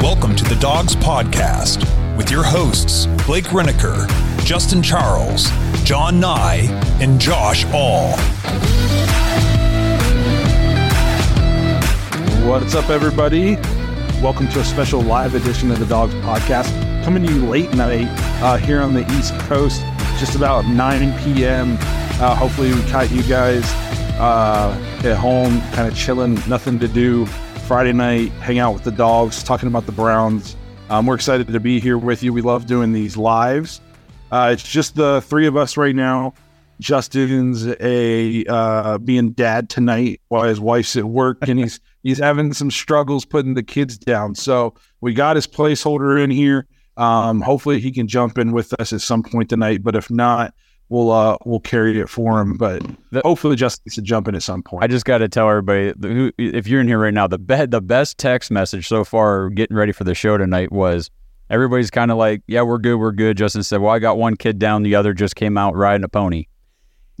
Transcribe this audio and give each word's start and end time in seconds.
Welcome 0.00 0.34
to 0.36 0.44
the 0.44 0.56
Dawgs 0.56 0.96
Podcast 0.96 1.84
with 2.16 2.30
your 2.30 2.42
hosts, 2.42 3.04
Blake 3.26 3.44
Reniker, 3.48 4.08
Justin 4.46 4.82
Charles, 4.82 5.50
John 5.84 6.18
Nye, 6.18 6.68
and 7.02 7.20
Josh 7.20 7.66
All. 7.66 8.12
What's 12.48 12.74
up, 12.74 12.88
everybody? 12.88 13.56
Welcome 14.22 14.48
to 14.48 14.60
a 14.60 14.64
special 14.64 15.02
live 15.02 15.34
edition 15.34 15.70
of 15.70 15.78
the 15.78 15.86
Dawgs 15.86 16.14
Podcast. 16.14 16.72
Coming 17.04 17.26
to 17.26 17.32
you 17.34 17.46
late 17.46 17.74
night 17.74 18.08
uh, 18.42 18.56
here 18.56 18.80
on 18.80 18.94
the 18.94 19.02
East 19.18 19.34
Coast, 19.40 19.82
just 20.18 20.34
about 20.34 20.64
9 20.64 21.18
p.m. 21.22 21.76
Uh, 22.18 22.34
hopefully, 22.34 22.72
we 22.72 22.82
caught 22.90 23.10
you 23.10 23.22
guys 23.24 23.64
uh, 24.18 24.74
at 25.04 25.18
home, 25.18 25.60
kind 25.72 25.88
of 25.88 25.94
chilling, 25.94 26.36
nothing 26.48 26.78
to 26.78 26.88
do. 26.88 27.26
Friday 27.70 27.92
night, 27.92 28.32
hang 28.40 28.58
out 28.58 28.74
with 28.74 28.82
the 28.82 28.90
dogs, 28.90 29.44
talking 29.44 29.68
about 29.68 29.86
the 29.86 29.92
Browns. 29.92 30.56
Um, 30.88 31.06
we're 31.06 31.14
excited 31.14 31.46
to 31.46 31.60
be 31.60 31.78
here 31.78 31.98
with 31.98 32.20
you. 32.20 32.32
We 32.32 32.42
love 32.42 32.66
doing 32.66 32.92
these 32.92 33.16
lives. 33.16 33.80
Uh, 34.32 34.50
it's 34.52 34.68
just 34.68 34.96
the 34.96 35.20
three 35.20 35.46
of 35.46 35.56
us 35.56 35.76
right 35.76 35.94
now. 35.94 36.34
Justin's 36.80 37.68
a 37.78 38.44
uh, 38.46 38.98
being 38.98 39.30
dad 39.30 39.70
tonight 39.70 40.20
while 40.30 40.42
his 40.42 40.58
wife's 40.58 40.96
at 40.96 41.04
work, 41.04 41.46
and 41.46 41.60
he's 41.60 41.78
he's 42.02 42.18
having 42.18 42.52
some 42.54 42.72
struggles 42.72 43.24
putting 43.24 43.54
the 43.54 43.62
kids 43.62 43.96
down. 43.96 44.34
So 44.34 44.74
we 45.00 45.14
got 45.14 45.36
his 45.36 45.46
placeholder 45.46 46.20
in 46.20 46.30
here. 46.32 46.66
Um, 46.96 47.40
hopefully 47.40 47.78
he 47.78 47.92
can 47.92 48.08
jump 48.08 48.36
in 48.36 48.50
with 48.50 48.74
us 48.80 48.92
at 48.92 49.00
some 49.00 49.22
point 49.22 49.48
tonight. 49.48 49.84
But 49.84 49.94
if 49.94 50.10
not, 50.10 50.54
we'll 50.90 51.10
uh 51.10 51.38
we'll 51.46 51.60
carry 51.60 51.98
it 51.98 52.08
for 52.10 52.40
him. 52.40 52.58
But 52.58 52.82
The- 53.10 53.22
hopefully 53.24 53.56
Justin 53.56 53.84
needs 53.86 53.94
to 53.94 54.02
jump 54.02 54.28
in 54.28 54.34
at 54.34 54.42
some 54.42 54.62
point. 54.62 54.84
I 54.84 54.86
just 54.86 55.06
got 55.06 55.18
to 55.18 55.28
tell 55.28 55.48
everybody 55.48 55.94
who, 56.02 56.30
if 56.36 56.66
you're 56.68 56.82
in 56.82 56.86
here 56.88 56.98
right 56.98 57.14
now, 57.14 57.26
the 57.26 57.38
be- 57.38 57.64
the 57.66 57.80
best 57.80 58.18
text 58.18 58.50
message 58.50 58.86
so 58.86 59.02
far 59.04 59.48
getting 59.48 59.76
ready 59.76 59.92
for 59.92 60.04
the 60.04 60.14
show 60.14 60.36
tonight 60.36 60.70
was 60.70 61.10
everybody's 61.48 61.90
kind 61.90 62.10
of 62.10 62.18
like, 62.18 62.42
"Yeah, 62.46 62.62
we're 62.62 62.78
good, 62.78 62.96
we're 62.96 63.12
good." 63.12 63.38
Justin 63.38 63.62
said, 63.62 63.80
"Well, 63.80 63.92
I 63.94 63.98
got 63.98 64.18
one 64.18 64.36
kid 64.36 64.58
down, 64.58 64.82
the 64.82 64.94
other 64.96 65.14
just 65.14 65.34
came 65.36 65.56
out 65.56 65.74
riding 65.74 66.04
a 66.04 66.08
pony." 66.08 66.44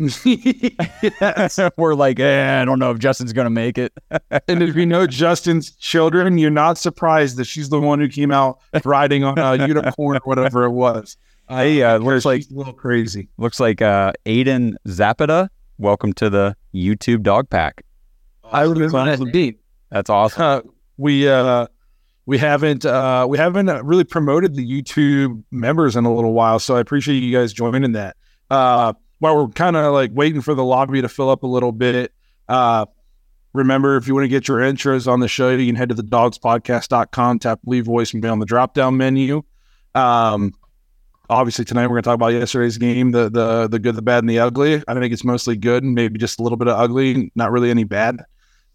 we're 1.76 1.94
like, 1.94 2.18
eh, 2.20 2.60
"I 2.60 2.64
don't 2.64 2.78
know 2.78 2.90
if 2.90 2.98
Justin's 2.98 3.32
gonna 3.32 3.50
make 3.50 3.78
it." 3.78 3.92
And 4.48 4.62
if 4.62 4.74
you 4.74 4.86
know 4.86 5.06
Justin's 5.06 5.72
children, 5.72 6.38
you're 6.38 6.50
not 6.50 6.78
surprised 6.78 7.36
that 7.36 7.44
she's 7.44 7.68
the 7.68 7.80
one 7.80 8.00
who 8.00 8.08
came 8.08 8.30
out 8.32 8.58
riding 8.84 9.22
on 9.24 9.38
a 9.38 9.66
unicorn 9.66 10.16
or 10.16 10.20
whatever 10.24 10.64
it 10.64 10.70
was. 10.70 11.16
Hey, 11.50 11.82
uh, 11.82 11.98
looks 11.98 12.24
like 12.24 12.42
a 12.48 12.54
little 12.54 12.72
crazy. 12.72 13.28
looks 13.36 13.58
like 13.58 13.82
uh, 13.82 14.12
Aiden 14.24 14.74
Zapata. 14.86 15.50
Welcome 15.78 16.12
to 16.12 16.30
the 16.30 16.54
YouTube 16.72 17.24
Dog 17.24 17.50
Pack. 17.50 17.84
I 18.44 18.62
remember 18.62 19.10
indeed. 19.10 19.58
That's 19.90 20.08
awesome. 20.08 20.40
Uh, 20.40 20.60
we 20.96 21.28
uh, 21.28 21.66
we 22.24 22.38
haven't 22.38 22.86
uh, 22.86 23.26
we 23.28 23.36
haven't 23.36 23.68
uh, 23.68 23.82
really 23.82 24.04
promoted 24.04 24.54
the 24.54 24.64
YouTube 24.64 25.42
members 25.50 25.96
in 25.96 26.04
a 26.04 26.14
little 26.14 26.34
while, 26.34 26.60
so 26.60 26.76
I 26.76 26.80
appreciate 26.80 27.20
you 27.20 27.36
guys 27.36 27.52
joining 27.52 27.90
that. 27.92 28.16
Uh, 28.48 28.92
while 29.18 29.36
we're 29.36 29.48
kind 29.48 29.74
of 29.74 29.92
like 29.92 30.12
waiting 30.14 30.42
for 30.42 30.54
the 30.54 30.62
lobby 30.62 31.02
to 31.02 31.08
fill 31.08 31.30
up 31.30 31.42
a 31.42 31.48
little 31.48 31.72
bit, 31.72 32.12
uh, 32.48 32.86
remember 33.54 33.96
if 33.96 34.06
you 34.06 34.14
want 34.14 34.22
to 34.22 34.28
get 34.28 34.46
your 34.46 34.58
intros 34.58 35.10
on 35.10 35.18
the 35.18 35.26
show, 35.26 35.50
you 35.50 35.66
can 35.66 35.74
head 35.74 35.88
to 35.88 35.96
the 35.96 36.04
dawgspodcast.com, 36.04 37.40
tap 37.40 37.58
leave 37.66 37.86
voicemail 37.86 38.30
on 38.30 38.38
the 38.38 38.46
drop 38.46 38.72
down 38.72 38.96
menu. 38.96 39.42
Um, 39.96 40.52
obviously 41.30 41.64
tonight 41.64 41.84
we're 41.84 42.00
going 42.00 42.02
to 42.02 42.08
talk 42.08 42.16
about 42.16 42.28
yesterday's 42.28 42.76
game, 42.76 43.12
the 43.12 43.30
the 43.30 43.68
the 43.68 43.78
good, 43.78 43.94
the 43.94 44.02
bad, 44.02 44.18
and 44.18 44.28
the 44.28 44.38
ugly. 44.38 44.82
I 44.86 44.94
think 44.94 45.12
it's 45.12 45.24
mostly 45.24 45.56
good, 45.56 45.82
and 45.82 45.94
maybe 45.94 46.18
just 46.18 46.38
a 46.38 46.42
little 46.42 46.58
bit 46.58 46.68
of 46.68 46.78
ugly, 46.78 47.30
not 47.34 47.52
really 47.52 47.70
any 47.70 47.84
bad. 47.84 48.22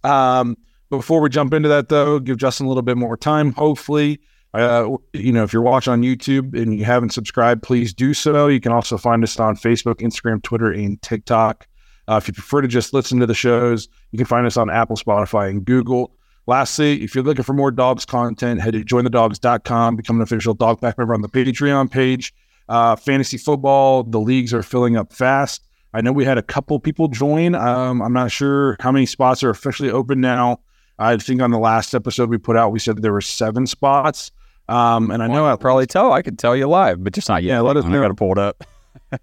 Um, 0.03 0.57
before 0.89 1.21
we 1.21 1.29
jump 1.29 1.53
into 1.53 1.69
that, 1.69 1.89
though, 1.89 2.19
give 2.19 2.37
Justin 2.37 2.65
a 2.65 2.69
little 2.69 2.83
bit 2.83 2.97
more 2.97 3.17
time. 3.17 3.51
Hopefully, 3.53 4.19
uh, 4.53 4.89
you 5.13 5.31
know, 5.31 5.43
if 5.43 5.51
you're 5.51 5.61
watching 5.61 5.93
on 5.93 6.01
YouTube 6.01 6.59
and 6.59 6.77
you 6.77 6.85
haven't 6.85 7.09
subscribed, 7.09 7.61
please 7.61 7.93
do 7.93 8.13
so. 8.13 8.47
You 8.47 8.61
can 8.61 8.71
also 8.71 8.97
find 8.97 9.23
us 9.23 9.39
on 9.39 9.55
Facebook, 9.57 9.95
Instagram, 9.95 10.41
Twitter, 10.41 10.71
and 10.71 11.01
TikTok. 11.01 11.67
Uh, 12.07 12.19
if 12.21 12.27
you 12.27 12.33
prefer 12.33 12.61
to 12.61 12.67
just 12.67 12.93
listen 12.93 13.19
to 13.19 13.25
the 13.25 13.33
shows, 13.33 13.89
you 14.11 14.17
can 14.17 14.27
find 14.27 14.45
us 14.45 14.57
on 14.57 14.69
Apple, 14.69 14.95
Spotify, 14.95 15.49
and 15.49 15.65
Google. 15.65 16.15
Lastly, 16.47 17.01
if 17.01 17.15
you're 17.15 17.23
looking 17.23 17.43
for 17.43 17.53
more 17.53 17.71
dogs 17.71 18.05
content, 18.05 18.61
head 18.61 18.73
to 18.73 18.85
jointhedawgs.com, 18.85 19.95
become 19.95 20.17
an 20.17 20.21
official 20.21 20.53
dog 20.53 20.79
pack 20.79 20.97
member 20.97 21.15
on 21.15 21.21
the 21.21 21.29
Patreon 21.29 21.89
page. 21.89 22.33
Uh, 22.67 22.95
fantasy 22.95 23.37
football, 23.37 24.03
the 24.03 24.19
leagues 24.19 24.53
are 24.53 24.63
filling 24.63 24.97
up 24.97 25.13
fast. 25.13 25.63
I 25.93 26.01
know 26.01 26.11
we 26.11 26.25
had 26.25 26.37
a 26.37 26.41
couple 26.43 26.77
people 26.79 27.07
join. 27.07 27.55
Um, 27.55 28.01
I'm 28.01 28.11
not 28.13 28.31
sure 28.31 28.75
how 28.79 28.91
many 28.91 29.05
spots 29.05 29.43
are 29.43 29.49
officially 29.49 29.89
open 29.89 30.19
now. 30.19 30.59
I 30.99 31.17
think 31.17 31.41
on 31.41 31.51
the 31.51 31.59
last 31.59 31.93
episode 31.93 32.29
we 32.29 32.37
put 32.37 32.57
out, 32.57 32.71
we 32.71 32.79
said 32.79 33.01
there 33.01 33.13
were 33.13 33.21
seven 33.21 33.65
spots. 33.67 34.31
Um, 34.67 35.11
and 35.11 35.21
I 35.21 35.27
know 35.27 35.45
I'll 35.45 35.57
probably 35.57 35.85
tell. 35.85 36.11
I 36.11 36.21
could 36.21 36.39
tell 36.39 36.55
you 36.55 36.67
live, 36.67 37.03
but 37.03 37.13
just 37.13 37.29
not 37.29 37.43
yet. 37.43 37.55
Yeah, 37.55 37.59
let 37.61 37.77
us 37.77 37.85
I 37.85 37.89
know. 37.89 38.01
got 38.01 38.07
to 38.09 38.15
pull 38.15 38.31
it 38.31 38.37
up. 38.37 38.63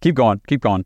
keep 0.00 0.14
going. 0.14 0.40
Keep 0.46 0.60
going. 0.60 0.84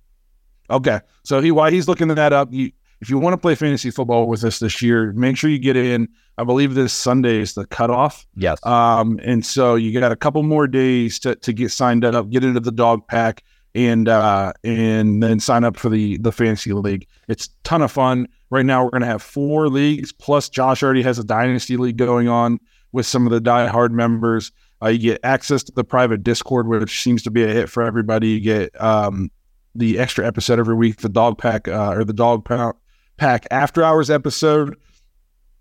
Okay. 0.70 1.00
So 1.24 1.40
he 1.40 1.50
while 1.50 1.70
he's 1.70 1.88
looking 1.88 2.08
that 2.08 2.32
up, 2.32 2.48
you, 2.52 2.72
if 3.04 3.10
you 3.10 3.18
want 3.18 3.34
to 3.34 3.36
play 3.36 3.54
fantasy 3.54 3.90
football 3.90 4.26
with 4.26 4.42
us 4.44 4.60
this 4.60 4.80
year, 4.80 5.12
make 5.12 5.36
sure 5.36 5.50
you 5.50 5.58
get 5.58 5.76
in. 5.76 6.08
I 6.38 6.44
believe 6.44 6.72
this 6.72 6.94
Sunday 6.94 7.36
is 7.36 7.52
the 7.52 7.66
cutoff. 7.66 8.26
Yes. 8.34 8.64
Um, 8.64 9.20
and 9.22 9.44
so 9.44 9.74
you 9.74 9.98
got 10.00 10.10
a 10.10 10.16
couple 10.16 10.42
more 10.42 10.66
days 10.66 11.18
to, 11.18 11.34
to 11.34 11.52
get 11.52 11.70
signed 11.70 12.06
up, 12.06 12.30
get 12.30 12.42
into 12.42 12.60
the 12.60 12.72
dog 12.72 13.06
pack, 13.06 13.44
and 13.74 14.08
uh, 14.08 14.54
and 14.64 15.22
then 15.22 15.38
sign 15.38 15.64
up 15.64 15.76
for 15.76 15.90
the 15.90 16.16
the 16.16 16.32
fantasy 16.32 16.72
league. 16.72 17.06
It's 17.28 17.44
a 17.44 17.50
ton 17.64 17.82
of 17.82 17.92
fun. 17.92 18.26
Right 18.48 18.64
now 18.64 18.82
we're 18.82 18.90
gonna 18.90 19.04
have 19.04 19.22
four 19.22 19.68
leagues. 19.68 20.10
Plus, 20.10 20.48
Josh 20.48 20.82
already 20.82 21.02
has 21.02 21.18
a 21.18 21.24
dynasty 21.24 21.76
league 21.76 21.98
going 21.98 22.28
on 22.28 22.58
with 22.92 23.04
some 23.04 23.26
of 23.26 23.32
the 23.32 23.40
die-hard 23.40 23.92
members. 23.92 24.50
Uh, 24.82 24.88
you 24.88 24.98
get 24.98 25.20
access 25.24 25.62
to 25.64 25.72
the 25.72 25.84
private 25.84 26.22
Discord, 26.22 26.68
which 26.68 27.02
seems 27.02 27.22
to 27.24 27.30
be 27.30 27.42
a 27.42 27.48
hit 27.48 27.68
for 27.68 27.82
everybody. 27.82 28.28
You 28.28 28.40
get 28.40 28.80
um, 28.80 29.30
the 29.74 29.98
extra 29.98 30.26
episode 30.26 30.58
every 30.58 30.74
week, 30.74 31.02
the 31.02 31.10
dog 31.10 31.36
pack 31.36 31.68
uh, 31.68 31.92
or 31.92 32.04
the 32.04 32.14
dog 32.14 32.46
pack 32.46 32.76
pack 33.16 33.46
after 33.50 33.82
hours 33.82 34.10
episode. 34.10 34.76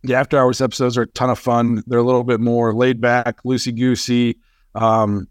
The 0.03 0.15
after 0.15 0.37
hours 0.37 0.61
episodes 0.61 0.97
are 0.97 1.03
a 1.03 1.07
ton 1.07 1.29
of 1.29 1.39
fun. 1.39 1.83
They're 1.87 1.99
a 1.99 2.03
little 2.03 2.23
bit 2.23 2.39
more 2.39 2.73
laid 2.73 2.99
back, 2.99 3.41
loosey 3.43 3.75
goosey. 3.75 4.37
Um, 4.75 5.27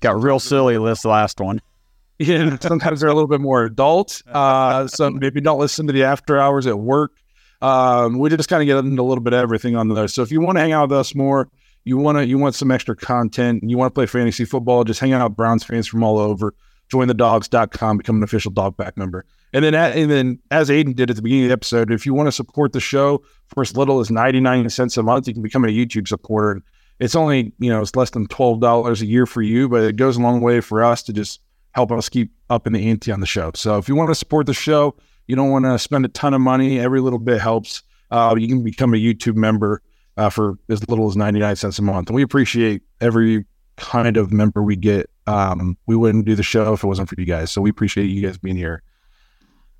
Got 0.00 0.22
real 0.22 0.38
silly 0.38 0.78
this 0.78 1.04
last 1.04 1.40
one. 1.40 1.60
Yeah, 2.18 2.56
sometimes 2.62 3.00
they're 3.00 3.10
a 3.10 3.14
little 3.14 3.28
bit 3.28 3.42
more 3.42 3.64
adult. 3.64 4.22
Uh, 4.26 4.86
so 4.86 5.10
maybe 5.10 5.42
don't 5.42 5.58
listen 5.58 5.86
to 5.86 5.92
the 5.92 6.04
after 6.04 6.40
hours 6.40 6.66
at 6.66 6.78
work. 6.78 7.12
Um, 7.60 8.18
we 8.18 8.30
just 8.30 8.48
kind 8.48 8.62
of 8.62 8.66
get 8.66 8.78
into 8.78 9.02
a 9.02 9.04
little 9.04 9.22
bit 9.22 9.34
of 9.34 9.40
everything 9.40 9.76
on 9.76 9.88
there. 9.90 10.08
So 10.08 10.22
if 10.22 10.32
you 10.32 10.40
want 10.40 10.56
to 10.56 10.62
hang 10.62 10.72
out 10.72 10.88
with 10.88 10.98
us 10.98 11.14
more, 11.14 11.50
you 11.84 11.98
want 11.98 12.16
to 12.16 12.26
you 12.26 12.38
want 12.38 12.54
some 12.54 12.70
extra 12.70 12.96
content, 12.96 13.60
and 13.60 13.70
you 13.70 13.76
want 13.76 13.90
to 13.90 13.94
play 13.94 14.06
fantasy 14.06 14.46
football, 14.46 14.82
just 14.82 14.98
hang 14.98 15.12
out 15.12 15.28
with 15.28 15.36
Browns 15.36 15.62
fans 15.62 15.86
from 15.86 16.02
all 16.02 16.18
over. 16.18 16.54
Join 16.88 17.08
the 17.08 17.14
become 17.14 18.16
an 18.16 18.22
official 18.22 18.50
dog 18.50 18.76
pack 18.76 18.96
member. 18.96 19.24
And 19.52 19.64
then, 19.64 19.74
and 19.74 20.10
then, 20.10 20.38
as 20.50 20.68
Aiden 20.68 20.94
did 20.94 21.10
at 21.10 21.16
the 21.16 21.22
beginning 21.22 21.44
of 21.44 21.48
the 21.48 21.54
episode, 21.54 21.90
if 21.90 22.04
you 22.04 22.14
want 22.14 22.26
to 22.28 22.32
support 22.32 22.72
the 22.72 22.80
show 22.80 23.22
for 23.48 23.62
as 23.62 23.76
little 23.76 24.00
as 24.00 24.10
99 24.10 24.68
cents 24.70 24.96
a 24.96 25.02
month, 25.02 25.26
you 25.26 25.34
can 25.34 25.42
become 25.42 25.64
a 25.64 25.68
YouTube 25.68 26.08
supporter. 26.08 26.62
It's 26.98 27.14
only, 27.14 27.52
you 27.58 27.70
know, 27.70 27.80
it's 27.80 27.94
less 27.94 28.10
than 28.10 28.26
$12 28.28 29.00
a 29.00 29.06
year 29.06 29.26
for 29.26 29.42
you, 29.42 29.68
but 29.68 29.82
it 29.82 29.96
goes 29.96 30.16
a 30.16 30.20
long 30.20 30.40
way 30.40 30.60
for 30.60 30.84
us 30.84 31.02
to 31.04 31.12
just 31.12 31.40
help 31.72 31.92
us 31.92 32.08
keep 32.08 32.32
up 32.48 32.66
in 32.66 32.72
the 32.72 32.88
ante 32.88 33.12
on 33.12 33.20
the 33.20 33.26
show. 33.26 33.50
So 33.54 33.78
if 33.78 33.88
you 33.88 33.94
want 33.94 34.08
to 34.10 34.14
support 34.14 34.46
the 34.46 34.54
show, 34.54 34.96
you 35.26 35.36
don't 35.36 35.50
want 35.50 35.64
to 35.64 35.78
spend 35.78 36.04
a 36.04 36.08
ton 36.08 36.34
of 36.34 36.40
money. 36.40 36.80
Every 36.80 37.00
little 37.00 37.18
bit 37.18 37.40
helps. 37.40 37.82
Uh, 38.10 38.34
you 38.38 38.48
can 38.48 38.62
become 38.62 38.94
a 38.94 38.96
YouTube 38.96 39.34
member 39.34 39.82
uh, 40.16 40.30
for 40.30 40.58
as 40.68 40.88
little 40.88 41.08
as 41.08 41.16
99 41.16 41.56
cents 41.56 41.78
a 41.78 41.82
month. 41.82 42.08
And 42.08 42.16
we 42.16 42.22
appreciate 42.22 42.82
every 43.00 43.44
kind 43.76 44.16
of 44.16 44.32
member 44.32 44.62
we 44.62 44.76
get. 44.76 45.10
Um, 45.26 45.76
we 45.86 45.96
wouldn't 45.96 46.24
do 46.24 46.34
the 46.34 46.42
show 46.42 46.72
if 46.72 46.84
it 46.84 46.86
wasn't 46.86 47.08
for 47.08 47.16
you 47.18 47.26
guys. 47.26 47.50
So 47.50 47.60
we 47.60 47.70
appreciate 47.70 48.06
you 48.06 48.22
guys 48.22 48.38
being 48.38 48.56
here. 48.56 48.82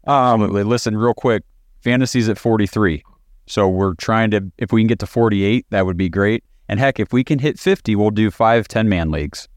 Um, 0.06 0.48
Listen, 0.50 0.96
real 0.96 1.14
quick, 1.14 1.42
fantasy's 1.80 2.28
at 2.28 2.38
43. 2.38 3.02
So 3.46 3.68
we're 3.68 3.94
trying 3.94 4.30
to, 4.32 4.50
if 4.58 4.72
we 4.72 4.80
can 4.80 4.88
get 4.88 4.98
to 5.00 5.06
48, 5.06 5.66
that 5.70 5.86
would 5.86 5.96
be 5.96 6.08
great. 6.08 6.42
And 6.68 6.80
heck, 6.80 6.98
if 6.98 7.12
we 7.12 7.22
can 7.22 7.38
hit 7.38 7.58
50, 7.58 7.94
we'll 7.94 8.10
do 8.10 8.30
five 8.30 8.66
10 8.66 8.88
man 8.88 9.10
leagues. 9.10 9.48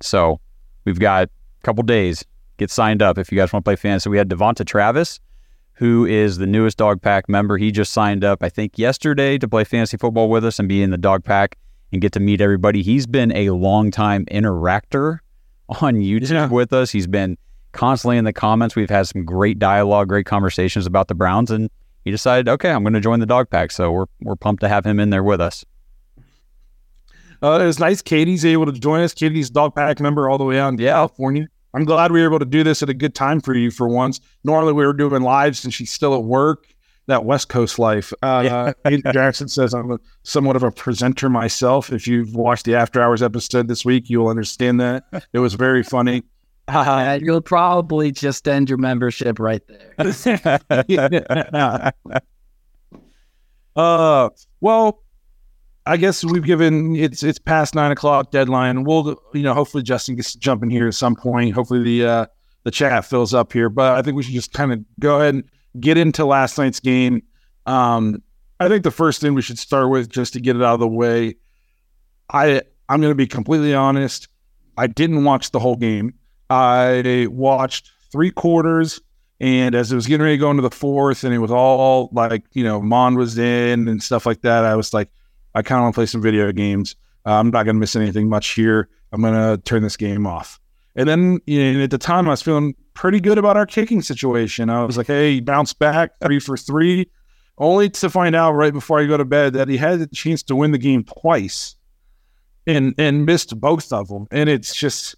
So 0.00 0.40
we've 0.84 0.98
got 0.98 1.24
a 1.24 1.62
couple 1.62 1.82
days. 1.82 2.24
Get 2.56 2.70
signed 2.70 3.02
up 3.02 3.18
if 3.18 3.30
you 3.30 3.36
guys 3.36 3.52
want 3.52 3.64
to 3.64 3.68
play 3.68 3.76
fantasy. 3.76 4.08
We 4.08 4.16
had 4.16 4.30
Devonta 4.30 4.64
Travis, 4.64 5.20
who 5.74 6.06
is 6.06 6.38
the 6.38 6.46
newest 6.46 6.78
dog 6.78 7.02
pack 7.02 7.28
member. 7.28 7.58
He 7.58 7.70
just 7.70 7.92
signed 7.92 8.24
up, 8.24 8.42
I 8.42 8.48
think, 8.48 8.78
yesterday 8.78 9.36
to 9.36 9.46
play 9.46 9.64
fantasy 9.64 9.98
football 9.98 10.30
with 10.30 10.44
us 10.44 10.58
and 10.58 10.66
be 10.66 10.82
in 10.82 10.90
the 10.90 10.96
dog 10.96 11.22
pack 11.22 11.58
and 11.96 12.02
get 12.02 12.12
to 12.12 12.20
meet 12.20 12.42
everybody. 12.42 12.82
He's 12.82 13.06
been 13.06 13.32
a 13.32 13.50
long 13.50 13.90
time 13.90 14.26
interactor 14.26 15.20
on 15.80 15.94
YouTube 15.94 16.30
yeah. 16.30 16.46
with 16.46 16.74
us. 16.74 16.90
He's 16.90 17.06
been 17.06 17.38
constantly 17.72 18.18
in 18.18 18.26
the 18.26 18.34
comments. 18.34 18.76
We've 18.76 18.90
had 18.90 19.06
some 19.06 19.24
great 19.24 19.58
dialogue, 19.58 20.08
great 20.08 20.26
conversations 20.26 20.84
about 20.84 21.08
the 21.08 21.14
Browns, 21.14 21.50
and 21.50 21.70
he 22.04 22.10
decided, 22.10 22.50
okay, 22.50 22.70
I'm 22.70 22.82
going 22.82 22.92
to 22.92 23.00
join 23.00 23.20
the 23.20 23.26
dog 23.26 23.48
pack. 23.48 23.70
So 23.70 23.90
we're 23.90 24.04
we're 24.20 24.36
pumped 24.36 24.60
to 24.60 24.68
have 24.68 24.84
him 24.84 25.00
in 25.00 25.08
there 25.08 25.22
with 25.22 25.40
us. 25.40 25.64
Uh, 27.42 27.60
it's 27.62 27.78
nice. 27.78 28.02
Katie's 28.02 28.44
able 28.44 28.66
to 28.66 28.72
join 28.72 29.00
us. 29.00 29.14
Katie's 29.14 29.48
dog 29.48 29.74
pack 29.74 29.98
member 29.98 30.28
all 30.28 30.36
the 30.36 30.44
way 30.44 30.58
out 30.58 30.68
in 30.68 30.78
yeah. 30.78 30.92
California. 30.92 31.48
I'm 31.72 31.84
glad 31.84 32.12
we 32.12 32.20
were 32.20 32.26
able 32.26 32.38
to 32.40 32.44
do 32.44 32.62
this 32.62 32.82
at 32.82 32.90
a 32.90 32.94
good 32.94 33.14
time 33.14 33.40
for 33.40 33.54
you 33.54 33.70
for 33.70 33.88
once. 33.88 34.20
Normally 34.44 34.74
we 34.74 34.84
were 34.84 34.92
doing 34.92 35.22
lives 35.22 35.64
and 35.64 35.72
she's 35.72 35.90
still 35.90 36.14
at 36.14 36.24
work. 36.24 36.66
That 37.08 37.24
West 37.24 37.48
Coast 37.48 37.78
life. 37.78 38.12
Uh, 38.22 38.72
yeah. 38.84 38.96
Jackson 39.12 39.48
says 39.48 39.72
I'm 39.74 39.92
a, 39.92 39.98
somewhat 40.24 40.56
of 40.56 40.62
a 40.62 40.72
presenter 40.72 41.28
myself. 41.28 41.92
If 41.92 42.06
you've 42.08 42.34
watched 42.34 42.64
the 42.64 42.74
After 42.74 43.00
Hours 43.00 43.22
episode 43.22 43.68
this 43.68 43.84
week, 43.84 44.10
you'll 44.10 44.28
understand 44.28 44.80
that. 44.80 45.04
It 45.32 45.38
was 45.38 45.54
very 45.54 45.82
funny. 45.82 46.22
Uh, 46.68 47.16
you'll 47.22 47.40
probably 47.40 48.10
just 48.10 48.48
end 48.48 48.68
your 48.68 48.76
membership 48.76 49.38
right 49.38 49.62
there. 49.68 49.94
uh, 53.76 54.28
well, 54.60 55.04
I 55.86 55.96
guess 55.96 56.24
we've 56.24 56.42
given 56.42 56.96
it's 56.96 57.22
it's 57.22 57.38
past 57.38 57.76
nine 57.76 57.92
o'clock 57.92 58.32
deadline. 58.32 58.82
We'll 58.82 59.16
you 59.32 59.42
know 59.42 59.54
hopefully 59.54 59.84
Justin 59.84 60.16
gets 60.16 60.32
to 60.32 60.40
jump 60.40 60.64
in 60.64 60.70
here 60.70 60.88
at 60.88 60.94
some 60.94 61.14
point. 61.14 61.54
Hopefully 61.54 61.84
the 61.84 62.04
uh, 62.04 62.26
the 62.64 62.72
chat 62.72 63.04
fills 63.04 63.32
up 63.32 63.52
here, 63.52 63.68
but 63.68 63.96
I 63.96 64.02
think 64.02 64.16
we 64.16 64.24
should 64.24 64.34
just 64.34 64.52
kind 64.52 64.72
of 64.72 64.84
go 64.98 65.20
ahead 65.20 65.34
and 65.34 65.44
get 65.80 65.96
into 65.98 66.24
last 66.24 66.58
night's 66.58 66.80
game. 66.80 67.22
Um, 67.66 68.22
I 68.60 68.68
think 68.68 68.84
the 68.84 68.90
first 68.90 69.20
thing 69.20 69.34
we 69.34 69.42
should 69.42 69.58
start 69.58 69.90
with 69.90 70.08
just 70.08 70.32
to 70.34 70.40
get 70.40 70.56
it 70.56 70.62
out 70.62 70.74
of 70.74 70.80
the 70.80 70.88
way. 70.88 71.36
I 72.32 72.62
I'm 72.88 73.00
going 73.00 73.10
to 73.10 73.16
be 73.16 73.26
completely 73.26 73.74
honest. 73.74 74.28
I 74.76 74.86
didn't 74.86 75.24
watch 75.24 75.50
the 75.50 75.58
whole 75.58 75.76
game. 75.76 76.14
I 76.50 77.26
watched 77.30 77.90
three 78.12 78.30
quarters, 78.30 79.00
and 79.40 79.74
as 79.74 79.90
it 79.90 79.94
was 79.94 80.06
getting 80.06 80.24
ready 80.24 80.36
to 80.36 80.40
go 80.40 80.50
into 80.50 80.62
the 80.62 80.70
fourth, 80.70 81.24
and 81.24 81.34
it 81.34 81.38
was 81.38 81.50
all 81.50 82.10
like 82.12 82.44
you 82.52 82.64
know 82.64 82.80
Mond 82.80 83.16
was 83.16 83.38
in 83.38 83.88
and 83.88 84.02
stuff 84.02 84.26
like 84.26 84.42
that. 84.42 84.64
I 84.64 84.76
was 84.76 84.94
like 84.94 85.08
I 85.54 85.62
kind 85.62 85.78
of 85.78 85.84
want 85.84 85.94
to 85.94 85.98
play 85.98 86.06
some 86.06 86.22
video 86.22 86.50
games. 86.52 86.96
Uh, 87.24 87.32
I'm 87.32 87.50
not 87.50 87.64
going 87.64 87.76
to 87.76 87.80
miss 87.80 87.96
anything 87.96 88.28
much 88.28 88.48
here. 88.50 88.88
I'm 89.12 89.20
going 89.20 89.34
to 89.34 89.62
turn 89.62 89.82
this 89.82 89.96
game 89.96 90.26
off. 90.26 90.60
And 90.96 91.08
then 91.08 91.40
you 91.46 91.74
know, 91.74 91.84
at 91.84 91.90
the 91.90 91.98
time, 91.98 92.26
I 92.26 92.30
was 92.30 92.42
feeling 92.42 92.74
pretty 92.94 93.20
good 93.20 93.38
about 93.38 93.56
our 93.56 93.66
kicking 93.66 94.02
situation. 94.02 94.70
I 94.70 94.84
was 94.84 94.96
like, 94.96 95.06
hey, 95.06 95.40
bounce 95.40 95.72
back 95.72 96.12
three 96.20 96.40
for 96.40 96.56
three, 96.56 97.10
only 97.58 97.90
to 97.90 98.10
find 98.10 98.34
out 98.34 98.52
right 98.52 98.72
before 98.72 98.98
I 98.98 99.06
go 99.06 99.16
to 99.16 99.24
bed 99.24 99.52
that 99.52 99.68
he 99.68 99.76
had 99.76 100.00
the 100.00 100.06
chance 100.08 100.42
to 100.44 100.56
win 100.56 100.72
the 100.72 100.78
game 100.78 101.04
twice 101.04 101.76
and 102.66 102.94
and 102.98 103.26
missed 103.26 103.58
both 103.60 103.92
of 103.92 104.08
them. 104.08 104.26
And 104.30 104.48
it's 104.48 104.74
just, 104.74 105.14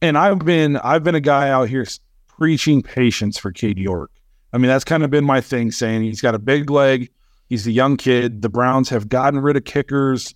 and 0.00 0.16
I've 0.16 0.40
been 0.40 0.78
I've 0.78 1.04
been 1.04 1.14
a 1.14 1.20
guy 1.20 1.50
out 1.50 1.68
here 1.68 1.86
preaching 2.26 2.82
patience 2.82 3.38
for 3.38 3.52
Cade 3.52 3.78
York. 3.78 4.10
I 4.52 4.58
mean, 4.58 4.68
that's 4.68 4.84
kind 4.84 5.04
of 5.04 5.10
been 5.10 5.24
my 5.24 5.42
thing, 5.42 5.70
saying 5.70 6.02
he's 6.02 6.22
got 6.22 6.34
a 6.34 6.38
big 6.38 6.70
leg. 6.70 7.10
He's 7.50 7.66
a 7.66 7.72
young 7.72 7.98
kid. 7.98 8.40
The 8.40 8.48
Browns 8.48 8.88
have 8.88 9.08
gotten 9.08 9.40
rid 9.40 9.56
of 9.56 9.64
kickers 9.64 10.34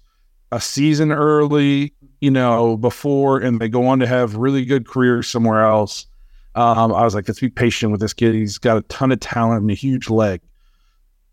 a 0.51 0.61
season 0.61 1.11
early, 1.11 1.95
you 2.23 2.31
know, 2.31 2.77
before, 2.77 3.41
and 3.41 3.61
they 3.61 3.69
go 3.69 3.85
on 3.89 3.99
to 3.99 4.07
have 4.07 4.37
really 4.37 4.65
good 4.65 4.87
careers 4.87 5.29
somewhere 5.29 5.65
else. 5.65 6.07
Um, 6.55 6.95
I 6.95 7.03
was 7.03 7.17
like, 7.17 7.27
let's 7.27 7.41
be 7.41 7.49
patient 7.49 7.91
with 7.91 8.01
this 8.01 8.15
kid. 8.15 8.33
He's 8.33 8.59
got 8.59 8.77
a 8.77 8.83
ton 8.83 9.11
of 9.11 9.19
talent 9.19 9.63
and 9.63 9.71
a 9.73 9.75
huge 9.75 10.09
leg. 10.09 10.41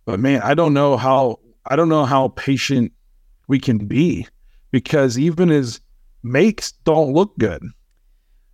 But 0.05 0.19
man, 0.19 0.41
I 0.41 0.55
don't 0.55 0.73
know 0.73 0.97
how 0.97 1.39
I 1.67 1.75
don't 1.75 1.89
know 1.89 2.05
how 2.05 2.29
patient 2.29 2.91
we 3.47 3.59
can 3.59 3.77
be 3.85 4.27
because 4.71 5.19
even 5.19 5.49
his 5.49 5.79
makes 6.23 6.71
don't 6.71 7.13
look 7.13 7.37
good. 7.37 7.63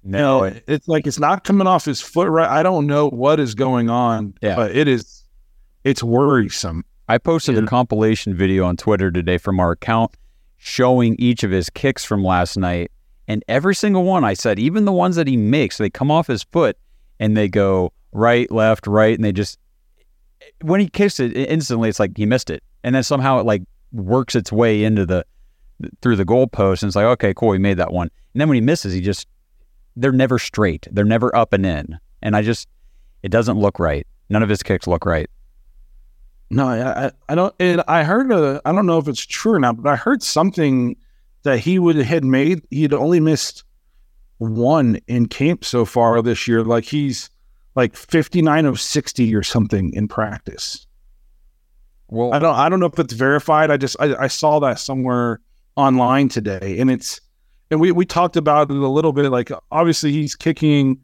No, 0.03 0.43
it's 0.67 0.89
like 0.89 1.07
it's 1.07 1.19
not 1.19 1.45
coming 1.45 1.67
off 1.67 1.85
his 1.85 2.01
foot 2.01 2.27
right. 2.27 2.49
I 2.49 2.63
don't 2.63 2.85
know 2.85 3.09
what 3.09 3.39
is 3.39 3.55
going 3.55 3.89
on, 3.89 4.33
yeah. 4.41 4.57
but 4.57 4.75
it 4.75 4.89
is 4.89 5.23
it's 5.85 6.03
worrisome. 6.03 6.83
I 7.07 7.17
posted 7.17 7.55
yeah. 7.55 7.63
a 7.63 7.65
compilation 7.65 8.35
video 8.35 8.65
on 8.65 8.75
Twitter 8.75 9.09
today 9.09 9.37
from 9.37 9.61
our 9.61 9.71
account 9.71 10.11
showing 10.65 11.15
each 11.19 11.43
of 11.43 11.51
his 11.51 11.69
kicks 11.69 12.03
from 12.03 12.23
last 12.23 12.57
night. 12.57 12.91
And 13.27 13.45
every 13.47 13.75
single 13.75 14.03
one, 14.03 14.23
I 14.23 14.33
said, 14.33 14.57
even 14.57 14.85
the 14.85 14.91
ones 14.91 15.15
that 15.15 15.27
he 15.27 15.37
makes, 15.37 15.77
they 15.77 15.91
come 15.91 16.09
off 16.09 16.25
his 16.25 16.41
foot 16.41 16.75
and 17.19 17.37
they 17.37 17.47
go 17.47 17.93
right, 18.13 18.49
left, 18.49 18.87
right. 18.87 19.13
And 19.13 19.23
they 19.23 19.31
just, 19.31 19.59
when 20.63 20.79
he 20.79 20.89
kicks 20.89 21.19
it 21.19 21.37
instantly, 21.37 21.87
it's 21.87 21.99
like 21.99 22.17
he 22.17 22.25
missed 22.25 22.49
it. 22.49 22.63
And 22.83 22.95
then 22.95 23.03
somehow 23.03 23.39
it 23.39 23.45
like 23.45 23.61
works 23.91 24.33
its 24.33 24.51
way 24.51 24.83
into 24.83 25.05
the, 25.05 25.23
through 26.01 26.15
the 26.15 26.25
goalpost. 26.25 26.81
And 26.81 26.89
it's 26.89 26.95
like, 26.95 27.05
okay, 27.05 27.35
cool, 27.35 27.51
he 27.51 27.59
made 27.59 27.77
that 27.77 27.93
one. 27.93 28.09
And 28.33 28.41
then 28.41 28.49
when 28.49 28.55
he 28.55 28.61
misses, 28.61 28.91
he 28.91 29.01
just, 29.01 29.27
they're 29.95 30.11
never 30.11 30.39
straight. 30.39 30.87
They're 30.91 31.05
never 31.05 31.33
up 31.35 31.53
and 31.53 31.63
in. 31.63 31.99
And 32.23 32.35
I 32.35 32.41
just, 32.41 32.67
it 33.21 33.29
doesn't 33.29 33.59
look 33.59 33.77
right. 33.77 34.07
None 34.29 34.41
of 34.41 34.49
his 34.49 34.63
kicks 34.63 34.87
look 34.87 35.05
right. 35.05 35.29
No, 36.55 36.69
I, 36.69 37.11
I 37.27 37.35
don't. 37.35 37.53
And 37.59 37.83
I 37.85 38.03
heard 38.03 38.31
a, 38.31 38.61
I 38.63 38.71
don't 38.71 38.85
know 38.85 38.97
if 38.97 39.09
it's 39.09 39.25
true 39.25 39.53
or 39.53 39.59
not, 39.59 39.75
but 39.81 39.89
I 39.89 39.97
heard 39.97 40.23
something 40.23 40.95
that 41.43 41.59
he 41.59 41.79
would 41.79 41.97
had 41.97 42.23
made. 42.23 42.61
He'd 42.71 42.93
only 42.93 43.19
missed 43.19 43.65
one 44.37 45.01
in 45.07 45.27
camp 45.27 45.65
so 45.65 45.83
far 45.83 46.21
this 46.21 46.47
year. 46.47 46.63
Like 46.63 46.85
he's 46.85 47.29
like 47.75 47.97
fifty 47.97 48.41
nine 48.41 48.65
of 48.65 48.79
sixty 48.79 49.35
or 49.35 49.43
something 49.43 49.93
in 49.93 50.07
practice. 50.07 50.87
Well, 52.07 52.33
I 52.33 52.39
don't. 52.39 52.55
I 52.55 52.69
don't 52.69 52.79
know 52.79 52.85
if 52.85 52.99
it's 52.99 53.13
verified. 53.13 53.69
I 53.69 53.75
just 53.75 53.97
I, 53.99 54.15
I 54.15 54.27
saw 54.27 54.59
that 54.59 54.79
somewhere 54.79 55.41
online 55.75 56.29
today, 56.29 56.79
and 56.79 56.89
it's 56.89 57.19
and 57.69 57.81
we 57.81 57.91
we 57.91 58.05
talked 58.05 58.37
about 58.37 58.71
it 58.71 58.77
a 58.77 58.87
little 58.87 59.11
bit. 59.11 59.29
Like 59.29 59.51
obviously 59.71 60.13
he's 60.13 60.35
kicking 60.35 61.01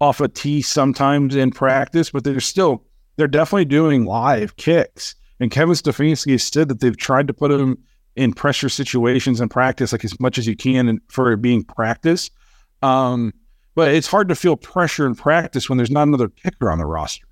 off 0.00 0.20
a 0.20 0.28
tee 0.28 0.62
sometimes 0.62 1.34
in 1.34 1.50
practice, 1.50 2.10
but 2.10 2.22
there's 2.22 2.46
still 2.46 2.84
they're 3.16 3.28
definitely 3.28 3.64
doing 3.66 4.04
live 4.04 4.56
kicks. 4.56 5.14
And 5.40 5.50
Kevin 5.50 5.74
Stefanski 5.74 6.32
has 6.32 6.42
said 6.42 6.68
that 6.68 6.80
they've 6.80 6.96
tried 6.96 7.26
to 7.26 7.34
put 7.34 7.50
him 7.50 7.78
in 8.16 8.32
pressure 8.32 8.68
situations 8.68 9.40
in 9.40 9.48
practice 9.48 9.92
like 9.92 10.04
as 10.04 10.18
much 10.20 10.38
as 10.38 10.46
you 10.46 10.56
can 10.56 10.88
and 10.88 11.00
for 11.08 11.32
it 11.32 11.42
being 11.42 11.64
practice. 11.64 12.30
Um, 12.82 13.32
but 13.74 13.92
it's 13.92 14.06
hard 14.06 14.28
to 14.28 14.36
feel 14.36 14.56
pressure 14.56 15.06
in 15.06 15.16
practice 15.16 15.68
when 15.68 15.76
there's 15.76 15.90
not 15.90 16.06
another 16.06 16.28
kicker 16.28 16.70
on 16.70 16.78
the 16.78 16.86
roster. 16.86 17.26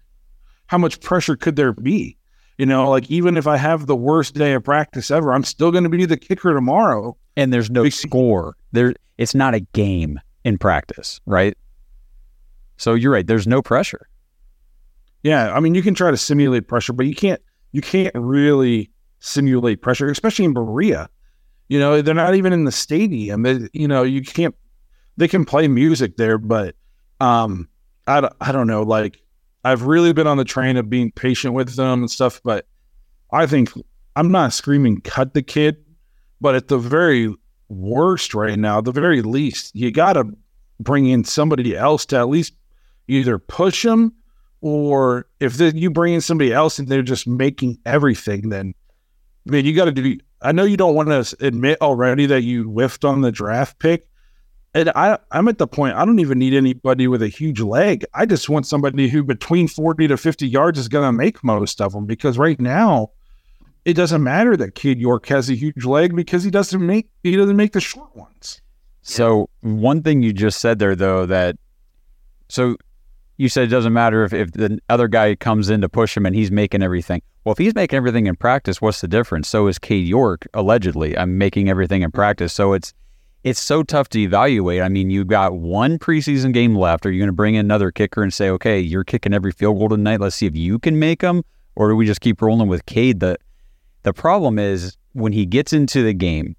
How 0.66 0.78
much 0.78 1.00
pressure 1.00 1.36
could 1.36 1.56
there 1.56 1.72
be? 1.72 2.16
You 2.58 2.66
know, 2.66 2.90
like 2.90 3.10
even 3.10 3.36
if 3.36 3.46
I 3.46 3.56
have 3.56 3.86
the 3.86 3.96
worst 3.96 4.34
day 4.34 4.52
of 4.52 4.64
practice 4.64 5.10
ever, 5.10 5.32
I'm 5.32 5.44
still 5.44 5.70
going 5.70 5.84
to 5.84 5.90
be 5.90 6.04
the 6.04 6.16
kicker 6.16 6.52
tomorrow. 6.52 7.16
And 7.36 7.52
there's 7.52 7.70
no 7.70 7.88
score. 7.88 8.56
There, 8.72 8.94
it's 9.18 9.34
not 9.34 9.54
a 9.54 9.60
game 9.60 10.20
in 10.44 10.58
practice, 10.58 11.20
right? 11.26 11.56
So 12.76 12.94
you're 12.94 13.12
right. 13.12 13.26
There's 13.26 13.46
no 13.46 13.62
pressure. 13.62 14.08
Yeah, 15.22 15.54
I 15.54 15.60
mean, 15.60 15.74
you 15.74 15.82
can 15.82 15.94
try 15.94 16.10
to 16.10 16.16
simulate 16.16 16.68
pressure, 16.68 16.92
but 16.92 17.06
you 17.06 17.14
can't. 17.14 17.40
You 17.72 17.80
can't 17.80 18.14
really 18.14 18.90
simulate 19.20 19.80
pressure, 19.80 20.10
especially 20.10 20.44
in 20.44 20.52
Berea. 20.52 21.08
You 21.68 21.78
know, 21.78 22.02
they're 22.02 22.14
not 22.14 22.34
even 22.34 22.52
in 22.52 22.64
the 22.64 22.72
stadium. 22.72 23.42
They, 23.42 23.68
you 23.72 23.88
know, 23.88 24.02
you 24.02 24.22
can't. 24.22 24.54
they 25.16 25.28
can 25.28 25.44
play 25.44 25.68
music 25.68 26.16
there, 26.16 26.38
but 26.38 26.74
um, 27.20 27.68
I 28.06 28.28
I 28.40 28.52
don't 28.52 28.66
know. 28.66 28.82
Like 28.82 29.22
I've 29.64 29.84
really 29.84 30.12
been 30.12 30.26
on 30.26 30.36
the 30.36 30.44
train 30.44 30.76
of 30.76 30.90
being 30.90 31.12
patient 31.12 31.54
with 31.54 31.76
them 31.76 32.00
and 32.00 32.10
stuff, 32.10 32.40
but 32.44 32.66
I 33.32 33.46
think 33.46 33.70
I'm 34.16 34.30
not 34.30 34.52
screaming 34.52 35.00
cut 35.00 35.34
the 35.34 35.42
kid, 35.42 35.76
but 36.40 36.54
at 36.54 36.68
the 36.68 36.78
very 36.78 37.32
worst 37.68 38.34
right 38.34 38.58
now, 38.58 38.80
the 38.80 38.92
very 38.92 39.22
least, 39.22 39.74
you 39.74 39.90
got 39.90 40.14
to 40.14 40.24
bring 40.80 41.06
in 41.06 41.24
somebody 41.24 41.76
else 41.76 42.04
to 42.06 42.16
at 42.16 42.28
least 42.28 42.54
either 43.08 43.38
push 43.38 43.84
him 43.84 44.12
or 44.62 45.26
if 45.40 45.60
you 45.60 45.90
bring 45.90 46.14
in 46.14 46.20
somebody 46.20 46.52
else 46.52 46.78
and 46.78 46.88
they're 46.88 47.02
just 47.02 47.26
making 47.26 47.78
everything, 47.84 48.48
then 48.48 48.74
I 49.46 49.50
mean, 49.50 49.66
you 49.66 49.74
got 49.74 49.86
to 49.86 49.92
do. 49.92 50.18
I 50.40 50.52
know 50.52 50.64
you 50.64 50.76
don't 50.76 50.94
want 50.94 51.08
to 51.08 51.36
admit 51.44 51.80
already 51.80 52.26
that 52.26 52.42
you 52.42 52.64
whiffed 52.64 53.04
on 53.04 53.20
the 53.20 53.32
draft 53.32 53.78
pick. 53.78 54.06
And 54.74 54.90
I, 54.94 55.18
I'm 55.30 55.48
at 55.48 55.58
the 55.58 55.66
point, 55.66 55.96
I 55.96 56.04
don't 56.04 56.20
even 56.20 56.38
need 56.38 56.54
anybody 56.54 57.06
with 57.06 57.22
a 57.22 57.28
huge 57.28 57.60
leg. 57.60 58.06
I 58.14 58.24
just 58.24 58.48
want 58.48 58.66
somebody 58.66 59.08
who 59.08 59.22
between 59.22 59.68
40 59.68 60.08
to 60.08 60.16
50 60.16 60.48
yards 60.48 60.78
is 60.78 60.88
going 60.88 61.06
to 61.06 61.12
make 61.12 61.44
most 61.44 61.80
of 61.80 61.92
them 61.92 62.06
because 62.06 62.38
right 62.38 62.58
now, 62.58 63.10
it 63.84 63.94
doesn't 63.94 64.22
matter 64.22 64.56
that 64.56 64.76
Cade 64.76 65.00
York 65.00 65.26
has 65.26 65.50
a 65.50 65.54
huge 65.54 65.84
leg 65.84 66.14
because 66.14 66.44
he 66.44 66.50
doesn't 66.50 66.86
make 66.86 67.10
he 67.24 67.36
doesn't 67.36 67.56
make 67.56 67.72
the 67.72 67.80
short 67.80 68.14
ones. 68.16 68.62
So 69.02 69.50
one 69.60 70.02
thing 70.02 70.22
you 70.22 70.32
just 70.32 70.60
said 70.60 70.78
there, 70.78 70.94
though, 70.94 71.26
that 71.26 71.56
so 72.48 72.76
you 73.42 73.48
said 73.48 73.64
it 73.64 73.70
doesn't 73.70 73.92
matter 73.92 74.24
if, 74.24 74.32
if 74.32 74.52
the 74.52 74.78
other 74.88 75.08
guy 75.08 75.34
comes 75.34 75.68
in 75.68 75.80
to 75.80 75.88
push 75.88 76.16
him 76.16 76.26
and 76.26 76.34
he's 76.36 76.52
making 76.52 76.82
everything. 76.82 77.20
Well, 77.44 77.52
if 77.52 77.58
he's 77.58 77.74
making 77.74 77.96
everything 77.96 78.28
in 78.28 78.36
practice, 78.36 78.80
what's 78.80 79.00
the 79.00 79.08
difference? 79.08 79.48
So 79.48 79.66
is 79.66 79.80
Cade 79.80 80.06
York 80.06 80.46
allegedly. 80.54 81.18
I'm 81.18 81.38
making 81.38 81.68
everything 81.68 82.02
in 82.02 82.12
practice. 82.12 82.52
So 82.52 82.72
it's 82.72 82.94
it's 83.42 83.60
so 83.60 83.82
tough 83.82 84.08
to 84.10 84.20
evaluate. 84.20 84.80
I 84.80 84.88
mean, 84.88 85.10
you've 85.10 85.26
got 85.26 85.54
one 85.54 85.98
preseason 85.98 86.52
game 86.52 86.76
left. 86.76 87.04
Are 87.04 87.10
you 87.10 87.18
going 87.18 87.28
to 87.28 87.32
bring 87.32 87.56
in 87.56 87.66
another 87.66 87.90
kicker 87.90 88.22
and 88.22 88.32
say, 88.32 88.48
okay, 88.50 88.78
you're 88.78 89.02
kicking 89.02 89.34
every 89.34 89.50
field 89.50 89.76
goal 89.76 89.88
tonight. 89.88 90.20
Let's 90.20 90.36
see 90.36 90.46
if 90.46 90.56
you 90.56 90.78
can 90.78 91.00
make 91.00 91.20
them, 91.20 91.42
or 91.74 91.88
do 91.88 91.96
we 91.96 92.06
just 92.06 92.20
keep 92.20 92.40
rolling 92.40 92.68
with 92.68 92.86
Cade? 92.86 93.18
The 93.18 93.36
the 94.04 94.12
problem 94.12 94.60
is 94.60 94.96
when 95.14 95.32
he 95.32 95.46
gets 95.46 95.72
into 95.72 96.04
the 96.04 96.14
game, 96.14 96.54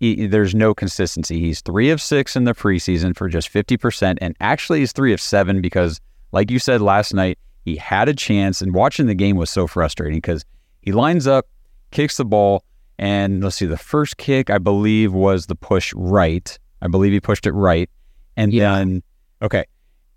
he, 0.00 0.26
there's 0.26 0.54
no 0.54 0.74
consistency. 0.74 1.40
He's 1.40 1.60
three 1.60 1.90
of 1.90 2.00
six 2.00 2.36
in 2.36 2.44
the 2.44 2.54
preseason 2.54 3.16
for 3.16 3.28
just 3.28 3.52
50%. 3.52 4.18
And 4.20 4.36
actually, 4.40 4.80
he's 4.80 4.92
three 4.92 5.12
of 5.12 5.20
seven 5.20 5.60
because, 5.60 6.00
like 6.32 6.50
you 6.50 6.58
said 6.58 6.80
last 6.80 7.14
night, 7.14 7.38
he 7.64 7.76
had 7.76 8.08
a 8.08 8.14
chance. 8.14 8.60
And 8.62 8.74
watching 8.74 9.06
the 9.06 9.14
game 9.14 9.36
was 9.36 9.50
so 9.50 9.66
frustrating 9.66 10.18
because 10.18 10.44
he 10.82 10.92
lines 10.92 11.26
up, 11.26 11.46
kicks 11.90 12.16
the 12.16 12.24
ball. 12.24 12.64
And 12.98 13.42
let's 13.44 13.56
see, 13.56 13.66
the 13.66 13.76
first 13.76 14.16
kick, 14.16 14.50
I 14.50 14.58
believe, 14.58 15.12
was 15.12 15.46
the 15.46 15.54
push 15.54 15.92
right. 15.96 16.58
I 16.82 16.88
believe 16.88 17.12
he 17.12 17.20
pushed 17.20 17.46
it 17.46 17.52
right. 17.52 17.88
And 18.36 18.52
Yeah. 18.52 18.74
then, 18.76 19.02
okay. 19.42 19.64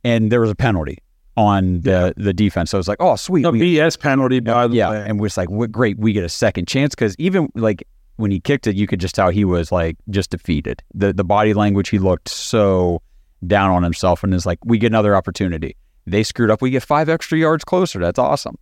And 0.04 0.32
there 0.32 0.42
was 0.42 0.50
a 0.50 0.56
penalty 0.56 0.98
on 1.38 1.82
the, 1.82 2.14
the 2.18 2.34
defense. 2.34 2.72
So 2.72 2.80
it's 2.80 2.88
like, 2.88 2.98
oh, 3.00 3.16
sweet. 3.16 3.46
A 3.46 3.52
we- 3.52 3.76
BS 3.78 4.00
penalty, 4.00 4.40
by 4.40 4.68
the 4.68 4.76
yeah, 4.76 4.90
way. 4.90 5.04
and 5.08 5.20
we're 5.20 5.28
just 5.28 5.38
like, 5.38 5.50
what, 5.50 5.72
great, 5.72 5.98
we 6.00 6.12
get 6.14 6.24
a 6.24 6.30
second 6.30 6.68
chance 6.68 6.96
because 6.96 7.16
even 7.20 7.50
like 7.56 7.84
when 8.18 8.32
he 8.32 8.40
kicked 8.40 8.68
it, 8.68 8.76
you 8.76 8.88
could 8.88 9.00
just 9.00 9.16
tell 9.16 9.30
he 9.30 9.46
was 9.46 9.72
like 9.72 9.98
just 10.10 10.30
defeated. 10.32 10.84
The 10.94 11.14
the 11.14 11.24
body 11.24 11.54
language, 11.54 11.90
he 11.90 11.98
looked 12.00 12.30
so 12.30 13.02
down 13.48 13.72
on 13.72 13.82
himself, 13.82 14.24
and 14.24 14.34
is 14.34 14.46
like, 14.46 14.60
we 14.66 14.78
get 14.78 14.88
another 14.88 15.16
opportunity. 15.16 15.76
They 16.08 16.24
screwed 16.24 16.50
up. 16.50 16.62
We 16.62 16.70
get 16.72 16.84
five 16.84 17.10
extra 17.10 17.38
yards 17.38 17.64
closer. 17.64 18.00
That's 18.00 18.20
awesome. 18.20 18.56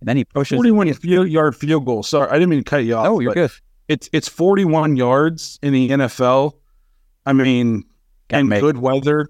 And 0.00 0.08
then 0.08 0.16
he 0.16 0.24
pushes. 0.24 0.56
41 0.56 0.92
field 0.94 1.28
yard 1.28 1.54
field 1.56 1.84
goal. 1.84 2.02
Sorry, 2.02 2.28
I 2.28 2.34
didn't 2.34 2.48
mean 2.50 2.60
to 2.60 2.64
cut 2.68 2.78
you 2.84 2.94
off. 2.94 3.06
Oh, 3.06 3.20
you're 3.20 3.34
good. 3.34 3.50
It's 3.88 4.08
it's 4.12 4.28
41 4.28 4.96
yards 4.96 5.58
in 5.62 5.72
the 5.72 5.88
NFL. 5.90 6.52
I 7.26 7.32
mean, 7.32 7.82
Can't 8.28 8.40
and 8.40 8.48
make- 8.48 8.60
good 8.60 8.78
weather. 8.78 9.28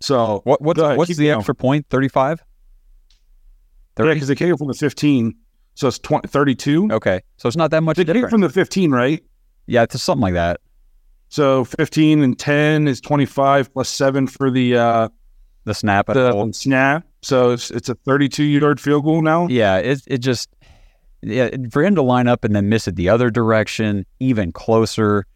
So 0.00 0.42
What 0.44 0.60
what's 0.62 0.78
ahead, 0.80 0.98
what's 0.98 1.16
the 1.16 1.30
extra 1.30 1.54
point? 1.54 1.86
Thirty 1.88 2.08
five. 2.08 2.42
yeah, 3.98 4.12
because 4.12 4.28
they 4.28 4.34
came 4.34 4.54
from 4.56 4.68
the 4.68 4.74
15, 4.74 5.34
so 5.74 5.88
it's 5.88 5.98
20, 5.98 6.28
32. 6.28 6.88
Okay, 6.92 7.20
so 7.38 7.48
it's 7.48 7.56
not 7.56 7.70
that 7.70 7.82
much 7.82 7.96
They 7.96 8.04
different. 8.04 8.28
from 8.30 8.42
the 8.42 8.50
15, 8.50 8.90
right? 8.92 9.24
yeah, 9.66 9.82
it's 9.84 10.00
something 10.02 10.20
like 10.22 10.34
that. 10.34 10.60
So 11.28 11.64
15 11.64 12.22
and 12.22 12.38
10 12.38 12.86
is 12.88 13.00
25 13.00 13.72
plus 13.72 13.88
seven 13.88 14.26
for 14.26 14.50
the 14.50 14.76
uh, 14.76 15.08
The 15.66 15.74
snap. 15.74 16.08
At 16.08 16.14
the 16.14 16.32
the 16.32 16.52
snap. 16.52 17.04
So 17.22 17.50
it's 17.50 17.72
it's 17.72 17.88
a 17.88 17.96
32 17.96 18.44
yard 18.44 18.80
field 18.80 19.04
goal 19.04 19.20
now. 19.20 19.48
Yeah, 19.48 19.78
it 19.78 20.00
it 20.06 20.18
just 20.18 20.48
yeah 21.22 21.50
for 21.72 21.84
him 21.84 21.96
to 21.96 22.02
line 22.02 22.28
up 22.28 22.44
and 22.44 22.54
then 22.54 22.68
miss 22.68 22.86
it 22.86 22.94
the 22.94 23.08
other 23.08 23.30
direction, 23.30 24.06
even 24.20 24.52
closer. 24.52 25.26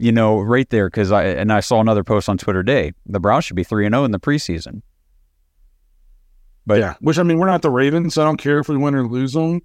You 0.00 0.12
know, 0.12 0.40
right 0.40 0.68
there 0.70 0.88
because 0.88 1.12
I 1.12 1.24
and 1.24 1.52
I 1.52 1.60
saw 1.60 1.80
another 1.80 2.02
post 2.02 2.28
on 2.28 2.36
Twitter 2.36 2.64
today. 2.64 2.92
The 3.06 3.20
Browns 3.20 3.44
should 3.44 3.56
be 3.56 3.64
three 3.64 3.86
and 3.86 3.94
zero 3.94 4.04
in 4.04 4.10
the 4.10 4.20
preseason. 4.20 4.82
But 6.66 6.80
yeah, 6.80 6.94
which 7.00 7.18
I 7.18 7.22
mean, 7.22 7.38
we're 7.38 7.46
not 7.46 7.62
the 7.62 7.70
Ravens, 7.70 8.14
so 8.14 8.22
I 8.22 8.24
don't 8.24 8.36
care 8.36 8.58
if 8.58 8.68
we 8.68 8.76
win 8.76 8.94
or 8.94 9.06
lose 9.06 9.34
them. 9.34 9.62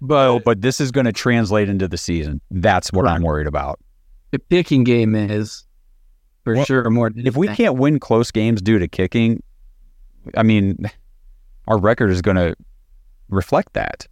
But 0.00 0.28
oh, 0.28 0.40
but 0.44 0.62
this 0.62 0.80
is 0.80 0.92
going 0.92 1.06
to 1.06 1.12
translate 1.12 1.68
into 1.68 1.88
the 1.88 1.98
season. 1.98 2.40
That's 2.50 2.92
what 2.92 3.08
I'm 3.08 3.22
worried 3.22 3.48
about. 3.48 3.80
The 4.30 4.38
picking 4.38 4.84
game 4.84 5.14
is 5.14 5.65
for 6.46 6.54
Well, 6.54 6.64
sure 6.64 6.88
more. 6.90 7.10
If 7.16 7.36
we 7.36 7.48
can't 7.48 7.76
win 7.76 7.98
close 7.98 8.30
games 8.30 8.62
due 8.62 8.78
to 8.78 8.86
kicking, 8.86 9.42
I 10.36 10.44
mean, 10.44 10.88
our 11.66 11.76
record 11.76 12.12
is 12.12 12.22
going 12.22 12.36
to 12.36 12.54
reflect 13.28 13.72
that 13.72 14.06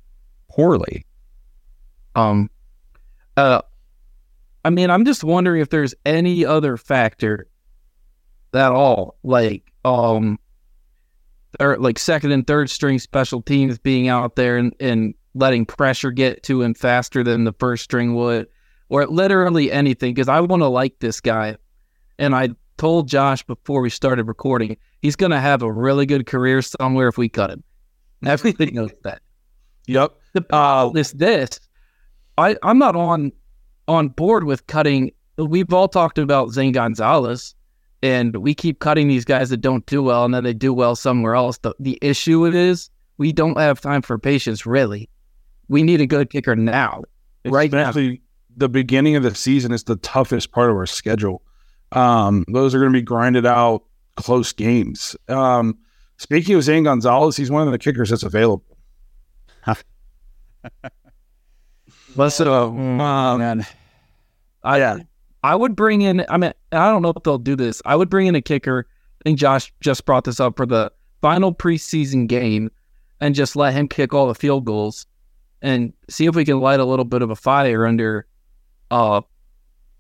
poorly. 0.51 1.07
Um, 2.17 2.51
uh, 3.37 3.63
I 4.65 4.71
mean, 4.71 4.91
I'm 4.91 5.05
just 5.05 5.23
wondering 5.23 5.61
if 5.61 5.71
there's 5.71 5.95
any 6.05 6.45
other 6.45 6.77
factor 6.77 7.47
at 8.53 8.73
all, 8.73 9.17
like 9.23 9.73
um, 9.85 10.41
or 11.61 11.79
like 11.79 12.01
second 12.01 12.33
and 12.33 12.45
third 12.45 12.69
string 12.69 12.99
special 12.99 13.43
teams 13.43 13.79
being 13.79 14.09
out 14.09 14.35
there 14.35 14.57
and, 14.57 14.75
and 14.81 15.15
letting 15.37 15.67
pressure 15.67 16.11
get 16.11 16.43
to 16.45 16.63
him 16.63 16.75
faster 16.75 17.23
than 17.23 17.45
the 17.45 17.55
first 17.61 17.85
string 17.85 18.17
would, 18.17 18.49
or 18.89 19.07
literally 19.07 19.71
anything. 19.71 20.15
Because 20.15 20.29
I 20.29 20.41
want 20.41 20.63
to 20.63 20.69
like 20.69 20.99
this 20.99 21.21
guy, 21.21 21.59
and 22.19 22.35
I 22.35 22.51
told 22.77 23.09
Josh 23.09 23.43
before 23.43 23.81
we 23.81 23.91
started 23.91 24.27
recording, 24.27 24.77
he's 25.03 25.17
gonna 25.17 25.41
have 25.41 25.63
a 25.63 25.73
really 25.73 26.07
good 26.07 26.27
career 26.27 26.63
somewhere 26.63 27.09
if 27.09 27.19
we 27.19 27.29
cut 27.29 27.51
him. 27.51 27.63
Everything 28.27 28.75
knows 28.75 28.93
that. 29.03 29.21
yep. 29.87 30.13
The 30.33 30.41
uh, 30.41 30.45
problem 30.45 30.97
is 30.97 31.13
this. 31.13 31.61
I, 32.39 32.57
I'm 32.63 32.79
not 32.79 32.97
on 32.97 33.33
on 33.87 34.09
board 34.09 34.45
with 34.45 34.67
cutting. 34.67 35.13
We've 35.37 35.73
all 35.73 35.89
talked 35.89 36.19
about 36.19 36.51
Zane 36.51 36.73
Gonzalez, 36.73 37.55
and 38.03 38.37
we 38.37 38.55
keep 38.55 38.81
cutting 38.81 39.09
these 39.09 39.25
guys 39.25 39.51
that 39.51 39.59
don't 39.59 39.85
do 39.87 40.03
well, 40.03 40.25
and 40.25 40.35
then 40.35 40.45
they 40.45 40.55
do 40.55 40.73
well 40.73 40.97
somewhere 40.97 41.35
else. 41.35 41.59
The 41.59 41.75
the 41.79 41.99
issue 42.03 42.47
it 42.47 42.55
is 42.55 42.91
we 43.19 43.33
don't 43.33 43.59
have 43.59 43.81
time 43.81 44.03
for 44.03 44.19
patience. 44.19 44.67
Really, 44.67 45.09
we 45.69 45.83
need 45.83 46.01
a 46.01 46.07
good 46.07 46.31
kicker 46.31 46.57
now. 46.57 47.03
Right 47.45 47.71
now. 47.71 47.91
Especially 47.91 48.23
the 48.57 48.69
beginning 48.69 49.17
of 49.17 49.23
the 49.23 49.35
season 49.35 49.73
is 49.73 49.85
the 49.85 49.97
toughest 49.97 50.53
part 50.53 50.71
of 50.71 50.77
our 50.77 50.87
schedule. 50.87 51.43
Um, 51.95 52.45
those 52.49 52.75
are 52.75 52.81
going 52.81 52.93
to 52.93 52.99
be 52.99 53.03
grinded 53.03 53.47
out 53.47 53.85
close 54.17 54.53
games. 54.53 55.17
Um, 55.29 55.79
speaking 56.19 56.55
of 56.57 56.63
Zane 56.63 56.85
Gonzalez, 56.85 57.37
he's 57.37 57.51
one 57.51 57.67
of 57.67 57.73
the 57.73 57.79
kickers 57.79 58.11
that's 58.11 58.23
available. 58.23 58.65
Let's 62.17 62.41
uh, 62.41 62.67
Um, 62.69 62.99
Man, 63.39 63.67
I 64.63 65.05
I 65.43 65.55
would 65.55 65.77
bring 65.77 66.03
in. 66.03 66.25
I 66.29 66.37
mean, 66.37 66.53
I 66.73 66.91
don't 66.91 67.03
know 67.03 67.13
if 67.15 67.23
they'll 67.23 67.39
do 67.39 67.57
this. 67.57 67.83
I 67.85 67.97
would 67.97 68.09
bring 68.09 68.27
in 68.27 68.35
a 68.35 68.43
kicker. 68.43 68.87
I 69.21 69.23
think 69.25 69.39
Josh 69.39 69.73
just 69.81 70.05
brought 70.05 70.25
this 70.25 70.41
up 70.41 70.57
for 70.57 70.67
the 70.67 70.93
final 71.21 71.55
preseason 71.55 72.27
game, 72.27 72.71
and 73.21 73.35
just 73.35 73.57
let 73.57 73.73
him 73.73 73.89
kick 73.89 74.15
all 74.15 74.27
the 74.29 74.35
field 74.35 74.65
goals, 74.65 75.07
and 75.63 75.93
see 76.09 76.27
if 76.27 76.35
we 76.35 76.45
can 76.45 76.61
light 76.61 76.81
a 76.81 76.85
little 76.85 77.05
bit 77.05 77.23
of 77.23 77.31
a 77.31 77.37
fire 77.37 77.87
under, 77.87 78.27
uh, 78.91 79.21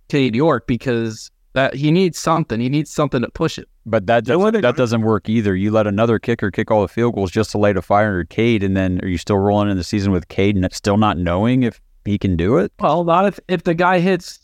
Cade 0.08 0.34
York 0.34 0.66
because 0.66 1.30
that 1.54 1.74
he 1.74 1.90
needs 1.90 2.18
something. 2.18 2.60
He 2.60 2.68
needs 2.68 2.90
something 2.90 3.22
to 3.22 3.30
push 3.30 3.58
it. 3.58 3.68
But 3.86 4.06
that 4.06 4.24
doesn't, 4.24 4.54
it- 4.56 4.60
that 4.62 4.76
doesn't 4.76 5.02
work 5.02 5.28
either. 5.28 5.54
You 5.56 5.70
let 5.70 5.86
another 5.86 6.18
kicker 6.18 6.50
kick 6.50 6.70
all 6.70 6.82
the 6.82 6.88
field 6.88 7.14
goals 7.14 7.30
just 7.30 7.50
to 7.52 7.58
light 7.58 7.76
a 7.76 7.82
fire 7.82 8.08
under 8.08 8.24
Cade, 8.24 8.62
and 8.62 8.76
then 8.76 9.00
are 9.02 9.08
you 9.08 9.18
still 9.18 9.38
rolling 9.38 9.70
in 9.70 9.76
the 9.76 9.84
season 9.84 10.12
with 10.12 10.28
Cade 10.28 10.56
and 10.56 10.72
still 10.74 10.96
not 10.96 11.18
knowing 11.18 11.62
if 11.64 11.80
he 12.04 12.18
can 12.18 12.36
do 12.36 12.58
it? 12.58 12.72
Well, 12.80 13.04
not 13.04 13.26
if 13.26 13.40
if 13.48 13.64
the 13.64 13.74
guy 13.74 13.98
hits, 14.00 14.38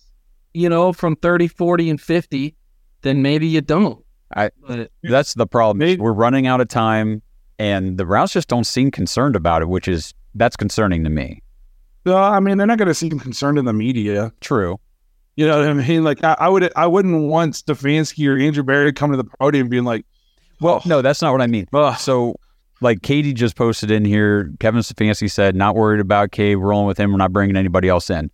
you 0.54 0.68
know, 0.68 0.92
from 0.92 1.16
30, 1.16 1.48
40, 1.48 1.90
and 1.90 2.00
fifty, 2.00 2.54
then 3.02 3.22
maybe 3.22 3.46
you 3.46 3.60
don't. 3.60 4.04
I- 4.36 4.50
but 4.66 4.90
That's 5.02 5.34
the 5.34 5.46
problem. 5.46 5.78
Maybe- 5.78 6.00
We're 6.00 6.12
running 6.12 6.46
out 6.46 6.60
of 6.60 6.68
time, 6.68 7.22
and 7.58 7.96
the 7.98 8.04
Browns 8.04 8.32
just 8.32 8.48
don't 8.48 8.64
seem 8.66 8.90
concerned 8.90 9.36
about 9.36 9.62
it, 9.62 9.68
which 9.68 9.88
is 9.88 10.14
that's 10.34 10.54
concerning 10.56 11.02
to 11.04 11.10
me. 11.10 11.42
no, 12.06 12.16
I 12.16 12.38
mean, 12.40 12.56
they're 12.58 12.66
not 12.66 12.78
going 12.78 12.88
to 12.88 12.94
seem 12.94 13.18
concerned 13.18 13.58
in 13.58 13.64
the 13.64 13.72
media. 13.72 14.32
True. 14.40 14.78
You 15.40 15.46
know 15.46 15.58
what 15.58 15.68
I 15.68 15.72
mean? 15.72 16.04
Like, 16.04 16.22
I, 16.22 16.36
I 16.38 16.48
would, 16.50 16.70
I 16.76 16.86
wouldn't 16.86 17.22
want 17.22 17.54
Stefanski 17.54 18.28
or 18.28 18.38
Andrew 18.38 18.62
Berry 18.62 18.90
to 18.90 18.92
come 18.92 19.10
to 19.10 19.16
the 19.16 19.24
podium 19.24 19.70
being 19.70 19.84
like, 19.84 20.04
Well, 20.60 20.82
no, 20.84 21.00
that's 21.00 21.22
not 21.22 21.32
what 21.32 21.40
I 21.40 21.46
mean. 21.46 21.66
Ugh. 21.72 21.96
So, 21.98 22.36
like 22.82 23.00
Katie 23.00 23.32
just 23.32 23.56
posted 23.56 23.90
in 23.90 24.04
here, 24.04 24.52
Kevin 24.60 24.82
Stefanski 24.82 25.30
said, 25.30 25.56
not 25.56 25.76
worried 25.76 26.00
about 26.00 26.30
Cade, 26.30 26.58
rolling 26.58 26.86
with 26.86 26.98
him. 26.98 27.10
We're 27.10 27.16
not 27.16 27.32
bringing 27.32 27.56
anybody 27.56 27.88
else 27.88 28.10
in. 28.10 28.30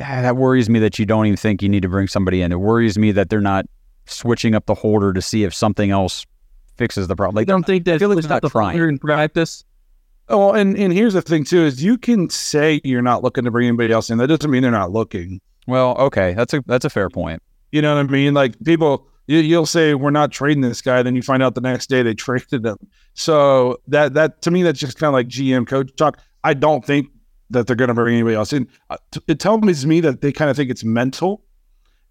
ah, 0.00 0.20
that 0.20 0.36
worries 0.36 0.68
me 0.68 0.80
that 0.80 0.98
you 0.98 1.06
don't 1.06 1.26
even 1.26 1.36
think 1.36 1.62
you 1.62 1.68
need 1.68 1.82
to 1.82 1.88
bring 1.88 2.08
somebody 2.08 2.42
in. 2.42 2.50
It 2.50 2.58
worries 2.58 2.98
me 2.98 3.12
that 3.12 3.30
they're 3.30 3.40
not 3.40 3.64
switching 4.06 4.56
up 4.56 4.66
the 4.66 4.74
holder 4.74 5.12
to 5.12 5.22
see 5.22 5.44
if 5.44 5.54
something 5.54 5.92
else 5.92 6.26
fixes 6.76 7.06
the 7.06 7.14
problem. 7.14 7.36
Like, 7.36 7.48
I 7.48 7.52
don't 7.52 7.64
think 7.64 7.84
that 7.84 8.00
like 8.00 8.28
not 8.28 8.42
the 8.42 8.48
trying. 8.48 8.76
in 8.80 8.98
practice. 8.98 9.62
Oh, 10.28 10.54
and 10.54 10.76
and 10.76 10.92
here's 10.92 11.14
the 11.14 11.22
thing 11.22 11.44
too: 11.44 11.62
is 11.62 11.84
you 11.84 11.98
can 11.98 12.28
say 12.30 12.80
you're 12.82 13.00
not 13.00 13.22
looking 13.22 13.44
to 13.44 13.52
bring 13.52 13.68
anybody 13.68 13.92
else 13.92 14.10
in. 14.10 14.18
That 14.18 14.26
doesn't 14.26 14.50
mean 14.50 14.62
they're 14.62 14.72
not 14.72 14.90
looking. 14.90 15.40
Well, 15.68 15.94
okay, 15.98 16.32
that's 16.32 16.54
a 16.54 16.64
that's 16.66 16.86
a 16.86 16.90
fair 16.90 17.10
point. 17.10 17.42
You 17.72 17.82
know 17.82 17.94
what 17.94 18.00
I 18.00 18.10
mean? 18.10 18.32
Like 18.32 18.58
people, 18.64 19.06
you, 19.26 19.40
you'll 19.40 19.66
say 19.66 19.92
we're 19.92 20.10
not 20.10 20.32
trading 20.32 20.62
this 20.62 20.80
guy, 20.80 21.02
then 21.02 21.14
you 21.14 21.20
find 21.20 21.42
out 21.42 21.54
the 21.54 21.60
next 21.60 21.88
day 21.90 22.02
they 22.02 22.14
traded 22.26 22.64
him. 22.64 22.78
So 23.12 23.78
that 23.86 24.14
that 24.14 24.40
to 24.42 24.50
me, 24.50 24.62
that's 24.62 24.80
just 24.80 24.98
kind 24.98 25.08
of 25.08 25.12
like 25.12 25.28
GM 25.28 25.66
coach 25.66 25.94
talk. 25.96 26.18
I 26.42 26.54
don't 26.54 26.82
think 26.84 27.08
that 27.50 27.66
they're 27.66 27.76
going 27.76 27.88
to 27.88 27.94
bring 27.94 28.14
anybody 28.14 28.34
else 28.34 28.54
in. 28.54 28.66
Uh, 28.88 28.96
It 29.26 29.40
tells 29.40 29.84
me 29.84 30.00
that 30.00 30.22
they 30.22 30.32
kind 30.32 30.50
of 30.50 30.56
think 30.56 30.70
it's 30.70 30.84
mental, 30.84 31.44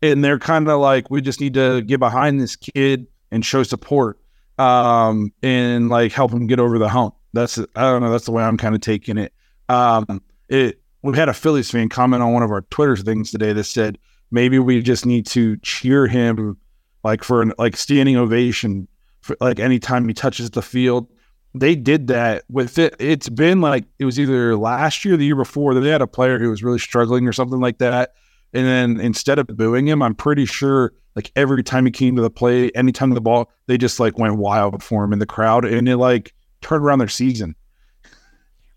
and 0.04 0.24
they're 0.24 0.40
kind 0.40 0.70
of 0.70 0.80
like, 0.80 1.10
we 1.10 1.22
just 1.22 1.42
need 1.42 1.56
to 1.56 1.82
get 1.82 2.00
behind 2.00 2.40
this 2.40 2.56
kid 2.56 3.08
and 3.32 3.44
show 3.44 3.64
support, 3.64 4.20
um, 4.60 5.34
and 5.42 5.90
like 5.90 6.12
help 6.12 6.32
him 6.32 6.46
get 6.46 6.60
over 6.60 6.78
the 6.78 6.90
hump. 6.90 7.16
That's 7.34 7.58
I 7.58 7.82
don't 7.92 8.04
know. 8.04 8.12
That's 8.12 8.26
the 8.26 8.32
way 8.32 8.44
I'm 8.44 8.58
kind 8.58 8.76
of 8.76 8.82
taking 8.82 9.18
it. 9.18 9.34
Um, 9.68 10.22
it 10.48 10.80
we 11.08 11.18
had 11.18 11.30
a 11.30 11.34
Phillies 11.34 11.72
fan 11.72 11.88
comment 11.88 12.22
on 12.22 12.34
one 12.34 12.44
of 12.44 12.52
our 12.52 12.62
Twitter 12.64 12.98
things 12.98 13.32
today 13.32 13.54
that 13.54 13.64
said 13.64 13.98
maybe 14.30 14.60
we 14.60 14.82
just 14.82 15.06
need 15.06 15.26
to 15.28 15.56
cheer 15.58 16.06
him 16.06 16.58
like 17.04 17.24
for 17.24 17.42
an 17.42 17.54
like 17.58 17.78
standing 17.78 18.18
ovation 18.18 18.90
for 19.22 19.38
like 19.40 19.58
anytime 19.58 20.06
he 20.06 20.14
touches 20.14 20.52
the 20.52 20.62
field. 20.62 21.08
They 21.56 21.76
did 21.76 22.08
that 22.08 22.44
with 22.50 22.78
it. 22.78 22.94
It's 23.00 23.30
been 23.30 23.62
like 23.62 23.86
it 24.00 24.06
was 24.06 24.20
either 24.20 24.58
last 24.58 25.06
year 25.06 25.14
or 25.14 25.18
the 25.18 25.26
year 25.26 25.36
before 25.36 25.74
that 25.74 25.80
they 25.80 25.90
had 25.90 26.02
a 26.02 26.08
player 26.08 26.40
who 26.40 26.50
was 26.50 26.62
really 26.62 26.78
struggling 26.78 27.26
or 27.26 27.32
something 27.32 27.62
like 27.62 27.78
that. 27.78 28.14
And 28.54 28.66
then 28.66 29.00
instead 29.00 29.40
of 29.40 29.48
booing 29.48 29.88
him, 29.88 30.02
I'm 30.02 30.14
pretty 30.14 30.46
sure 30.46 30.94
like 31.16 31.32
every 31.38 31.64
time 31.64 31.86
he 31.86 31.92
came 31.92 32.18
to 32.18 32.22
the 32.22 32.30
plate, 32.30 32.74
anytime 32.76 33.12
the 33.12 33.22
ball, 33.22 33.50
they 33.68 33.78
just 33.78 33.98
like 33.98 34.18
went 34.18 34.36
wild 34.36 34.84
for 34.84 35.06
him 35.06 35.14
in 35.14 35.20
the 35.20 35.26
crowd 35.26 35.64
and 35.64 35.88
it 35.88 35.98
like 35.98 36.34
turned 36.62 36.84
around 36.84 37.00
their 37.00 37.08
season. 37.08 37.56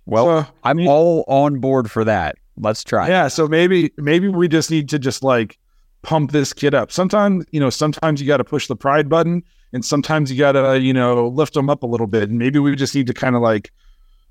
Well, 0.07 0.45
So, 0.45 0.53
I'm 0.65 0.87
all 0.89 1.25
on 1.29 1.61
board 1.61 1.91
for 1.91 2.05
that. 2.05 2.37
Let's 2.57 2.85
try. 2.85 3.09
yeah, 3.09 3.29
so 3.29 3.49
maybe 3.49 3.93
maybe 3.97 4.29
we 4.29 4.49
just 4.49 4.71
need 4.71 4.89
to 4.91 4.99
just 4.99 5.23
like 5.23 5.59
pump 6.03 6.33
this 6.33 6.53
kid 6.53 6.75
up. 6.75 6.93
Sometimes, 6.93 7.45
you 7.53 7.61
know, 7.61 7.71
sometimes 7.71 8.21
you 8.21 8.27
got 8.27 8.39
to 8.39 8.45
push 8.45 8.67
the 8.67 8.77
pride 8.77 9.09
button 9.09 9.43
and 9.73 9.85
sometimes 9.85 10.31
you 10.31 10.39
got 10.39 10.53
to, 10.53 10.79
you 10.81 10.93
know, 10.93 11.29
lift 11.29 11.57
him 11.57 11.71
up 11.71 11.83
a 11.83 11.87
little 11.87 12.07
bit. 12.07 12.29
And 12.29 12.39
maybe 12.39 12.59
we 12.59 12.75
just 12.77 12.95
need 12.95 13.07
to 13.07 13.15
kind 13.15 13.37
of 13.37 13.43
like 13.43 13.71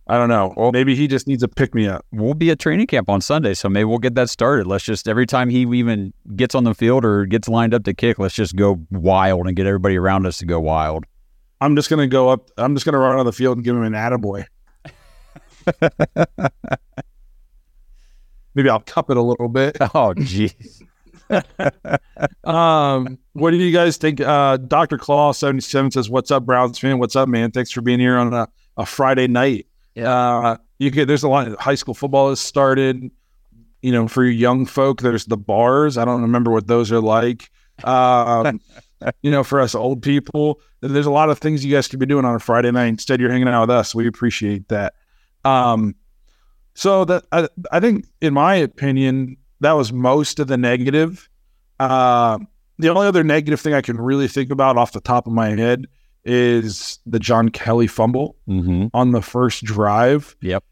I 0.10 0.18
don't 0.18 0.30
know. 0.30 0.56
Well, 0.58 0.72
maybe 0.72 0.96
he 0.96 1.08
just 1.08 1.28
needs 1.28 1.44
a 1.44 1.48
pick 1.48 1.76
me 1.76 1.88
up. 1.88 2.04
We'll 2.12 2.34
be 2.34 2.50
at 2.50 2.58
training 2.58 2.88
camp 2.88 3.10
on 3.10 3.22
Sunday, 3.22 3.54
so 3.54 3.70
maybe 3.70 3.84
we'll 3.84 4.00
get 4.00 4.16
that 4.16 4.32
started. 4.32 4.66
Let's 4.66 4.84
just 4.84 5.08
every 5.08 5.28
time 5.28 5.50
he 5.50 5.62
even 5.62 6.14
gets 6.36 6.56
on 6.56 6.64
the 6.64 6.74
field 6.74 7.06
or 7.06 7.28
gets 7.28 7.48
lined 7.48 7.76
up 7.76 7.84
to 7.84 7.94
kick, 7.94 8.18
let's 8.18 8.34
just 8.34 8.56
go 8.56 8.84
wild 8.90 9.46
and 9.46 9.56
get 9.56 9.68
everybody 9.68 9.98
around 9.98 10.26
us 10.26 10.40
to 10.40 10.48
go 10.48 10.60
wild. 10.60 11.06
I'm 11.62 11.76
just 11.76 11.92
going 11.92 12.00
to 12.00 12.08
go 12.08 12.30
up 12.30 12.50
I'm 12.58 12.74
just 12.76 12.86
going 12.86 12.94
to 12.94 13.00
run 13.00 13.20
on 13.20 13.26
the 13.28 13.34
field 13.34 13.58
and 13.58 13.64
give 13.64 13.76
him 13.76 13.84
an 13.84 13.94
attaboy. 13.94 14.46
maybe 18.56 18.70
I'll 18.70 18.80
cup 18.82 19.10
it 19.10 19.18
a 19.18 19.22
little 19.22 19.50
bit. 19.50 19.78
Oh, 19.82 20.14
jeez. 20.16 20.82
Um, 22.44 23.20
what 23.34 23.52
do 23.52 23.58
you 23.58 23.72
guys 23.72 23.98
think? 23.98 24.20
Uh, 24.20 24.58
Dr. 24.58 24.98
Claw 24.98 25.32
seventy 25.32 25.62
seven 25.62 25.92
says, 25.92 26.10
"What's 26.10 26.32
up, 26.32 26.44
Browns 26.44 26.80
fan? 26.80 26.98
What's 26.98 27.16
up, 27.16 27.30
man? 27.30 27.52
Thanks 27.52 27.70
for 27.72 27.82
being 27.82 28.00
here 28.00 28.18
on 28.18 28.34
a, 28.34 28.48
a 28.78 28.86
Friday 28.86 29.28
night. 29.28 29.68
Uh, 29.96 30.58
you 30.80 30.90
get 30.90 31.08
there's 31.08 31.22
a 31.22 31.30
lot. 31.30 31.48
Of 31.48 31.60
high 31.60 31.76
school 31.76 31.94
football 31.94 32.30
has 32.30 32.40
started. 32.40 33.12
You 33.84 33.92
know, 33.92 34.08
for 34.08 34.26
young 34.26 34.66
folk, 34.66 35.02
there's 35.02 35.26
the 35.26 35.38
bars. 35.38 35.98
I 35.98 36.06
don't 36.06 36.24
remember 36.24 36.52
what 36.52 36.66
those 36.68 36.92
are 36.92 37.00
like. 37.00 37.52
Um, 37.84 38.60
you 39.22 39.32
know, 39.32 39.44
for 39.44 39.62
us 39.62 39.76
old 39.76 40.02
people, 40.02 40.60
there's 40.82 41.06
a 41.06 41.12
lot 41.12 41.30
of 41.30 41.40
things 41.40 41.64
you 41.64 41.74
guys 41.74 41.88
could 41.88 42.00
be 42.00 42.06
doing 42.06 42.26
on 42.26 42.36
a 42.36 42.40
Friday 42.40 42.72
night. 42.72 42.88
Instead, 42.88 43.22
you're 43.22 43.32
hanging 43.32 43.48
out 43.48 43.62
with 43.62 43.70
us. 43.70 43.94
We 43.96 44.08
appreciate 44.08 44.68
that. 44.70 44.94
Um, 45.46 45.96
so 46.74 47.06
that 47.06 47.26
I, 47.32 47.48
I 47.72 47.80
think, 47.80 48.06
in 48.22 48.34
my 48.34 48.56
opinion, 48.56 49.38
that 49.60 49.74
was 49.74 49.92
most 49.92 50.40
of 50.40 50.48
the 50.48 50.58
negative. 50.58 51.30
Uh, 51.80 52.40
the 52.78 52.90
only 52.90 53.08
other 53.08 53.24
negative 53.24 53.60
thing 53.60 53.74
I 53.74 53.82
can 53.82 53.98
really 53.98 54.28
think 54.28 54.52
about 54.52 54.78
off 54.78 54.92
the 54.94 55.02
top 55.02 55.28
of 55.28 55.34
my 55.34 55.50
head 55.50 55.86
is 56.26 57.00
the 57.06 57.20
John 57.20 57.50
Kelly 57.50 57.88
fumble 57.88 58.36
Mm-hmm. 58.48 58.88
on 58.94 59.12
the 59.12 59.22
first 59.22 59.64
drive. 59.64 60.36
Yep. 60.42 60.64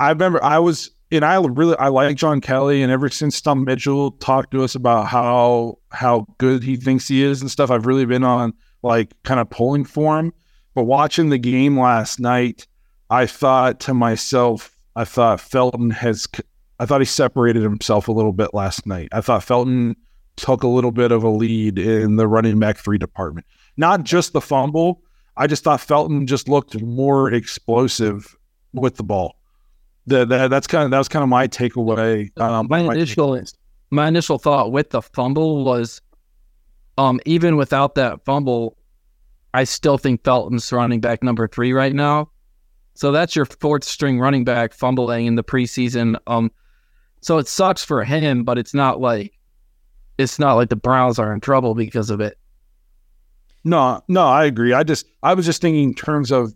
I 0.00 0.10
remember 0.10 0.42
I 0.42 0.58
was, 0.58 0.90
and 1.10 1.24
I 1.24 1.36
really 1.36 1.76
I 1.76 1.88
like 1.88 2.16
John 2.16 2.40
Kelly, 2.40 2.82
and 2.82 2.90
ever 2.90 3.08
since 3.08 3.40
Tom 3.40 3.64
Mitchell 3.64 4.12
talked 4.12 4.50
to 4.52 4.62
us 4.64 4.74
about 4.74 5.06
how 5.06 5.78
how 5.90 6.26
good 6.38 6.62
he 6.62 6.76
thinks 6.76 7.06
he 7.08 7.22
is 7.22 7.40
and 7.40 7.50
stuff, 7.50 7.70
I've 7.70 7.86
really 7.86 8.04
been 8.06 8.24
on 8.24 8.52
like 8.82 9.12
kind 9.22 9.40
of 9.40 9.48
pulling 9.50 9.84
for 9.84 10.18
him. 10.18 10.32
But 10.74 10.84
watching 10.84 11.28
the 11.30 11.38
game 11.38 11.78
last 11.78 12.18
night, 12.18 12.66
I 13.10 13.26
thought 13.26 13.80
to 13.80 13.94
myself, 13.94 14.76
I 14.96 15.04
thought 15.04 15.40
Felton 15.40 15.90
has, 15.90 16.26
I 16.78 16.86
thought 16.86 17.00
he 17.00 17.04
separated 17.04 17.62
himself 17.62 18.08
a 18.08 18.12
little 18.12 18.32
bit 18.32 18.54
last 18.54 18.86
night. 18.86 19.08
I 19.12 19.20
thought 19.20 19.44
Felton 19.44 19.96
took 20.36 20.62
a 20.62 20.68
little 20.68 20.90
bit 20.90 21.12
of 21.12 21.22
a 21.22 21.28
lead 21.28 21.78
in 21.78 22.16
the 22.16 22.26
running 22.26 22.58
back 22.58 22.78
three 22.78 22.98
department. 22.98 23.46
Not 23.76 24.04
just 24.04 24.32
the 24.32 24.40
fumble. 24.40 25.02
I 25.36 25.46
just 25.46 25.64
thought 25.64 25.80
Felton 25.80 26.26
just 26.26 26.48
looked 26.48 26.80
more 26.80 27.32
explosive 27.32 28.36
with 28.72 28.96
the 28.96 29.02
ball. 29.02 29.36
The, 30.06 30.24
the, 30.24 30.48
that's 30.48 30.66
kind 30.66 30.84
of 30.84 30.90
that 30.90 30.98
was 30.98 31.08
kind 31.08 31.22
of 31.22 31.28
my 31.28 31.48
takeaway. 31.48 32.30
Um, 32.38 32.66
my 32.68 32.82
my- 32.82 32.94
initial 32.94 33.40
my 33.90 34.08
initial 34.08 34.38
thought 34.38 34.72
with 34.72 34.90
the 34.90 35.00
fumble 35.00 35.64
was, 35.64 36.00
um, 36.98 37.20
even 37.26 37.56
without 37.56 37.94
that 37.94 38.24
fumble, 38.24 38.76
I 39.54 39.64
still 39.64 39.98
think 39.98 40.24
Felton's 40.24 40.70
running 40.72 41.00
back 41.00 41.22
number 41.22 41.46
three 41.48 41.72
right 41.72 41.94
now. 41.94 42.30
So 42.94 43.12
that's 43.12 43.34
your 43.34 43.44
fourth 43.44 43.84
string 43.84 44.20
running 44.20 44.44
back 44.44 44.72
fumbling 44.72 45.26
in 45.26 45.34
the 45.34 45.44
preseason. 45.44 46.16
Um, 46.26 46.50
so 47.20 47.38
it 47.38 47.48
sucks 47.48 47.84
for 47.84 48.04
him, 48.04 48.44
but 48.44 48.58
it's 48.58 48.74
not 48.74 49.00
like 49.00 49.32
it's 50.18 50.38
not 50.38 50.54
like 50.54 50.68
the 50.68 50.76
Browns 50.76 51.18
are 51.18 51.32
in 51.32 51.40
trouble 51.40 51.74
because 51.74 52.10
of 52.10 52.20
it. 52.20 52.38
No, 53.64 54.02
no, 54.08 54.26
I 54.26 54.44
agree. 54.44 54.72
I 54.72 54.84
just 54.84 55.06
I 55.22 55.34
was 55.34 55.46
just 55.46 55.60
thinking 55.60 55.84
in 55.84 55.94
terms 55.94 56.30
of 56.30 56.54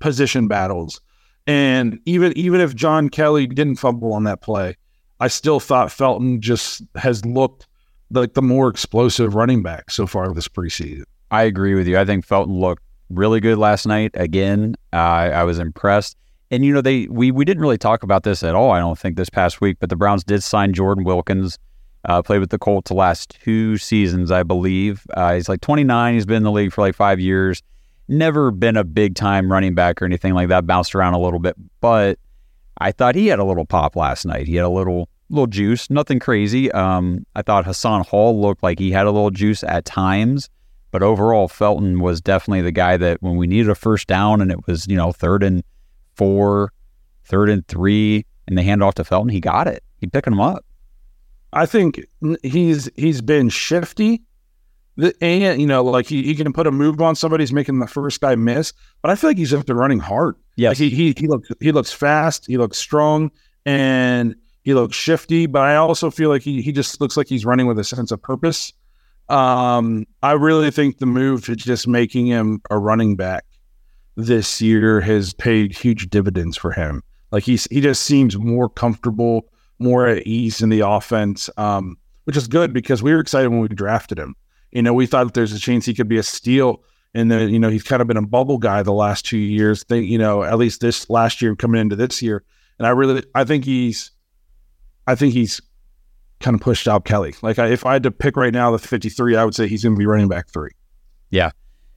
position 0.00 0.48
battles. 0.48 1.00
And 1.46 1.98
even 2.04 2.36
even 2.36 2.60
if 2.60 2.74
John 2.74 3.08
Kelly 3.08 3.46
didn't 3.46 3.76
fumble 3.76 4.12
on 4.12 4.24
that 4.24 4.42
play, 4.42 4.76
I 5.20 5.28
still 5.28 5.60
thought 5.60 5.92
Felton 5.92 6.40
just 6.40 6.82
has 6.96 7.24
looked 7.24 7.66
like 8.10 8.34
the 8.34 8.42
more 8.42 8.68
explosive 8.68 9.34
running 9.34 9.62
back 9.62 9.90
so 9.90 10.06
far 10.06 10.32
this 10.32 10.48
preseason. 10.48 11.04
I 11.30 11.44
agree 11.44 11.74
with 11.74 11.86
you. 11.86 11.98
I 11.98 12.04
think 12.04 12.24
Felton 12.24 12.54
looked 12.54 12.82
really 13.14 13.40
good 13.40 13.58
last 13.58 13.86
night. 13.86 14.10
Again, 14.14 14.76
uh, 14.92 14.96
I 14.96 15.44
was 15.44 15.58
impressed. 15.58 16.16
And 16.50 16.64
you 16.64 16.72
know, 16.72 16.80
they 16.80 17.06
we 17.08 17.30
we 17.30 17.44
didn't 17.44 17.62
really 17.62 17.78
talk 17.78 18.02
about 18.02 18.22
this 18.22 18.42
at 18.42 18.54
all. 18.54 18.70
I 18.70 18.78
don't 18.78 18.98
think 18.98 19.16
this 19.16 19.30
past 19.30 19.60
week, 19.60 19.78
but 19.80 19.88
the 19.88 19.96
Browns 19.96 20.22
did 20.22 20.42
sign 20.42 20.72
Jordan 20.72 21.04
Wilkins. 21.04 21.58
Uh, 22.06 22.22
played 22.22 22.38
with 22.38 22.50
the 22.50 22.58
Colts 22.58 22.90
the 22.90 22.94
last 22.94 23.38
two 23.42 23.78
seasons, 23.78 24.30
I 24.30 24.42
believe. 24.42 25.06
Uh, 25.14 25.34
he's 25.34 25.48
like 25.48 25.62
29. 25.62 26.12
He's 26.12 26.26
been 26.26 26.36
in 26.38 26.42
the 26.42 26.52
league 26.52 26.70
for 26.70 26.82
like 26.82 26.94
five 26.94 27.18
years. 27.18 27.62
Never 28.08 28.50
been 28.50 28.76
a 28.76 28.84
big 28.84 29.14
time 29.14 29.50
running 29.50 29.74
back 29.74 30.02
or 30.02 30.04
anything 30.04 30.34
like 30.34 30.48
that. 30.48 30.66
Bounced 30.66 30.94
around 30.94 31.14
a 31.14 31.18
little 31.18 31.38
bit, 31.38 31.56
but 31.80 32.18
I 32.78 32.92
thought 32.92 33.14
he 33.14 33.28
had 33.28 33.38
a 33.38 33.44
little 33.44 33.64
pop 33.64 33.96
last 33.96 34.26
night. 34.26 34.46
He 34.46 34.56
had 34.56 34.66
a 34.66 34.68
little 34.68 35.08
little 35.30 35.46
juice, 35.46 35.88
nothing 35.90 36.18
crazy. 36.18 36.70
Um, 36.72 37.24
I 37.34 37.42
thought 37.42 37.64
Hassan 37.64 38.04
Hall 38.04 38.40
looked 38.40 38.62
like 38.62 38.78
he 38.78 38.90
had 38.90 39.06
a 39.06 39.10
little 39.10 39.30
juice 39.30 39.64
at 39.64 39.84
times. 39.84 40.50
But 40.94 41.02
overall, 41.02 41.48
Felton 41.48 41.98
was 41.98 42.20
definitely 42.20 42.60
the 42.60 42.70
guy 42.70 42.96
that 42.96 43.20
when 43.20 43.34
we 43.34 43.48
needed 43.48 43.68
a 43.68 43.74
first 43.74 44.06
down 44.06 44.40
and 44.40 44.52
it 44.52 44.64
was, 44.68 44.86
you 44.86 44.94
know, 44.94 45.10
third 45.10 45.42
and 45.42 45.64
four, 46.14 46.72
third 47.24 47.50
and 47.50 47.66
three, 47.66 48.24
and 48.46 48.56
they 48.56 48.62
hand 48.62 48.80
off 48.80 48.94
to 48.94 49.02
Felton, 49.02 49.28
he 49.28 49.40
got 49.40 49.66
it. 49.66 49.82
He 49.98 50.06
picking 50.06 50.30
them 50.34 50.40
up. 50.40 50.64
I 51.52 51.66
think 51.66 52.00
he's 52.44 52.88
he's 52.94 53.20
been 53.22 53.48
shifty. 53.48 54.22
The, 54.96 55.12
and 55.20 55.60
you 55.60 55.66
know, 55.66 55.82
like 55.82 56.06
he, 56.06 56.22
he 56.22 56.36
can 56.36 56.52
put 56.52 56.68
a 56.68 56.70
move 56.70 57.02
on 57.02 57.16
somebody, 57.16 57.42
he's 57.42 57.52
making 57.52 57.80
the 57.80 57.88
first 57.88 58.20
guy 58.20 58.36
miss. 58.36 58.72
But 59.02 59.10
I 59.10 59.16
feel 59.16 59.30
like 59.30 59.38
he's 59.38 59.52
up 59.52 59.66
to 59.66 59.74
running 59.74 59.98
hard. 59.98 60.36
Yeah, 60.54 60.68
Like 60.68 60.78
he, 60.78 60.90
he 60.90 61.12
he 61.18 61.26
looks 61.26 61.48
he 61.58 61.72
looks 61.72 61.92
fast, 61.92 62.46
he 62.46 62.56
looks 62.56 62.78
strong, 62.78 63.32
and 63.66 64.36
he 64.62 64.74
looks 64.74 64.94
shifty. 64.94 65.46
But 65.46 65.62
I 65.62 65.74
also 65.74 66.12
feel 66.12 66.28
like 66.28 66.42
he 66.42 66.62
he 66.62 66.70
just 66.70 67.00
looks 67.00 67.16
like 67.16 67.26
he's 67.26 67.44
running 67.44 67.66
with 67.66 67.80
a 67.80 67.84
sense 67.84 68.12
of 68.12 68.22
purpose. 68.22 68.72
Um, 69.28 70.06
I 70.22 70.32
really 70.32 70.70
think 70.70 70.98
the 70.98 71.06
move 71.06 71.46
to 71.46 71.56
just 71.56 71.88
making 71.88 72.26
him 72.26 72.60
a 72.70 72.78
running 72.78 73.16
back 73.16 73.44
this 74.16 74.60
year 74.60 75.00
has 75.00 75.32
paid 75.34 75.72
huge 75.72 76.10
dividends 76.10 76.56
for 76.56 76.72
him. 76.72 77.02
Like 77.32 77.42
he's 77.42 77.64
he 77.70 77.80
just 77.80 78.02
seems 78.02 78.38
more 78.38 78.68
comfortable, 78.68 79.50
more 79.78 80.06
at 80.06 80.26
ease 80.26 80.62
in 80.62 80.68
the 80.68 80.80
offense, 80.80 81.50
um, 81.56 81.96
which 82.24 82.36
is 82.36 82.46
good 82.46 82.72
because 82.72 83.02
we 83.02 83.12
were 83.12 83.20
excited 83.20 83.48
when 83.48 83.60
we 83.60 83.68
drafted 83.68 84.18
him. 84.18 84.36
You 84.70 84.82
know, 84.82 84.92
we 84.92 85.06
thought 85.06 85.34
there's 85.34 85.52
a 85.52 85.58
chance 85.58 85.86
he 85.86 85.94
could 85.94 86.08
be 86.08 86.18
a 86.18 86.22
steal, 86.22 86.82
and 87.14 87.30
then 87.30 87.48
you 87.48 87.58
know 87.58 87.70
he's 87.70 87.82
kind 87.82 88.02
of 88.02 88.08
been 88.08 88.16
a 88.16 88.26
bubble 88.26 88.58
guy 88.58 88.82
the 88.82 88.92
last 88.92 89.24
two 89.24 89.38
years. 89.38 89.82
Think 89.84 90.06
you 90.08 90.18
know 90.18 90.44
at 90.44 90.58
least 90.58 90.80
this 90.80 91.08
last 91.08 91.40
year 91.42 91.56
coming 91.56 91.80
into 91.80 91.96
this 91.96 92.22
year, 92.22 92.44
and 92.78 92.86
I 92.86 92.90
really 92.90 93.24
I 93.34 93.44
think 93.44 93.64
he's, 93.64 94.12
I 95.06 95.14
think 95.14 95.32
he's 95.32 95.60
kind 96.44 96.54
of 96.54 96.60
pushed 96.60 96.86
out 96.86 97.04
Kelly. 97.04 97.34
Like 97.42 97.58
I, 97.58 97.68
if 97.68 97.86
I 97.86 97.94
had 97.94 98.02
to 98.02 98.10
pick 98.10 98.36
right 98.36 98.52
now 98.52 98.70
the 98.70 98.78
53, 98.78 99.34
I 99.34 99.44
would 99.44 99.54
say 99.54 99.66
he's 99.66 99.82
going 99.82 99.94
to 99.94 99.98
be 99.98 100.06
running 100.06 100.28
back 100.28 100.48
three. 100.48 100.70
Yeah, 101.30 101.50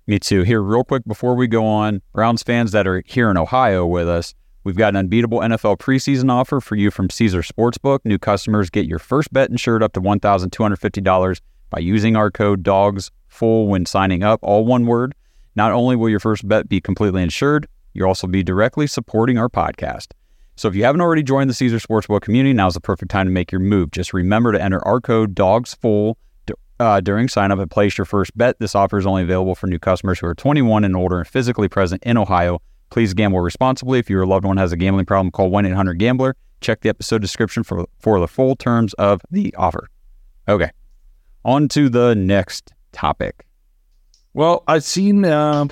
me 0.07 0.19
too. 0.19 0.43
Here, 0.43 0.61
real 0.61 0.85
quick 0.85 1.03
before 1.05 1.35
we 1.35 1.47
go 1.47 1.65
on, 1.65 2.01
Browns 2.13 2.43
fans 2.43 2.71
that 2.71 2.87
are 2.87 3.03
here 3.05 3.29
in 3.29 3.37
Ohio 3.37 3.85
with 3.85 4.07
us, 4.07 4.33
we've 4.63 4.77
got 4.77 4.89
an 4.89 4.95
unbeatable 4.95 5.39
NFL 5.39 5.77
preseason 5.79 6.31
offer 6.31 6.61
for 6.61 6.75
you 6.75 6.89
from 6.89 7.09
Caesar 7.09 7.41
Sportsbook. 7.41 7.99
New 8.05 8.17
customers 8.17 8.69
get 8.69 8.85
your 8.85 8.99
first 8.99 9.31
bet 9.33 9.49
insured 9.49 9.83
up 9.83 9.91
to 9.93 10.01
$1,250 10.01 11.41
by 11.69 11.79
using 11.79 12.15
our 12.15 12.31
code 12.31 12.63
DAWGSFULL 12.63 13.67
when 13.67 13.85
signing 13.85 14.23
up, 14.23 14.39
all 14.41 14.65
one 14.65 14.85
word. 14.85 15.13
Not 15.57 15.73
only 15.73 15.97
will 15.97 16.09
your 16.09 16.21
first 16.21 16.47
bet 16.47 16.69
be 16.69 16.79
completely 16.79 17.21
insured, 17.21 17.67
you'll 17.93 18.07
also 18.07 18.27
be 18.27 18.43
directly 18.43 18.87
supporting 18.87 19.37
our 19.37 19.49
podcast. 19.49 20.13
So 20.57 20.67
if 20.67 20.75
you 20.75 20.83
haven't 20.83 21.01
already 21.01 21.21
joined 21.21 21.51
the 21.51 21.53
Caesar 21.53 21.77
Sportsbook 21.77 22.21
community, 22.21 22.51
now's 22.51 22.73
the 22.73 22.81
perfect 22.81 23.11
time 23.11 23.27
to 23.27 23.31
make 23.31 23.51
your 23.51 23.61
move. 23.61 23.91
Just 23.91 24.11
remember 24.11 24.51
to 24.51 24.61
enter 24.61 24.85
our 24.87 24.99
code 24.99 25.35
DAWGSFULL 25.35 26.15
uh, 26.79 26.99
during 26.99 27.27
sign 27.27 27.51
up 27.51 27.59
and 27.59 27.69
place 27.69 27.95
your 27.97 28.05
first 28.05 28.35
bet. 28.35 28.57
This 28.59 28.73
offer 28.73 28.97
is 28.97 29.05
only 29.05 29.21
available 29.21 29.53
for 29.53 29.67
new 29.67 29.77
customers 29.77 30.19
who 30.19 30.25
are 30.25 30.33
21 30.33 30.83
and 30.83 30.95
older 30.95 31.19
and 31.19 31.27
physically 31.27 31.67
present 31.67 32.01
in 32.03 32.17
Ohio. 32.17 32.59
Please 32.89 33.13
gamble 33.13 33.39
responsibly. 33.39 33.99
If 33.99 34.09
your 34.09 34.25
loved 34.25 34.45
one 34.45 34.57
has 34.57 34.71
a 34.71 34.77
gambling 34.77 35.05
problem, 35.05 35.31
call 35.31 35.49
1 35.49 35.67
800 35.67 35.95
Gambler. 35.99 36.35
Check 36.59 36.81
the 36.81 36.89
episode 36.89 37.21
description 37.21 37.63
for, 37.63 37.85
for 37.99 38.19
the 38.19 38.27
full 38.27 38.55
terms 38.55 38.93
of 38.95 39.21
the 39.29 39.53
offer. 39.57 39.89
Okay, 40.47 40.71
on 41.45 41.67
to 41.69 41.87
the 41.87 42.15
next 42.15 42.73
topic. 42.93 43.45
Well, 44.33 44.63
I've 44.67 44.83
seen, 44.83 45.23
uh, 45.23 45.67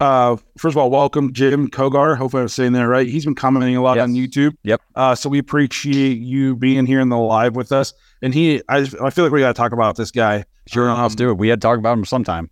uh, 0.00 0.36
first 0.56 0.74
of 0.74 0.78
all, 0.78 0.90
welcome 0.90 1.32
Jim 1.32 1.68
Kogar. 1.68 2.16
Hopefully 2.16 2.42
I'm 2.42 2.48
saying 2.48 2.72
that 2.74 2.86
right. 2.86 3.06
He's 3.08 3.24
been 3.24 3.34
commenting 3.34 3.76
a 3.76 3.82
lot 3.82 3.96
Yes. 3.96 4.04
on 4.04 4.14
YouTube. 4.14 4.54
Yep. 4.62 4.80
Uh, 4.94 5.14
so 5.14 5.28
we 5.28 5.38
appreciate 5.38 6.18
you 6.18 6.54
being 6.56 6.86
here 6.86 7.00
in 7.00 7.08
the 7.08 7.18
live 7.18 7.56
with 7.56 7.72
us. 7.72 7.92
And 8.22 8.32
he, 8.34 8.62
I, 8.68 8.86
I 9.02 9.10
feel 9.10 9.24
like 9.24 9.32
we 9.32 9.40
got 9.40 9.48
to 9.48 9.54
talk 9.54 9.72
about 9.72 9.96
this 9.96 10.10
guy. 10.10 10.44
Sure, 10.66 10.88
Um, 10.90 11.00
let's 11.02 11.14
do 11.14 11.30
it. 11.30 11.38
We 11.38 11.48
had 11.48 11.60
to 11.60 11.64
talk 11.66 11.78
about 11.78 11.96
him 11.98 12.04
sometime. 12.04 12.50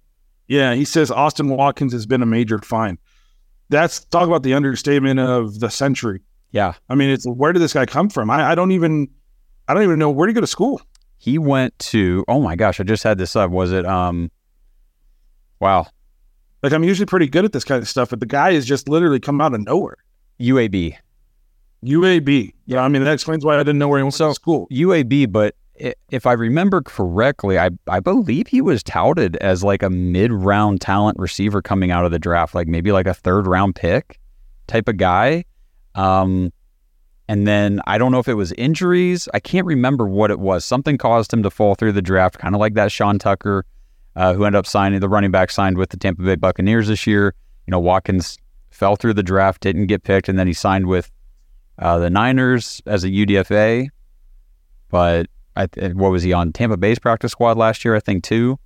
Yeah, 0.48 0.74
he 0.74 0.85
says 0.85 1.11
Austin 1.11 1.48
Watkins 1.48 1.92
has 1.92 2.06
been 2.06 2.22
a 2.22 2.26
major 2.26 2.59
find. 2.59 2.98
That's 3.68 4.04
talk 4.06 4.26
about 4.28 4.42
the 4.44 4.54
understatement 4.54 5.18
of 5.18 5.59
the 5.61 5.70
century. 5.70 6.22
Yeah, 6.52 6.74
I 6.88 6.94
mean, 6.94 7.11
it's 7.11 7.26
where 7.26 7.52
did 7.52 7.59
this 7.61 7.72
guy 7.72 7.85
come 7.85 8.09
from? 8.09 8.30
I, 8.30 8.50
I 8.52 8.54
don't 8.54 8.70
even, 8.70 9.09
I 9.68 9.74
don't 9.74 9.82
even 9.82 9.98
know 9.98 10.09
where 10.11 10.26
did 10.26 10.30
he 10.32 10.35
go 10.35 10.40
to 10.40 10.46
school. 10.46 10.80
he 11.18 11.37
went 11.38 11.76
to. 11.80 12.24
Oh 12.28 12.40
my 12.40 12.54
gosh, 12.54 12.78
I 12.78 12.85
just 12.85 13.02
had 13.02 13.18
this 13.18 13.35
up. 13.35 13.50
Was 13.50 13.72
it? 13.72 13.85
Um, 13.85 14.30
wow, 15.61 15.88
Like 16.62 16.73
I'm 16.73 16.85
usually 16.85 17.07
pretty 17.07 17.29
good 17.29 17.45
at 17.45 17.53
this 17.53 17.64
kind 17.64 17.81
of 17.83 17.88
stuff, 17.88 18.11
but 18.11 18.21
the 18.21 18.27
guy 18.27 18.51
is 18.51 18.66
just 18.66 18.88
literally 18.88 19.21
come 19.21 19.40
out 19.40 19.55
of 19.55 19.61
nowhere. 19.64 19.97
UAB. 20.40 20.97
UAB. 21.85 22.53
Yeah, 22.66 22.81
I 22.83 22.88
mean 22.88 23.05
that 23.05 23.12
explains 23.12 23.45
why 23.45 23.55
I 23.55 23.59
didn't 23.59 23.79
know 23.79 23.88
where 23.88 23.99
he 23.99 24.03
went 24.03 24.14
So- 24.14 24.29
to 24.29 24.35
school. 24.35 24.66
UAB, 24.71 25.27
but 25.31 25.55
if 26.09 26.25
I 26.25 26.33
remember 26.33 26.81
correctly, 26.81 27.59
I 27.59 27.71
I 27.87 28.01
believe 28.01 28.47
he 28.47 28.62
was 28.62 28.83
touted 28.83 29.37
as 29.37 29.62
like 29.62 29.83
a 29.83 29.90
mid 29.90 30.33
round 30.33 30.81
talent 30.81 31.19
receiver 31.19 31.61
coming 31.61 31.90
out 31.90 32.05
of 32.07 32.11
the 32.12 32.19
draft, 32.19 32.55
like 32.55 32.66
maybe 32.66 32.92
like 32.92 33.07
a 33.07 33.14
third 33.14 33.47
round 33.47 33.75
pick 33.75 34.19
type 34.66 34.88
of 34.88 34.97
guy. 34.97 35.45
Um, 35.95 36.53
and 37.29 37.47
then 37.47 37.81
I 37.87 37.99
don't 37.99 38.11
know 38.12 38.19
if 38.21 38.29
it 38.29 38.35
was 38.35 38.53
injuries. 38.53 39.29
I 39.35 39.40
can't 39.40 39.66
remember 39.66 40.07
what 40.07 40.31
it 40.31 40.38
was. 40.38 40.64
Something 40.64 40.97
caused 40.97 41.33
him 41.33 41.42
to 41.42 41.51
fall 41.51 41.75
through 41.75 41.92
the 41.92 42.03
draft, 42.03 42.38
kind 42.38 42.55
of 42.55 42.61
like 42.61 42.75
that 42.75 42.90
Sean 42.90 43.19
Tucker, 43.19 43.64
uh, 44.16 44.33
who 44.35 44.44
ended 44.44 44.59
up 44.59 44.66
signing 44.66 44.98
the 44.98 45.09
running 45.09 45.31
back 45.31 45.50
signed 45.50 45.76
with 45.76 45.90
the 45.90 45.96
Tampa 45.96 46.22
Bay 46.22 46.35
Buccaneers 46.35 46.88
this 46.88 47.07
year. 47.07 47.35
You 47.66 47.70
know, 47.70 47.79
Watkins 47.79 48.38
fell 48.70 48.96
through 48.96 49.14
the 49.14 49.22
draft, 49.22 49.61
didn't 49.62 49.87
get 49.87 50.02
picked, 50.02 50.29
and 50.29 50.38
then 50.38 50.46
he 50.46 50.52
signed 50.52 50.87
with 50.87 51.11
uh, 51.79 51.98
the 51.98 52.11
Niners 52.11 52.83
as 52.87 53.05
a 53.05 53.09
UDFA. 53.09 53.88
But 54.88 55.26
I, 55.55 55.66
th- 55.66 55.94
what 55.94 56.11
was 56.11 56.22
he 56.22 56.33
on 56.33 56.52
Tampa 56.52 56.76
Bay's 56.76 56.98
practice 56.98 57.33
squad 57.33 57.57
last 57.57 57.85
year? 57.85 57.94
I 57.94 58.00
think 58.00 58.24
too. 58.24 58.59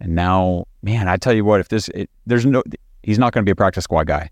And 0.00 0.14
now, 0.14 0.66
man, 0.82 1.08
I 1.08 1.16
tell 1.16 1.32
you 1.32 1.44
what, 1.44 1.60
if 1.60 1.68
this, 1.68 1.88
it, 1.88 2.10
there's 2.26 2.46
no, 2.46 2.62
he's 3.02 3.18
not 3.18 3.32
going 3.32 3.44
to 3.44 3.48
be 3.48 3.52
a 3.52 3.56
practice 3.56 3.84
squad 3.84 4.06
guy. 4.06 4.30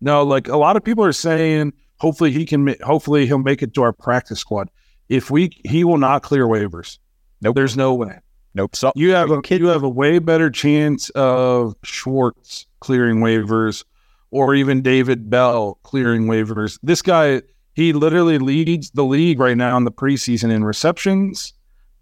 No, 0.00 0.22
like 0.22 0.48
a 0.48 0.56
lot 0.56 0.76
of 0.76 0.84
people 0.84 1.04
are 1.04 1.12
saying, 1.12 1.72
hopefully 1.98 2.30
he 2.30 2.44
can, 2.44 2.74
hopefully 2.82 3.26
he'll 3.26 3.38
make 3.38 3.62
it 3.62 3.74
to 3.74 3.82
our 3.82 3.92
practice 3.92 4.40
squad. 4.40 4.70
If 5.08 5.30
we, 5.30 5.50
he 5.64 5.84
will 5.84 5.98
not 5.98 6.22
clear 6.22 6.46
waivers. 6.46 6.98
Nope. 7.40 7.56
There's 7.56 7.76
no 7.76 7.94
way. 7.94 8.18
Nope. 8.54 8.76
So 8.76 8.92
You 8.94 9.12
have 9.12 9.30
a 9.30 9.42
Kid- 9.42 9.60
you 9.60 9.66
have 9.68 9.82
a 9.82 9.88
way 9.88 10.18
better 10.18 10.50
chance 10.50 11.10
of 11.10 11.74
Schwartz 11.82 12.66
clearing 12.80 13.18
waivers, 13.18 13.84
or 14.30 14.54
even 14.54 14.80
David 14.82 15.28
Bell 15.30 15.78
clearing 15.82 16.26
waivers. 16.26 16.78
This 16.82 17.02
guy, 17.02 17.42
he 17.74 17.92
literally 17.92 18.38
leads 18.38 18.90
the 18.92 19.04
league 19.04 19.40
right 19.40 19.56
now 19.56 19.76
in 19.76 19.84
the 19.84 19.90
preseason 19.92 20.50
in 20.52 20.64
receptions, 20.64 21.52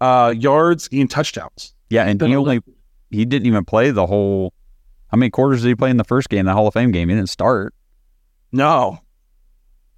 uh, 0.01 0.33
yards, 0.37 0.87
and 0.91 1.09
touchdowns. 1.09 1.73
yeah, 1.89 2.05
and 2.05 2.21
he 2.21 2.35
only 2.35 2.61
he 3.09 3.25
didn't 3.25 3.47
even 3.47 3.65
play 3.65 3.91
the 3.91 4.05
whole. 4.05 4.53
How 5.07 5.17
many 5.17 5.29
quarters 5.29 5.61
did 5.61 5.67
he 5.69 5.75
play 5.75 5.89
in 5.91 5.97
the 5.97 6.03
first 6.03 6.29
game, 6.29 6.45
the 6.45 6.53
Hall 6.53 6.67
of 6.67 6.73
Fame 6.73 6.91
game? 6.91 7.09
He 7.09 7.15
didn't 7.15 7.29
start. 7.29 7.73
No. 8.51 8.99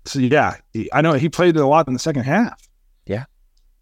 So 0.05 0.19
yeah, 0.19 0.57
I 0.93 1.01
know 1.01 1.13
he 1.13 1.29
played 1.29 1.55
a 1.57 1.65
lot 1.65 1.87
in 1.87 1.93
the 1.93 1.99
second 1.99 2.23
half. 2.23 2.67
Yeah. 3.05 3.25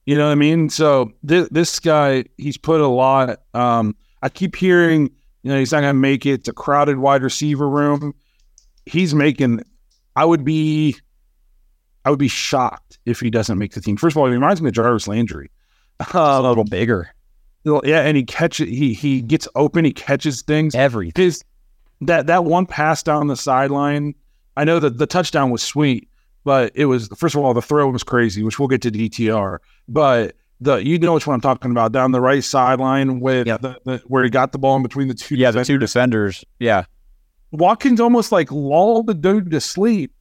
You 0.06 0.18
know 0.18 0.26
what 0.26 0.32
I 0.34 0.36
mean? 0.36 0.70
So 0.70 1.12
this 1.24 1.48
this 1.50 1.80
guy, 1.80 2.26
he's 2.38 2.58
put 2.58 2.82
a 2.82 2.88
lot. 2.88 3.40
Um, 3.54 3.96
I 4.22 4.30
keep 4.30 4.56
hearing, 4.56 5.10
you 5.44 5.52
know, 5.52 5.58
he's 5.60 5.72
not 5.72 5.82
gonna 5.82 5.94
make 5.94 6.26
it. 6.26 6.32
It's 6.34 6.50
a 6.50 6.54
crowded 6.54 6.98
wide 6.98 7.24
receiver 7.24 7.70
room. 7.70 8.14
He's 8.86 9.16
making. 9.16 9.62
I 10.16 10.26
would 10.26 10.44
be, 10.44 10.96
I 12.06 12.10
would 12.10 12.20
be 12.20 12.28
shocked 12.28 13.00
if 13.06 13.20
he 13.20 13.30
doesn't 13.30 13.58
make 13.58 13.74
the 13.74 13.82
team. 13.82 13.98
First 13.98 14.16
of 14.16 14.20
all, 14.20 14.28
he 14.28 14.34
reminds 14.34 14.62
me 14.62 14.68
of 14.70 14.74
Jarvis 14.76 15.08
Landry. 15.08 15.50
a 16.14 16.18
Um, 16.18 16.44
little 16.44 16.66
bigger. 16.66 17.10
yeah, 17.66 18.02
and 18.02 18.18
he 18.18 18.24
catches. 18.24 18.68
He 18.68 18.94
he 18.94 19.22
gets 19.22 19.48
open. 19.56 19.86
He 19.86 19.94
catches 19.94 20.42
things 20.42 20.76
Everything. 20.76 21.24
his 21.24 21.44
that 22.02 22.28
that 22.28 22.44
one 22.44 22.66
pass 22.66 23.02
down 23.04 23.28
the 23.28 23.38
sideline. 23.38 24.16
I 24.58 24.66
know 24.66 24.80
that 24.80 24.98
the 24.98 25.08
touchdown 25.08 25.50
was 25.50 25.64
sweet, 25.64 26.10
but 26.44 26.72
it 26.76 26.86
was 26.86 27.08
first 27.18 27.36
of 27.36 27.42
all 27.42 27.54
the 27.54 27.62
throw 27.62 27.90
was 27.90 28.04
crazy, 28.04 28.44
which 28.44 28.60
we'll 28.60 28.68
get 28.68 28.82
to 28.84 28.92
DTR. 28.92 29.60
But 29.88 30.36
the 30.62 30.78
you 30.78 30.98
know 31.00 31.14
which 31.14 31.28
one 31.28 31.34
I'm 31.36 31.42
talking 31.42 31.72
about 31.72 31.92
down 31.92 32.12
the 32.12 32.22
right 32.22 32.44
sideline 32.44 33.20
with 33.20 33.48
Yep. 33.48 33.62
the, 33.62 33.80
the 33.86 33.98
where 34.08 34.24
he 34.24 34.30
got 34.30 34.52
the 34.52 34.58
ball 34.60 34.76
in 34.78 34.84
between 34.84 35.08
the 35.08 35.14
two. 35.14 35.36
Yeah, 35.36 35.52
the 35.52 35.60
defenders. 35.60 35.68
two 35.68 35.78
defenders. 35.80 36.46
Yeah, 36.60 36.86
Watkins 37.52 38.00
almost 38.00 38.32
like 38.32 38.52
lulled 38.52 39.08
the 39.08 39.14
dude 39.14 39.52
to 39.52 39.60
sleep, 39.62 40.14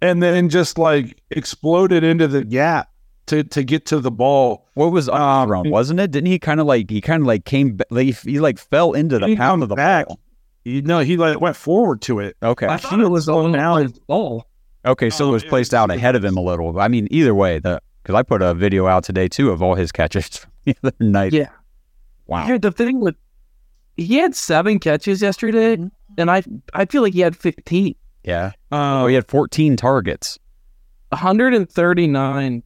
and 0.00 0.22
then 0.22 0.48
just 0.48 0.78
like 0.78 1.20
exploded 1.30 2.04
into 2.04 2.26
the 2.28 2.44
gap 2.44 2.88
to 3.26 3.42
to 3.44 3.62
get 3.62 3.86
to 3.86 4.00
the 4.00 4.10
ball. 4.10 4.66
what 4.74 4.92
was 4.92 5.08
Um, 5.08 5.16
underthrown, 5.48 5.70
wasn't 5.70 6.00
it? 6.00 6.10
Didn't 6.10 6.30
he 6.30 6.38
kind 6.38 6.60
of 6.60 6.66
like 6.66 6.90
he 6.90 7.00
kind 7.00 7.22
of 7.22 7.26
like 7.26 7.44
came 7.44 7.78
like 7.90 8.04
he, 8.22 8.32
he 8.32 8.40
like 8.40 8.58
fell 8.58 8.92
into 8.92 9.18
the 9.18 9.36
pound 9.36 9.62
of 9.62 9.68
the 9.68 9.76
back. 9.76 10.06
ball? 10.08 10.18
You 10.64 10.82
know, 10.82 10.98
he 11.00 11.16
like 11.16 11.40
went 11.40 11.56
forward 11.56 12.02
to 12.02 12.20
it. 12.20 12.36
Okay, 12.42 12.66
I 12.66 12.76
thought 12.76 13.00
it 13.00 13.08
was 13.08 13.28
on 13.28 13.54
his 13.82 13.98
ball. 14.00 14.46
Okay, 14.84 15.10
so 15.10 15.26
Oh, 15.26 15.28
it 15.28 15.32
was 15.32 15.42
it 15.44 15.48
placed 15.48 15.72
was 15.72 15.78
out 15.78 15.90
ahead 15.90 16.16
of 16.16 16.24
him 16.24 16.36
a 16.36 16.40
little. 16.42 16.78
I 16.80 16.88
mean, 16.88 17.06
either 17.10 17.34
way, 17.34 17.58
the 17.58 17.80
because 18.02 18.14
I 18.14 18.22
put 18.22 18.40
a 18.42 18.54
video 18.54 18.86
out 18.86 19.04
today 19.04 19.28
too 19.28 19.50
of 19.50 19.62
all 19.62 19.74
his 19.74 19.92
catches 19.92 20.46
the 20.64 20.74
other 20.82 20.94
night. 21.00 21.32
Yeah. 21.32 21.48
Wow. 22.26 22.46
Here, 22.46 22.58
the 22.58 22.72
thing 22.72 23.00
with 23.00 23.16
he 23.96 24.16
had 24.16 24.34
seven 24.34 24.78
catches 24.78 25.20
yesterday, 25.20 25.76
and 26.16 26.30
I 26.30 26.42
I 26.72 26.86
feel 26.86 27.02
like 27.02 27.12
he 27.12 27.20
had 27.20 27.36
15. 27.36 27.94
Yeah. 28.24 28.52
Uh, 28.72 29.02
Oh, 29.02 29.06
he 29.06 29.14
had 29.14 29.28
14 29.28 29.76
targets. 29.76 30.38
139 31.10 32.62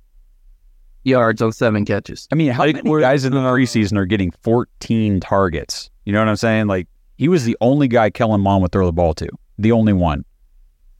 yards 1.04 1.42
on 1.42 1.52
seven 1.52 1.84
catches. 1.84 2.28
I 2.32 2.34
mean, 2.34 2.50
how 2.52 2.64
Like, 2.64 2.82
many 2.84 3.00
guys 3.00 3.24
in 3.24 3.32
the 3.32 3.38
preseason 3.40 3.96
are 3.96 4.06
getting 4.06 4.30
14 4.42 5.20
targets? 5.20 5.90
You 6.04 6.12
know 6.12 6.20
what 6.20 6.28
I'm 6.28 6.36
saying? 6.36 6.66
Like 6.66 6.88
he 7.16 7.28
was 7.28 7.44
the 7.44 7.56
only 7.60 7.88
guy 7.88 8.10
Kellen 8.10 8.40
Mond 8.40 8.62
would 8.62 8.72
throw 8.72 8.86
the 8.86 8.92
ball 8.92 9.14
to. 9.14 9.28
The 9.58 9.72
only 9.72 9.92
one. 9.92 10.24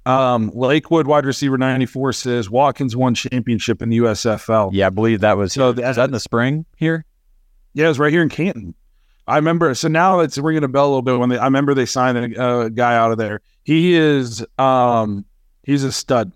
Um, 0.07 0.51
Lakewood 0.55 1.07
wide 1.07 1.25
receiver 1.25 1.57
94 1.57 2.13
says 2.13 2.51
Watkins 2.51 2.95
won 2.95 3.15
championship 3.15 3.81
in 3.81 3.89
the 3.89 3.99
USFL. 3.99 4.71
Yeah, 4.73 4.89
I 4.89 4.91
believe 4.91 5.21
that 5.21 5.37
was. 5.37 5.53
So 5.55 5.73
that- 5.73 5.91
is 5.91 5.97
that 5.97 6.05
in 6.05 6.11
the 6.13 6.21
spring 6.21 6.67
here? 6.77 7.05
Yeah, 7.73 7.87
it 7.87 7.89
was 7.89 7.99
right 7.99 8.13
here 8.13 8.23
in 8.23 8.29
Canton. 8.29 8.75
I 9.27 9.37
remember. 9.37 9.75
So 9.75 9.89
now 9.89 10.21
it's 10.21 10.37
ringing 10.37 10.65
a 10.65 10.69
bell 10.69 10.85
a 10.85 10.89
little 10.89 11.03
bit 11.03 11.19
when 11.19 11.31
they. 11.31 11.39
I 11.39 11.45
remember 11.45 11.73
they 11.75 11.87
signed 11.87 12.19
a 12.37 12.41
uh, 12.43 12.69
guy 12.69 12.95
out 12.95 13.11
of 13.11 13.19
there. 13.19 13.41
He 13.65 13.95
is. 13.95 14.45
Um, 14.59 15.25
he's 15.63 15.83
a 15.83 15.91
stud. 15.91 16.33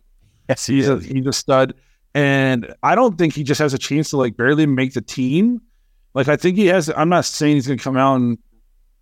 Yes, 0.48 0.64
He's 0.66 0.88
a 0.88 0.98
he's 0.98 1.26
a 1.26 1.32
stud, 1.34 1.74
and 2.14 2.74
I 2.82 2.94
don't 2.94 3.18
think 3.18 3.34
he 3.34 3.42
just 3.44 3.58
has 3.60 3.74
a 3.74 3.78
chance 3.78 4.08
to 4.10 4.16
like 4.16 4.38
barely 4.38 4.64
make 4.64 4.94
the 4.94 5.02
team. 5.02 5.60
Like 6.14 6.28
I 6.28 6.36
think 6.36 6.56
he 6.56 6.66
has. 6.68 6.88
I'm 6.96 7.10
not 7.10 7.26
saying 7.26 7.56
he's 7.56 7.66
going 7.66 7.78
to 7.78 7.84
come 7.84 7.98
out 7.98 8.16
and 8.16 8.38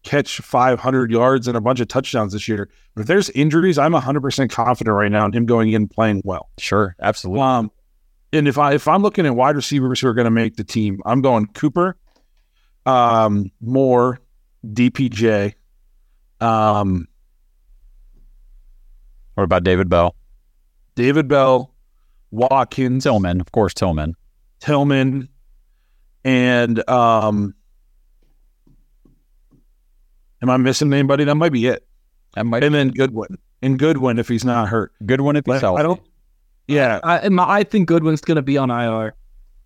catch 0.06 0.38
500 0.38 1.10
yards 1.10 1.48
and 1.48 1.56
a 1.56 1.60
bunch 1.60 1.80
of 1.80 1.88
touchdowns 1.88 2.32
this 2.32 2.48
year. 2.48 2.70
But 2.94 3.02
if 3.02 3.06
there's 3.08 3.28
injuries, 3.30 3.76
I'm 3.76 3.92
100 3.92 4.22
percent 4.22 4.50
confident 4.50 4.94
right 4.94 5.12
now 5.12 5.26
in 5.26 5.32
him 5.32 5.44
going 5.44 5.68
in 5.68 5.82
and 5.82 5.90
playing 5.90 6.22
well. 6.24 6.48
Sure, 6.58 6.96
absolutely. 7.02 7.42
Um, 7.42 7.70
and 8.32 8.48
if 8.48 8.56
I 8.56 8.72
if 8.74 8.88
I'm 8.88 9.02
looking 9.02 9.26
at 9.26 9.34
wide 9.34 9.56
receivers 9.56 10.00
who 10.00 10.08
are 10.08 10.14
going 10.14 10.24
to 10.26 10.30
make 10.30 10.56
the 10.56 10.64
team, 10.64 11.00
I'm 11.04 11.20
going 11.20 11.46
Cooper, 11.48 11.96
um, 12.86 13.50
Moore, 13.60 14.20
DPJ, 14.66 15.54
um, 16.40 17.06
What 19.34 19.44
about 19.44 19.64
David 19.64 19.88
Bell? 19.88 20.14
David 20.94 21.28
Bell, 21.28 21.74
Watkins, 22.30 23.04
Tillman, 23.04 23.40
of 23.40 23.52
course, 23.52 23.74
Tillman. 23.74 24.14
Tillman, 24.60 25.28
and 26.24 26.88
um, 26.88 27.54
am 30.46 30.60
I 30.60 30.62
missing 30.62 30.92
anybody? 30.92 31.24
That 31.24 31.34
might 31.34 31.52
be 31.52 31.66
it. 31.66 31.86
That 32.34 32.44
might 32.46 32.62
And 32.64 32.74
then 32.74 32.90
Goodwin, 32.90 33.38
and 33.62 33.78
Goodwin 33.78 34.18
if 34.18 34.28
he's 34.28 34.44
not 34.44 34.68
hurt. 34.68 34.92
Goodwin, 35.04 35.36
if 35.36 35.44
he's 35.46 35.52
Like, 35.54 35.60
healthy. 35.62 35.80
I 35.80 35.82
don't. 35.82 36.00
Yeah, 36.68 37.00
I, 37.04 37.18
and 37.18 37.34
my- 37.36 37.48
I 37.48 37.62
think 37.64 37.88
Goodwin's 37.88 38.20
going 38.20 38.36
to 38.36 38.42
be 38.42 38.58
on 38.58 38.70
IR. 38.70 39.14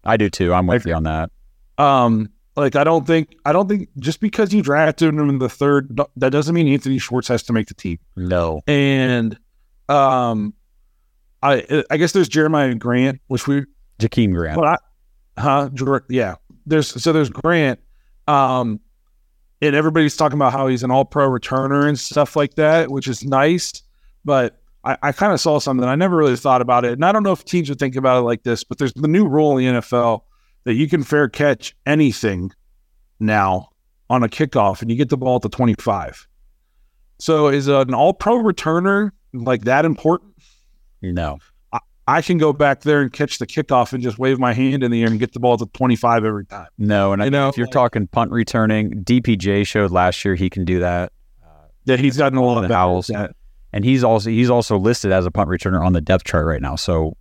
I 0.04 0.16
do 0.16 0.28
too. 0.30 0.52
I'm 0.52 0.66
with 0.66 0.86
you 0.86 0.94
on 0.94 1.02
that. 1.04 1.30
Um, 1.78 2.28
like 2.56 2.76
I 2.76 2.84
don't 2.84 3.06
think 3.06 3.34
I 3.44 3.52
don't 3.52 3.68
think 3.68 3.88
just 3.98 4.20
because 4.20 4.52
you 4.52 4.62
drafted 4.62 5.08
him 5.08 5.28
in 5.28 5.38
the 5.38 5.48
third, 5.48 5.98
that 6.16 6.30
doesn't 6.30 6.54
mean 6.54 6.68
Anthony 6.68 6.98
Schwartz 6.98 7.28
has 7.28 7.42
to 7.44 7.52
make 7.52 7.68
the 7.68 7.74
team. 7.74 7.98
No. 8.16 8.60
And 8.66 9.38
um, 9.88 10.52
I 11.42 11.84
I 11.90 11.96
guess 11.96 12.12
there's 12.12 12.28
Jeremiah 12.28 12.74
Grant, 12.74 13.20
which 13.28 13.46
we 13.46 13.64
Jakeem 13.98 14.34
Grant. 14.34 14.60
Well, 14.60 14.76
I, 15.38 15.40
huh? 15.40 15.70
Yeah. 16.08 16.36
There's 16.66 16.88
so 17.02 17.12
there's 17.12 17.30
Grant, 17.30 17.80
um, 18.28 18.80
and 19.62 19.77
everybody's 19.77 20.16
talking 20.16 20.38
about 20.38 20.53
how 20.53 20.66
he's 20.66 20.83
an 20.83 20.90
All 20.90 21.05
Pro 21.05 21.29
returner 21.29 21.87
and 21.87 21.99
stuff 21.99 22.37
like 22.37 22.55
that, 22.55 22.90
which 22.90 23.07
is 23.09 23.25
nice. 23.25 23.83
But 24.25 24.61
I, 24.85 24.96
I 25.03 25.12
kind 25.12 25.33
of 25.33 25.40
saw 25.40 25.59
something. 25.59 25.87
I 25.87 25.94
never 25.94 26.16
really 26.16 26.37
thought 26.37 26.62
about 26.62 26.85
it, 26.85 26.92
and 26.92 27.05
I 27.05 27.12
don't 27.12 27.23
know 27.23 27.33
if 27.33 27.44
teams 27.44 27.68
would 27.68 27.79
think 27.79 27.96
about 27.96 28.18
it 28.18 28.23
like 28.23 28.42
this. 28.42 28.64
But 28.64 28.79
there's 28.79 28.94
the 28.94 29.09
new 29.09 29.27
rule 29.27 29.59
in 29.59 29.75
the 29.75 29.81
NFL 29.81 30.23
that 30.64 30.75
you 30.75 30.88
can 30.88 31.03
fair 31.03 31.29
catch 31.29 31.75
anything 31.87 32.53
now 33.18 33.70
on 34.09 34.23
a 34.23 34.29
kickoff, 34.29 34.83
and 34.83 34.90
you 34.90 34.96
get 34.96 35.09
the 35.09 35.16
ball 35.16 35.37
at 35.37 35.42
the 35.42 35.49
25. 35.49 36.27
So 37.18 37.49
is 37.49 37.68
an 37.68 37.94
All 37.94 38.14
Pro 38.14 38.37
returner 38.37 39.11
like 39.33 39.62
that 39.62 39.85
important? 39.85 40.35
no. 41.03 41.38
I 42.08 42.22
can 42.22 42.38
go 42.38 42.52
back 42.52 42.80
there 42.80 43.02
and 43.02 43.12
catch 43.12 43.38
the 43.38 43.46
kickoff 43.46 43.92
and 43.92 44.02
just 44.02 44.18
wave 44.18 44.38
my 44.38 44.52
hand 44.52 44.82
in 44.82 44.90
the 44.90 45.02
air 45.02 45.08
and 45.08 45.20
get 45.20 45.32
the 45.32 45.38
ball 45.40 45.56
to 45.58 45.66
25 45.66 46.24
every 46.24 46.44
time. 46.46 46.66
No. 46.76 47.12
And 47.12 47.22
I 47.22 47.26
You 47.26 47.30
know 47.30 47.42
know, 47.44 47.48
if 47.48 47.56
you're 47.56 47.66
like- 47.66 47.72
talking 47.72 48.06
punt 48.08 48.32
returning, 48.32 49.02
DPJ 49.04 49.64
showed 49.66 49.90
last 49.92 50.24
year 50.24 50.34
he 50.34 50.50
can 50.50 50.64
do 50.64 50.80
that. 50.80 51.12
That 51.86 52.00
he's 52.00 52.16
gotten 52.16 52.36
a 52.38 52.42
lot 52.44 52.58
of 52.58 52.62
better. 52.64 52.74
Howells. 52.74 53.10
And 53.72 53.84
he's 53.84 54.02
also 54.02 54.28
he's 54.30 54.50
also 54.50 54.76
listed 54.76 55.12
as 55.12 55.24
a 55.26 55.30
punt 55.30 55.48
returner 55.48 55.84
on 55.84 55.92
the 55.92 56.00
depth 56.00 56.24
chart 56.24 56.44
right 56.46 56.60
now. 56.60 56.74
So 56.76 57.16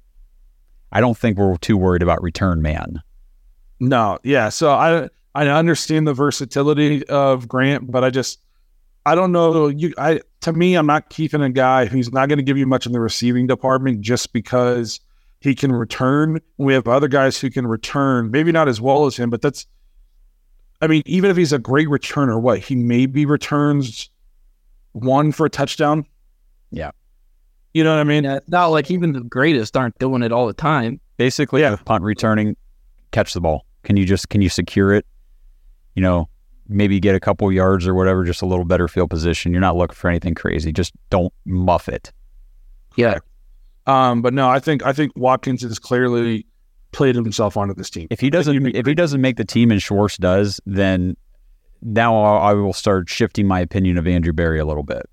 I 0.91 0.99
don't 1.01 1.15
think 1.17 1.37
we're 1.37 1.55
too 1.57 1.77
worried 1.77 2.01
about 2.01 2.21
return 2.23 2.61
man. 2.61 3.01
No, 3.79 4.17
yeah. 4.23 4.49
So 4.49 4.71
I 4.71 5.09
I 5.35 5.47
understand 5.47 6.07
the 6.07 6.13
versatility 6.13 7.05
of 7.07 7.47
Grant, 7.47 7.91
but 7.91 8.03
I 8.03 8.09
just 8.09 8.39
I 9.05 9.13
don't 9.15 9.31
know. 9.31 9.67
You 9.67 9.93
I 9.97 10.21
to 10.51 10.57
me, 10.57 10.75
I'm 10.75 10.85
not 10.85 11.09
keeping 11.09 11.41
a 11.41 11.49
guy 11.49 11.85
who's 11.85 12.11
not 12.11 12.29
going 12.29 12.37
to 12.37 12.43
give 12.43 12.57
you 12.57 12.65
much 12.67 12.85
in 12.85 12.91
the 12.91 12.99
receiving 12.99 13.47
department 13.47 14.01
just 14.01 14.33
because 14.33 14.99
he 15.41 15.55
can 15.55 15.71
return. 15.71 16.39
We 16.57 16.73
have 16.73 16.87
other 16.87 17.07
guys 17.07 17.39
who 17.39 17.49
can 17.49 17.65
return, 17.67 18.31
maybe 18.31 18.51
not 18.51 18.67
as 18.67 18.81
well 18.81 19.05
as 19.05 19.15
him, 19.17 19.29
but 19.29 19.41
that's 19.41 19.65
I 20.81 20.87
mean, 20.87 21.03
even 21.05 21.29
if 21.29 21.35
he's 21.35 21.51
a 21.51 21.59
great 21.59 21.87
returner, 21.89 22.41
what 22.41 22.59
he 22.59 22.75
maybe 22.75 23.25
returns 23.25 24.09
one 24.93 25.31
for 25.33 25.45
a 25.45 25.49
touchdown. 25.49 26.05
Yeah. 26.71 26.91
You 27.73 27.83
know 27.83 27.91
what 27.93 27.99
I 27.99 28.03
mean? 28.05 28.23
Yeah, 28.23 28.37
it's 28.37 28.49
not 28.49 28.67
like 28.67 28.89
even 28.89 29.11
the 29.11 29.21
greatest 29.21 29.75
aren't 29.75 29.97
doing 29.99 30.23
it 30.23 30.31
all 30.31 30.47
the 30.47 30.53
time. 30.53 30.99
Basically, 31.17 31.61
Yeah. 31.61 31.75
punt 31.83 32.03
returning, 32.03 32.55
catch 33.11 33.33
the 33.33 33.41
ball. 33.41 33.65
Can 33.83 33.97
you 33.97 34.05
just 34.05 34.29
can 34.29 34.41
you 34.41 34.49
secure 34.49 34.93
it? 34.93 35.05
You 35.95 36.01
know, 36.01 36.29
maybe 36.69 36.99
get 36.99 37.15
a 37.15 37.19
couple 37.19 37.51
yards 37.51 37.87
or 37.87 37.93
whatever, 37.95 38.23
just 38.23 38.41
a 38.41 38.45
little 38.45 38.63
better 38.65 38.87
field 38.87 39.09
position. 39.09 39.51
You're 39.51 39.59
not 39.61 39.75
looking 39.75 39.95
for 39.95 40.09
anything 40.09 40.35
crazy. 40.35 40.71
Just 40.71 40.93
don't 41.09 41.33
muff 41.45 41.89
it. 41.89 42.13
Yeah. 42.95 43.19
Um, 43.87 44.21
but 44.21 44.33
no, 44.33 44.47
I 44.49 44.59
think 44.59 44.85
I 44.85 44.93
think 44.93 45.11
Watkins 45.15 45.63
has 45.63 45.79
clearly 45.79 46.45
played 46.91 47.15
himself 47.15 47.57
onto 47.57 47.73
this 47.73 47.89
team. 47.89 48.07
If 48.11 48.19
he 48.19 48.29
doesn't 48.29 48.75
if 48.75 48.85
he 48.85 48.93
doesn't 48.93 49.19
make 49.21 49.37
the 49.37 49.45
team 49.45 49.71
and 49.71 49.81
Schwartz 49.81 50.17
does, 50.17 50.61
then 50.65 51.17
now 51.81 52.15
I 52.21 52.51
I 52.51 52.53
will 52.53 52.73
start 52.73 53.09
shifting 53.09 53.47
my 53.47 53.59
opinion 53.59 53.97
of 53.97 54.07
Andrew 54.07 54.33
Berry 54.33 54.59
a 54.59 54.65
little 54.65 54.83
bit. 54.83 55.09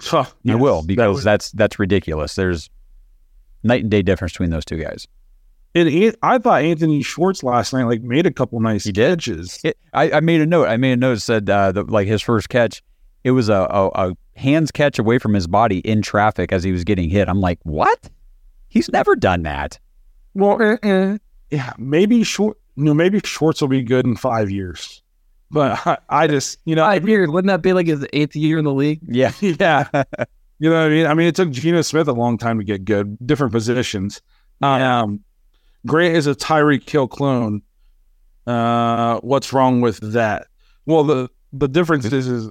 Huh, 0.00 0.24
I 0.28 0.32
yes, 0.44 0.60
will 0.60 0.82
that 0.82 0.86
because 0.88 1.14
was- 1.16 1.24
that's 1.24 1.50
that's 1.52 1.78
ridiculous. 1.78 2.34
There's 2.34 2.70
night 3.62 3.82
and 3.82 3.90
day 3.90 4.02
difference 4.02 4.32
between 4.32 4.50
those 4.50 4.64
two 4.64 4.76
guys. 4.82 5.06
And 5.86 6.16
I 6.22 6.38
thought 6.38 6.62
Anthony 6.62 7.02
Schwartz 7.02 7.42
last 7.42 7.72
night 7.72 7.84
like 7.84 8.02
made 8.02 8.26
a 8.26 8.32
couple 8.32 8.58
nice 8.60 8.84
He 8.84 8.92
did. 8.92 9.18
catches. 9.18 9.60
It, 9.64 9.76
I, 9.92 10.12
I 10.12 10.20
made 10.20 10.40
a 10.40 10.46
note. 10.46 10.66
I 10.68 10.76
made 10.76 10.92
a 10.92 10.96
note 10.96 11.20
said 11.20 11.48
uh, 11.48 11.72
the, 11.72 11.84
like 11.84 12.06
his 12.08 12.22
first 12.22 12.48
catch, 12.48 12.82
it 13.24 13.32
was 13.32 13.48
a, 13.48 13.66
a, 13.70 13.88
a 14.10 14.16
hands 14.36 14.70
catch 14.70 14.98
away 14.98 15.18
from 15.18 15.34
his 15.34 15.46
body 15.46 15.78
in 15.80 16.02
traffic 16.02 16.52
as 16.52 16.62
he 16.64 16.72
was 16.72 16.84
getting 16.84 17.10
hit. 17.10 17.28
I'm 17.28 17.40
like, 17.40 17.58
what? 17.62 18.10
He's 18.68 18.88
never 18.90 19.16
done 19.16 19.42
that. 19.44 19.78
Well, 20.34 20.78
eh. 20.82 21.18
yeah, 21.50 21.72
maybe 21.78 22.22
short. 22.24 22.58
You 22.76 22.84
know, 22.84 22.94
maybe 22.94 23.20
Schwartz 23.24 23.60
will 23.60 23.68
be 23.68 23.82
good 23.82 24.06
in 24.06 24.14
five 24.14 24.50
years. 24.50 25.02
But 25.50 25.84
I, 25.86 25.98
I 26.08 26.26
just, 26.28 26.58
you 26.64 26.76
know, 26.76 26.84
Five 26.84 27.08
years. 27.08 27.28
Wouldn't 27.28 27.48
that 27.48 27.62
be 27.62 27.72
like 27.72 27.86
his 27.86 28.06
eighth 28.12 28.36
year 28.36 28.58
in 28.58 28.64
the 28.64 28.72
league? 28.72 29.00
Yeah. 29.08 29.32
yeah, 29.40 29.88
you 30.60 30.70
know 30.70 30.76
what 30.76 30.86
I 30.86 30.88
mean. 30.90 31.06
I 31.06 31.14
mean, 31.14 31.26
it 31.26 31.34
took 31.34 31.50
Geno 31.50 31.82
Smith 31.82 32.06
a 32.06 32.12
long 32.12 32.38
time 32.38 32.58
to 32.58 32.64
get 32.64 32.84
good, 32.84 33.16
different 33.26 33.52
positions. 33.52 34.20
Um, 34.60 35.20
Grant 35.86 36.16
is 36.16 36.26
a 36.26 36.34
Tyreek 36.34 36.88
Hill 36.88 37.08
clone. 37.08 37.62
Uh, 38.46 39.20
what's 39.20 39.52
wrong 39.52 39.80
with 39.80 39.98
that? 40.12 40.46
Well, 40.86 41.04
the 41.04 41.30
the 41.52 41.68
difference 41.68 42.06
is, 42.06 42.26
is 42.26 42.50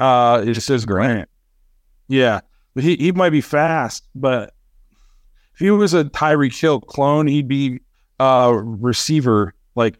uh, 0.00 0.42
it 0.46 0.54
says 0.60 0.84
Grant. 0.84 1.28
Yeah, 2.08 2.40
he 2.74 2.96
he 2.96 3.12
might 3.12 3.30
be 3.30 3.40
fast, 3.40 4.04
but 4.14 4.54
if 5.54 5.58
he 5.60 5.70
was 5.70 5.94
a 5.94 6.04
Tyreek 6.04 6.58
Hill 6.58 6.80
clone, 6.80 7.26
he'd 7.26 7.48
be 7.48 7.80
a 8.20 8.52
receiver 8.54 9.54
like 9.74 9.96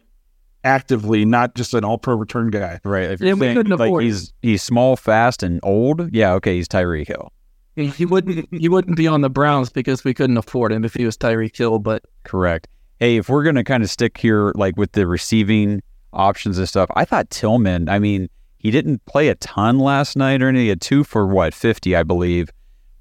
actively, 0.63 1.25
not 1.25 1.55
just 1.55 1.73
an 1.73 1.83
All 1.83 1.97
Pro 1.97 2.15
return 2.15 2.49
guy. 2.49 2.79
Right. 2.83 3.11
If 3.11 3.19
Yeah, 3.21 3.27
you're 3.27 3.35
we 3.35 3.41
saying, 3.41 3.55
couldn't 3.57 3.77
like 3.77 3.87
afford 3.89 4.03
he's 4.03 4.33
he's 4.41 4.61
small, 4.63 4.95
fast, 4.95 5.41
and 5.43 5.59
old, 5.63 6.13
yeah, 6.13 6.33
okay, 6.33 6.55
he's 6.55 6.67
Tyreek 6.67 7.07
Hill. 7.07 7.31
He 7.75 8.05
wouldn't. 8.05 8.47
He 8.51 8.69
wouldn't 8.69 8.97
be 8.97 9.07
on 9.07 9.21
the 9.21 9.29
Browns 9.29 9.69
because 9.69 10.03
we 10.03 10.13
couldn't 10.13 10.37
afford 10.37 10.71
him 10.71 10.85
if 10.85 10.93
he 10.93 11.05
was 11.05 11.17
Tyreek 11.17 11.57
Hill. 11.57 11.79
But 11.79 12.03
Correct. 12.23 12.67
Hey, 12.99 13.17
if 13.17 13.29
we're 13.29 13.43
gonna 13.43 13.63
kind 13.63 13.81
of 13.81 13.89
stick 13.89 14.17
here, 14.17 14.51
like 14.55 14.77
with 14.77 14.91
the 14.91 15.07
receiving 15.07 15.81
options 16.13 16.59
and 16.59 16.69
stuff, 16.69 16.89
I 16.95 17.05
thought 17.05 17.29
Tillman. 17.31 17.89
I 17.89 17.97
mean, 17.97 18.29
he 18.59 18.69
didn't 18.69 19.03
play 19.05 19.29
a 19.29 19.35
ton 19.35 19.79
last 19.79 20.15
night, 20.15 20.43
or 20.43 20.49
any. 20.49 20.69
Had 20.69 20.81
two 20.81 21.03
for 21.03 21.25
what 21.25 21.53
fifty, 21.53 21.95
I 21.95 22.03
believe, 22.03 22.49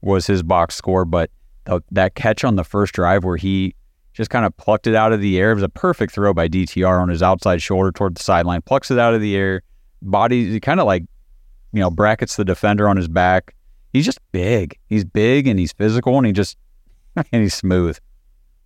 was 0.00 0.26
his 0.26 0.42
box 0.42 0.74
score. 0.74 1.04
But 1.04 1.30
the, 1.64 1.82
that 1.90 2.14
catch 2.14 2.42
on 2.42 2.56
the 2.56 2.64
first 2.64 2.94
drive 2.94 3.24
where 3.24 3.36
he 3.36 3.74
just 4.14 4.30
kind 4.30 4.44
of 4.44 4.56
plucked 4.56 4.86
it 4.86 4.94
out 4.94 5.12
of 5.12 5.20
the 5.20 5.38
air, 5.38 5.52
it 5.52 5.54
was 5.54 5.62
a 5.62 5.68
perfect 5.68 6.14
throw 6.14 6.32
by 6.34 6.48
DTR 6.48 7.00
on 7.00 7.08
his 7.08 7.22
outside 7.22 7.62
shoulder 7.62 7.92
toward 7.92 8.14
the 8.14 8.22
sideline, 8.22 8.62
plucks 8.62 8.90
it 8.90 8.98
out 8.98 9.14
of 9.14 9.20
the 9.20 9.36
air, 9.36 9.62
body, 10.02 10.50
he 10.50 10.60
kind 10.60 10.80
of 10.80 10.86
like, 10.86 11.04
you 11.72 11.80
know, 11.80 11.90
brackets 11.90 12.36
the 12.36 12.44
defender 12.44 12.88
on 12.88 12.96
his 12.96 13.08
back. 13.08 13.54
He's 13.92 14.04
just 14.04 14.20
big. 14.32 14.78
He's 14.86 15.04
big 15.04 15.46
and 15.46 15.58
he's 15.58 15.72
physical 15.72 16.16
and 16.16 16.26
he 16.26 16.32
just 16.32 16.56
and 17.16 17.42
he's 17.42 17.54
smooth. 17.54 17.98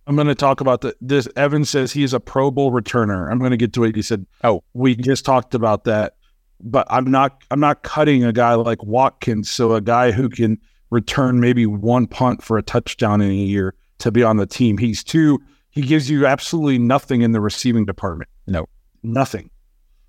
I'm 0.05 0.15
going 0.15 0.27
to 0.27 0.35
talk 0.35 0.61
about 0.61 0.81
the, 0.81 0.95
this. 1.01 1.27
Evan 1.35 1.65
says 1.65 1.91
he's 1.91 2.13
a 2.13 2.19
Pro 2.19 2.49
Bowl 2.49 2.71
returner. 2.71 3.29
I'm 3.29 3.39
going 3.39 3.51
to 3.51 3.57
get 3.57 3.73
to 3.73 3.83
it. 3.83 3.95
He 3.95 4.01
said, 4.01 4.25
Oh. 4.43 4.63
we 4.73 4.95
just 4.95 5.25
talked 5.25 5.53
about 5.53 5.83
that, 5.83 6.15
but 6.61 6.87
I'm 6.89 7.11
not. 7.11 7.43
I'm 7.51 7.59
not 7.59 7.83
cutting 7.83 8.23
a 8.23 8.31
guy 8.31 8.53
like 8.53 8.81
Watkins. 8.83 9.51
So 9.51 9.73
a 9.73 9.81
guy 9.81 10.11
who 10.11 10.29
can 10.29 10.57
return 10.91 11.41
maybe 11.41 11.65
one 11.65 12.07
punt 12.07 12.41
for 12.41 12.57
a 12.57 12.63
touchdown 12.63 13.19
in 13.19 13.29
a 13.29 13.33
year 13.33 13.75
to 13.97 14.11
be 14.11 14.23
on 14.23 14.37
the 14.37 14.45
team. 14.45 14.77
He's 14.77 15.03
too. 15.03 15.39
He 15.71 15.81
gives 15.81 16.09
you 16.09 16.25
absolutely 16.25 16.79
nothing 16.79 17.21
in 17.21 17.33
the 17.33 17.41
receiving 17.41 17.85
department. 17.85 18.29
No. 18.47 18.67
nothing. 19.03 19.51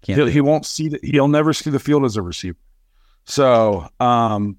Do 0.02 0.26
he 0.26 0.40
won't 0.40 0.64
see. 0.64 0.88
The, 0.88 1.00
he'll 1.02 1.28
never 1.28 1.52
see 1.52 1.70
the 1.70 1.80
field 1.80 2.04
as 2.04 2.16
a 2.16 2.22
receiver. 2.22 2.56
So, 3.24 3.88
um, 4.00 4.56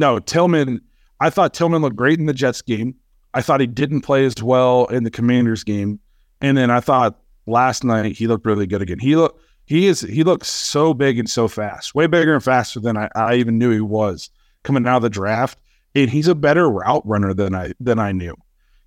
no, 0.00 0.18
Tillman. 0.18 0.80
I 1.20 1.30
thought 1.30 1.54
Tillman 1.54 1.82
looked 1.82 1.96
great 1.96 2.18
in 2.18 2.26
the 2.26 2.32
Jets 2.32 2.62
game. 2.62 2.94
I 3.34 3.42
thought 3.42 3.60
he 3.60 3.66
didn't 3.66 4.00
play 4.00 4.24
as 4.24 4.42
well 4.42 4.86
in 4.86 5.04
the 5.04 5.10
Commanders 5.10 5.62
game, 5.62 6.00
and 6.40 6.56
then 6.56 6.70
I 6.70 6.80
thought 6.80 7.20
last 7.46 7.84
night 7.84 8.16
he 8.16 8.26
looked 8.26 8.46
really 8.46 8.66
good 8.66 8.82
again. 8.82 8.98
He 8.98 9.14
look 9.14 9.40
he 9.66 9.86
is 9.86 10.00
he 10.00 10.24
looks 10.24 10.48
so 10.48 10.94
big 10.94 11.18
and 11.18 11.30
so 11.30 11.46
fast, 11.46 11.94
way 11.94 12.06
bigger 12.06 12.34
and 12.34 12.42
faster 12.42 12.80
than 12.80 12.96
I, 12.96 13.08
I 13.14 13.34
even 13.36 13.58
knew 13.58 13.70
he 13.70 13.80
was 13.80 14.30
coming 14.64 14.86
out 14.86 14.96
of 14.96 15.02
the 15.02 15.10
draft. 15.10 15.58
And 15.94 16.08
he's 16.08 16.28
a 16.28 16.34
better 16.34 16.70
route 16.70 17.06
runner 17.06 17.34
than 17.34 17.54
I 17.54 17.72
than 17.78 17.98
I 17.98 18.12
knew. 18.12 18.34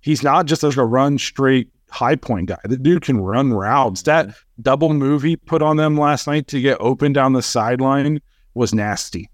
He's 0.00 0.22
not 0.22 0.46
just 0.46 0.62
like 0.62 0.76
a 0.76 0.84
run 0.84 1.16
straight 1.16 1.68
high 1.90 2.16
point 2.16 2.48
guy. 2.48 2.58
The 2.64 2.76
dude 2.76 3.02
can 3.02 3.20
run 3.20 3.52
routes. 3.52 4.02
That 4.02 4.34
double 4.60 4.92
move 4.92 5.22
he 5.22 5.36
put 5.36 5.62
on 5.62 5.76
them 5.76 5.96
last 5.96 6.26
night 6.26 6.48
to 6.48 6.60
get 6.60 6.76
open 6.80 7.12
down 7.12 7.34
the 7.34 7.42
sideline 7.42 8.20
was 8.54 8.74
nasty. 8.74 9.30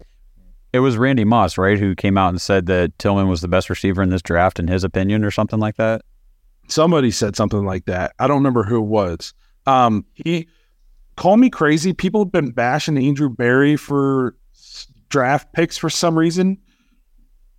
It 0.73 0.79
was 0.79 0.97
Randy 0.97 1.25
Moss, 1.25 1.57
right, 1.57 1.77
who 1.77 1.95
came 1.95 2.17
out 2.17 2.29
and 2.29 2.41
said 2.41 2.65
that 2.67 2.97
Tillman 2.97 3.27
was 3.27 3.41
the 3.41 3.47
best 3.47 3.69
receiver 3.69 4.01
in 4.01 4.09
this 4.09 4.21
draft, 4.21 4.59
in 4.59 4.67
his 4.67 4.83
opinion, 4.83 5.23
or 5.25 5.31
something 5.31 5.59
like 5.59 5.75
that. 5.75 6.01
Somebody 6.67 7.11
said 7.11 7.35
something 7.35 7.65
like 7.65 7.85
that. 7.85 8.13
I 8.19 8.27
don't 8.27 8.37
remember 8.37 8.63
who 8.63 8.77
it 8.77 8.87
was. 8.87 9.33
Um, 9.65 10.05
he 10.13 10.47
call 11.17 11.35
me 11.35 11.49
crazy. 11.49 11.91
People 11.91 12.23
have 12.23 12.31
been 12.31 12.51
bashing 12.51 12.97
Andrew 12.97 13.29
Berry 13.29 13.75
for 13.75 14.35
draft 15.09 15.51
picks 15.53 15.77
for 15.77 15.89
some 15.89 16.17
reason. 16.17 16.57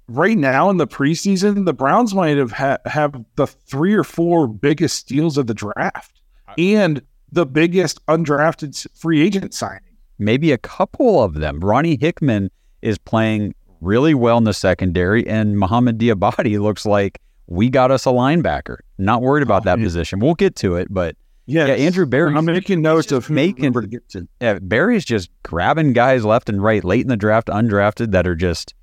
right 0.08 0.36
now 0.36 0.70
in 0.70 0.78
the 0.78 0.86
preseason, 0.86 1.64
the 1.66 1.72
Browns 1.74 2.14
might 2.14 2.36
have 2.36 2.52
ha- 2.52 2.78
have 2.86 3.14
the 3.36 3.46
three 3.46 3.94
or 3.94 4.04
four 4.04 4.46
biggest 4.48 4.96
steals 4.96 5.36
of 5.38 5.46
the 5.46 5.54
draft 5.54 6.20
and 6.58 7.02
the 7.30 7.46
biggest 7.46 8.04
undrafted 8.06 8.86
free 8.96 9.22
agent 9.22 9.54
signing. 9.54 9.80
Maybe 10.18 10.52
a 10.52 10.58
couple 10.58 11.22
of 11.22 11.34
them. 11.34 11.60
Ronnie 11.60 11.98
Hickman 12.00 12.50
is 12.82 12.98
playing 12.98 13.54
really 13.80 14.14
well 14.14 14.38
in 14.38 14.44
the 14.44 14.54
secondary, 14.54 15.26
and 15.26 15.58
Mohamed 15.58 15.98
Diabate 15.98 16.60
looks 16.60 16.86
like 16.86 17.20
we 17.46 17.68
got 17.68 17.90
us 17.90 18.06
a 18.06 18.10
linebacker. 18.10 18.78
Not 18.98 19.22
worried 19.22 19.42
about 19.42 19.62
oh, 19.62 19.64
that 19.66 19.78
yeah. 19.78 19.84
position. 19.84 20.20
We'll 20.20 20.34
get 20.34 20.56
to 20.56 20.76
it, 20.76 20.88
but 20.90 21.16
yes. 21.46 21.68
yeah, 21.68 21.74
Andrew 21.74 22.06
Berry. 22.06 22.34
I'm 22.34 22.44
making 22.44 22.82
notes 22.82 23.12
of 23.12 23.28
making. 23.28 23.72
To 23.72 23.86
get 23.86 24.08
to. 24.10 24.28
Yeah, 24.40 24.58
Berry's 24.60 25.04
just 25.04 25.30
grabbing 25.42 25.92
guys 25.92 26.24
left 26.24 26.48
and 26.48 26.62
right, 26.62 26.84
late 26.84 27.02
in 27.02 27.08
the 27.08 27.16
draft, 27.16 27.48
undrafted 27.48 28.12
that 28.12 28.26
are 28.26 28.36
just 28.36 28.74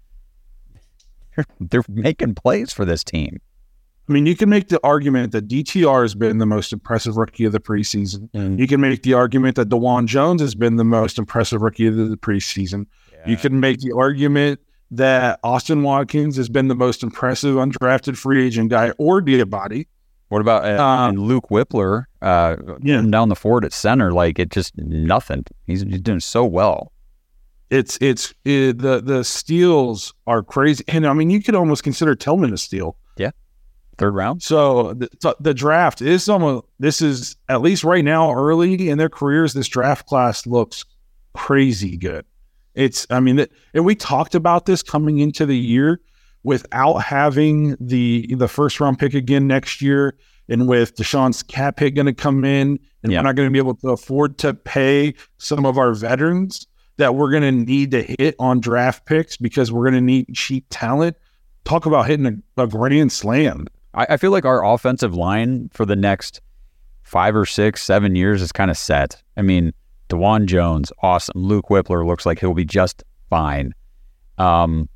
they're 1.60 1.84
making 1.88 2.36
plays 2.36 2.74
for 2.74 2.86
this 2.86 3.04
team. 3.04 3.40
I 4.08 4.12
mean, 4.12 4.26
you 4.26 4.36
can 4.36 4.50
make 4.50 4.70
the 4.70 4.80
argument 4.84 5.34
that 5.34 5.48
DTR 5.48 6.02
has 6.02 6.16
been 6.16 6.40
the 6.40 6.46
most 6.46 6.74
impressive 6.74 7.16
rookie 7.16 7.46
of 7.46 7.52
the 7.52 7.60
preseason. 7.60 8.28
Mm. 8.32 8.58
You 8.58 8.66
can 8.66 8.82
make 8.82 9.04
the 9.04 9.14
argument 9.14 9.56
that 9.58 9.70
Dawand 9.70 10.08
Jones 10.08 10.42
has 10.42 10.56
been 10.56 10.78
the 10.78 10.84
most 10.84 11.20
impressive 11.20 11.62
rookie 11.62 11.86
of 11.86 11.96
the 11.96 12.18
preseason. 12.18 12.88
Yeah. 13.20 13.32
You 13.32 13.38
can 13.38 13.60
make 13.60 13.80
the 13.80 13.94
argument 13.94 14.60
that 14.92 15.40
Austin 15.44 15.84
Watkins 15.84 16.36
has 16.38 16.50
been 16.50 16.68
the 16.68 16.76
most 16.76 17.04
impressive 17.04 17.56
undrafted 17.56 18.18
free 18.18 18.46
agent 18.46 18.70
guy 18.70 18.92
or 18.98 19.22
Diabate. 19.22 19.88
What 20.30 20.42
about 20.42 20.64
uh, 20.64 20.82
um, 20.84 21.16
Luke 21.16 21.50
Wypler 21.50 22.06
uh, 22.22 22.56
yeah. 22.82 23.02
down 23.02 23.30
the 23.30 23.36
forward 23.36 23.66
at 23.66 23.74
center? 23.74 24.12
Like 24.12 24.38
it 24.40 24.50
just 24.50 24.78
nothing. 24.78 25.44
He's, 25.66 25.82
he's 25.82 26.02
doing 26.02 26.20
so 26.20 26.46
well. 26.46 26.92
It's 27.70 27.98
it's 28.02 28.34
it, 28.46 28.80
the 28.80 29.02
the 29.02 29.24
steals 29.24 30.14
are 30.26 30.42
crazy, 30.42 30.84
and 30.88 31.06
I 31.06 31.14
mean 31.14 31.30
you 31.30 31.42
could 31.42 31.54
almost 31.54 31.84
consider 31.84 32.16
Tillman 32.16 32.52
a 32.52 32.58
steal. 32.58 32.98
Yeah, 33.16 33.30
third 34.00 34.16
round. 34.16 34.42
So 34.42 34.94
the, 34.94 35.36
the 35.40 35.54
draft 35.54 36.02
is 36.02 36.28
almost 36.28 36.66
this 36.80 37.00
is 37.00 37.36
at 37.48 37.62
least 37.62 37.84
right 37.84 38.04
now 38.04 38.34
early 38.34 38.90
in 38.90 38.98
their 38.98 39.10
careers. 39.10 39.54
This 39.54 39.68
draft 39.68 40.08
class 40.08 40.48
looks 40.48 40.84
crazy 41.34 41.96
good. 41.96 42.26
It's 42.76 43.08
I 43.10 43.20
mean, 43.20 43.40
it, 43.40 43.52
and 43.74 43.86
we 43.86 43.96
talked 43.96 44.36
about 44.36 44.66
this 44.66 44.84
coming 44.84 45.20
into 45.20 45.46
the 45.46 45.58
year 45.58 46.00
without 46.44 47.00
having 47.00 47.76
the 47.80 48.28
the 48.36 48.48
first 48.48 48.80
round 48.80 49.00
pick 49.00 49.14
again 49.14 49.48
next 49.48 49.82
year, 49.82 50.16
and 50.48 50.68
with 50.68 50.96
Deshaun's 50.96 51.44
cap 51.44 51.80
hit 51.80 51.92
going 51.92 52.06
to 52.06 52.14
come 52.14 52.46
in, 52.46 52.80
and 53.04 53.12
yeah. 53.12 53.20
we're 53.20 53.24
not 53.24 53.36
going 53.36 53.48
to 53.48 53.52
be 53.54 53.60
able 53.60 53.76
to 53.76 53.90
afford 53.90 54.38
to 54.40 54.54
pay 54.54 55.14
some 55.38 55.66
of 55.66 55.78
our 55.78 55.94
veterans 55.94 56.68
that 56.98 57.16
we're 57.16 57.32
going 57.32 57.44
to 57.44 57.52
need 57.52 57.92
to 57.92 58.04
hit 58.04 58.36
on 58.40 58.60
draft 58.60 59.06
picks 59.06 59.38
because 59.38 59.72
we're 59.72 59.84
going 59.84 59.94
to 59.94 60.02
need 60.02 60.28
cheap 60.36 60.66
talent. 60.70 61.16
Talk 61.64 61.86
about 61.86 62.08
hitting 62.08 62.44
a, 62.58 62.62
a 62.62 62.68
grand 62.68 63.12
slam. 63.12 63.68
I, 63.94 64.08
I, 64.12 64.18
feel 64.18 64.32
like 64.32 64.46
our 64.46 64.66
offensive 64.66 65.16
line 65.16 65.70
for 65.74 65.86
the 65.86 65.96
next 65.96 66.42
five 67.04 67.36
or 67.36 67.46
six, 67.46 67.84
seven 67.84 68.16
years 68.16 68.42
is 68.42 68.52
kind 68.52 68.70
of 68.70 68.78
set. 68.78 69.22
I 69.38 69.42
mean, 69.42 69.74
Dawand 70.10 70.48
Jones, 70.48 70.91
awesome. 71.02 71.34
Luke 71.36 71.67
Wypler 71.69 72.06
looks 72.06 72.26
like 72.26 72.39
he'll 72.39 72.54
be 72.54 72.65
just 72.65 73.04
fine. 73.30 73.74
Um, 74.38 74.89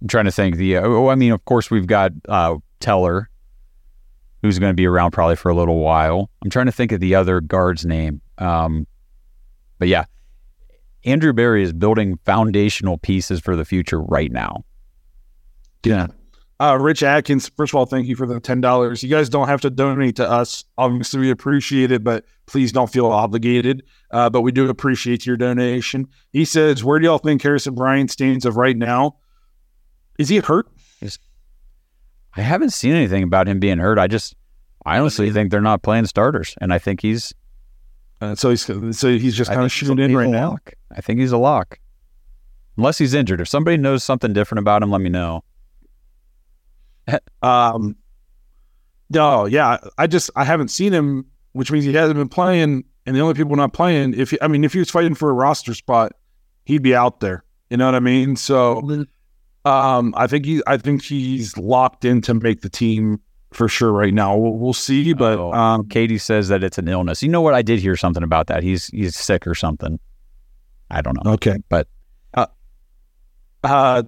I'm 0.00 0.08
trying 0.08 0.26
to 0.26 0.32
think. 0.32 0.56
The 0.56 0.78
oh, 0.78 1.08
I 1.08 1.16
mean, 1.16 1.32
of 1.32 1.44
course, 1.44 1.70
we've 1.70 1.86
got 1.86 2.12
uh, 2.28 2.56
Teller, 2.80 3.28
who's 4.42 4.58
going 4.58 4.70
to 4.70 4.76
be 4.76 4.86
around 4.86 5.10
probably 5.10 5.36
for 5.36 5.48
a 5.50 5.54
little 5.54 5.80
while. 5.80 6.30
I'm 6.42 6.50
trying 6.50 6.66
to 6.66 6.72
think 6.72 6.92
of 6.92 7.00
the 7.00 7.14
other 7.14 7.40
guard's 7.40 7.84
name. 7.84 8.20
Um, 8.38 8.86
but 9.78 9.88
yeah, 9.88 10.04
Andrew 11.04 11.32
Berry 11.32 11.62
is 11.62 11.72
building 11.72 12.18
foundational 12.24 12.98
pieces 12.98 13.40
for 13.40 13.56
the 13.56 13.64
future 13.64 14.00
right 14.00 14.30
now. 14.30 14.64
Yeah. 15.84 16.08
Uh, 16.60 16.76
Rich 16.80 17.04
Atkins, 17.04 17.48
first 17.56 17.72
of 17.72 17.76
all, 17.76 17.86
thank 17.86 18.08
you 18.08 18.16
for 18.16 18.26
the 18.26 18.40
$10. 18.40 19.02
You 19.02 19.08
guys 19.08 19.28
don't 19.28 19.46
have 19.46 19.60
to 19.60 19.70
donate 19.70 20.16
to 20.16 20.28
us. 20.28 20.64
Obviously, 20.76 21.20
we 21.20 21.30
appreciate 21.30 21.92
it, 21.92 22.02
but 22.02 22.24
please 22.46 22.72
don't 22.72 22.90
feel 22.90 23.06
obligated. 23.06 23.84
Uh, 24.10 24.28
but 24.28 24.40
we 24.40 24.50
do 24.50 24.68
appreciate 24.68 25.24
your 25.24 25.36
donation. 25.36 26.08
He 26.32 26.44
says, 26.44 26.82
Where 26.82 26.98
do 26.98 27.04
y'all 27.04 27.18
think 27.18 27.42
Harrison 27.42 27.74
Bryant 27.76 28.10
stands 28.10 28.44
of 28.44 28.56
right 28.56 28.76
now? 28.76 29.18
Is 30.18 30.28
he 30.28 30.38
hurt? 30.38 30.68
I 32.36 32.40
haven't 32.40 32.70
seen 32.70 32.92
anything 32.92 33.22
about 33.22 33.48
him 33.48 33.60
being 33.60 33.78
hurt. 33.78 33.98
I 33.98 34.08
just, 34.08 34.34
I 34.84 34.98
honestly 34.98 35.30
think 35.30 35.52
they're 35.52 35.60
not 35.60 35.82
playing 35.82 36.06
starters. 36.06 36.56
And 36.60 36.72
I 36.72 36.78
think 36.78 37.02
he's 37.02 37.32
uh, 38.20 38.34
so 38.34 38.50
he's 38.50 38.62
so 38.62 39.08
he's 39.16 39.36
just 39.36 39.50
kind 39.50 39.64
of 39.64 39.70
shooting 39.70 39.98
in 39.98 40.16
right 40.16 40.28
now. 40.28 40.56
I 40.90 41.00
think 41.00 41.20
he's 41.20 41.32
a 41.32 41.38
lock, 41.38 41.78
unless 42.76 42.98
he's 42.98 43.14
injured. 43.14 43.40
If 43.40 43.48
somebody 43.48 43.76
knows 43.76 44.02
something 44.02 44.32
different 44.32 44.60
about 44.60 44.82
him, 44.82 44.90
let 44.90 45.00
me 45.00 45.08
know. 45.08 45.44
um, 47.42 47.96
no, 49.10 49.46
yeah, 49.46 49.78
I 49.96 50.06
just 50.06 50.30
I 50.36 50.44
haven't 50.44 50.68
seen 50.68 50.92
him, 50.92 51.26
which 51.52 51.70
means 51.70 51.84
he 51.84 51.92
hasn't 51.92 52.18
been 52.18 52.28
playing. 52.28 52.84
And 53.06 53.16
the 53.16 53.20
only 53.20 53.34
people 53.34 53.56
not 53.56 53.72
playing, 53.72 54.12
if 54.14 54.32
he, 54.32 54.38
I 54.42 54.48
mean, 54.48 54.64
if 54.64 54.74
he 54.74 54.80
was 54.80 54.90
fighting 54.90 55.14
for 55.14 55.30
a 55.30 55.32
roster 55.32 55.72
spot, 55.72 56.12
he'd 56.66 56.82
be 56.82 56.94
out 56.94 57.20
there. 57.20 57.42
You 57.70 57.78
know 57.78 57.86
what 57.86 57.94
I 57.94 58.00
mean? 58.00 58.36
So, 58.36 59.06
um, 59.64 60.14
I 60.14 60.26
think 60.26 60.44
he, 60.44 60.62
I 60.66 60.76
think 60.76 61.02
he's 61.02 61.56
locked 61.56 62.04
in 62.04 62.20
to 62.22 62.34
make 62.34 62.60
the 62.60 62.68
team 62.68 63.20
for 63.52 63.66
sure 63.66 63.92
right 63.92 64.12
now. 64.12 64.36
We'll, 64.36 64.52
we'll 64.52 64.72
see, 64.74 65.14
but 65.14 65.38
oh, 65.38 65.52
um, 65.52 65.88
Katie 65.88 66.18
says 66.18 66.48
that 66.48 66.62
it's 66.62 66.76
an 66.76 66.86
illness. 66.86 67.22
You 67.22 67.30
know 67.30 67.40
what? 67.40 67.54
I 67.54 67.62
did 67.62 67.80
hear 67.80 67.96
something 67.96 68.22
about 68.22 68.46
that. 68.48 68.62
He's 68.62 68.88
he's 68.88 69.16
sick 69.16 69.46
or 69.46 69.54
something. 69.54 69.98
I 70.90 71.00
don't 71.00 71.22
know. 71.24 71.32
Okay, 71.32 71.56
but 71.70 71.88
uh, 72.34 72.46
uh, 73.64 74.02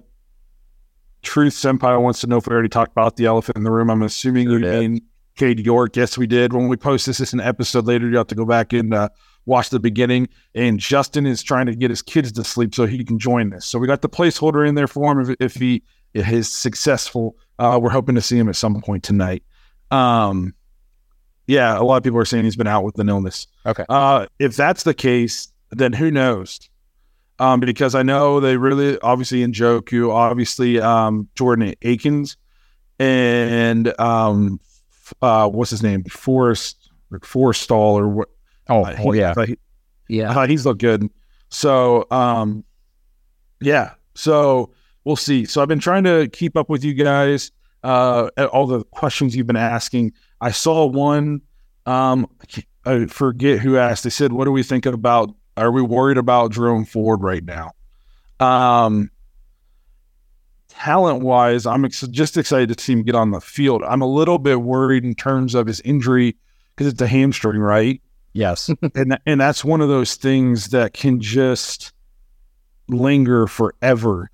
Truth 1.21 1.53
Senpai 1.53 2.01
wants 2.01 2.21
to 2.21 2.27
know 2.27 2.37
if 2.37 2.47
we 2.47 2.53
already 2.53 2.69
talked 2.69 2.91
about 2.91 3.15
the 3.15 3.25
elephant 3.25 3.57
in 3.57 3.63
the 3.63 3.71
room. 3.71 3.89
I'm 3.89 4.01
assuming 4.01 4.49
you 4.49 4.59
mean 4.59 5.01
Cade 5.37 5.59
York. 5.59 5.95
Yes, 5.95 6.17
we 6.17 6.27
did. 6.27 6.53
When 6.53 6.67
we 6.67 6.77
post 6.77 7.05
this 7.05 7.19
as 7.19 7.33
an 7.33 7.39
episode 7.39 7.85
later, 7.85 8.09
you 8.09 8.17
have 8.17 8.27
to 8.27 8.35
go 8.35 8.45
back 8.45 8.73
and 8.73 8.93
uh, 8.93 9.09
watch 9.45 9.69
the 9.69 9.79
beginning. 9.79 10.29
And 10.55 10.79
Justin 10.79 11.25
is 11.25 11.43
trying 11.43 11.67
to 11.67 11.75
get 11.75 11.89
his 11.89 12.01
kids 12.01 12.31
to 12.33 12.43
sleep 12.43 12.73
so 12.73 12.85
he 12.85 13.03
can 13.03 13.19
join 13.19 13.51
this. 13.51 13.65
So 13.65 13.77
we 13.77 13.87
got 13.87 14.01
the 14.01 14.09
placeholder 14.09 14.67
in 14.67 14.75
there 14.75 14.87
for 14.87 15.11
him 15.11 15.29
if, 15.29 15.35
if 15.39 15.53
he 15.53 15.83
is 16.13 16.51
successful 16.51 17.37
uh, 17.61 17.77
we're 17.77 17.91
hoping 17.91 18.15
to 18.15 18.21
see 18.21 18.37
him 18.37 18.49
at 18.49 18.55
some 18.55 18.81
point 18.81 19.03
tonight. 19.03 19.43
Um, 19.91 20.55
yeah, 21.45 21.77
a 21.77 21.83
lot 21.83 21.97
of 21.97 22.03
people 22.03 22.17
are 22.17 22.25
saying 22.25 22.43
he's 22.43 22.55
been 22.55 22.65
out 22.65 22.83
with 22.83 22.97
an 22.97 23.07
illness. 23.07 23.45
Okay. 23.67 23.85
Uh, 23.87 24.25
if 24.39 24.55
that's 24.55 24.81
the 24.81 24.95
case, 24.95 25.47
then 25.69 25.93
who 25.93 26.09
knows? 26.09 26.59
Um, 27.41 27.59
because 27.59 27.95
I 27.95 28.03
know 28.03 28.39
they 28.39 28.55
really 28.55 28.99
obviously 28.99 29.39
Njoku, 29.39 30.13
obviously 30.13 30.79
um, 30.79 31.27
Jordan 31.33 31.73
Akins, 31.81 32.37
and 32.99 33.99
um, 33.99 34.59
uh, 35.23 35.49
what's 35.49 35.71
his 35.71 35.81
name, 35.81 36.03
Forrest 36.03 36.91
Forristall 37.11 37.93
or 37.93 38.07
what? 38.07 38.29
Oh, 38.69 38.83
uh, 38.83 38.95
he, 38.95 39.17
yeah, 39.17 39.33
he, 39.43 39.57
yeah, 40.07 40.39
uh, 40.39 40.45
he's 40.45 40.67
looked 40.67 40.81
good. 40.81 41.09
So, 41.49 42.05
um, 42.11 42.63
yeah, 43.59 43.93
so 44.13 44.69
we'll 45.03 45.15
see. 45.15 45.45
So 45.45 45.63
I've 45.63 45.67
been 45.67 45.79
trying 45.79 46.03
to 46.03 46.29
keep 46.31 46.55
up 46.55 46.69
with 46.69 46.83
you 46.83 46.93
guys, 46.93 47.51
uh, 47.83 48.29
all 48.53 48.67
the 48.67 48.83
questions 48.85 49.35
you've 49.35 49.47
been 49.47 49.55
asking. 49.55 50.13
I 50.41 50.51
saw 50.51 50.85
one. 50.85 51.41
Um, 51.87 52.29
I 52.85 53.07
forget 53.07 53.57
who 53.61 53.77
asked. 53.77 54.03
They 54.03 54.11
said, 54.11 54.31
"What 54.31 54.45
do 54.45 54.51
we 54.51 54.61
think 54.61 54.85
about? 54.85 55.33
Are 55.57 55.71
we 55.71 55.81
worried 55.81 56.17
about 56.17 56.51
Jerome 56.51 56.85
Ford 56.85 57.21
right 57.21 57.43
now?" 57.43 57.71
Um, 58.39 59.11
talent 60.69 61.23
wise, 61.23 61.65
I'm 61.65 61.85
ex- 61.85 62.01
just 62.07 62.37
excited 62.37 62.75
to 62.75 62.83
see 62.83 62.93
him 62.93 63.03
get 63.03 63.15
on 63.15 63.31
the 63.31 63.41
field. 63.41 63.83
I'm 63.83 64.01
a 64.01 64.07
little 64.07 64.39
bit 64.39 64.61
worried 64.61 65.03
in 65.03 65.13
terms 65.13 65.53
of 65.53 65.67
his 65.67 65.81
injury 65.81 66.35
because 66.75 66.91
it's 66.91 67.01
a 67.01 67.07
hamstring, 67.07 67.59
right? 67.61 68.01
Yes, 68.33 68.69
and 68.95 69.17
and 69.25 69.41
that's 69.41 69.63
one 69.63 69.81
of 69.81 69.89
those 69.89 70.15
things 70.15 70.69
that 70.69 70.93
can 70.93 71.19
just 71.19 71.93
linger 72.87 73.47
forever 73.47 74.31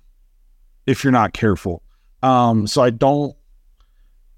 if 0.86 1.04
you're 1.04 1.12
not 1.12 1.32
careful. 1.32 1.82
Um, 2.22 2.66
so 2.66 2.82
I 2.82 2.90
don't, 2.90 3.36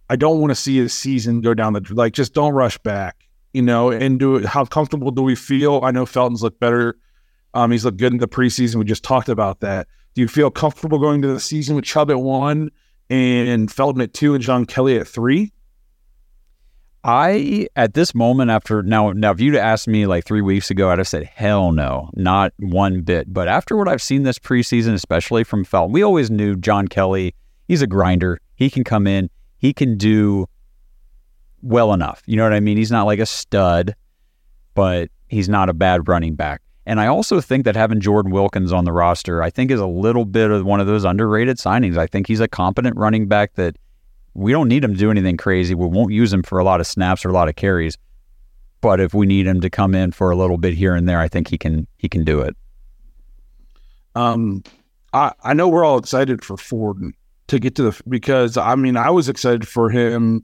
I 0.09 0.17
don't 0.17 0.41
want 0.41 0.51
to 0.51 0.55
see 0.55 0.77
his 0.77 0.93
season 0.93 1.41
go 1.41 1.55
down 1.55 1.75
the 1.75 1.87
like. 1.91 2.13
Just 2.13 2.35
don't 2.35 2.53
rush 2.53 2.79
back, 2.79 3.29
you 3.53 3.63
know. 3.63 3.91
And 3.91 4.19
do. 4.19 4.47
How 4.47 4.65
comfortable 4.65 5.11
do 5.11 5.23
we 5.23 5.35
feel? 5.35 5.81
I 5.83 5.91
know 5.91 6.07
Felton's 6.07 6.43
looked 6.43 6.61
better. 6.61 6.97
Um, 7.55 7.71
he's 7.71 7.85
looked 7.85 7.99
good 7.99 8.13
in 8.13 8.19
the 8.19 8.29
preseason. 8.29 8.77
We 8.77 8.85
just 8.85 9.03
talked 9.03 9.29
about 9.29 9.61
that. 9.61 9.89
Do 10.15 10.21
you 10.21 10.29
feel 10.29 10.51
comfortable 10.51 10.99
going 10.99 11.23
to 11.23 11.29
the 11.29 11.41
season 11.41 11.77
with 11.77 11.85
Chubb 11.85 12.11
at 12.11 12.21
one 12.21 12.71
and 13.09 13.71
Felton 13.71 14.01
at 14.03 14.15
two 14.15 14.35
and 14.35 14.43
John 14.43 14.65
Kelly 14.65 14.99
at 14.99 15.07
three? 15.07 15.53
I 17.03 17.67
at 17.77 17.95
this 17.95 18.15
moment 18.15 18.51
after 18.51 18.83
now 18.83 19.13
now 19.13 19.31
if 19.31 19.41
you'd 19.41 19.57
asked 19.57 19.89
me 19.89 20.07
like 20.07 20.25
three 20.25 20.43
weeks 20.43 20.71
ago, 20.71 20.91
I'd 20.91 20.99
have 20.99 21.09
said 21.09 21.25
hell 21.25 21.73
no, 21.73 22.11
not 22.15 22.53
one 22.59 23.01
bit. 23.01 23.33
But 23.33 23.49
after 23.49 23.77
what 23.77 23.89
I've 23.89 24.03
seen 24.03 24.25
this 24.25 24.39
preseason, 24.39 24.93
especially 24.93 25.45
from 25.45 25.65
Felton, 25.65 25.93
we 25.93 26.03
always 26.03 26.31
knew 26.31 26.57
John 26.57 26.89
Kelly. 26.89 27.35
He's 27.69 27.83
a 27.83 27.87
grinder. 27.87 28.41
He 28.55 28.69
can 28.69 28.85
come 28.85 29.07
in. 29.07 29.31
He 29.57 29.73
can 29.73 29.97
do 29.97 30.47
well 31.63 31.93
enough. 31.93 32.23
You 32.27 32.37
know 32.37 32.45
what 32.45 32.53
I 32.53 32.61
mean? 32.61 32.77
He's 32.77 32.91
not 32.91 33.05
like 33.05 33.19
a 33.19 33.27
stud, 33.27 33.95
but 34.75 35.11
he's 35.29 35.49
not 35.49 35.69
a 35.69 35.75
bad 35.75 36.09
running 36.09 36.35
back. 36.35 36.63
And 36.87 37.01
I 37.01 37.07
also 37.07 37.41
think 37.41 37.65
that 37.65 37.77
having 37.77 38.01
Jordan 38.01 38.33
Wilkins 38.33 38.73
on 38.73 38.85
the 38.85 38.93
roster, 38.93 39.43
I 39.43 39.51
think 39.51 39.71
is 39.71 39.81
a 39.81 39.87
little 39.87 40.25
bit 40.25 40.51
of 40.51 40.65
one 40.65 40.81
of 40.81 40.87
those 40.87 41.05
underrated 41.05 41.59
signings. 41.59 41.97
I 41.97 42.07
think 42.07 42.27
he's 42.27 42.41
a 42.41 42.49
competent 42.49 42.97
running 42.97 43.29
back 43.29 43.55
that 43.55 43.77
we 44.35 44.53
don't 44.53 44.69
need 44.69 44.83
him 44.83 44.95
to 44.95 44.99
do 44.99 45.11
anything 45.11 45.37
crazy. 45.37 45.75
We 45.75 45.87
won't 45.87 46.13
use 46.13 46.33
him 46.33 46.43
for 46.43 46.59
a 46.59 46.65
lot 46.65 46.81
of 46.81 46.87
snaps 46.87 47.25
or 47.25 47.29
a 47.29 47.33
lot 47.33 47.49
of 47.49 47.57
carries. 47.57 47.97
But 48.81 48.99
if 48.99 49.13
we 49.13 49.27
need 49.27 49.47
him 49.47 49.61
to 49.61 49.69
come 49.69 49.95
in 49.95 50.13
for 50.13 50.31
a 50.31 50.37
little 50.37 50.57
bit 50.57 50.75
here 50.75 50.95
and 50.95 51.09
there, 51.09 51.21
I 51.21 51.29
think 51.29 51.49
he 51.49 51.59
can 51.59 51.87
he 51.99 52.09
can 52.09 52.25
do 52.25 52.41
it. 52.41 52.57
Um, 54.15 54.65
I 55.13 55.33
I 55.45 55.53
know 55.53 55.69
we're 55.69 55.85
all 55.85 55.99
excited 55.99 56.43
for 56.43 56.57
Ford 56.57 56.99
to 57.49 57.59
get 57.59 57.75
to 57.77 57.83
the 57.83 58.03
because 58.09 58.57
I 58.57 58.75
mean 58.75 58.97
I 58.97 59.11
was 59.11 59.29
excited 59.29 59.69
for 59.69 59.91
him 59.91 60.43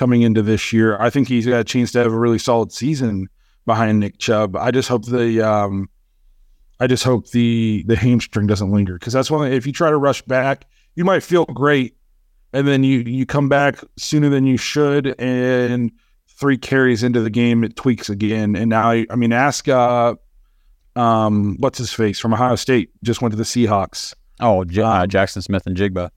coming 0.00 0.22
into 0.22 0.40
this 0.40 0.72
year. 0.72 0.96
I 0.98 1.10
think 1.10 1.28
he's 1.28 1.44
got 1.44 1.60
a 1.60 1.64
chance 1.64 1.92
to 1.92 1.98
have 1.98 2.10
a 2.10 2.18
really 2.18 2.38
solid 2.38 2.72
season 2.72 3.28
behind 3.66 4.00
Nick 4.00 4.16
Chubb. 4.16 4.56
I 4.56 4.70
just 4.70 4.88
hope 4.88 5.04
the 5.04 5.42
um, 5.42 5.90
I 6.80 6.86
just 6.86 7.04
hope 7.04 7.28
the 7.32 7.84
the 7.86 7.96
hamstring 7.96 8.46
doesn't 8.46 8.72
linger 8.72 8.94
because 8.94 9.12
that's 9.12 9.30
one. 9.30 9.52
If 9.52 9.66
you 9.66 9.74
try 9.74 9.90
to 9.90 9.98
rush 9.98 10.22
back, 10.22 10.64
you 10.94 11.04
might 11.04 11.22
feel 11.22 11.44
great, 11.44 11.98
and 12.54 12.66
then 12.66 12.82
you 12.82 13.00
you 13.00 13.26
come 13.26 13.50
back 13.50 13.78
sooner 13.98 14.30
than 14.30 14.46
you 14.46 14.56
should, 14.56 15.14
and 15.20 15.92
three 16.28 16.56
carries 16.56 17.02
into 17.02 17.20
the 17.20 17.28
game 17.28 17.62
it 17.62 17.76
tweaks 17.76 18.08
again. 18.08 18.56
And 18.56 18.70
now 18.70 18.88
I 18.88 19.16
mean 19.16 19.34
ask 19.34 19.68
uh, 19.68 20.14
um 20.96 21.56
what's 21.58 21.76
his 21.76 21.92
face 21.92 22.18
from 22.18 22.32
Ohio 22.32 22.56
State 22.56 22.88
just 23.04 23.20
went 23.20 23.32
to 23.32 23.36
the 23.36 23.44
Seahawks. 23.44 24.14
Oh, 24.40 24.64
J- 24.64 24.80
uh, 24.80 25.04
Jaxon 25.04 25.42
Smith-Njigba. 25.42 26.08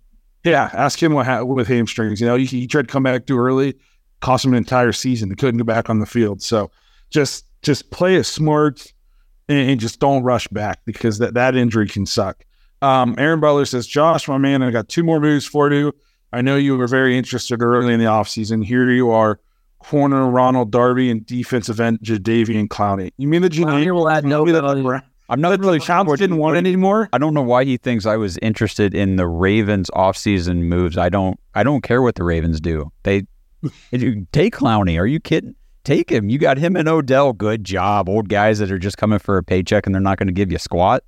Yeah, 0.43 0.69
ask 0.73 1.01
him 1.01 1.13
what 1.13 1.25
ha- 1.25 1.43
with 1.43 1.67
hamstrings. 1.67 2.19
You 2.19 2.27
know, 2.27 2.35
he, 2.35 2.45
he 2.45 2.67
tried 2.67 2.87
to 2.87 2.91
come 2.91 3.03
back 3.03 3.25
too 3.25 3.39
early, 3.39 3.75
cost 4.19 4.43
him 4.43 4.51
an 4.51 4.57
entire 4.57 4.91
season. 4.91 5.29
He 5.29 5.35
couldn't 5.35 5.57
go 5.57 5.63
back 5.63 5.89
on 5.89 5.99
the 5.99 6.05
field. 6.05 6.41
So 6.41 6.69
just 7.09 7.45
just 7.61 7.91
play 7.91 8.15
it 8.15 8.25
smart 8.25 8.93
and, 9.47 9.69
and, 9.69 9.79
just 9.79 9.99
don't 9.99 10.23
rush 10.23 10.49
back 10.49 10.79
because 10.85 11.19
that, 11.19 11.33
that 11.33 11.55
injury 11.55 11.87
can 11.87 12.05
suck. 12.05 12.43
Um, 12.81 13.15
Aaron 13.17 13.39
Butler 13.39 13.63
says, 13.63 13.87
Josh, 13.87 14.27
my 14.27 14.37
man, 14.37 14.61
I 14.61 14.69
got 14.69 14.89
two 14.89 15.03
more 15.03 15.21
moves 15.21 15.45
for 15.45 15.71
you. 15.71 15.93
I 16.33 16.41
know 16.41 16.57
you 16.57 16.77
were 16.77 16.87
very 16.87 17.17
interested 17.17 17.61
early 17.61 17.93
in 17.93 18.01
the 18.01 18.05
offseason. 18.05 18.65
Here 18.65 18.89
you 18.91 19.11
are, 19.11 19.39
corner 19.79 20.29
Ronald 20.29 20.71
Darby 20.71 21.09
and 21.09 21.25
defensive 21.25 21.79
end 21.79 21.99
Jadeveon 21.99 22.67
Clowney. 22.67 23.11
You 23.17 23.27
mean 23.29 23.43
the 23.43 23.49
Clowney 23.49 23.93
will 23.93 24.09
add 24.09 24.25
no 24.25 24.43
I'm 25.29 25.41
not 25.41 25.59
really 25.59 25.79
sure. 25.79 26.17
didn't 26.17 26.37
want 26.37 26.57
it 26.57 26.59
anymore. 26.59 27.09
I 27.13 27.17
don't 27.17 27.33
know 27.33 27.41
why 27.41 27.63
he 27.63 27.77
thinks 27.77 28.05
I 28.05 28.17
was 28.17 28.37
interested 28.41 28.93
in 28.93 29.15
the 29.15 29.27
Ravens 29.27 29.89
offseason 29.95 30.63
moves. 30.63 30.97
I 30.97 31.09
don't. 31.09 31.39
I 31.55 31.63
don't 31.63 31.81
care 31.81 32.01
what 32.01 32.15
the 32.15 32.23
Ravens 32.23 32.59
do. 32.59 32.91
They 33.03 33.23
take 34.31 34.55
Clowney. 34.55 34.99
Are 34.99 35.05
you 35.05 35.19
kidding? 35.19 35.55
Take 35.83 36.09
him. 36.09 36.29
You 36.29 36.37
got 36.37 36.57
him 36.57 36.75
and 36.75 36.87
Odell. 36.87 37.33
Good 37.33 37.63
job. 37.63 38.09
Old 38.09 38.29
guys 38.29 38.59
that 38.59 38.71
are 38.71 38.79
just 38.79 38.97
coming 38.97 39.19
for 39.19 39.37
a 39.37 39.43
paycheck 39.43 39.85
and 39.85 39.93
they're 39.93 40.01
not 40.01 40.17
going 40.17 40.27
to 40.27 40.33
give 40.33 40.51
you 40.51 40.57
squat. 40.57 41.03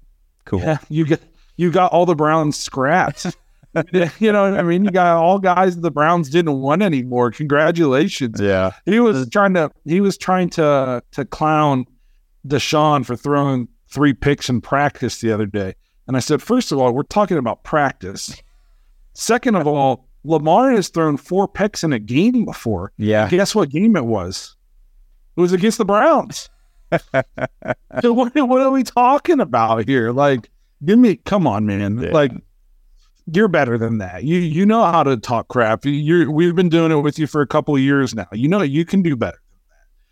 Cool. 0.46 0.60
Yeah, 0.60 0.78
you 0.90 1.06
get 1.06 1.22
you 1.58 1.72
got 1.72 1.92
all 1.92 2.06
the 2.06 2.16
Browns 2.16 2.58
scraps. 2.58 3.26
you 4.20 4.32
know, 4.32 4.46
I 4.46 4.62
mean, 4.62 4.86
you 4.86 4.92
got 4.92 5.18
all 5.18 5.40
guys 5.40 5.78
the 5.78 5.92
Browns 5.92 6.30
didn't 6.30 6.62
want 6.62 6.82
anymore. 6.82 7.32
Congratulations. 7.32 8.40
Yeah. 8.40 8.72
He 8.86 9.00
was 9.00 9.30
trying 9.30 9.54
to 9.56 9.70
he 9.84 10.00
was 10.00 10.18
trying 10.18 10.50
to 10.52 11.04
to 11.12 11.26
clown 11.26 11.86
Deshaun 12.48 13.06
for 13.06 13.16
throwing 13.16 13.68
three 13.96 14.14
picks 14.14 14.50
in 14.50 14.62
practice 14.62 15.22
the 15.22 15.32
other 15.32 15.46
day. 15.46 15.74
And 16.08 16.16
I 16.16 16.20
said, 16.20 16.42
first 16.42 16.72
of 16.72 16.78
all, 16.78 16.94
we're 16.94 17.04
talking 17.04 17.38
about 17.38 17.64
practice. 17.64 18.40
Second 19.14 19.56
of 19.56 19.66
all, 19.66 20.08
Lamar 20.26 20.72
has 20.72 20.90
thrown 20.90 21.18
four 21.18 21.48
picks 21.48 21.84
in 21.84 21.94
a 21.94 22.00
game 22.00 22.46
before. 22.46 22.92
Yeah. 22.98 23.30
Guess 23.30 23.56
what 23.56 23.70
game 23.70 23.96
it 23.96 24.06
was? 24.06 24.56
It 25.38 25.42
was 25.42 25.54
against 25.54 25.78
the 25.78 25.86
Browns. 25.86 26.50
so 28.02 28.14
what, 28.14 28.36
what 28.36 28.62
are 28.62 28.72
we 28.72 28.84
talking 28.84 29.40
about 29.40 29.88
here? 29.88 30.12
Like, 30.12 30.50
give 30.84 31.00
me, 31.00 31.16
come 31.16 31.48
on, 31.48 31.66
man. 31.66 32.00
Yeah. 32.00 32.12
Like, 32.12 32.32
you're 33.32 33.48
better 33.48 33.78
than 33.78 33.98
that. 33.98 34.24
You 34.24 34.38
you 34.38 34.68
know 34.68 34.84
how 34.84 35.02
to 35.02 35.18
talk 35.18 35.48
crap. 35.48 35.82
You're 35.84 36.30
we've 36.30 36.56
been 36.56 36.70
doing 36.70 36.92
it 36.92 36.98
with 36.98 37.18
you 37.18 37.26
for 37.26 37.42
a 37.42 37.48
couple 37.48 37.76
of 37.76 37.82
years 37.82 38.14
now. 38.14 38.28
You 38.32 38.48
know 38.48 38.62
you 38.62 38.86
can 38.86 39.02
do 39.02 39.16
better. 39.16 39.40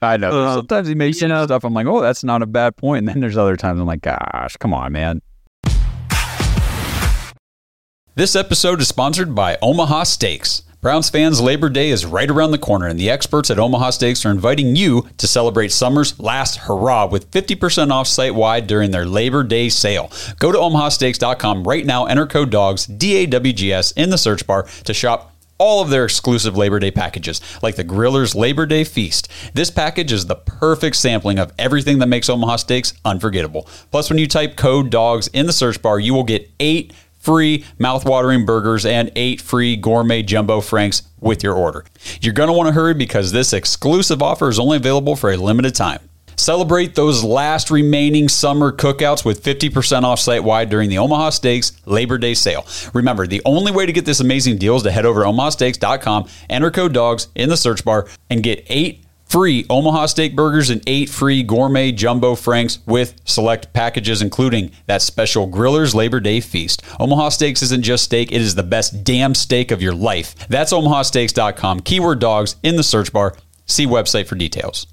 I 0.03 0.17
know. 0.17 0.29
Uh, 0.29 0.55
Sometimes 0.55 0.87
he 0.87 0.95
makes 0.95 1.21
you 1.21 1.27
know, 1.27 1.45
stuff. 1.45 1.63
I'm 1.63 1.73
like, 1.73 1.87
oh, 1.87 2.01
that's 2.01 2.23
not 2.23 2.41
a 2.41 2.45
bad 2.45 2.75
point. 2.75 2.99
And 2.99 3.07
then 3.07 3.19
there's 3.19 3.37
other 3.37 3.57
times 3.57 3.79
I'm 3.79 3.87
like, 3.87 4.01
gosh, 4.01 4.57
come 4.57 4.73
on, 4.73 4.91
man. 4.91 5.21
This 8.15 8.35
episode 8.35 8.79
is 8.79 8.87
sponsored 8.87 9.33
by 9.33 9.57
Omaha 9.61 10.03
Steaks. 10.03 10.61
Browns 10.81 11.09
fans, 11.09 11.39
Labor 11.39 11.69
Day 11.69 11.89
is 11.89 12.05
right 12.05 12.29
around 12.29 12.51
the 12.51 12.57
corner, 12.57 12.87
and 12.87 12.99
the 12.99 13.09
experts 13.09 13.49
at 13.49 13.57
Omaha 13.57 13.91
Steaks 13.91 14.25
are 14.25 14.31
inviting 14.31 14.75
you 14.75 15.07
to 15.17 15.27
celebrate 15.27 15.71
summer's 15.71 16.19
last 16.19 16.57
hurrah 16.57 17.05
with 17.07 17.31
50% 17.31 17.89
off 17.89 18.05
site 18.05 18.35
wide 18.35 18.67
during 18.67 18.91
their 18.91 19.05
Labor 19.05 19.43
Day 19.43 19.69
sale. 19.69 20.11
Go 20.39 20.51
to 20.51 20.57
omahasteaks.com 20.57 21.63
right 21.63 21.85
now, 21.85 22.05
enter 22.05 22.27
code 22.27 22.51
DAWGS, 22.51 22.85
D 22.97 23.15
A 23.15 23.25
W 23.27 23.53
G 23.53 23.71
S, 23.71 23.91
in 23.93 24.09
the 24.09 24.17
search 24.17 24.45
bar 24.45 24.67
to 24.83 24.93
shop 24.93 25.32
all 25.57 25.81
of 25.81 25.89
their 25.89 26.05
exclusive 26.05 26.57
Labor 26.57 26.79
Day 26.79 26.91
packages, 26.91 27.41
like 27.61 27.75
the 27.75 27.83
Griller's 27.83 28.35
Labor 28.35 28.65
Day 28.65 28.83
Feast. 28.83 29.29
This 29.53 29.69
package 29.69 30.11
is 30.11 30.25
the 30.25 30.35
perfect 30.35 30.95
sampling 30.95 31.39
of 31.39 31.53
everything 31.57 31.99
that 31.99 32.07
makes 32.07 32.29
Omaha 32.29 32.57
Steaks 32.57 32.93
unforgettable. 33.05 33.67
Plus, 33.91 34.09
when 34.09 34.19
you 34.19 34.27
type 34.27 34.55
code 34.55 34.89
DAWGS 34.89 35.29
in 35.33 35.45
the 35.45 35.53
search 35.53 35.81
bar, 35.81 35.99
you 35.99 36.13
will 36.13 36.23
get 36.23 36.49
eight 36.59 36.93
free 37.19 37.63
mouthwatering 37.79 38.45
burgers 38.45 38.85
and 38.85 39.09
eight 39.15 39.39
free 39.39 39.77
gourmet 39.77 40.21
jumbo 40.21 40.59
franks 40.59 41.03
with 41.21 41.41
your 41.41 41.53
order. 41.53 41.85
You're 42.19 42.33
going 42.33 42.47
to 42.47 42.53
want 42.53 42.67
to 42.67 42.73
hurry 42.73 42.93
because 42.93 43.31
this 43.31 43.53
exclusive 43.53 44.21
offer 44.21 44.49
is 44.49 44.59
only 44.59 44.75
available 44.75 45.15
for 45.15 45.31
a 45.31 45.37
limited 45.37 45.73
time. 45.73 46.01
Celebrate 46.35 46.95
those 46.95 47.23
last 47.23 47.71
remaining 47.71 48.29
summer 48.29 48.71
cookouts 48.71 49.23
with 49.25 49.43
50% 49.43 50.03
off 50.03 50.19
site 50.19 50.43
wide 50.43 50.69
during 50.69 50.89
the 50.89 50.97
Omaha 50.97 51.31
Steaks 51.31 51.73
Labor 51.85 52.17
Day 52.17 52.33
sale. 52.33 52.65
Remember, 52.93 53.27
the 53.27 53.41
only 53.45 53.71
way 53.71 53.85
to 53.85 53.93
get 53.93 54.05
this 54.05 54.19
amazing 54.19 54.57
deal 54.57 54.75
is 54.75 54.83
to 54.83 54.91
head 54.91 55.05
over 55.05 55.23
to 55.23 55.27
omahasteaks.com, 55.27 56.27
enter 56.49 56.71
code 56.71 56.93
DAWGS 56.93 57.27
in 57.35 57.49
the 57.49 57.57
search 57.57 57.83
bar, 57.83 58.07
and 58.29 58.43
get 58.43 58.65
eight 58.67 59.03
free 59.33 59.65
Omaha 59.67 60.05
steak 60.05 60.35
burgers 60.35 60.69
and 60.69 60.83
eight 60.85 61.09
free 61.09 61.41
gourmet 61.41 61.91
jumbo 61.91 62.35
franks 62.35 62.77
with 62.85 63.19
select 63.25 63.73
packages, 63.73 64.21
including 64.21 64.69
that 64.85 65.01
special 65.01 65.49
Grillers 65.49 65.95
Labor 65.95 66.19
Day 66.19 66.39
feast. 66.39 66.83
Omaha 66.99 67.29
Steaks 67.29 67.63
isn't 67.63 67.81
just 67.81 68.03
steak, 68.03 68.31
it 68.31 68.41
is 68.41 68.53
the 68.53 68.61
best 68.61 69.03
damn 69.03 69.33
steak 69.33 69.71
of 69.71 69.81
your 69.81 69.95
life. 69.95 70.35
That's 70.49 70.71
omahasteaks.com, 70.71 71.79
keyword 71.79 72.19
DAWGS 72.19 72.57
in 72.61 72.75
the 72.75 72.83
search 72.83 73.11
bar. 73.11 73.35
See 73.65 73.87
website 73.87 74.27
for 74.27 74.35
details. 74.35 74.92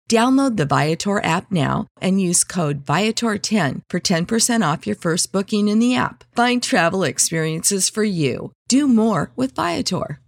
Download 0.11 0.57
the 0.57 0.65
Viator 0.65 1.23
app 1.23 1.49
now 1.53 1.87
and 2.01 2.19
use 2.19 2.43
code 2.43 2.85
Viator10 2.85 3.83
for 3.89 4.01
10% 4.01 4.73
off 4.73 4.85
your 4.85 4.97
first 4.97 5.31
booking 5.31 5.69
in 5.69 5.79
the 5.79 5.95
app. 5.95 6.25
Find 6.35 6.61
travel 6.61 7.03
experiences 7.03 7.89
for 7.89 8.03
you. 8.03 8.51
Do 8.67 8.89
more 8.89 9.31
with 9.37 9.55
Viator. 9.55 10.19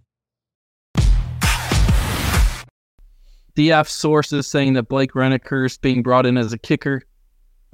DF 3.54 3.86
sources 3.86 4.46
saying 4.46 4.72
that 4.72 4.88
Blake 4.88 5.12
Renaker 5.12 5.66
is 5.66 5.76
being 5.76 6.02
brought 6.02 6.24
in 6.24 6.38
as 6.38 6.54
a 6.54 6.58
kicker. 6.58 7.02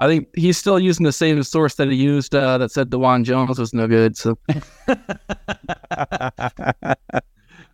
I 0.00 0.08
think 0.08 0.26
he's 0.34 0.58
still 0.58 0.80
using 0.80 1.04
the 1.04 1.12
same 1.12 1.40
source 1.44 1.76
that 1.76 1.92
he 1.92 1.94
used 1.94 2.34
uh, 2.34 2.58
that 2.58 2.72
said 2.72 2.90
Dawand 2.90 3.22
Jones 3.22 3.56
was 3.56 3.72
no 3.72 3.86
good. 3.86 4.16
So 4.16 4.36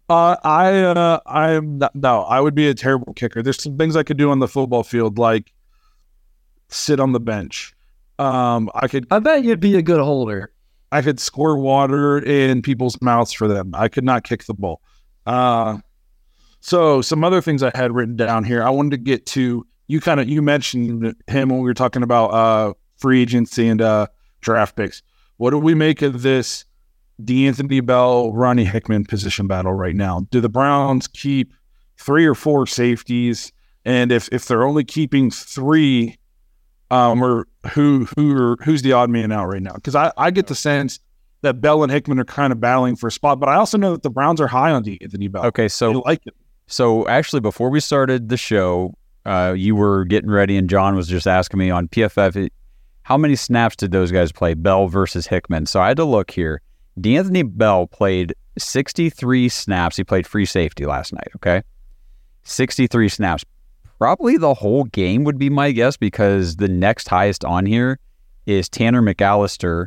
Uh, 0.09 0.36
I 0.44 0.82
uh, 0.82 1.20
I 1.26 1.52
am 1.52 1.78
not, 1.78 1.94
no. 1.94 2.22
I 2.22 2.40
would 2.40 2.54
be 2.54 2.68
a 2.68 2.74
terrible 2.74 3.12
kicker. 3.14 3.42
There's 3.42 3.61
some 3.61 3.76
things 3.76 3.96
I 3.96 4.04
could 4.04 4.16
do 4.16 4.30
on 4.30 4.38
the 4.38 4.48
football 4.48 4.84
field, 4.84 5.18
like 5.18 5.52
sit 6.68 7.00
on 7.00 7.12
the 7.12 7.20
bench. 7.20 7.74
Um, 8.18 8.70
I 8.74 8.88
could 8.88 9.07
I 9.11 9.18
bet 9.18 9.42
you'd 9.44 9.61
be 9.61 9.76
a 9.76 9.82
good 9.82 10.00
holder. 10.00 10.52
I 10.92 11.02
could 11.02 11.18
squirt 11.18 11.59
water 11.59 12.18
in 12.18 12.62
people's 12.62 13.00
mouths 13.02 13.32
for 13.32 13.48
them. 13.48 13.72
I 13.74 13.88
could 13.88 14.04
not 14.04 14.22
kick 14.22 14.44
the 14.44 14.54
ball. 14.54 14.80
Uh, 15.26 15.78
so 16.61 17.02
some 17.02 17.24
other 17.24 17.40
things 17.40 17.62
I 17.62 17.72
had 17.74 17.92
written 17.92 18.16
down 18.16 18.44
here. 18.44 18.62
I 18.62 18.70
wanted 18.70 18.90
to 18.92 18.98
get 18.98 19.26
to 19.26 19.66
you. 19.88 20.00
Kind 20.00 20.20
of 20.20 20.28
you 20.28 20.40
mentioned 20.40 21.16
him 21.26 21.48
when 21.48 21.59
we 21.59 21.64
were 21.64 21.74
talking 21.74 22.04
about 22.04 22.28
uh, 22.28 22.74
free 22.96 23.22
agency 23.22 23.66
and 23.66 23.82
uh, 23.82 24.07
draft 24.40 24.76
picks. 24.76 25.02
What 25.38 25.50
do 25.50 25.59
we 25.59 25.74
make 25.74 26.02
of 26.02 26.22
this? 26.22 26.64
D'Anthony 27.24 27.80
Bell, 27.80 28.32
Ronnie 28.32 28.64
Hickman 28.64 29.04
position 29.04 29.46
battle 29.46 29.72
right 29.72 29.96
now. 29.96 30.26
Do 30.30 30.40
the 30.40 30.48
Browns 30.48 31.06
keep 31.08 31.52
three 31.98 32.26
or 32.26 32.34
four 32.34 32.66
safeties? 32.66 33.52
And 33.84 34.12
if 34.12 34.28
if 34.32 34.46
they're 34.46 34.64
only 34.64 34.84
keeping 34.84 35.30
three, 35.30 36.18
um, 36.90 37.22
or 37.22 37.46
who 37.72 38.06
who 38.16 38.36
are, 38.36 38.56
who's 38.64 38.82
the 38.82 38.92
odd 38.92 39.10
man 39.10 39.32
out 39.32 39.46
right 39.46 39.62
now? 39.62 39.74
Because 39.74 39.94
I, 39.94 40.12
I 40.16 40.30
get 40.30 40.48
the 40.48 40.54
sense 40.54 41.00
that 41.42 41.60
Bell 41.60 41.82
and 41.82 41.92
Hickman 41.92 42.18
are 42.18 42.24
kind 42.24 42.52
of 42.52 42.60
battling 42.60 42.96
for 42.96 43.06
a 43.06 43.12
spot, 43.12 43.38
but 43.38 43.48
I 43.48 43.54
also 43.54 43.78
know 43.78 43.92
that 43.92 44.02
the 44.02 44.10
Browns 44.10 44.40
are 44.40 44.48
high 44.48 44.72
on 44.72 44.82
D'Anthony 44.82 45.28
Bell. 45.28 45.46
Okay, 45.46 45.68
so 45.68 45.92
They 45.92 45.98
like 46.04 46.26
it. 46.26 46.34
So 46.66 47.06
actually, 47.06 47.40
before 47.40 47.70
we 47.70 47.78
started 47.78 48.28
the 48.28 48.36
show, 48.36 48.94
uh, 49.24 49.54
you 49.56 49.76
were 49.76 50.04
getting 50.04 50.30
ready, 50.30 50.56
and 50.56 50.68
John 50.68 50.96
was 50.96 51.06
just 51.06 51.26
asking 51.26 51.58
me 51.58 51.70
on 51.70 51.88
PFF 51.88 52.48
how 53.02 53.16
many 53.16 53.36
snaps 53.36 53.76
did 53.76 53.92
those 53.92 54.10
guys 54.10 54.32
play, 54.32 54.54
Bell 54.54 54.88
versus 54.88 55.28
Hickman. 55.28 55.66
So 55.66 55.80
I 55.80 55.88
had 55.88 55.96
to 55.98 56.04
look 56.04 56.32
here. 56.32 56.60
D'Anthony 57.01 57.42
Bell 57.42 57.86
played 57.86 58.34
63 58.59 59.49
snaps. 59.49 59.97
He 59.97 60.05
played 60.05 60.26
free 60.26 60.47
safety 60.47 60.86
last 60.86 61.12
night. 61.12 61.28
Okay, 61.36 61.62
63 62.44 63.09
snaps. 63.09 63.44
Probably 63.99 64.36
the 64.36 64.55
whole 64.55 64.84
game 64.84 65.24
would 65.24 65.38
be 65.38 65.51
my 65.51 65.72
guess 65.72 65.97
because 65.97 66.57
the 66.57 66.68
next 66.68 67.09
highest 67.09 67.44
on 67.44 67.64
here 67.66 67.99
is 68.44 68.68
Tanner 68.68 69.03
McAllister, 69.03 69.86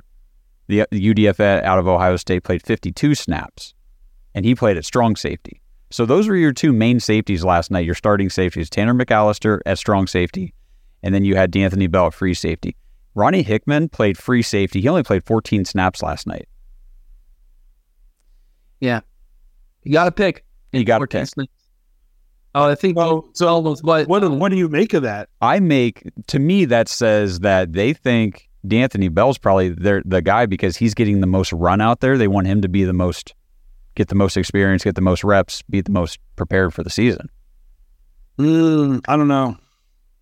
the 0.67 0.85
UDF 0.91 1.39
out 1.39 1.79
of 1.79 1.87
Ohio 1.87 2.15
State, 2.15 2.43
played 2.43 2.63
52 2.63 3.15
snaps, 3.15 3.73
and 4.33 4.45
he 4.45 4.55
played 4.55 4.77
at 4.77 4.85
strong 4.85 5.15
safety. 5.15 5.61
So 5.91 6.05
those 6.05 6.27
were 6.27 6.35
your 6.35 6.53
two 6.53 6.73
main 6.73 6.99
safeties 6.99 7.43
last 7.43 7.71
night. 7.71 7.85
Your 7.85 7.95
starting 7.95 8.29
safeties, 8.29 8.69
Tanner 8.69 8.93
McAllister 8.93 9.59
at 9.65 9.77
strong 9.77 10.07
safety, 10.07 10.53
and 11.01 11.13
then 11.15 11.25
you 11.25 11.35
had 11.35 11.51
D'Anthony 11.51 11.87
Bell 11.87 12.07
at 12.07 12.13
free 12.13 12.33
safety. 12.33 12.75
Ronnie 13.15 13.41
Hickman 13.41 13.89
played 13.89 14.17
free 14.17 14.43
safety. 14.43 14.81
He 14.81 14.87
only 14.87 15.03
played 15.03 15.23
14 15.23 15.65
snaps 15.65 16.03
last 16.03 16.27
night. 16.27 16.47
Yeah, 18.79 19.01
you 19.83 19.93
got 19.93 20.05
to 20.05 20.11
pick. 20.11 20.45
You 20.71 20.83
got 20.83 20.97
to 20.97 21.01
14 21.01 21.21
pick. 21.21 21.27
snaps. 21.29 21.51
Oh, 22.55 22.69
I 22.69 22.75
think 22.75 22.97
Well, 22.97 23.29
so 23.33 23.47
almost 23.47 23.83
but 23.83 24.07
what 24.07 24.19
do, 24.19 24.31
what 24.31 24.49
do 24.49 24.57
you 24.57 24.67
make 24.67 24.93
of 24.93 25.03
that? 25.03 25.29
I 25.41 25.59
make 25.59 26.03
to 26.27 26.39
me 26.39 26.65
that 26.65 26.87
says 26.87 27.41
that 27.41 27.73
they 27.73 27.93
think 27.93 28.49
D'Anthony 28.67 29.07
Bell's 29.07 29.37
probably 29.37 29.69
their 29.69 30.01
the 30.03 30.21
guy 30.21 30.45
because 30.45 30.75
he's 30.75 30.93
getting 30.93 31.21
the 31.21 31.27
most 31.27 31.53
run 31.53 31.79
out 31.79 31.99
there. 31.99 32.17
They 32.17 32.27
want 32.27 32.47
him 32.47 32.61
to 32.61 32.67
be 32.67 32.83
the 32.83 32.93
most, 32.93 33.33
get 33.95 34.07
the 34.07 34.15
most 34.15 34.35
experience, 34.35 34.83
get 34.83 34.95
the 34.95 35.01
most 35.01 35.23
reps, 35.23 35.61
be 35.63 35.81
the 35.81 35.91
most 35.91 36.19
prepared 36.35 36.73
for 36.73 36.83
the 36.83 36.89
season. 36.89 37.29
Mm, 38.39 39.01
I 39.07 39.15
don't 39.15 39.27
know. 39.27 39.57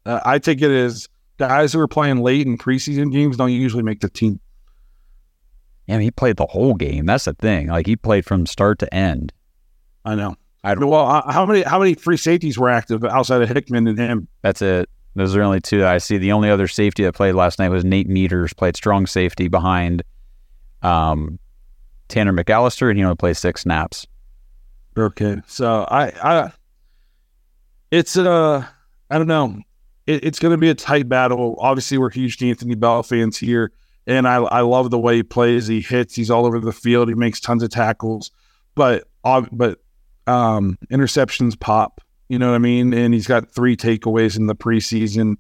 Uh, 0.05 0.19
I 0.25 0.39
take 0.39 0.61
it 0.61 0.71
as 0.71 1.07
guys 1.37 1.73
who 1.73 1.79
are 1.79 1.87
playing 1.87 2.21
late 2.21 2.45
in 2.45 2.57
preseason 2.57 3.11
games 3.11 3.37
don't 3.37 3.51
usually 3.51 3.83
make 3.83 4.01
the 4.01 4.09
team. 4.09 4.39
I 5.89 5.93
mean, 5.93 6.01
he 6.01 6.11
played 6.11 6.37
the 6.37 6.45
whole 6.45 6.73
game. 6.73 7.05
That's 7.05 7.25
the 7.25 7.33
thing. 7.33 7.67
Like 7.67 7.85
he 7.85 7.95
played 7.95 8.25
from 8.25 8.45
start 8.45 8.79
to 8.79 8.93
end. 8.93 9.31
I 10.03 10.15
know. 10.15 10.35
I 10.63 10.75
don't. 10.75 10.87
Well, 10.87 11.05
uh, 11.05 11.31
how 11.31 11.45
many 11.45 11.61
how 11.61 11.79
many 11.79 11.93
free 11.93 12.17
safeties 12.17 12.57
were 12.57 12.69
active 12.69 13.03
outside 13.05 13.41
of 13.41 13.49
Hickman 13.49 13.87
and 13.87 13.97
him? 13.97 14.27
That's 14.41 14.61
it. 14.61 14.89
Those 15.15 15.35
are 15.35 15.41
only 15.41 15.59
two 15.59 15.85
I 15.85 15.97
see. 15.97 16.17
The 16.17 16.31
only 16.31 16.49
other 16.49 16.67
safety 16.67 17.03
that 17.03 17.13
played 17.13 17.33
last 17.33 17.57
night 17.57 17.69
was 17.69 17.83
Nate 17.83 18.07
Meadors, 18.07 18.53
played 18.53 18.75
strong 18.75 19.07
safety 19.07 19.47
behind 19.47 20.03
um, 20.83 21.39
Tanner 22.07 22.33
McAllister, 22.33 22.89
and 22.89 22.97
he 22.97 23.03
only 23.03 23.15
played 23.15 23.37
six 23.37 23.61
snaps. 23.61 24.05
Okay, 24.97 25.41
so 25.47 25.87
I, 25.89 26.11
I, 26.23 26.51
it's 27.91 28.17
uh, 28.17 28.65
I 29.09 29.17
don't 29.17 29.27
know. 29.27 29.59
It, 30.05 30.23
it's 30.23 30.39
going 30.39 30.51
to 30.51 30.57
be 30.57 30.69
a 30.69 30.75
tight 30.75 31.07
battle. 31.09 31.55
Obviously, 31.59 31.97
we're 31.97 32.09
huge 32.09 32.41
Anthony 32.43 32.75
Bell 32.75 33.03
fans 33.03 33.37
here, 33.37 33.71
and 34.07 34.27
I, 34.27 34.37
I 34.37 34.61
love 34.61 34.89
the 34.89 34.97
way 34.97 35.17
he 35.17 35.23
plays. 35.23 35.67
He 35.67 35.81
hits. 35.81 36.15
He's 36.15 36.31
all 36.31 36.45
over 36.45 36.59
the 36.59 36.71
field. 36.71 37.09
He 37.09 37.13
makes 37.13 37.39
tons 37.39 37.61
of 37.61 37.69
tackles, 37.69 38.31
but 38.73 39.07
but 39.51 39.79
um, 40.25 40.77
interceptions 40.89 41.59
pop. 41.59 42.01
You 42.29 42.39
know 42.39 42.49
what 42.49 42.55
I 42.55 42.59
mean? 42.59 42.93
And 42.93 43.13
he's 43.13 43.27
got 43.27 43.51
three 43.51 43.77
takeaways 43.77 44.37
in 44.37 44.47
the 44.47 44.55
preseason. 44.55 45.35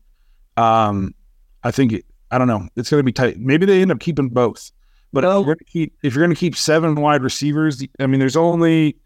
Um, 0.57 1.15
I 1.63 1.71
think 1.71 1.93
it, 1.93 2.05
I 2.31 2.37
don't 2.37 2.47
know. 2.47 2.67
It's 2.75 2.89
going 2.89 2.99
to 2.99 3.03
be 3.03 3.11
tight. 3.11 3.37
Maybe 3.39 3.65
they 3.65 3.81
end 3.81 3.91
up 3.91 3.99
keeping 3.99 4.29
both. 4.29 4.71
But 5.13 5.23
if 5.23 5.29
you're 5.45 5.55
going 5.55 5.57
to 5.57 5.65
keep 5.65 5.93
if 6.03 6.13
you're 6.15 6.23
going 6.23 6.35
to 6.35 6.39
keep 6.39 6.55
seven 6.55 6.95
wide 6.95 7.23
receivers, 7.23 7.83
I 7.99 8.07
mean, 8.07 8.19
there's 8.19 8.35
only 8.35 8.97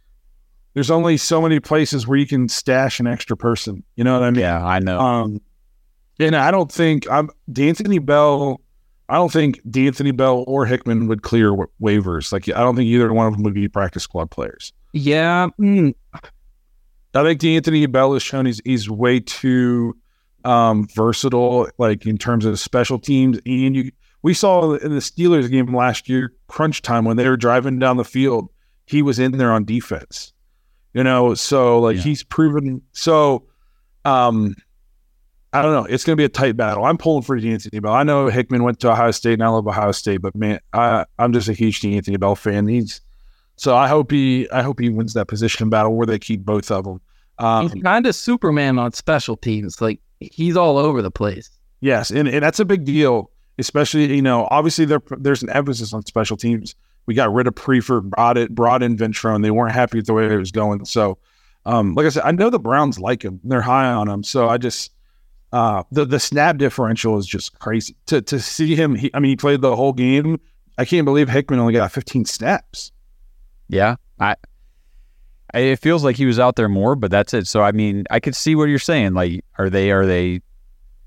there's 0.74 0.90
only 0.92 1.18
so 1.18 1.42
many 1.42 1.60
places 1.60 2.08
where 2.08 2.18
you 2.18 2.26
can 2.26 2.50
stash 2.50 3.00
an 3.00 3.08
extra 3.08 3.38
person. 3.38 3.84
You 3.96 4.04
know 4.04 4.14
what 4.14 4.24
I 4.24 4.32
mean? 4.32 4.42
Yeah, 4.42 4.66
I 4.66 4.80
know. 4.80 5.00
Um, 5.00 5.42
And 6.20 6.36
I 6.36 6.52
don't 6.52 6.72
think 6.72 7.10
I'm 7.10 7.30
D'Anthony 7.52 8.00
Bell. 8.00 8.61
I 9.12 9.16
don't 9.16 9.32
think 9.32 9.60
D'Anthony 9.70 10.12
Bell 10.12 10.44
or 10.48 10.66
Hickman 10.66 11.08
would 11.08 11.22
clear 11.22 11.54
wa- 11.54 11.66
waivers. 11.82 12.32
Like 12.32 12.48
I 12.50 12.60
don't 12.62 12.76
think 12.76 12.88
either 12.88 13.12
one 13.14 13.28
of 13.28 13.34
them 13.34 13.44
would 13.44 13.54
be 13.54 13.68
practice 13.68 14.04
squad 14.04 14.32
players. 14.32 14.72
Yeah, 14.94 15.50
mm, 15.60 15.94
I 17.14 17.24
think 17.24 17.40
D'Anthony 17.42 17.86
Bell 17.88 18.14
has 18.14 18.24
shown 18.24 18.46
he's 18.46 18.62
he's 18.64 18.90
way 18.90 19.20
too 19.20 19.96
um, 20.46 20.88
versatile, 20.96 21.68
like 21.78 22.06
in 22.06 22.18
terms 22.18 22.46
of 22.46 22.58
special 22.60 22.98
teams. 23.00 23.38
And 23.46 23.76
you, 23.76 23.92
we 24.24 24.34
saw 24.34 24.74
in 24.76 24.92
the 24.94 25.00
Steelers 25.02 25.50
game 25.52 25.76
last 25.76 26.08
year, 26.08 26.34
crunch 26.48 26.82
time 26.82 27.06
when 27.06 27.18
they 27.18 27.28
were 27.28 27.38
driving 27.38 27.80
down 27.80 27.98
the 27.98 28.06
field, 28.06 28.50
he 28.86 29.02
was 29.02 29.20
in 29.20 29.34
there 29.34 29.52
on 29.52 29.66
defense. 29.66 30.32
You 30.94 31.04
know, 31.04 31.34
so 31.36 31.80
like 31.80 31.98
Yeah. 31.98 32.02
he's 32.04 32.24
proven. 32.24 32.82
So, 32.92 33.46
um, 34.06 34.56
I 35.54 35.62
don't 35.62 35.74
know. 35.74 35.84
It's 35.84 36.06
going 36.06 36.14
to 36.14 36.22
be 36.22 36.26
a 36.26 36.30
tight 36.30 36.56
battle. 36.56 36.86
I'm 36.86 36.98
pulling 36.98 37.24
for 37.24 37.38
D'Anthony 37.38 37.80
Bell. 37.80 37.92
I 37.92 38.04
know 38.04 38.28
Hickman 38.28 38.64
went 38.64 38.80
to 38.82 38.92
Ohio 38.92 39.12
State, 39.12 39.34
and 39.34 39.44
I 39.44 39.50
love 39.50 39.68
Ohio 39.68 39.92
State, 39.92 40.22
but 40.22 40.34
man, 40.34 40.60
I 40.72 41.06
I'm 41.20 41.34
just 41.34 41.50
a 41.50 41.54
huge 41.54 41.82
D'Anthony 41.82 42.18
Bell 42.18 42.36
fan. 42.36 42.68
He's 42.68 43.02
so 43.58 43.76
I 43.76 43.88
hope 43.88 44.12
he 44.12 44.50
I 44.52 44.62
hope 44.62 44.80
he 44.80 44.90
wins 44.90 45.14
that 45.14 45.28
position 45.28 45.70
battle 45.70 45.94
where 45.96 46.08
they 46.08 46.20
keep 46.20 46.46
both 46.46 46.72
of 46.72 46.86
them. 46.86 47.02
Um, 47.38 47.70
he's 47.70 47.84
kind 47.84 48.06
of 48.06 48.16
Superman 48.16 48.80
on 48.80 48.94
special 48.94 49.36
teams. 49.36 49.82
Like 49.82 50.00
he's 50.20 50.56
all 50.56 50.78
over 50.78 51.02
the 51.02 51.12
place. 51.12 51.50
Yes, 51.82 52.12
and, 52.12 52.28
and 52.28 52.44
that's 52.44 52.60
a 52.60 52.66
big 52.66 52.86
deal, 52.86 53.30
especially 53.58 54.16
you 54.16 54.22
know 54.22 54.48
obviously 54.52 54.86
there 54.86 55.02
there's 55.18 55.44
an 55.44 55.50
emphasis 55.50 55.94
on 55.94 56.06
special 56.06 56.38
teams. 56.38 56.76
We 57.08 57.14
got 57.14 57.34
rid 57.34 57.48
of 57.48 57.56
Priefer, 57.56 58.02
brought 58.02 58.38
it, 58.38 58.56
brought 58.56 58.84
in 58.84 58.96
Ventrone. 58.96 59.42
They 59.42 59.52
weren't 59.52 59.74
happy 59.74 59.98
with 59.98 60.06
the 60.06 60.14
way 60.14 60.32
it 60.32 60.38
was 60.38 60.52
going. 60.52 60.86
So, 60.86 61.18
um, 61.66 61.96
like 61.96 62.06
I 62.06 62.10
said, 62.10 62.24
I 62.24 62.32
know 62.32 62.50
the 62.52 62.60
Browns 62.60 63.00
like 63.00 63.24
him; 63.24 63.42
they're 63.44 63.62
high 63.62 63.92
on 63.92 64.08
him. 64.08 64.24
So 64.24 64.48
I 64.48 64.58
just 64.58 64.92
uh, 65.52 65.84
the 65.92 66.06
the 66.06 66.20
snap 66.20 66.58
differential 66.58 67.18
is 67.18 67.26
just 67.26 67.58
crazy 67.60 67.96
to 68.08 68.22
to 68.22 68.40
see 68.40 68.76
him. 68.76 68.96
He, 68.96 69.12
I 69.14 69.20
mean, 69.20 69.30
he 69.30 69.36
played 69.36 69.62
the 69.62 69.76
whole 69.76 69.94
game. 69.94 70.40
I 70.78 70.86
can't 70.86 71.06
believe 71.06 71.30
Hickman 71.30 71.60
only 71.60 71.74
got 71.74 71.92
15 71.92 72.26
snaps. 72.26 72.92
Yeah, 73.68 73.96
I. 74.20 74.36
It 75.54 75.80
feels 75.80 76.06
like 76.06 76.16
he 76.16 76.26
was 76.26 76.40
out 76.40 76.56
there 76.56 76.70
more, 76.70 76.96
but 76.96 77.12
that's 77.12 77.34
it. 77.34 77.46
So 77.46 77.62
I 77.62 77.74
mean, 77.74 78.06
I 78.10 78.22
could 78.22 78.36
see 78.36 78.56
what 78.56 78.66
you're 78.66 78.80
saying. 78.80 79.14
Like, 79.14 79.44
are 79.58 79.70
they 79.70 79.92
are 79.92 80.06
they 80.06 80.42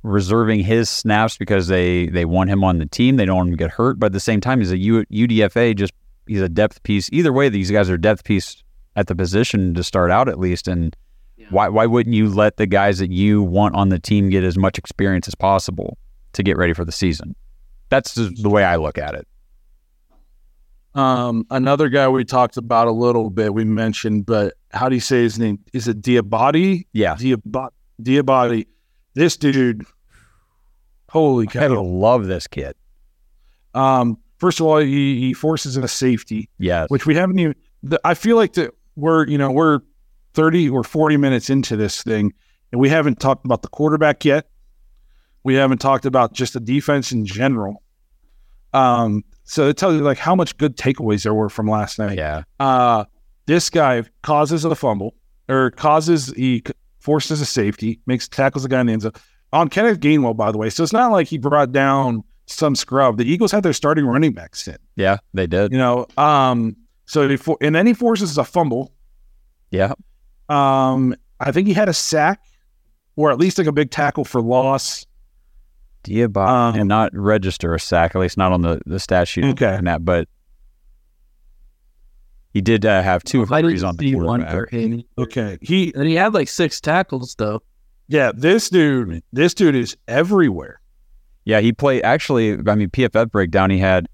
reserving 0.03 0.61
his 0.61 0.91
snaps 0.91 1.39
because 1.39 1.69
they 1.69 2.09
they 2.09 2.27
want 2.27 2.51
him 2.51 2.63
on 2.63 2.79
the 2.79 2.87
team? 2.87 3.17
They 3.17 3.25
don't 3.25 3.37
want 3.37 3.49
him 3.49 3.55
to 3.55 3.65
get 3.65 3.71
hurt, 3.71 3.99
but 3.99 4.07
at 4.07 4.13
the 4.13 4.21
same 4.21 4.43
time, 4.43 4.59
he's 4.59 4.73
a 4.73 4.77
U, 4.77 5.07
UDFA. 5.07 5.75
Just 5.75 5.95
he's 6.27 6.43
a 6.43 6.49
depth 6.51 6.83
piece. 6.83 7.09
Either 7.11 7.33
way, 7.33 7.49
these 7.49 7.71
guys 7.71 7.89
are 7.89 7.97
depth 7.97 8.25
piece 8.25 8.63
at 8.97 9.07
the 9.07 9.15
position 9.15 9.73
to 9.75 9.83
start 9.83 10.11
out 10.11 10.29
at 10.29 10.39
least. 10.39 10.69
And 10.69 10.95
why 11.55 11.69
why 11.69 11.87
wouldn't 11.87 12.15
you 12.15 12.29
let 12.29 12.57
the 12.59 12.67
guys 12.67 12.99
that 12.99 13.11
you 13.11 13.43
want 13.43 13.75
on 13.75 13.89
the 13.89 13.99
team 13.99 14.29
get 14.29 14.45
as 14.45 14.59
much 14.59 14.77
experience 14.79 15.27
as 15.29 15.35
possible 15.35 15.97
to 16.35 16.43
get 16.43 16.57
ready 16.57 16.73
for 16.75 16.85
the 16.85 16.93
season? 16.93 17.35
That's 17.89 18.15
just 18.15 18.43
the 18.43 18.51
way 18.51 18.65
I 18.65 18.77
look 18.77 18.99
at 18.99 19.15
it. 19.15 19.27
Um, 20.95 21.45
another 21.51 21.89
guy 21.89 22.09
we 22.09 22.25
talked 22.25 22.57
about 22.57 22.87
a 22.87 22.93
little 22.93 23.29
bit, 23.31 23.53
we 23.53 23.65
mentioned, 23.65 24.27
but 24.27 24.55
how 24.73 24.89
do 24.89 24.95
you 24.95 25.01
say 25.01 25.23
his 25.23 25.39
name? 25.39 25.59
Is 25.73 25.89
it 25.89 26.01
Diabati? 26.01 26.87
Yeah, 26.93 27.17
Diab- 27.17 27.71
Diabati. 28.01 28.67
This 29.15 29.37
dude, 29.37 29.85
holy 31.09 31.49
I 31.49 31.53
cow. 31.53 31.83
love 31.83 32.27
this 32.27 32.47
kid. 32.47 32.75
Um, 33.75 34.19
first 34.39 34.61
of 34.61 34.67
all, 34.67 34.79
he, 34.79 35.19
he 35.19 35.33
forces 35.33 35.77
in 35.77 35.83
a 35.83 35.89
safety, 35.89 36.49
Yes. 36.59 36.89
which 36.91 37.07
we 37.07 37.15
haven't 37.17 37.39
even. 37.41 37.55
The, 37.83 38.01
I 38.05 38.15
feel 38.15 38.37
like 38.37 38.53
that 38.55 38.71
we're 38.97 39.27
you 39.27 39.37
know 39.37 39.51
we're 39.51 39.81
thirty 40.35 40.69
or 40.69 40.83
forty 40.85 41.17
minutes 41.17 41.49
into 41.51 41.77
this 41.77 42.03
thing, 42.03 42.33
and 42.73 42.81
we 42.81 42.89
haven't 42.89 43.21
talked 43.21 43.45
about 43.45 43.63
the 43.63 43.69
quarterback 43.69 44.25
yet. 44.25 44.49
We 45.43 45.55
haven't 45.55 45.79
talked 45.79 46.05
about 46.07 46.33
just 46.33 46.53
the 46.55 46.61
defense 46.61 47.13
in 47.13 47.25
general. 47.27 47.83
Um, 48.73 49.25
so 49.45 49.69
it 49.69 49.77
tells 49.77 49.95
you 49.95 50.01
like 50.01 50.19
how 50.19 50.35
much 50.35 50.57
good 50.57 50.77
takeaways 50.77 51.23
there 51.25 51.35
were 51.35 51.49
from 51.49 51.69
last 51.69 51.99
night. 51.99 52.19
yeah. 52.19 52.43
Uh, 52.59 53.05
this 53.47 53.69
guy 53.71 54.03
causes 54.23 54.65
a 54.65 54.75
fumble 54.75 55.15
or 55.49 55.71
causes 55.73 56.29
he 56.37 56.63
forces 56.99 57.41
a 57.43 57.47
safety, 57.47 58.01
makes 58.07 58.27
tackles 58.27 58.65
a 58.65 58.69
guy 58.69 58.81
in 58.81 58.87
the 58.87 58.93
end 58.95 59.03
zone 59.03 59.13
on 59.53 59.69
Kenneth 59.69 60.01
Gainwell, 60.01 60.35
by 60.37 60.51
the 60.51 60.57
way. 60.59 60.71
So 60.71 60.83
it's 60.83 60.93
not 60.95 61.13
like 61.13 61.27
he 61.29 61.37
brought 61.39 61.71
down 61.71 62.25
some 62.47 62.75
scrub. 62.75 63.19
The 63.19 63.31
Eagles 63.31 63.53
had 63.53 63.63
their 63.63 63.73
starting 63.75 64.07
running 64.07 64.33
backs 64.33 64.67
in, 64.67 64.79
Yeah, 64.97 65.19
they 65.35 65.47
did. 65.47 65.71
you 65.73 65.79
know. 65.79 66.07
Um, 66.17 66.75
so 67.05 67.29
he 67.29 67.37
for, 67.37 67.59
and 67.61 67.75
then 67.75 67.87
he 67.87 67.93
forces 67.93 68.39
a 68.39 68.45
fumble. 68.45 68.93
Yeah. 69.71 69.93
Um, 70.49 71.15
I 71.41 71.53
think 71.53 71.67
he 71.67 71.75
had 71.75 71.89
a 71.89 71.95
sack 71.95 72.41
or 73.17 73.31
at 73.31 73.39
least 73.39 73.59
like 73.59 73.67
a 73.67 73.73
big 73.73 73.91
tackle 73.91 74.25
for 74.25 74.41
loss. 74.41 75.07
Diabate 76.05 76.49
Um, 76.49 76.75
and 76.75 76.89
not 76.89 77.11
register 77.15 77.75
a 77.75 77.81
sack, 77.81 78.15
at 78.15 78.21
least 78.21 78.37
not 78.37 78.53
on 78.53 78.63
the, 78.63 78.81
the 78.85 78.99
stat 78.99 79.27
sheet. 79.27 79.45
Okay. 79.45 79.75
on 79.77 79.85
that, 79.85 80.05
but 80.05 80.29
he 82.53 82.61
did 82.61 82.85
uh, 82.85 83.03
have 83.03 83.25
two 83.25 83.43
I 83.51 83.63
hurries 83.63 83.81
didn't 83.81 83.89
on 83.89 83.97
the 83.97 84.11
see 84.11 84.15
one 84.15 84.41
quarterback. 84.41 84.53
Okay, 85.19 85.59
he 85.63 85.93
And 85.95 86.07
he 86.07 86.15
had 86.15 86.35
like 86.35 86.49
six 86.49 86.81
tackles 86.81 87.35
though. 87.37 87.63
yeah, 88.07 88.33
this 88.35 88.69
dude, 88.69 89.23
this 89.33 89.55
dude 89.55 89.75
is 89.75 89.97
everywhere. 90.07 90.81
Yeah, 91.45 91.61
he 91.61 91.73
played 91.73 92.03
actually. 92.03 92.53
I 92.53 92.75
mean, 92.75 92.91
PFF 92.91 93.31
breakdown. 93.31 93.71
He 93.71 93.79
had, 93.79 94.07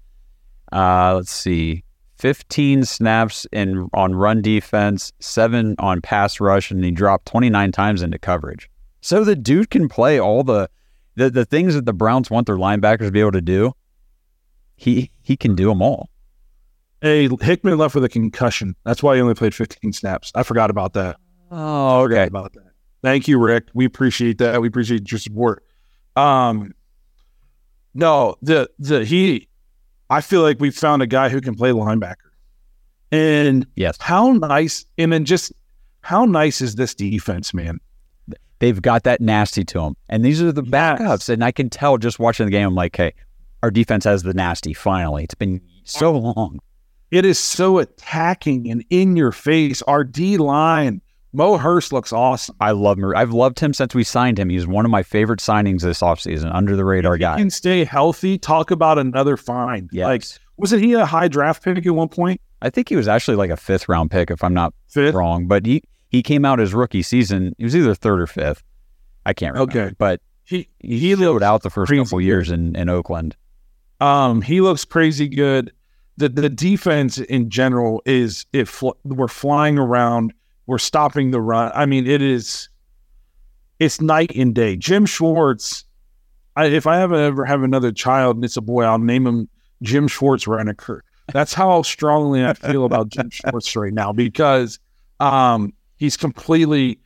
uh, 0.71 1.15
let's 1.15 1.31
see, 1.31 1.83
fifteen 2.21 2.85
snaps 2.85 3.47
in 3.51 3.89
on 3.93 4.13
run 4.13 4.41
defense, 4.41 5.11
seven 5.19 5.75
on 5.79 6.01
pass 6.01 6.39
rush, 6.39 6.69
and 6.69 6.83
he 6.85 6.91
dropped 6.91 7.25
twenty 7.25 7.49
nine 7.49 7.71
times 7.71 8.03
into 8.03 8.19
coverage. 8.19 8.69
So 9.01 9.23
the 9.23 9.35
dude 9.35 9.71
can 9.71 9.89
play 9.89 10.19
all 10.19 10.43
the, 10.43 10.69
the 11.15 11.31
the 11.31 11.45
things 11.45 11.73
that 11.73 11.85
the 11.85 11.93
Browns 11.93 12.29
want 12.29 12.45
their 12.45 12.57
linebackers 12.57 12.99
to 13.07 13.11
be 13.11 13.19
able 13.19 13.31
to 13.31 13.41
do. 13.41 13.73
He 14.75 15.09
he 15.21 15.35
can 15.35 15.55
do 15.55 15.69
them 15.69 15.81
all. 15.81 16.09
Hey, 17.01 17.27
Hickman 17.41 17.79
left 17.79 17.95
with 17.95 18.03
a 18.03 18.09
concussion. 18.09 18.75
That's 18.85 19.01
why 19.01 19.15
he 19.15 19.21
only 19.21 19.33
played 19.33 19.55
15 19.55 19.91
snaps. 19.91 20.31
I 20.35 20.43
forgot 20.43 20.69
about 20.69 20.93
that. 20.93 21.17
Oh, 21.49 22.03
Forgot 22.03 22.27
about 22.27 22.53
that. 22.53 22.71
Thank 23.01 23.27
you, 23.27 23.39
Rick. 23.39 23.69
We 23.73 23.85
appreciate 23.85 24.37
that. 24.37 24.61
We 24.61 24.67
appreciate 24.67 25.11
your 25.11 25.17
support. 25.17 25.63
Um, 26.15 26.73
no, 27.95 28.35
the 28.43 28.69
the 28.77 29.03
he, 29.03 29.49
I 30.11 30.21
feel 30.21 30.41
like 30.41 30.59
we 30.59 30.69
found 30.69 31.01
a 31.01 31.07
guy 31.07 31.29
who 31.29 31.41
can 31.41 31.55
play 31.55 31.71
linebacker, 31.71 32.15
and 33.11 33.65
Yes. 33.75 33.97
how 33.99 34.31
nice. 34.33 34.85
And 34.97 35.11
then 35.11 35.25
just 35.25 35.51
how 36.01 36.25
nice 36.25 36.61
is 36.61 36.75
this 36.75 36.93
defense, 36.93 37.53
man? 37.53 37.79
they've 38.59 38.81
got 38.83 39.01
that 39.05 39.19
nasty 39.19 39.63
to 39.63 39.79
them. 39.79 39.97
And 40.07 40.23
these 40.23 40.39
are 40.39 40.51
the 40.51 40.61
backups. 40.61 41.29
And 41.29 41.43
I 41.43 41.51
can 41.51 41.67
tell 41.67 41.97
just 41.97 42.19
watching 42.19 42.45
the 42.45 42.51
game, 42.51 42.67
I'm 42.67 42.75
like, 42.75 42.95
hey, 42.95 43.11
our 43.63 43.71
defense 43.71 44.03
has 44.03 44.21
the 44.21 44.35
nasty 44.35 44.71
finally. 44.73 45.23
It's 45.23 45.33
been 45.33 45.59
so 45.83 46.11
long. 46.15 46.59
It 47.09 47.25
is 47.25 47.39
so 47.39 47.79
attacking 47.79 48.69
and 48.69 48.85
in 48.91 49.15
your 49.15 49.31
face. 49.31 49.81
Our 49.81 50.03
D 50.03 50.37
line, 50.37 51.01
Mo 51.33 51.57
Hurst 51.57 51.93
looks 51.93 52.11
awesome. 52.11 52.55
I 52.59 52.71
love 52.71 52.97
him. 52.97 53.13
I've 53.15 53.31
loved 53.31 53.59
him 53.59 53.73
since 53.73 53.95
we 53.95 54.03
signed 54.03 54.37
him. 54.37 54.49
He's 54.49 54.67
one 54.67 54.83
of 54.85 54.91
my 54.91 55.01
favorite 55.03 55.39
signings 55.39 55.81
this 55.81 56.01
offseason, 56.01 56.53
under 56.53 56.75
the 56.75 56.83
radar 56.83 57.13
If 57.13 57.19
he 57.19 57.23
guy. 57.23 57.37
can 57.37 57.49
stay 57.49 57.83
healthy. 57.85 58.37
Talk 58.37 58.69
about 58.71 58.97
another 58.99 59.37
find. 59.37 59.89
Yes. 59.93 60.05
Like, 60.05 60.23
wasn't 60.57 60.83
he 60.83 60.93
a 60.93 61.05
high 61.05 61.29
draft 61.29 61.63
pick 61.63 61.85
at 61.85 61.95
one 61.95 62.09
point? 62.09 62.41
I 62.61 62.69
think 62.69 62.89
he 62.89 62.95
was 62.95 63.07
actually 63.07 63.37
like 63.37 63.49
a 63.49 63.57
fifth 63.57 63.87
round 63.87 64.11
pick, 64.11 64.29
if 64.29 64.43
I'm 64.43 64.53
not 64.53 64.73
Fifth. 64.89 65.15
wrong. 65.15 65.47
But 65.47 65.65
he, 65.65 65.83
he 66.09 66.21
came 66.21 66.43
out 66.43 66.59
his 66.59 66.73
rookie 66.73 67.01
season. 67.01 67.55
He 67.57 67.63
was 67.63 67.75
either 67.75 67.95
third 67.95 68.19
or 68.21 68.27
fifth. 68.27 68.61
I 69.25 69.33
can't 69.33 69.53
remember. 69.53 69.71
Okay. 69.85 69.95
But 69.97 70.19
He 70.43 70.67
he, 70.79 70.99
he 70.99 71.15
showed 71.15 71.43
out 71.43 71.63
the 71.63 71.69
first 71.69 71.91
couple 71.91 72.19
good. 72.19 72.25
years 72.25 72.51
in, 72.51 72.75
in 72.75 72.89
Oakland. 72.89 73.35
Um, 74.01 74.41
he 74.41 74.59
looks 74.61 74.83
crazy 74.83 75.27
good. 75.29 75.71
The 76.17 76.27
the 76.29 76.49
defense 76.49 77.17
in 77.19 77.49
general 77.49 78.01
is 78.05 78.45
it. 78.51 78.67
Fl- 78.67 78.89
we're 79.05 79.27
flying 79.29 79.77
around. 79.79 80.33
We're 80.67 80.77
stopping 80.77 81.31
the 81.31 81.41
run. 81.41 81.71
I 81.73 81.85
mean, 81.85 82.07
it 82.07 82.21
is. 82.21 82.69
It's 83.79 83.99
night 83.99 84.31
and 84.35 84.53
day. 84.53 84.75
Jim 84.75 85.05
Schwartz. 85.05 85.85
I, 86.55 86.65
if 86.65 86.85
I 86.85 87.01
ever 87.01 87.15
ever 87.15 87.45
have 87.45 87.63
another 87.63 87.91
child 87.91 88.35
and 88.35 88.45
it's 88.45 88.57
a 88.57 88.61
boy, 88.61 88.83
I'll 88.83 88.99
name 88.99 89.25
him 89.25 89.49
Jim 89.81 90.07
Schwartz 90.07 90.45
Reneker. 90.45 90.99
That's 91.33 91.53
how 91.53 91.81
strongly 91.81 92.45
I 92.45 92.53
feel 92.53 92.85
about 92.85 93.09
Jim 93.09 93.29
Schwartz 93.31 93.75
right 93.75 93.93
now 93.93 94.11
because 94.11 94.79
um, 95.19 95.73
he's 95.97 96.17
completely. 96.17 96.99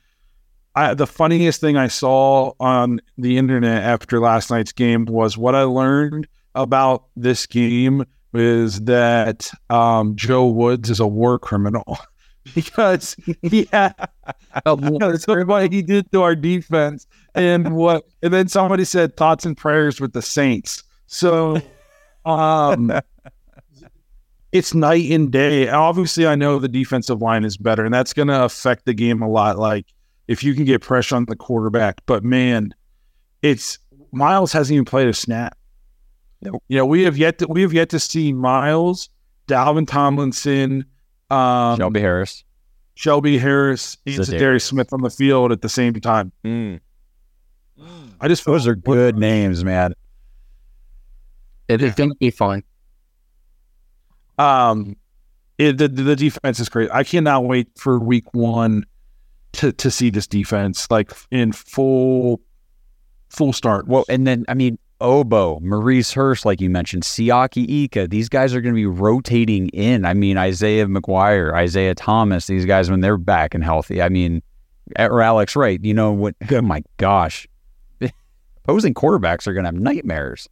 I, 0.78 0.94
the 0.94 1.08
funniest 1.08 1.62
thing 1.62 1.78
I 1.78 1.88
saw 1.88 2.52
on 2.60 3.00
the 3.18 3.38
internet 3.38 3.84
after 3.84 4.20
last 4.20 4.52
night's 4.52 4.74
game 4.74 5.06
was 5.06 5.38
what 5.38 5.56
I 5.56 5.64
learned 5.64 6.28
about 6.54 7.06
this 7.16 7.46
game 7.46 8.04
is 8.34 8.82
that 8.82 9.50
um, 9.70 10.16
Joe 10.16 10.48
Woods 10.48 10.90
is 10.90 11.00
a 11.00 11.08
war 11.08 11.40
criminal 11.40 11.98
because 12.56 13.16
he 13.42 13.68
had 13.72 13.94
what 14.66 15.72
he 15.72 15.82
did 15.82 16.12
to 16.12 16.22
our 16.22 16.36
defense 16.36 17.08
and 17.34 17.76
what 17.76 18.06
and 18.22 18.34
then 18.34 18.48
somebody 18.48 18.86
said 18.86 19.18
thoughts 19.18 19.46
and 19.46 19.58
prayers 19.58 20.00
with 20.00 20.14
the 20.14 20.22
Saints. 20.22 20.84
So 21.08 21.62
um 22.26 22.92
it's 24.52 24.74
night 24.74 25.10
and 25.12 25.32
day. 25.32 25.70
Obviously 25.70 26.28
I 26.28 26.36
know 26.36 26.60
the 26.60 26.68
defensive 26.68 27.22
line 27.22 27.44
is 27.44 27.58
better 27.58 27.84
and 27.84 27.94
that's 27.94 28.14
gonna 28.14 28.44
affect 28.44 28.86
the 28.86 28.94
game 28.94 29.22
a 29.22 29.30
lot. 29.30 29.58
Like 29.58 29.88
if 30.28 30.44
you 30.44 30.54
can 30.54 30.66
get 30.66 30.82
pressure 30.82 31.16
on 31.16 31.26
the 31.26 31.36
quarterback, 31.36 32.02
but 32.06 32.24
man, 32.24 32.74
it's 33.42 33.80
Myles 34.12 34.54
hasn't 34.54 34.74
even 34.74 34.86
played 34.86 35.08
a 35.08 35.14
snap. 35.14 35.58
You 36.42 36.78
know, 36.78 36.86
we 36.86 37.04
have 37.04 37.18
yet 37.18 37.40
to 37.40 37.48
we 37.48 37.64
have 37.64 37.74
yet 37.74 37.90
to 37.90 38.00
see 38.00 38.32
Myles, 38.32 39.10
Dalvin 39.48 39.88
Tomlinson, 39.88 40.86
um, 41.30 41.78
Shelby 41.78 42.00
Harris. 42.00 42.44
Shelby 42.96 43.38
Harris, 43.38 43.98
and 44.06 44.16
Za'Darius. 44.16 44.40
Darius 44.40 44.64
Smith 44.64 44.94
on 44.94 45.02
the 45.02 45.10
field 45.10 45.52
at 45.52 45.62
the 45.62 45.70
same 45.70 45.94
time. 45.96 46.32
Mm. 46.44 46.80
I 48.22 48.28
just 48.28 48.46
Those 48.46 48.68
are 48.68 48.76
good 48.76 49.18
names, 49.18 49.64
man. 49.64 49.94
It 51.68 51.82
is 51.82 51.94
going 51.96 52.12
to 52.12 52.16
be 52.16 52.32
fun. 52.32 52.64
Um, 54.38 54.96
it, 55.58 55.78
the 55.78 55.88
the 55.88 56.16
defense 56.16 56.60
is 56.60 56.70
great. 56.70 56.90
I 56.92 57.04
cannot 57.04 57.46
wait 57.46 57.68
for 57.76 58.00
week 58.00 58.34
one 58.34 58.86
to 59.54 59.72
to 59.74 59.90
see 59.90 60.10
this 60.10 60.28
defense 60.28 60.90
like 60.92 61.12
in 61.32 61.52
full 61.52 62.42
full 63.30 63.54
start. 63.54 63.88
Well, 63.88 64.06
and 64.10 64.28
then 64.28 64.46
I 64.48 64.54
mean, 64.54 64.78
Ogbo, 65.06 65.62
Maurice 65.62 66.14
Hurst, 66.14 66.46
like 66.46 66.60
you 66.60 66.70
mentioned, 66.70 67.04
Siaki 67.04 67.84
Ika. 67.84 68.08
These 68.08 68.28
guys 68.28 68.56
are 68.56 68.62
going 68.62 68.74
to 68.74 68.76
be 68.76 68.88
rotating 68.88 69.70
in. 69.70 70.04
I 70.04 70.16
mean, 70.16 70.36
Isaiah 70.36 70.88
McGuire, 70.88 71.54
Isaiah 71.54 71.94
Thomas. 71.94 72.48
These 72.48 72.66
guys 72.66 72.90
when 72.90 73.02
they're 73.02 73.18
back 73.18 73.54
and 73.54 73.64
healthy. 73.64 74.02
I 74.02 74.10
mean, 74.10 74.42
or 74.98 75.22
Alex 75.22 75.56
Wright. 75.56 75.84
You 75.84 75.94
know 75.94 76.12
what? 76.12 76.36
Oh 76.52 76.62
my 76.62 76.84
gosh, 76.98 77.48
opposing 78.64 78.96
quarterbacks 78.96 79.46
are 79.46 79.54
going 79.54 79.66
to 79.66 79.68
have 79.68 79.76
nightmares. 79.76 80.50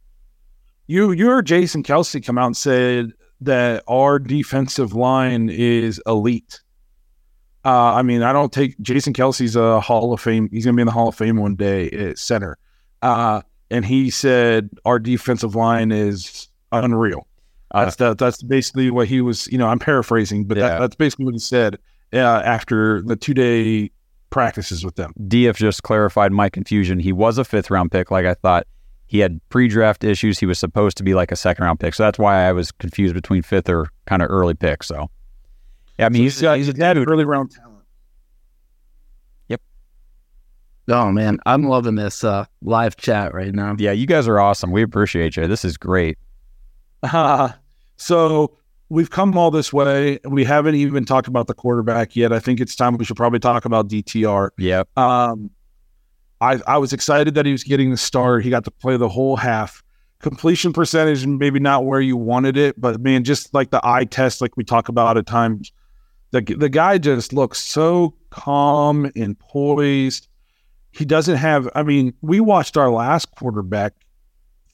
You 0.86 1.12
you 1.12 1.26
heard 1.26 1.46
Jason 1.46 1.82
Kelce 1.82 2.24
come 2.24 2.38
out 2.38 2.46
and 2.46 2.56
said 2.56 3.12
that 3.40 3.82
our 3.88 4.18
defensive 4.20 4.94
line 4.94 5.48
is 5.48 6.00
elite. 6.06 6.60
Uh, 7.64 7.94
I 7.94 8.02
mean, 8.02 8.22
I 8.22 8.32
don't 8.32 8.52
take 8.52 8.78
Jason 8.80 9.14
Kelce's 9.14 9.56
a 9.56 9.80
Hall 9.80 10.12
of 10.12 10.20
Fame. 10.20 10.48
He's 10.52 10.64
going 10.64 10.74
to 10.74 10.76
be 10.76 10.82
in 10.82 10.86
the 10.86 10.92
Hall 10.92 11.08
of 11.08 11.14
Fame 11.14 11.38
one 11.38 11.56
day 11.56 11.90
at 11.90 12.18
center. 12.18 12.58
Uh, 13.00 13.40
and 13.70 13.84
he 13.84 14.10
said 14.10 14.70
our 14.84 14.98
defensive 14.98 15.54
line 15.54 15.92
is 15.92 16.48
unreal. 16.72 17.26
That's 17.72 17.96
that, 17.96 18.18
that's 18.18 18.42
basically 18.42 18.90
what 18.90 19.08
he 19.08 19.20
was. 19.20 19.48
You 19.48 19.58
know, 19.58 19.66
I'm 19.66 19.78
paraphrasing, 19.80 20.44
but 20.44 20.56
Yeah. 20.56 20.68
that, 20.68 20.78
that's 20.80 20.96
basically 20.96 21.24
what 21.24 21.34
he 21.34 21.40
said 21.40 21.78
uh, 22.12 22.18
after 22.18 23.02
the 23.02 23.16
two 23.16 23.34
day 23.34 23.90
practices 24.30 24.84
with 24.84 24.94
them. 24.96 25.12
DF 25.20 25.56
just 25.56 25.82
clarified 25.82 26.30
my 26.32 26.48
confusion. 26.48 26.98
He 27.00 27.12
was 27.12 27.36
a 27.38 27.44
fifth 27.44 27.70
round 27.70 27.90
pick, 27.92 28.10
like 28.10 28.26
I 28.26 28.34
thought. 28.34 28.66
He 29.06 29.18
had 29.18 29.38
pre 29.48 29.68
draft 29.68 30.02
issues. 30.02 30.38
He 30.38 30.46
was 30.46 30.58
supposed 30.58 30.96
to 30.96 31.02
be 31.04 31.14
like 31.14 31.30
a 31.30 31.36
second 31.36 31.64
round 31.64 31.78
pick. 31.78 31.94
So 31.94 32.02
that's 32.04 32.18
why 32.18 32.48
I 32.48 32.52
was 32.52 32.72
confused 32.72 33.14
between 33.14 33.42
fifth 33.42 33.68
or 33.68 33.88
kind 34.06 34.22
of 34.22 34.30
early 34.30 34.54
pick. 34.54 34.82
So, 34.82 35.08
yeah, 35.98 36.06
I 36.06 36.08
mean, 36.08 36.22
he's, 36.22 36.40
got 36.40 36.56
he's 36.56 36.68
a 36.68 36.72
he's 36.72 36.80
had 36.80 36.96
early 36.96 37.24
round 37.24 37.50
talent. 37.52 37.73
Oh 40.88 41.10
man, 41.10 41.38
I'm 41.46 41.64
loving 41.64 41.94
this 41.94 42.24
uh, 42.24 42.44
live 42.62 42.96
chat 42.96 43.32
right 43.32 43.54
now. 43.54 43.74
Yeah, 43.78 43.92
you 43.92 44.06
guys 44.06 44.28
are 44.28 44.38
awesome. 44.38 44.70
We 44.70 44.82
appreciate 44.82 45.36
you. 45.36 45.46
This 45.46 45.64
is 45.64 45.76
great. 45.76 46.18
Uh, 47.02 47.50
so 47.96 48.56
we've 48.90 49.10
come 49.10 49.36
all 49.36 49.50
this 49.50 49.72
way. 49.72 50.18
We 50.24 50.44
haven't 50.44 50.74
even 50.74 51.04
talked 51.04 51.26
about 51.28 51.46
the 51.46 51.54
quarterback 51.54 52.14
yet. 52.14 52.32
I 52.32 52.38
think 52.38 52.60
it's 52.60 52.76
time 52.76 52.96
we 52.96 53.04
should 53.04 53.16
probably 53.16 53.38
talk 53.38 53.64
about 53.64 53.88
DTR. 53.88 54.50
Yeah. 54.58 54.82
Um, 54.96 55.50
I 56.40 56.60
I 56.66 56.78
was 56.78 56.92
excited 56.92 57.34
that 57.34 57.46
he 57.46 57.52
was 57.52 57.64
getting 57.64 57.90
the 57.90 57.96
start. 57.96 58.44
He 58.44 58.50
got 58.50 58.64
to 58.64 58.70
play 58.70 58.96
the 58.96 59.08
whole 59.08 59.36
half. 59.36 59.82
Completion 60.20 60.72
percentage, 60.72 61.26
maybe 61.26 61.60
not 61.60 61.84
where 61.84 62.00
you 62.00 62.16
wanted 62.16 62.56
it, 62.56 62.80
but 62.80 62.98
man, 63.00 63.24
just 63.24 63.52
like 63.52 63.70
the 63.70 63.80
eye 63.84 64.04
test, 64.04 64.40
like 64.40 64.56
we 64.56 64.64
talk 64.64 64.88
about 64.88 65.18
at 65.18 65.26
times, 65.26 65.70
the 66.30 66.40
the 66.40 66.68
guy 66.68 66.98
just 66.98 67.32
looks 67.32 67.60
so 67.60 68.14
calm 68.30 69.10
and 69.16 69.38
poised. 69.38 70.28
He 70.94 71.04
doesn't 71.04 71.36
have. 71.36 71.68
I 71.74 71.82
mean, 71.82 72.14
we 72.22 72.40
watched 72.40 72.76
our 72.76 72.90
last 72.90 73.30
quarterback, 73.32 73.94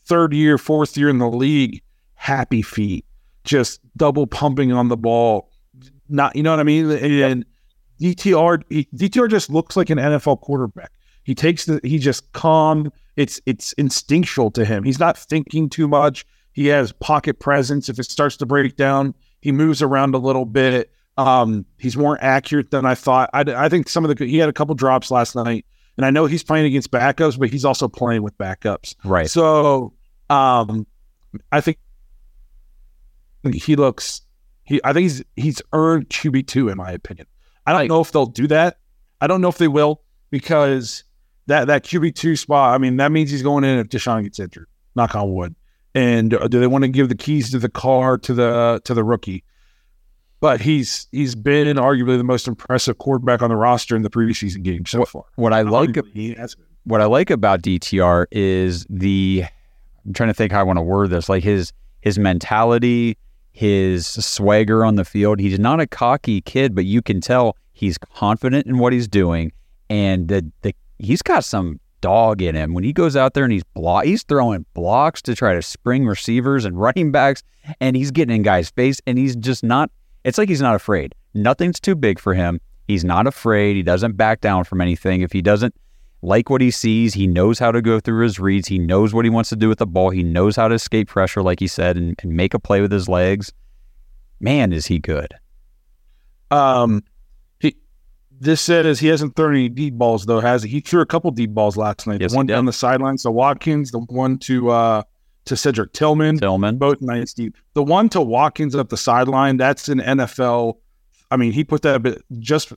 third 0.04 0.34
year, 0.34 0.58
fourth 0.58 0.96
year 0.96 1.08
in 1.08 1.18
the 1.18 1.28
league, 1.28 1.82
happy 2.14 2.62
feet, 2.62 3.06
just 3.44 3.80
double 3.96 4.26
pumping 4.26 4.70
on 4.72 4.88
the 4.88 4.96
ball. 4.96 5.50
Not, 6.08 6.36
you 6.36 6.42
know 6.42 6.50
what 6.50 6.60
I 6.60 6.64
mean? 6.64 6.90
And 6.90 7.46
DTR, 8.00 8.62
he, 8.68 8.86
DTR 8.94 9.30
just 9.30 9.48
looks 9.48 9.76
like 9.76 9.88
an 9.88 9.98
NFL 9.98 10.40
quarterback. 10.42 10.92
He 11.24 11.34
takes 11.34 11.64
the, 11.64 11.80
he 11.82 11.98
just 11.98 12.32
calm. 12.32 12.92
It's 13.16 13.40
it's 13.46 13.72
instinctual 13.74 14.50
to 14.52 14.64
him. 14.64 14.84
He's 14.84 14.98
not 14.98 15.16
thinking 15.16 15.68
too 15.68 15.88
much. 15.88 16.26
He 16.52 16.66
has 16.66 16.92
pocket 16.92 17.40
presence. 17.40 17.88
If 17.88 17.98
it 17.98 18.10
starts 18.10 18.36
to 18.38 18.46
break 18.46 18.76
down, 18.76 19.14
he 19.40 19.52
moves 19.52 19.80
around 19.80 20.14
a 20.14 20.18
little 20.18 20.44
bit. 20.44 20.90
Um, 21.16 21.66
he's 21.78 21.96
more 21.96 22.18
accurate 22.20 22.70
than 22.70 22.84
I 22.84 22.94
thought. 22.94 23.30
I, 23.32 23.40
I 23.40 23.68
think 23.68 23.88
some 23.88 24.04
of 24.04 24.16
the 24.16 24.26
he 24.26 24.38
had 24.38 24.48
a 24.48 24.52
couple 24.52 24.74
drops 24.74 25.10
last 25.10 25.34
night, 25.36 25.66
and 25.96 26.06
I 26.06 26.10
know 26.10 26.26
he's 26.26 26.42
playing 26.42 26.66
against 26.66 26.90
backups, 26.90 27.38
but 27.38 27.50
he's 27.50 27.64
also 27.64 27.88
playing 27.88 28.22
with 28.22 28.36
backups. 28.38 28.94
Right. 29.04 29.28
So, 29.28 29.92
um, 30.28 30.86
I 31.52 31.60
think 31.60 31.78
he 33.52 33.76
looks. 33.76 34.22
He, 34.64 34.80
I 34.84 34.92
think 34.92 35.02
he's 35.02 35.24
he's 35.36 35.62
earned 35.72 36.08
QB 36.08 36.46
two 36.46 36.68
in 36.68 36.76
my 36.76 36.90
opinion. 36.90 37.26
I 37.66 37.72
don't 37.72 37.88
know 37.88 38.00
if 38.00 38.12
they'll 38.12 38.26
do 38.26 38.46
that. 38.48 38.78
I 39.20 39.26
don't 39.26 39.40
know 39.40 39.48
if 39.48 39.58
they 39.58 39.68
will 39.68 40.02
because 40.30 41.04
that 41.46 41.66
that 41.66 41.84
QB 41.84 42.14
two 42.14 42.36
spot. 42.36 42.74
I 42.74 42.78
mean, 42.78 42.96
that 42.96 43.12
means 43.12 43.30
he's 43.30 43.42
going 43.42 43.64
in 43.64 43.78
if 43.78 43.88
Deshaun 43.88 44.22
gets 44.22 44.38
injured. 44.38 44.68
Knock 44.94 45.14
on 45.14 45.32
wood. 45.32 45.54
And 45.94 46.30
do 46.30 46.60
they 46.60 46.66
want 46.66 46.82
to 46.82 46.88
give 46.88 47.08
the 47.08 47.16
keys 47.16 47.50
to 47.50 47.58
the 47.58 47.68
car 47.68 48.16
to 48.18 48.34
the 48.34 48.80
to 48.84 48.94
the 48.94 49.02
rookie? 49.02 49.44
But 50.40 50.60
he's 50.62 51.06
he's 51.12 51.34
been 51.34 51.76
arguably 51.76 52.16
the 52.16 52.24
most 52.24 52.48
impressive 52.48 52.98
quarterback 52.98 53.42
on 53.42 53.50
the 53.50 53.56
roster 53.56 53.94
in 53.94 54.02
the 54.02 54.10
preseason 54.10 54.62
game 54.62 54.86
so 54.86 55.04
far. 55.04 55.24
What 55.36 55.52
I 55.52 55.62
like 55.62 55.90
Arguably, 55.90 56.12
he 56.14 56.34
has 56.34 56.54
been. 56.54 56.66
what 56.84 57.00
I 57.00 57.04
like 57.04 57.30
about 57.30 57.62
DTR 57.62 58.26
is 58.30 58.86
the 58.88 59.44
I'm 60.06 60.14
trying 60.14 60.30
to 60.30 60.34
think 60.34 60.52
how 60.52 60.60
I 60.60 60.62
want 60.62 60.78
to 60.78 60.82
word 60.82 61.10
this. 61.10 61.28
Like 61.28 61.44
his 61.44 61.72
his 62.00 62.18
mentality, 62.18 63.18
his 63.52 64.06
swagger 64.06 64.84
on 64.84 64.94
the 64.94 65.04
field. 65.04 65.40
He's 65.40 65.58
not 65.58 65.78
a 65.78 65.86
cocky 65.86 66.40
kid, 66.40 66.74
but 66.74 66.86
you 66.86 67.02
can 67.02 67.20
tell 67.20 67.56
he's 67.72 67.98
confident 67.98 68.66
in 68.66 68.78
what 68.78 68.94
he's 68.94 69.08
doing, 69.08 69.52
and 69.90 70.28
the 70.28 70.50
the 70.62 70.74
he's 70.98 71.20
got 71.22 71.44
some 71.44 71.80
dog 72.00 72.40
in 72.40 72.54
him 72.54 72.72
when 72.72 72.82
he 72.82 72.94
goes 72.94 73.14
out 73.14 73.34
there 73.34 73.44
and 73.44 73.52
he's 73.52 73.64
block 73.74 74.04
he's 74.04 74.22
throwing 74.22 74.64
blocks 74.72 75.20
to 75.20 75.34
try 75.34 75.52
to 75.52 75.60
spring 75.60 76.06
receivers 76.06 76.64
and 76.64 76.80
running 76.80 77.12
backs 77.12 77.42
and 77.78 77.94
he's 77.94 78.10
getting 78.10 78.34
in 78.34 78.42
guys 78.42 78.70
face 78.70 79.02
and 79.06 79.18
he's 79.18 79.36
just 79.36 79.62
not 79.62 79.90
it's 80.24 80.38
like 80.38 80.48
he's 80.48 80.60
not 80.60 80.74
afraid 80.74 81.14
nothing's 81.34 81.80
too 81.80 81.94
big 81.94 82.18
for 82.18 82.34
him 82.34 82.60
he's 82.86 83.04
not 83.04 83.26
afraid 83.26 83.76
he 83.76 83.82
doesn't 83.82 84.16
back 84.16 84.40
down 84.40 84.64
from 84.64 84.80
anything 84.80 85.20
if 85.20 85.32
he 85.32 85.42
doesn't 85.42 85.74
like 86.22 86.50
what 86.50 86.60
he 86.60 86.70
sees. 86.70 87.14
He 87.14 87.26
knows 87.26 87.58
how 87.58 87.72
to 87.72 87.80
go 87.80 88.00
through 88.00 88.22
his 88.24 88.38
reads. 88.38 88.68
He 88.68 88.78
knows 88.78 89.14
what 89.14 89.24
he 89.24 89.30
wants 89.30 89.50
to 89.50 89.56
do 89.56 89.68
with 89.68 89.78
the 89.78 89.86
ball. 89.86 90.10
He 90.10 90.22
knows 90.22 90.56
how 90.56 90.68
to 90.68 90.74
escape 90.74 91.08
pressure, 91.08 91.42
like 91.42 91.60
he 91.60 91.66
said, 91.66 91.96
and, 91.96 92.18
and 92.22 92.32
make 92.32 92.54
a 92.54 92.58
play 92.58 92.80
with 92.80 92.92
his 92.92 93.08
legs. 93.08 93.52
Man, 94.38 94.72
is 94.72 94.86
he 94.86 94.98
good. 94.98 95.34
Um, 96.50 97.04
he 97.58 97.76
this 98.40 98.60
said 98.60 98.86
is 98.86 98.98
he 98.98 99.08
hasn't 99.08 99.36
thrown 99.36 99.54
any 99.54 99.68
deep 99.68 99.94
balls 99.94 100.26
though, 100.26 100.40
has 100.40 100.62
he? 100.62 100.70
He 100.70 100.80
threw 100.80 101.00
a 101.00 101.06
couple 101.06 101.30
deep 101.30 101.50
balls 101.50 101.76
last 101.76 102.06
night. 102.06 102.20
Yes, 102.20 102.34
one 102.34 102.46
down 102.46 102.64
the 102.64 102.72
sidelines 102.72 103.22
to 103.22 103.30
Watkins, 103.30 103.90
the 103.90 104.00
one 104.00 104.38
to 104.38 104.70
uh 104.70 105.02
to 105.46 105.56
Cedric 105.56 105.92
Tillman, 105.92 106.38
Tillman. 106.38 106.76
both 106.78 107.00
nice 107.00 107.32
deep. 107.32 107.56
The 107.74 107.82
one 107.82 108.08
to 108.10 108.20
Watkins 108.20 108.74
up 108.74 108.88
the 108.88 108.96
sideline, 108.96 109.56
that's 109.56 109.88
an 109.88 110.00
NFL. 110.00 110.74
I 111.30 111.36
mean, 111.36 111.52
he 111.52 111.64
put 111.64 111.82
that 111.82 111.96
a 111.96 111.98
bit 111.98 112.22
just 112.38 112.72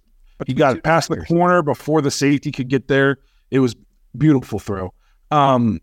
he 0.48 0.54
got 0.54 0.78
it 0.78 0.84
past 0.84 1.10
the 1.10 1.18
corner 1.26 1.62
before 1.62 2.02
the 2.02 2.12
safety 2.12 2.52
could 2.52 2.68
get 2.70 2.88
there. 2.88 3.18
It 3.52 3.60
was 3.60 3.76
beautiful 4.18 4.60
throw. 4.60 4.94
Um, 5.32 5.80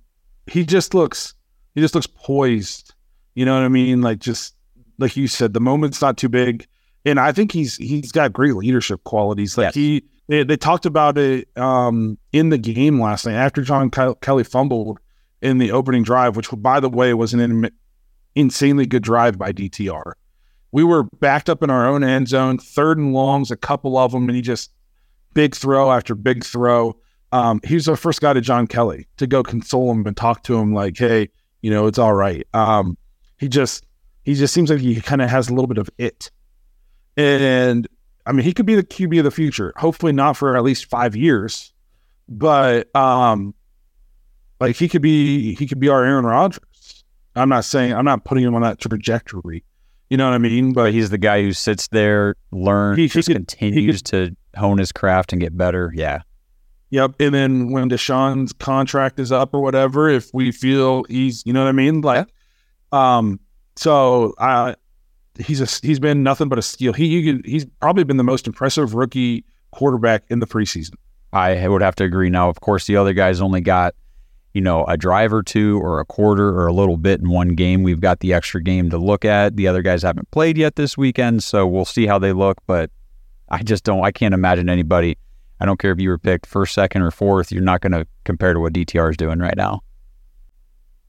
he 0.46 0.64
just 0.64 0.94
looks 0.94 1.34
he 1.74 1.80
just 1.80 1.94
looks 1.94 2.06
poised. 2.06 2.94
You 3.34 3.44
know 3.44 3.54
what 3.54 3.64
I 3.64 3.68
mean? 3.68 4.02
Like 4.02 4.18
just 4.18 4.54
like 4.98 5.16
you 5.16 5.28
said, 5.28 5.54
the 5.54 5.60
moment's 5.60 6.00
not 6.02 6.16
too 6.18 6.28
big, 6.28 6.66
and 7.04 7.18
I 7.20 7.32
think 7.32 7.52
he's 7.52 7.76
he's 7.76 8.12
got 8.12 8.32
great 8.32 8.54
leadership 8.54 9.02
qualities. 9.04 9.56
Like 9.56 9.66
Yes. 9.66 9.74
he 9.74 10.04
they, 10.28 10.44
they 10.44 10.56
talked 10.56 10.86
about 10.86 11.18
it 11.18 11.48
um, 11.56 12.16
in 12.32 12.50
the 12.50 12.58
game 12.58 13.00
last 13.00 13.26
night 13.26 13.34
after 13.34 13.62
John 13.62 13.90
Kelly 13.90 14.44
fumbled 14.44 14.98
in 15.42 15.58
the 15.58 15.72
opening 15.72 16.02
drive, 16.02 16.36
which 16.36 16.48
by 16.52 16.80
the 16.80 16.88
way 16.88 17.14
was 17.14 17.34
an 17.34 17.40
in- 17.40 17.70
insanely 18.34 18.86
good 18.86 19.02
drive 19.02 19.38
by 19.38 19.52
DTR. 19.52 20.12
We 20.72 20.84
were 20.84 21.04
backed 21.18 21.50
up 21.50 21.62
in 21.62 21.70
our 21.70 21.86
own 21.86 22.04
end 22.04 22.28
zone, 22.28 22.58
third 22.58 22.98
and 22.98 23.12
longs, 23.12 23.50
a 23.50 23.56
couple 23.56 23.98
of 23.98 24.12
them, 24.12 24.28
and 24.28 24.36
he 24.36 24.42
just 24.42 24.70
big 25.34 25.54
throw 25.54 25.90
after 25.90 26.14
big 26.14 26.44
throw. 26.44 26.96
Um, 27.32 27.60
he 27.64 27.74
was 27.74 27.88
our 27.88 27.96
first 27.96 28.20
guy 28.20 28.32
to 28.32 28.40
John 28.40 28.66
Kelly 28.66 29.06
to 29.16 29.26
go 29.26 29.42
console 29.42 29.90
him 29.90 30.06
and 30.06 30.16
talk 30.16 30.42
to 30.44 30.56
him 30.56 30.74
like, 30.74 30.96
hey, 30.96 31.28
you 31.62 31.70
know, 31.70 31.86
it's 31.86 31.98
all 31.98 32.14
right. 32.14 32.46
Um, 32.54 32.96
he 33.38 33.48
just 33.48 33.84
he 34.24 34.34
just 34.34 34.52
seems 34.52 34.70
like 34.70 34.80
he 34.80 35.00
kind 35.00 35.22
of 35.22 35.30
has 35.30 35.48
a 35.48 35.54
little 35.54 35.66
bit 35.66 35.78
of 35.78 35.88
it. 35.98 36.30
And 37.16 37.88
I 38.26 38.32
mean, 38.32 38.44
he 38.44 38.52
could 38.52 38.66
be 38.66 38.74
the 38.74 38.82
QB 38.82 39.18
of 39.18 39.24
the 39.24 39.30
future. 39.30 39.72
Hopefully 39.76 40.12
not 40.12 40.36
for 40.36 40.56
at 40.56 40.62
least 40.62 40.86
five 40.86 41.16
years, 41.16 41.72
but 42.28 42.94
um, 42.94 43.54
like 44.60 44.76
he 44.76 44.88
could 44.88 45.02
be 45.02 45.54
he 45.56 45.66
could 45.66 45.80
be 45.80 45.88
our 45.88 46.04
Aaron 46.04 46.24
Rodgers. 46.24 47.04
I'm 47.36 47.48
not 47.48 47.64
saying 47.64 47.92
I'm 47.94 48.04
not 48.04 48.24
putting 48.24 48.44
him 48.44 48.54
on 48.54 48.62
that 48.62 48.78
trajectory. 48.80 49.64
You 50.10 50.16
know 50.16 50.26
what 50.28 50.34
I 50.34 50.38
mean? 50.38 50.72
But 50.72 50.92
he's 50.92 51.10
the 51.10 51.18
guy 51.18 51.42
who 51.42 51.52
sits 51.52 51.86
there, 51.88 52.34
learns, 52.50 52.96
He- 52.96 53.02
he 53.04 53.08
just 53.08 53.28
could- 53.28 53.36
continues 53.36 54.02
to 54.02 54.36
hone 54.56 54.78
his 54.78 54.90
craft 54.90 55.32
and 55.32 55.40
get 55.40 55.56
better. 55.56 55.92
Yeah. 55.94 56.22
Yep. 56.90 57.14
And 57.20 57.32
then 57.32 57.70
when 57.70 57.88
Deshaun's 57.88 58.52
contract 58.52 59.20
is 59.20 59.30
up 59.30 59.54
or 59.54 59.60
whatever, 59.62 60.08
if 60.08 60.28
we 60.34 60.50
feel 60.50 61.04
he's, 61.04 61.46
you 61.46 61.52
know 61.52 61.62
what 61.62 61.68
I 61.68 61.72
mean? 61.72 62.00
Like, 62.00 62.26
um, 62.90 63.38
so 63.76 64.34
I, 64.40 64.74
he's 65.38 65.60
a, 65.60 65.86
he's 65.86 66.00
been 66.00 66.24
nothing 66.24 66.48
but 66.48 66.58
a 66.58 66.62
steal. 66.62 66.92
He, 66.92 67.22
he 67.22 67.40
he's 67.44 67.64
probably 67.80 68.02
been 68.02 68.16
the 68.16 68.24
most 68.24 68.48
impressive 68.48 68.94
rookie 68.94 69.44
quarterback 69.70 70.24
in 70.30 70.40
the 70.40 70.46
preseason. 70.48 70.94
I 71.32 71.68
would 71.68 71.80
have 71.82 71.94
to 71.96 72.04
agree. 72.04 72.28
Now, 72.28 72.48
of 72.48 72.60
course, 72.60 72.86
the 72.88 72.96
other 72.96 73.12
guys 73.12 73.40
only 73.40 73.60
got, 73.60 73.94
you 74.52 74.60
know, 74.60 74.84
a 74.86 74.96
drive 74.96 75.32
or 75.32 75.42
two 75.42 75.80
or 75.80 76.00
a 76.00 76.04
quarter 76.04 76.48
or 76.48 76.66
a 76.66 76.72
little 76.72 76.96
bit 76.96 77.20
in 77.20 77.30
one 77.30 77.50
game. 77.50 77.82
We've 77.82 78.00
got 78.00 78.20
the 78.20 78.32
extra 78.32 78.62
game 78.62 78.90
to 78.90 78.98
look 78.98 79.24
at. 79.24 79.56
The 79.56 79.68
other 79.68 79.82
guys 79.82 80.02
haven't 80.02 80.30
played 80.30 80.58
yet 80.58 80.76
this 80.76 80.96
weekend, 80.96 81.44
so 81.44 81.66
we'll 81.66 81.84
see 81.84 82.06
how 82.06 82.18
they 82.18 82.32
look. 82.32 82.58
But 82.66 82.90
I 83.48 83.62
just 83.62 83.84
don't, 83.84 84.04
I 84.04 84.10
can't 84.10 84.34
imagine 84.34 84.68
anybody. 84.68 85.16
I 85.60 85.66
don't 85.66 85.78
care 85.78 85.92
if 85.92 86.00
you 86.00 86.08
were 86.08 86.18
picked 86.18 86.46
first, 86.46 86.74
second, 86.74 87.02
or 87.02 87.10
fourth. 87.10 87.52
You're 87.52 87.62
not 87.62 87.80
going 87.80 87.92
to 87.92 88.06
compare 88.24 88.54
to 88.54 88.60
what 88.60 88.72
DTR 88.72 89.10
is 89.10 89.16
doing 89.16 89.38
right 89.38 89.56
now. 89.56 89.82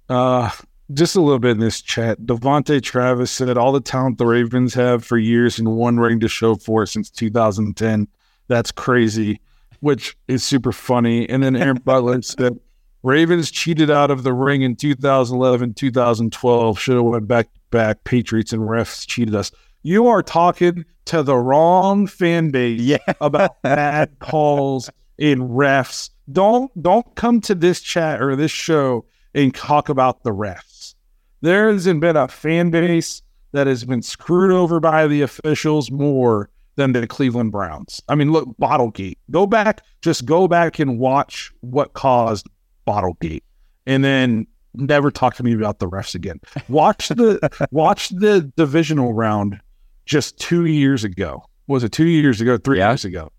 Uh, 0.09 0.49
just 0.93 1.15
a 1.15 1.21
little 1.21 1.39
bit 1.39 1.51
in 1.51 1.59
this 1.59 1.81
chat. 1.81 2.19
Devontae 2.19 2.83
Travis 2.83 3.31
said 3.31 3.57
all 3.57 3.71
the 3.71 3.79
talent 3.79 4.17
the 4.17 4.25
Ravens 4.25 4.73
have 4.73 5.05
for 5.05 5.17
years 5.17 5.57
and 5.57 5.77
one 5.77 5.99
ring 5.99 6.19
to 6.19 6.27
show 6.27 6.55
for 6.55 6.83
it 6.83 6.87
since 6.87 7.09
2010. 7.09 8.07
That's 8.47 8.71
crazy, 8.71 9.39
which 9.79 10.17
is 10.27 10.43
super 10.43 10.73
funny. 10.73 11.29
And 11.29 11.41
then 11.41 11.55
Aaron 11.55 11.77
Butler 11.77 12.21
said 12.21 12.59
Ravens 13.03 13.49
cheated 13.49 13.89
out 13.89 14.11
of 14.11 14.23
the 14.23 14.33
ring 14.33 14.61
in 14.61 14.75
2011, 14.75 15.73
2012. 15.73 16.79
Should 16.79 16.95
have 16.95 17.03
went 17.03 17.27
back 17.27 17.49
back. 17.71 18.03
Patriots 18.03 18.53
and 18.53 18.63
refs 18.63 19.07
cheated 19.07 19.33
us. 19.35 19.51
You 19.83 20.07
are 20.07 20.21
talking 20.21 20.85
to 21.05 21.23
the 21.23 21.35
wrong 21.37 22.05
fan 22.05 22.51
base 22.51 22.79
Yeah. 22.79 22.97
about 23.19 23.61
bad 23.63 24.19
calls 24.19 24.89
in 25.17 25.39
refs. 25.49 26.09
Don't 26.31 26.71
don't 26.81 27.15
come 27.15 27.41
to 27.41 27.55
this 27.55 27.81
chat 27.81 28.21
or 28.21 28.35
this 28.35 28.51
show 28.51 29.05
and 29.33 29.53
talk 29.55 29.89
about 29.89 30.23
the 30.23 30.31
refs. 30.31 30.93
There 31.41 31.71
hasn't 31.71 32.01
been 32.01 32.15
a 32.17 32.27
fan 32.27 32.69
base 32.69 33.23
that 33.53 33.65
has 33.67 33.83
been 33.83 34.01
screwed 34.03 34.51
over 34.51 34.79
by 34.79 35.07
the 35.07 35.21
officials 35.23 35.89
more 35.89 36.49
than 36.75 36.91
the 36.93 37.05
Cleveland 37.07 37.51
Browns. 37.51 38.01
I 38.07 38.15
mean, 38.15 38.31
look, 38.31 38.47
Bottlegate. 38.61 39.17
Go 39.31 39.45
back, 39.47 39.83
just 40.01 40.25
go 40.25 40.47
back 40.47 40.79
and 40.79 40.99
watch 40.99 41.51
what 41.61 41.93
caused 41.93 42.47
Bottlegate, 42.87 43.43
and 43.85 44.03
then 44.03 44.47
never 44.73 45.11
talk 45.11 45.35
to 45.35 45.43
me 45.43 45.53
about 45.53 45.79
the 45.79 45.87
refs 45.87 46.15
again. 46.15 46.39
Watch 46.69 47.09
the 47.09 47.67
watch 47.71 48.09
the 48.09 48.51
divisional 48.55 49.13
round 49.13 49.59
just 50.05 50.37
two 50.39 50.65
years 50.65 51.03
ago. 51.03 51.43
Was 51.67 51.83
it 51.83 51.91
two 51.91 52.07
years 52.07 52.41
ago? 52.41 52.57
Three 52.57 52.79
Yeah. 52.79 52.89
years 52.91 53.05
ago? 53.05 53.31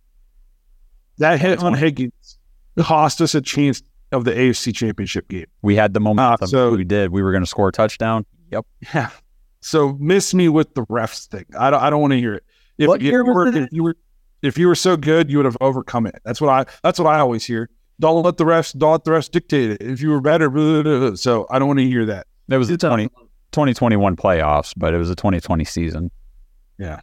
That 1.18 1.40
hit 1.40 1.58
on 1.62 1.74
Higgins 1.74 2.38
cost 2.78 3.20
us 3.20 3.34
a 3.34 3.40
chance 3.40 3.82
of 4.12 4.24
the 4.24 4.32
AFC 4.32 4.74
Championship 4.74 5.28
game. 5.28 5.46
We 5.62 5.76
had 5.76 5.94
the 5.94 6.00
momentum. 6.00 6.38
Ah, 6.42 6.46
so- 6.46 6.70
we 6.74 6.84
did. 6.84 7.10
We 7.12 7.22
were 7.22 7.32
going 7.32 7.42
to 7.42 7.48
score 7.48 7.68
a 7.68 7.72
touchdown. 7.72 8.24
Yep. 8.50 8.66
Yeah. 8.94 9.10
So 9.60 9.96
miss 10.00 10.34
me 10.34 10.48
with 10.48 10.74
the 10.74 10.82
refs 10.86 11.26
thing. 11.28 11.44
I 11.58 11.70
don't. 11.70 11.80
I 11.82 11.88
don't 11.90 12.00
want 12.00 12.12
to 12.12 12.18
hear 12.18 12.34
it. 12.34 12.44
If, 12.78 12.88
What 12.88 13.00
you 13.00 13.24
were, 13.24 13.46
it? 13.46 13.56
if 13.56 13.68
you 13.72 13.82
were, 13.84 13.96
if 14.42 14.58
you 14.58 14.66
were 14.66 14.74
so 14.74 14.96
good, 14.96 15.30
you 15.30 15.36
would 15.36 15.44
have 15.46 15.56
overcome 15.60 16.06
it. 16.06 16.16
That's 16.24 16.40
what 16.40 16.50
I. 16.50 16.64
That's 16.82 16.98
what 16.98 17.06
I 17.06 17.20
always 17.20 17.44
hear. 17.44 17.70
Don't 18.02 18.24
let 18.24 18.36
the 18.36 18.42
refs. 18.42 18.76
Don't 18.76 18.90
let 18.90 19.04
the 19.04 19.12
refs 19.12 19.30
dictate 19.30 19.70
it. 19.70 19.80
If 19.80 20.00
you 20.00 20.10
were 20.10 20.20
better, 20.20 20.50
blah, 20.50 20.82
blah, 20.82 20.98
blah, 20.98 21.14
so 21.14 21.46
I 21.50 21.60
don't 21.60 21.68
want 21.68 21.78
to 21.78 21.86
hear 21.86 22.04
that. 22.06 22.26
It 22.50 22.56
was 22.56 22.66
the 22.66 22.76
20, 22.76 23.06
2021 23.52 24.16
playoffs, 24.16 24.74
but 24.76 24.92
it 24.92 24.98
was 24.98 25.08
a 25.08 25.14
2020 25.14 25.64
season. 25.64 26.10
Yeah. 26.78 26.98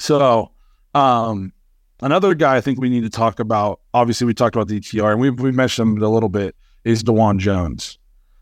So, 0.00 0.50
um, 0.92 1.52
another 2.00 2.34
guy 2.34 2.56
I 2.56 2.60
think 2.60 2.80
we 2.80 2.88
need 2.88 3.04
to 3.04 3.10
talk 3.10 3.38
about. 3.38 3.78
Obviously, 3.94 4.26
we 4.26 4.34
talked 4.34 4.56
about 4.56 4.66
the 4.66 4.80
ETR, 4.80 5.12
and 5.12 5.20
we 5.20 5.30
we 5.30 5.52
mentioned 5.52 5.98
him 5.98 6.02
a 6.02 6.08
little 6.08 6.28
bit. 6.28 6.56
Is 6.84 7.04
Dawand 7.04 7.38
Jones? 7.38 7.96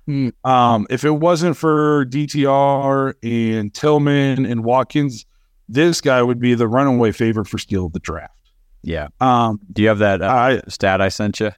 Hmm. 0.06 0.30
Um, 0.44 0.86
if 0.88 1.04
it 1.04 1.10
wasn't 1.10 1.58
for 1.58 2.06
DTR 2.06 3.12
and 3.22 3.74
Tillman 3.74 4.46
and 4.46 4.64
Watkins, 4.64 5.26
this 5.68 6.00
guy 6.00 6.22
would 6.22 6.40
be 6.40 6.54
the 6.54 6.66
runaway 6.66 7.12
favorite 7.12 7.48
for 7.48 7.58
steal 7.58 7.84
of 7.84 7.92
the 7.92 8.00
draft. 8.00 8.39
Yeah. 8.82 9.08
Um, 9.20 9.60
Do 9.72 9.82
you 9.82 9.88
have 9.88 9.98
that 9.98 10.22
uh, 10.22 10.28
I 10.28 10.60
stat 10.68 11.00
I 11.00 11.08
sent 11.08 11.40
you? 11.40 11.50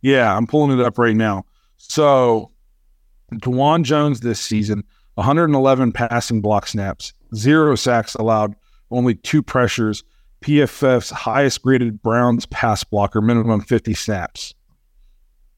yeah, 0.00 0.36
I'm 0.36 0.46
pulling 0.46 0.78
it 0.78 0.84
up 0.84 0.98
right 0.98 1.16
now. 1.16 1.44
So, 1.76 2.50
Dawand 3.34 3.84
Jones 3.84 4.20
this 4.20 4.40
season, 4.40 4.84
111 5.14 5.92
passing 5.92 6.40
block 6.40 6.66
snaps, 6.66 7.12
zero 7.34 7.74
sacks 7.74 8.14
allowed, 8.14 8.54
only 8.90 9.14
two 9.14 9.42
pressures. 9.42 10.04
PFF's 10.40 11.10
highest 11.10 11.62
graded 11.62 12.00
Browns 12.00 12.46
pass 12.46 12.84
blocker, 12.84 13.20
minimum 13.20 13.60
50 13.60 13.92
snaps. 13.94 14.54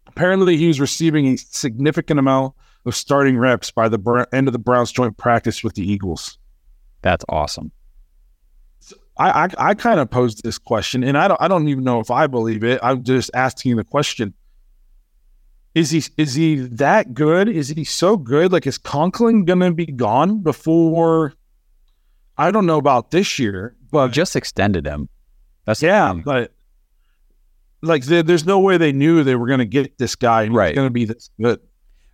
Apparently, 0.07 0.57
he 0.57 0.69
was 0.69 0.81
receiving 0.81 1.27
a 1.27 1.37
significant 1.37 2.19
amount 2.19 2.55
of 2.87 2.95
starting 2.97 3.37
reps 3.37 3.71
by 3.71 3.89
the 3.89 4.27
end 4.33 4.49
of 4.49 4.53
the 4.53 4.59
Browns 4.59 4.91
joint 4.91 5.19
practice 5.19 5.63
with 5.63 5.75
the 5.75 5.83
Eagles. 5.91 6.39
That's 7.03 7.25
awesome. 7.29 7.73
I, 9.21 9.45
I, 9.45 9.49
I 9.59 9.75
kind 9.75 10.01
of 10.01 10.11
posed 10.11 10.43
this 10.43 10.59
question, 10.59 11.05
and 11.05 11.17
I 11.19 11.29
don't 11.29 11.41
I 11.41 11.47
don't 11.49 11.69
even 11.69 11.85
know 11.85 12.01
if 12.01 12.11
I 12.11 12.27
believe 12.27 12.65
it. 12.65 12.81
I'm 12.83 13.03
just 13.05 13.31
asking 13.35 13.77
the 13.77 13.85
question: 13.85 14.33
Is 15.75 15.91
he 15.91 16.03
is 16.17 16.35
he 16.35 16.57
that 16.57 17.15
good? 17.15 17.49
Is 17.49 17.69
he 17.69 17.85
so 17.85 18.17
good? 18.17 18.51
Like, 18.51 18.67
is 18.67 18.79
Conklin 18.79 19.45
gonna 19.45 19.73
be 19.73 19.87
gone 19.87 20.43
before? 20.43 21.35
I 22.39 22.51
don't 22.51 22.65
know 22.67 22.79
about 22.79 23.11
this 23.11 23.39
year, 23.39 23.77
but 23.93 24.09
Just 24.09 24.35
extended 24.37 24.87
him. 24.87 25.09
That's 25.67 25.83
yeah, 25.83 26.15
but 26.15 26.53
like 27.83 28.05
there, 28.05 28.23
there's 28.23 28.47
no 28.47 28.59
way 28.59 28.79
they 28.79 28.93
knew 28.93 29.23
they 29.23 29.37
were 29.37 29.47
gonna 29.47 29.67
get 29.67 29.99
this 29.99 30.17
guy. 30.17 30.45
And 30.45 30.55
Right. 30.55 30.69
he's 30.71 30.77
gonna 30.77 30.91
be 30.91 31.05
this 31.05 31.31
good. 31.41 31.61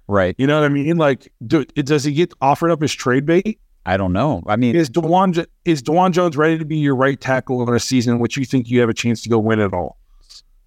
right. 0.09 0.35
You 0.39 0.47
know 0.49 0.61
what 0.61 0.67
I 0.67 0.69
mean? 0.73 0.97
Like, 0.97 1.33
do, 1.47 1.65
does 1.65 2.03
he 2.05 2.13
get 2.13 2.33
offered 2.41 2.71
up 2.71 2.83
as 2.83 2.93
trade 2.93 3.27
bait? 3.27 3.61
I 3.87 3.97
don't 3.97 4.13
know. 4.13 4.43
I 4.49 4.57
mean, 4.57 4.75
Is 4.75 4.91
Dawand 4.91 5.47
is 5.65 5.81
Dawand 5.81 6.11
Jones 6.11 6.37
ready 6.37 6.59
to 6.59 6.65
be 6.65 6.77
your 6.77 6.97
right 6.97 7.19
tackle 7.19 7.63
in 7.63 7.73
a 7.73 7.79
season 7.79 8.15
in 8.15 8.19
which 8.19 8.37
you 8.37 8.45
think 8.45 8.69
you 8.69 8.81
have 8.81 8.89
a 8.89 8.95
chance 8.95 9.23
to 9.23 9.29
go 9.29 9.39
win 9.39 9.61
it 9.61 9.73
all? 9.73 9.97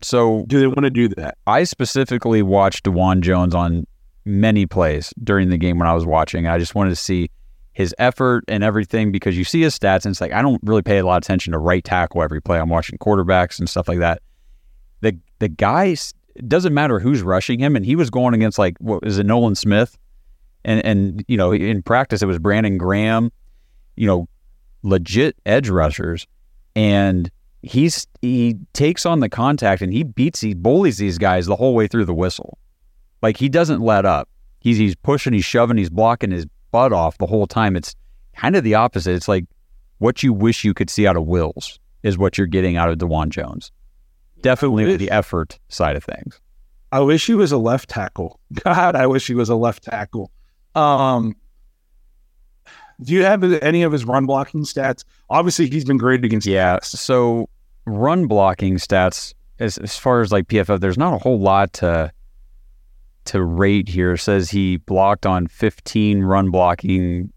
so 0.01 0.45
Do 0.47 0.59
they 0.61 0.67
want 0.67 0.85
to 0.85 0.89
do 0.89 1.09
that? 1.09 1.37
I 1.45 1.65
specifically 1.65 2.41
watched 2.41 2.85
Dawand 2.85 3.21
Jones 3.21 3.53
on 3.53 3.85
many 4.23 4.65
plays 4.65 5.13
during 5.21 5.49
the 5.49 5.57
game 5.57 5.77
when 5.77 5.87
I 5.87 5.93
was 5.93 6.05
watching. 6.05 6.47
I 6.47 6.57
just 6.57 6.75
wanted 6.75 6.91
to 6.91 6.95
see 6.95 7.29
his 7.73 7.93
effort 7.99 8.45
and 8.47 8.63
everything 8.63 9.11
because 9.11 9.37
you 9.37 9.43
see 9.43 9.61
his 9.61 9.77
stats 9.77 10.05
and 10.05 10.13
it's 10.13 10.21
like 10.21 10.31
I 10.31 10.41
don't 10.41 10.61
really 10.63 10.81
pay 10.81 10.97
a 10.97 11.05
lot 11.05 11.17
of 11.17 11.23
attention 11.23 11.51
to 11.51 11.59
right 11.59 11.83
tackle 11.83 12.23
every 12.23 12.41
play. 12.41 12.57
I'm 12.57 12.69
watching 12.69 12.97
quarterbacks 12.97 13.59
and 13.59 13.69
stuff 13.69 13.89
like 13.89 13.99
that. 13.99 14.21
The 15.01 15.17
the 15.39 15.49
guys 15.49 16.13
it 16.35 16.47
doesn't 16.47 16.73
matter 16.73 16.99
who's 16.99 17.21
rushing 17.21 17.59
him 17.59 17.75
and 17.75 17.85
he 17.85 17.97
was 17.97 18.09
going 18.09 18.33
against 18.33 18.57
like 18.57 18.77
what 18.79 19.05
is 19.05 19.19
it 19.19 19.25
Nolan 19.25 19.55
Smith 19.55 19.97
and 20.65 20.83
and 20.85 21.25
you 21.27 21.37
know 21.37 21.51
in 21.51 21.81
practice 21.81 22.21
it 22.21 22.25
was 22.25 22.39
Brandon 22.39 22.77
Graham, 22.77 23.31
you 23.95 24.07
know, 24.07 24.27
legit 24.83 25.35
edge 25.45 25.69
rushers 25.69 26.27
and 26.75 27.29
he's 27.61 28.07
he 28.21 28.57
takes 28.73 29.05
on 29.05 29.19
the 29.19 29.29
contact 29.29 29.81
and 29.81 29.93
he 29.93 30.03
beats 30.03 30.41
he 30.41 30.53
bullies 30.53 30.97
these 30.97 31.17
guys 31.17 31.45
the 31.45 31.55
whole 31.55 31.75
way 31.75 31.87
through 31.87 32.05
the 32.05 32.13
whistle. 32.13 32.57
Like 33.21 33.37
he 33.37 33.49
doesn't 33.49 33.81
let 33.81 34.05
up. 34.05 34.29
He's 34.59 34.77
he's 34.77 34.95
pushing, 34.95 35.33
he's 35.33 35.45
shoving, 35.45 35.77
he's 35.77 35.89
blocking 35.89 36.31
his 36.31 36.45
butt 36.71 36.93
off 36.93 37.17
the 37.17 37.25
whole 37.25 37.47
time. 37.47 37.75
It's 37.75 37.95
kind 38.35 38.55
of 38.55 38.63
the 38.63 38.75
opposite. 38.75 39.13
It's 39.13 39.27
like 39.27 39.45
what 39.99 40.23
you 40.23 40.33
wish 40.33 40.63
you 40.63 40.73
could 40.73 40.89
see 40.89 41.07
out 41.07 41.17
of 41.17 41.25
Wills 41.25 41.79
is 42.03 42.17
what 42.17 42.37
you're 42.37 42.47
getting 42.47 42.77
out 42.77 42.89
of 42.89 42.97
Dawand 42.97 43.29
Jones. 43.29 43.71
Definitely 44.41 44.95
the 44.95 45.11
effort 45.11 45.59
side 45.67 45.97
of 45.97 46.03
things. 46.03 46.39
I 46.91 47.01
wish 47.01 47.27
he 47.27 47.35
was 47.35 47.51
a 47.51 47.57
left 47.57 47.89
tackle. 47.89 48.39
God, 48.63 48.95
I 48.95 49.05
wish 49.05 49.27
he 49.27 49.35
was 49.35 49.49
a 49.49 49.55
left 49.55 49.83
tackle. 49.83 50.31
Um, 50.79 51.35
do 53.01 53.13
you 53.13 53.23
have 53.23 53.43
any 53.43 53.83
of 53.83 53.91
his 53.91 54.05
run 54.05 54.25
blocking 54.25 54.63
stats? 54.63 55.03
Obviously, 55.29 55.69
he's 55.69 55.85
been 55.85 55.97
great 55.97 56.23
against. 56.23 56.47
Yeah. 56.47 56.79
So 56.83 57.49
run 57.85 58.27
blocking 58.27 58.75
stats, 58.75 59.33
as 59.59 59.77
as 59.77 59.97
far 59.97 60.21
as 60.21 60.31
like 60.31 60.47
PFF, 60.47 60.79
there's 60.79 60.97
not 60.97 61.13
a 61.13 61.17
whole 61.17 61.39
lot 61.39 61.73
to 61.73 62.11
to 63.25 63.43
rate 63.43 63.87
here. 63.87 64.13
It 64.13 64.19
says 64.19 64.49
he 64.49 64.77
blocked 64.77 65.25
on 65.25 65.47
15 65.47 66.23
run 66.23 66.51
blocking 66.51 67.31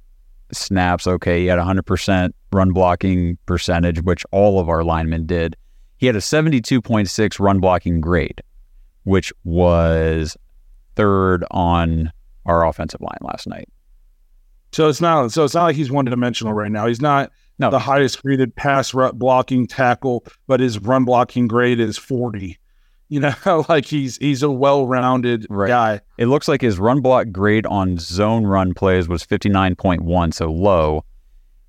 snaps. 0.52 1.06
Okay, 1.06 1.40
he 1.40 1.46
had 1.46 1.58
100% 1.58 2.30
run 2.52 2.72
blocking 2.72 3.38
percentage, 3.46 4.02
which 4.02 4.24
all 4.30 4.58
of 4.58 4.68
our 4.68 4.84
linemen 4.84 5.26
did. 5.26 5.56
He 5.96 6.06
had 6.06 6.16
a 6.16 6.20
72.6 6.20 7.38
run 7.38 7.60
blocking 7.60 8.00
grade, 8.00 8.42
which 9.04 9.32
was 9.44 10.36
third 10.96 11.44
on 11.50 12.12
our 12.46 12.66
offensive 12.66 13.00
line 13.00 13.18
last 13.22 13.46
night. 13.46 13.68
So 14.72 14.88
it's 14.88 15.00
not. 15.00 15.32
So 15.32 15.44
it's 15.44 15.54
not 15.54 15.64
like 15.64 15.76
he's 15.76 15.90
one 15.90 16.04
dimensional 16.06 16.52
right 16.54 16.70
now. 16.72 16.86
He's 16.86 17.00
not 17.02 17.30
No. 17.58 17.70
the 17.70 17.78
highest 17.78 18.22
graded 18.22 18.54
pass 18.56 18.92
blocking 19.14 19.66
tackle, 19.66 20.24
but 20.46 20.60
his 20.60 20.78
run 20.78 21.04
blocking 21.04 21.46
grade 21.46 21.78
is 21.80 21.98
forty. 21.98 22.58
You 23.08 23.20
know, 23.20 23.64
like 23.68 23.84
he's 23.84 24.16
he's 24.16 24.42
a 24.42 24.50
well 24.50 24.86
rounded 24.86 25.46
Right. 25.50 25.68
guy. 25.68 26.00
It 26.16 26.26
looks 26.26 26.48
like 26.48 26.62
his 26.62 26.78
run 26.78 27.02
block 27.02 27.26
grade 27.30 27.66
on 27.66 27.98
zone 27.98 28.44
run 28.46 28.72
plays 28.72 29.06
was 29.08 29.22
59.1, 29.26 30.32
so 30.32 30.50
low, 30.50 31.04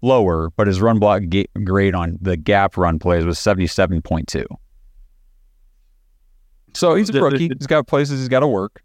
lower, 0.01 0.51
but 0.55 0.67
his 0.67 0.79
run 0.79 0.99
block 0.99 1.23
ga- 1.27 1.49
grade 1.65 1.95
on 1.95 2.17
the 2.21 2.37
gap 2.37 2.77
run 2.77 2.97
plays 2.99 3.25
was 3.25 3.37
77.2. 3.37 4.45
So 6.73 6.95
he's 6.95 7.09
a 7.09 7.21
rookie. 7.21 7.49
He's 7.57 7.67
got 7.67 7.87
places 7.87 8.19
he's 8.19 8.29
got 8.29 8.39
to 8.39 8.47
work. 8.47 8.81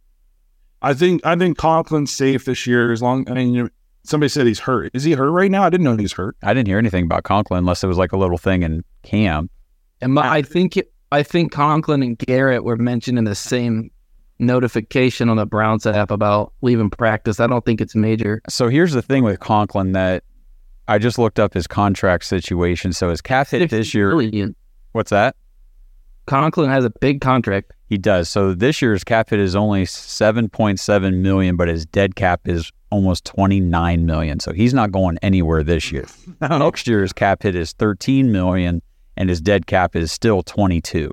I 0.82 0.94
think 0.94 1.24
I 1.24 1.36
think 1.36 1.58
Conklin's 1.58 2.10
safe 2.10 2.44
this 2.44 2.66
year 2.66 2.92
as 2.92 3.02
long. 3.02 3.28
I 3.30 3.34
mean, 3.34 3.54
you 3.54 3.62
know, 3.64 3.68
somebody 4.04 4.28
said 4.28 4.46
he's 4.46 4.60
hurt. 4.60 4.90
Is 4.94 5.04
he 5.04 5.12
hurt 5.12 5.30
right 5.30 5.50
now? 5.50 5.62
I 5.62 5.70
didn't 5.70 5.84
know 5.84 5.96
he's 5.96 6.12
hurt. 6.12 6.36
I 6.42 6.54
didn't 6.54 6.68
hear 6.68 6.78
anything 6.78 7.04
about 7.04 7.24
Conklin 7.24 7.58
unless 7.58 7.82
it 7.82 7.86
was 7.86 7.98
like 7.98 8.12
a 8.12 8.16
little 8.16 8.38
thing 8.38 8.62
in 8.62 8.84
camp. 9.02 9.50
And 10.00 10.14
my, 10.14 10.28
I 10.28 10.42
think 10.42 10.76
it, 10.76 10.92
I 11.10 11.22
think 11.22 11.52
Conklin 11.52 12.02
and 12.02 12.16
Garrett 12.18 12.64
were 12.64 12.76
mentioned 12.76 13.18
in 13.18 13.24
the 13.24 13.34
same 13.34 13.90
notification 14.38 15.28
on 15.28 15.36
the 15.36 15.46
Browns 15.46 15.86
app 15.86 16.10
about 16.10 16.52
leaving 16.62 16.90
practice. 16.90 17.40
I 17.40 17.46
don't 17.48 17.64
think 17.64 17.80
it's 17.80 17.94
major. 17.94 18.40
So 18.48 18.68
here's 18.68 18.92
the 18.92 19.02
thing 19.02 19.24
with 19.24 19.40
Conklin 19.40 19.92
that 19.92 20.22
I 20.86 20.98
just 20.98 21.18
looked 21.18 21.40
up 21.40 21.54
his 21.54 21.66
contract 21.66 22.24
situation. 22.24 22.92
So 22.92 23.10
his 23.10 23.20
cap 23.20 23.48
hit 23.48 23.68
this 23.70 23.92
year. 23.94 24.14
Million. 24.14 24.54
What's 24.92 25.10
that? 25.10 25.34
Conklin 26.26 26.70
has 26.70 26.84
a 26.84 26.90
big 26.90 27.20
contract. 27.20 27.72
He 27.88 27.96
does. 27.98 28.28
So 28.28 28.52
this 28.54 28.82
year's 28.82 29.02
cap 29.04 29.30
hit 29.30 29.40
is 29.40 29.56
only 29.56 29.84
7.7 29.84 31.14
million, 31.20 31.56
but 31.56 31.68
his 31.68 31.86
dead 31.86 32.16
cap 32.16 32.42
is 32.46 32.70
almost 32.90 33.24
29 33.24 34.04
million. 34.06 34.40
So 34.40 34.52
he's 34.52 34.74
not 34.74 34.92
going 34.92 35.18
anywhere 35.22 35.62
this 35.62 35.90
year. 35.92 36.06
Next 36.40 36.86
year's 36.86 37.12
cap 37.12 37.42
hit 37.42 37.54
is 37.54 37.72
13 37.72 38.30
million 38.32 38.82
and 39.16 39.28
his 39.28 39.40
dead 39.40 39.66
cap 39.66 39.96
is 39.96 40.12
still 40.12 40.42
22. 40.42 41.10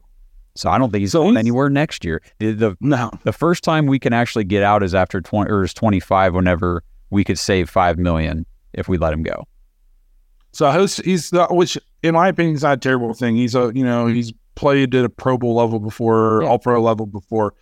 So 0.56 0.70
I 0.70 0.78
don't 0.78 0.90
think 0.92 1.02
he's 1.02 1.12
So 1.12 1.22
going 1.24 1.36
he's- 1.36 1.40
anywhere 1.44 1.70
next 1.70 2.06
year. 2.06 2.22
The, 2.40 2.52
the 2.54 2.78
No, 2.80 3.12
the 3.24 3.34
first 3.34 3.64
time 3.64 3.88
we 3.88 4.00
can 4.00 4.14
actually 4.14 4.46
get 4.46 4.64
out 4.64 4.84
is 4.84 4.96
after 4.96 5.20
20 5.20 5.50
or 5.52 5.64
is 5.64 5.74
25 5.74 6.34
whenever 6.34 6.82
we 7.10 7.24
could 7.24 7.38
save 7.40 7.70
5 7.70 7.98
million 7.98 8.46
if 8.74 8.88
we 8.88 8.98
let 8.98 9.12
him 9.14 9.24
go. 9.24 9.46
so 10.54 10.72
he's, 10.80 10.98
he's 10.98 11.30
the, 11.30 11.46
which 11.48 11.78
in 12.04 12.14
my 12.14 12.30
opinion 12.30 12.56
is 12.56 12.64
not 12.64 12.78
a 12.78 12.80
terrible 12.80 13.14
thing. 13.14 13.36
He's 13.36 13.56
a 13.56 13.72
you 13.76 13.84
know 13.84 14.08
he's 14.08 14.32
played 14.56 14.96
at 14.96 15.06
a 15.06 15.10
Pro 15.10 15.38
Bowl 15.38 15.56
level 15.56 15.80
before, 15.80 16.42
Yeah. 16.42 16.50
All 16.50 16.60
Pro 16.60 16.82
level 16.82 17.06
before. 17.06 17.54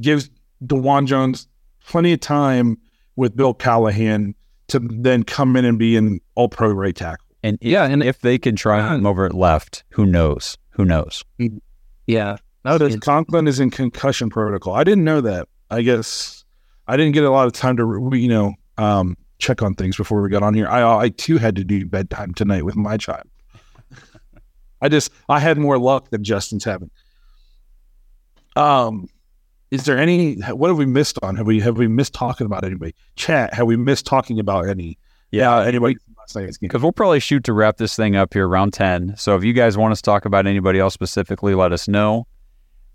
Gives 0.00 0.30
Dawand 0.64 1.06
Jones 1.06 1.48
plenty 1.86 2.12
of 2.12 2.20
time 2.20 2.78
with 3.16 3.36
Bill 3.36 3.52
Callahan 3.54 4.34
to 4.68 4.78
then 4.78 5.22
come 5.22 5.56
in 5.56 5.64
and 5.64 5.78
be 5.78 5.96
an 5.96 6.20
All 6.34 6.48
Pro 6.48 6.70
right 6.70 6.94
tackle. 6.94 7.26
And 7.42 7.58
if, 7.60 7.68
Yeah, 7.68 7.84
and- 7.84 8.02
if 8.02 8.20
they 8.20 8.38
can 8.38 8.54
try 8.56 8.94
him 8.94 9.04
over 9.06 9.24
at 9.26 9.34
left, 9.34 9.84
who 9.90 10.06
knows? 10.06 10.56
Who 10.70 10.84
knows? 10.84 11.22
Yeah. 12.06 12.36
Now 12.64 12.78
that 12.78 13.00
Conklin 13.00 13.48
is 13.48 13.58
in 13.60 13.70
concussion 13.70 14.30
protocol. 14.30 14.74
I 14.74 14.84
didn't 14.84 15.04
know 15.04 15.20
that. 15.20 15.48
I 15.70 15.82
guess 15.82 16.44
I 16.86 16.96
didn't 16.96 17.12
get 17.12 17.24
a 17.24 17.30
lot 17.30 17.46
of 17.46 17.52
time 17.52 17.76
to 17.78 18.10
you 18.14 18.28
know 18.28 18.54
um, 18.78 19.16
check 19.38 19.62
on 19.62 19.74
things 19.74 19.96
before 19.96 20.22
we 20.22 20.28
got 20.28 20.42
on 20.44 20.54
here. 20.54 20.68
I 20.68 20.82
I 21.04 21.08
too 21.08 21.38
had 21.38 21.56
to 21.56 21.64
do 21.64 21.84
bedtime 21.86 22.32
tonight 22.34 22.64
with 22.64 22.76
my 22.76 22.96
child. 22.96 23.24
I 24.82 24.88
just 24.88 25.10
I 25.28 25.40
had 25.40 25.56
more 25.56 25.78
luck 25.78 26.10
than 26.10 26.24
Justin's 26.24 26.64
having. 26.64 26.90
Um, 28.56 29.08
is 29.70 29.84
there 29.84 29.96
any? 29.96 30.34
What 30.34 30.68
have 30.68 30.76
we 30.76 30.84
missed 30.84 31.18
on? 31.22 31.36
Have 31.36 31.46
we 31.46 31.60
have 31.60 31.78
we 31.78 31.88
missed 31.88 32.12
talking 32.12 32.44
about 32.44 32.64
anybody? 32.64 32.94
Chat. 33.16 33.54
Have 33.54 33.66
we 33.66 33.76
missed 33.76 34.04
talking 34.04 34.38
about 34.38 34.68
any? 34.68 34.98
Yeah, 35.30 35.62
anybody 35.62 35.96
night's 36.34 36.56
game? 36.56 36.68
Because 36.68 36.82
we'll 36.82 36.92
probably 36.92 37.20
shoot 37.20 37.44
to 37.44 37.52
wrap 37.52 37.76
this 37.76 37.96
thing 37.96 38.16
up 38.16 38.32
here 38.34 38.46
around 38.46 38.72
10. 38.72 39.16
So 39.16 39.36
if 39.36 39.44
you 39.44 39.52
guys 39.52 39.76
want 39.76 39.92
us 39.92 39.98
to 39.98 40.02
talk 40.02 40.24
about 40.24 40.46
anybody 40.46 40.78
else 40.78 40.94
specifically, 40.94 41.54
let 41.54 41.72
us 41.72 41.88
know. 41.88 42.26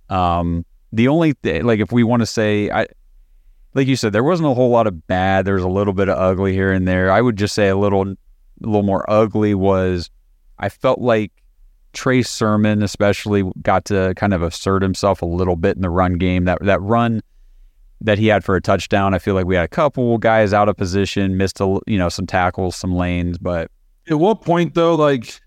Um, 0.10 0.66
the 0.92 1.08
only 1.08 1.34
th- 1.34 1.64
like 1.64 1.80
if 1.80 1.92
we 1.92 2.04
want 2.04 2.22
to 2.22 2.26
say, 2.26 2.70
I 2.70 2.88
like 3.74 3.88
you 3.88 3.96
said, 3.96 4.14
there 4.14 4.24
wasn't 4.24 4.50
a 4.50 4.54
whole 4.54 4.70
lot 4.70 4.88
of 4.88 5.08
bad. 5.08 5.46
There 5.46 5.56
was 5.56 5.64
a 5.64 5.70
little 5.70 5.94
bit 5.94 6.10
of 6.10 6.18
ugly 6.18 6.54
here 6.54 6.72
and 6.72 6.88
there. 6.88 7.12
I 7.12 7.22
would 7.22 7.38
just 7.38 7.54
say 7.54 7.68
a 7.68 7.76
little, 7.76 8.04
a 8.04 8.16
little 8.62 8.84
more 8.84 9.08
ugly 9.10 9.54
was 9.54 10.10
I 10.58 10.70
felt 10.70 11.00
like 11.00 11.32
Trey 11.94 12.22
Sermon 12.22 12.84
especially 12.84 13.44
got 13.62 13.86
to 13.86 14.14
kind 14.16 14.34
of 14.34 14.42
assert 14.42 14.82
himself 14.82 15.22
a 15.22 15.26
little 15.26 15.56
bit 15.56 15.76
in 15.76 15.82
the 15.82 15.90
run 15.90 16.14
game. 16.18 16.46
That 16.46 16.60
that 16.64 16.82
run 16.82 17.22
that 18.02 18.20
he 18.20 18.28
had 18.28 18.44
for 18.44 18.56
a 18.56 18.62
touchdown, 18.62 19.14
I 19.16 19.20
feel 19.20 19.34
like 19.34 19.46
we 19.48 19.56
had 19.56 19.66
a 19.66 19.70
couple 19.70 20.18
guys 20.20 20.54
out 20.54 20.70
of 20.70 20.78
position, 20.78 21.38
missed 21.38 21.60
a 21.60 21.80
you 21.88 21.98
know 21.98 22.10
some 22.10 22.28
tackles, 22.28 22.76
some 22.76 22.94
lanes, 22.94 23.38
but 23.38 23.72
At 24.10 24.20
what 24.20 24.42
point 24.42 24.74
though? 24.76 24.96
Like 24.96 25.40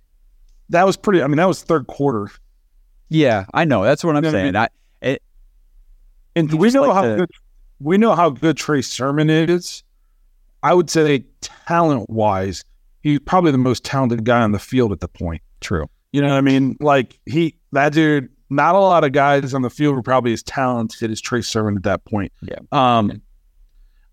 that 0.70 0.84
was 0.86 0.96
pretty. 0.96 1.22
I 1.22 1.26
mean, 1.28 1.36
that 1.36 1.46
was 1.48 1.62
third 1.62 1.86
quarter. 1.86 2.28
yeah, 3.08 3.44
I 3.54 3.64
know 3.64 3.82
that's 3.84 4.02
what 4.04 4.16
I'm 4.16 4.24
You 4.24 4.30
know 4.32 4.38
what 4.38 4.40
I 4.40 4.42
saying. 4.44 4.56
I, 4.56 4.68
it, 5.02 5.22
And 6.36 6.52
we 6.54 6.70
know 6.70 6.82
like 6.82 6.92
how 6.94 7.02
to- 7.02 7.16
good 7.16 7.30
we 7.80 7.96
know 7.98 8.14
how 8.14 8.30
good 8.30 8.56
Trey 8.56 8.82
Sermon 8.82 9.30
is. 9.30 9.82
I 10.62 10.74
would 10.74 10.90
say 10.90 11.24
talent 11.40 12.10
wise, 12.10 12.62
he's 13.02 13.18
probably 13.20 13.50
the 13.52 13.58
most 13.58 13.82
talented 13.84 14.24
guy 14.24 14.42
on 14.42 14.52
the 14.52 14.58
field 14.58 14.92
at 14.92 15.00
the 15.00 15.08
point. 15.08 15.40
true. 15.60 15.86
You 16.12 16.20
know 16.20 16.28
what 16.28 16.34
I 16.36 16.40
mean? 16.40 16.76
Like 16.80 17.18
he 17.26 17.56
that 17.72 17.92
dude, 17.92 18.28
not 18.48 18.74
a 18.74 18.78
lot 18.78 19.04
of 19.04 19.12
guys 19.12 19.54
on 19.54 19.62
the 19.62 19.70
field 19.70 19.94
were 19.94 20.02
probably 20.02 20.32
as 20.32 20.42
talented 20.42 21.10
as 21.10 21.20
Trey 21.20 21.40
Sermon 21.40 21.76
at 21.76 21.84
that 21.84 22.04
point. 22.04 22.32
Yeah. 22.42 22.58
Um 22.72 23.22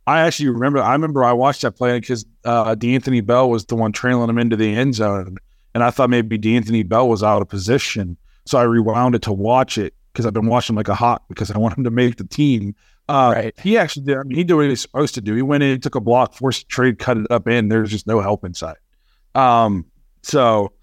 I 0.06 0.22
actually 0.22 0.50
remember 0.50 0.80
I 0.80 0.94
remember 0.94 1.24
I 1.24 1.34
watched 1.34 1.64
that 1.64 1.72
play 1.72 2.00
because 2.00 2.26
uh 2.46 2.76
D'Anthony 2.76 3.22
Bell 3.22 3.50
was 3.50 3.66
the 3.66 3.76
one 3.76 3.92
trailing 3.92 4.30
him 4.30 4.38
into 4.38 4.56
the 4.56 4.74
end 4.74 4.96
zone. 4.96 5.38
And 5.74 5.84
I 5.84 5.92
thought 5.92 6.10
maybe 6.10 6.38
D'Anthony 6.38 6.84
Bell 6.84 7.10
was 7.10 7.24
out 7.24 7.42
of 7.42 7.50
position. 7.50 8.18
So 8.46 8.58
I 8.58 8.64
rewound 8.64 9.16
it 9.16 9.22
to 9.24 9.34
watch 9.34 9.78
it 9.78 9.94
because 10.14 10.26
I've 10.26 10.34
been 10.34 10.48
watching 10.48 10.76
like 10.76 10.88
a 10.88 10.96
hawk 10.96 11.24
because 11.30 11.52
I 11.52 11.58
want 11.58 11.78
him 11.78 11.84
to 11.84 11.92
make 11.92 12.16
the 12.16 12.24
team. 12.24 12.76
Uh, 13.10 13.32
Right. 13.36 13.60
He 13.60 13.78
actually 13.78 14.06
did. 14.06 14.18
I 14.18 14.24
mean, 14.24 14.38
he 14.38 14.44
did 14.44 14.54
what 14.56 14.68
he's 14.68 14.82
supposed 14.82 15.14
to 15.16 15.22
do. 15.22 15.34
He 15.36 15.42
went 15.42 15.64
in, 15.64 15.80
took 15.80 15.96
a 15.96 16.00
block, 16.02 16.34
forced 16.34 16.64
a 16.64 16.66
trade, 16.68 17.00
cut 17.00 17.18
it 17.18 17.28
up 17.30 17.48
in. 17.48 17.70
There's 17.70 17.92
just 17.92 18.08
no 18.08 18.20
help 18.20 18.44
inside. 18.44 18.78
Um, 19.36 19.86
so 20.24 20.74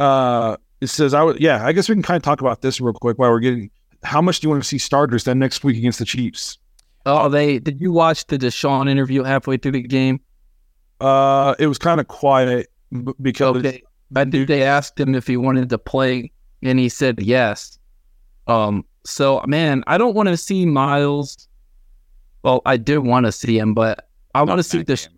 uh, 0.00 0.56
it 0.80 0.88
says 0.88 1.14
I 1.14 1.22
would. 1.22 1.40
Yeah, 1.40 1.64
I 1.64 1.72
guess 1.72 1.88
we 1.88 1.94
can 1.94 2.02
kind 2.02 2.16
of 2.16 2.22
talk 2.22 2.40
about 2.40 2.62
this 2.62 2.80
real 2.80 2.92
quick 2.92 3.18
while 3.18 3.30
we're 3.30 3.40
getting. 3.40 3.70
How 4.02 4.20
much 4.20 4.40
do 4.40 4.46
you 4.46 4.50
want 4.50 4.62
to 4.62 4.68
see 4.68 4.78
starters 4.78 5.24
then 5.24 5.38
next 5.38 5.64
week 5.64 5.78
against 5.78 5.98
the 5.98 6.04
Chiefs? 6.04 6.58
Oh, 7.06 7.28
they 7.28 7.58
did 7.58 7.80
you 7.80 7.92
watch 7.92 8.26
the 8.26 8.38
Deshaun 8.38 8.88
interview 8.88 9.22
halfway 9.22 9.56
through 9.56 9.72
the 9.72 9.82
game? 9.82 10.20
Uh, 11.00 11.54
it 11.58 11.66
was 11.66 11.78
kind 11.78 12.00
of 12.00 12.08
quiet 12.08 12.70
because 13.20 13.56
Okay. 13.56 13.82
I 14.14 14.24
think 14.24 14.48
they 14.48 14.62
asked 14.62 14.98
him 15.00 15.14
if 15.14 15.26
he 15.26 15.36
wanted 15.36 15.68
to 15.70 15.78
play, 15.78 16.30
and 16.62 16.78
he 16.78 16.88
said 16.88 17.20
yes. 17.20 17.78
Um. 18.46 18.84
So, 19.06 19.42
man, 19.46 19.84
I 19.86 19.98
don't 19.98 20.14
want 20.14 20.28
to 20.30 20.36
see 20.36 20.64
Myles. 20.64 21.46
Well, 22.42 22.62
I 22.64 22.76
do 22.78 23.00
want 23.02 23.26
to 23.26 23.32
see 23.32 23.58
him, 23.58 23.74
but 23.74 24.08
I 24.34 24.42
want 24.42 24.58
to 24.58 24.62
see 24.62 24.82
Deshaun. 24.82 25.08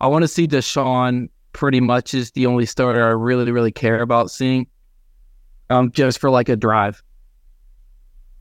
I 0.00 0.06
want 0.06 0.22
to 0.22 0.28
see 0.28 0.46
Deshaun. 0.46 1.28
Pretty 1.52 1.80
much 1.80 2.14
is 2.14 2.30
the 2.32 2.46
only 2.46 2.66
starter 2.66 3.04
I 3.04 3.10
really, 3.10 3.50
really 3.50 3.72
care 3.72 4.00
about 4.00 4.30
seeing. 4.30 4.66
Um, 5.68 5.92
just 5.92 6.18
for 6.18 6.30
like 6.30 6.48
a 6.48 6.56
drive. 6.56 7.02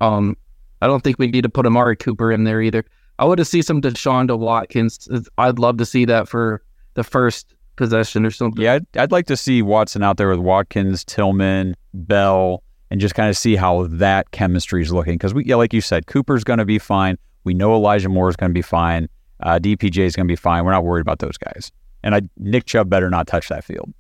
Um, 0.02 0.36
I 0.82 0.88
don't 0.88 1.04
think 1.04 1.20
we 1.20 1.28
need 1.28 1.42
to 1.42 1.50
put 1.50 1.66
Amari 1.66 1.96
Cooper 1.96 2.32
in 2.32 2.44
there 2.44 2.62
either. 2.62 2.86
I 3.20 3.26
want 3.26 3.38
to 3.40 3.46
see 3.46 3.62
some 3.62 3.82
Deshaun 3.82 4.28
to 4.28 4.38
Watkins. 4.38 5.08
I'd 5.38 5.60
love 5.60 5.78
to 5.78 5.86
see 5.86 6.06
that 6.06 6.28
for 6.30 6.64
the 6.94 7.04
first 7.04 7.54
possession 7.76 8.26
or 8.26 8.32
something. 8.32 8.64
Yeah, 8.64 8.76
I'd, 8.76 8.98
I'd 8.98 9.12
like 9.12 9.26
to 9.28 9.38
see 9.38 9.62
Watson 9.62 10.04
out 10.04 10.18
there 10.18 10.30
with 10.30 10.40
Watkins, 10.40 11.04
Tillman, 11.04 11.76
Bell, 11.94 12.64
and 12.92 13.02
just 13.02 13.16
kind 13.16 13.30
of 13.30 13.38
see 13.38 13.56
how 13.56 13.88
that 13.88 14.32
chemistry 14.32 14.82
is 14.82 14.94
looking. 14.94 15.16
Because 15.16 15.34
we, 15.34 15.46
yeah, 15.46 15.56
like 15.56 15.74
you 15.74 15.82
said, 15.82 16.08
Cooper's 16.08 16.44
going 16.44 16.60
to 16.60 16.66
be 16.66 16.80
fine. 16.80 17.18
We 17.44 17.54
know 17.54 17.74
Elijah 17.74 18.10
Moore 18.10 18.30
is 18.30 18.36
going 18.36 18.52
to 18.52 18.54
be 18.54 18.62
fine. 18.62 19.10
Uh, 19.42 19.60
DPJ 19.60 20.00
is 20.00 20.16
going 20.16 20.28
to 20.28 20.32
be 20.32 20.36
fine. 20.36 20.66
We're 20.66 20.72
not 20.72 20.84
worried 20.84 21.02
about 21.02 21.20
those 21.20 21.38
guys. 21.38 21.72
And 22.04 22.16
I, 22.16 22.22
Nick 22.38 22.66
Chubb 22.66 22.90
better 22.90 23.10
not 23.10 23.28
touch 23.28 23.50
that 23.50 23.64
field. 23.64 23.94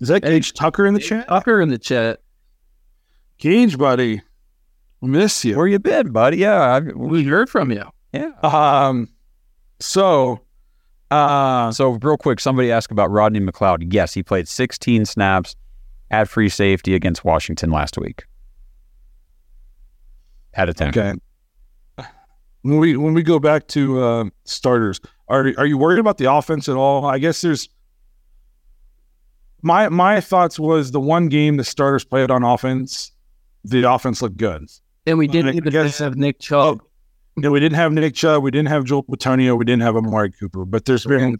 is 0.00 0.08
that 0.08 0.22
Gage 0.22 0.52
Tucker 0.52 0.86
in 0.86 0.94
the 0.94 1.00
chat? 1.00 1.28
Tucker 1.28 1.60
in 1.60 1.68
the 1.68 1.78
chat. 1.78 2.20
Gage, 3.38 3.76
buddy, 3.76 4.22
miss 5.02 5.44
you. 5.44 5.56
Where 5.56 5.66
you 5.66 5.78
been, 5.78 6.12
buddy? 6.12 6.38
Yeah, 6.38 6.60
I, 6.60 6.80
We 6.80 7.24
heard 7.24 7.50
from 7.50 7.70
you. 7.72 7.84
yeah. 8.12 8.30
Um, 8.42 9.08
so, 9.80 10.40
uh, 11.10 11.72
So 11.72 11.98
real 12.02 12.16
quick, 12.16 12.38
somebody 12.40 12.70
asked 12.70 12.92
about 12.92 13.10
Rodney 13.10 13.40
McLeod. 13.40 13.92
Yes, 13.92 14.14
he 14.14 14.22
played 14.22 14.46
16 14.48 15.04
snaps 15.06 15.56
at 16.10 16.28
free 16.28 16.48
safety 16.48 16.94
against 16.94 17.24
Washington 17.24 17.70
last 17.70 17.98
week. 17.98 18.24
Had 20.52 20.68
a 20.68 20.72
10. 20.74 20.88
Okay. 20.90 21.14
When 22.62 22.78
we 22.78 22.96
when 22.96 23.12
we 23.12 23.22
go 23.22 23.38
back 23.38 23.66
to 23.68 24.00
uh, 24.02 24.24
starters, 24.44 24.98
are 25.28 25.52
are 25.56 25.66
you 25.66 25.78
worried 25.78 25.98
about 25.98 26.18
the 26.18 26.32
offense 26.32 26.68
at 26.68 26.76
all? 26.76 27.04
I 27.06 27.18
guess 27.18 27.40
there's 27.40 27.68
my 29.62 29.88
my 29.88 30.20
thoughts 30.20 30.58
was 30.58 30.90
the 30.90 31.00
one 31.00 31.28
game 31.28 31.56
the 31.56 31.64
starters 31.64 32.04
played 32.04 32.30
on 32.30 32.42
offense, 32.42 33.12
the 33.64 33.90
offense 33.90 34.20
looked 34.20 34.36
good. 34.36 34.66
And 35.06 35.18
we 35.18 35.26
didn't 35.26 35.54
even 35.54 35.72
guess- 35.72 35.98
have 35.98 36.16
Nick 36.16 36.38
Chubb. 36.40 36.82
You 37.36 37.42
know, 37.42 37.50
we 37.50 37.58
didn't 37.58 37.76
have 37.76 37.92
Nick 37.92 38.14
Chubb, 38.14 38.44
we 38.44 38.52
didn't 38.52 38.68
have 38.68 38.84
Joel 38.84 39.02
Bitonio, 39.04 39.58
we 39.58 39.64
didn't 39.64 39.82
have 39.82 39.96
Amari 39.96 40.30
Cooper, 40.30 40.64
but 40.64 40.84
there's 40.84 41.04
been 41.04 41.36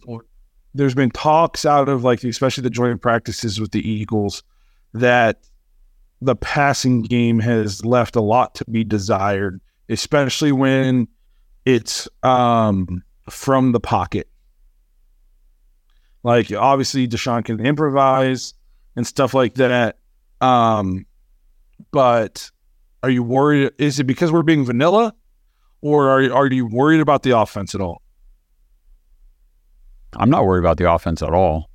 there's 0.74 0.95
been 0.95 1.11
talks 1.11 1.64
out 1.64 1.89
of 1.89 2.03
like 2.03 2.24
especially 2.24 2.62
the 2.62 2.70
joint 2.70 3.01
practices 3.01 3.61
with 3.61 3.70
the 3.70 3.89
Eagles 3.89 4.43
that 4.93 5.39
the 6.20 6.35
passing 6.35 7.03
game 7.03 7.39
has 7.39 7.85
left 7.85 8.16
a 8.16 8.20
lot 8.20 8.55
to 8.57 8.64
be 8.64 8.82
desired, 8.82 9.61
especially 9.89 10.51
when 10.51 11.07
it's 11.64 12.09
um 12.22 13.03
from 13.31 13.72
the 13.72 13.81
pocket. 13.81 14.29
Like 16.22 16.53
obviously 16.53 17.07
Deshaun 17.07 17.45
can 17.45 17.64
improvise 17.64 18.55
and 18.97 19.07
stuff 19.07 19.35
like 19.35 19.55
that. 19.55 19.99
Um 20.41 21.07
but 21.91 22.51
are 23.03 23.11
you 23.11 23.22
worried? 23.22 23.72
Is 23.79 24.01
it 24.01 24.05
because 24.05 24.33
we're 24.33 24.43
being 24.43 24.64
vanilla, 24.64 25.14
or 25.83 26.09
are 26.09 26.33
are 26.33 26.47
you 26.47 26.66
worried 26.66 27.01
about 27.01 27.22
the 27.22 27.39
offense 27.39 27.75
at 27.75 27.81
all? 27.81 28.01
I'm 30.16 30.31
not 30.31 30.47
worried 30.47 30.61
about 30.61 30.79
the 30.79 30.91
offense 30.91 31.22
at 31.22 31.31
all. 31.35 31.68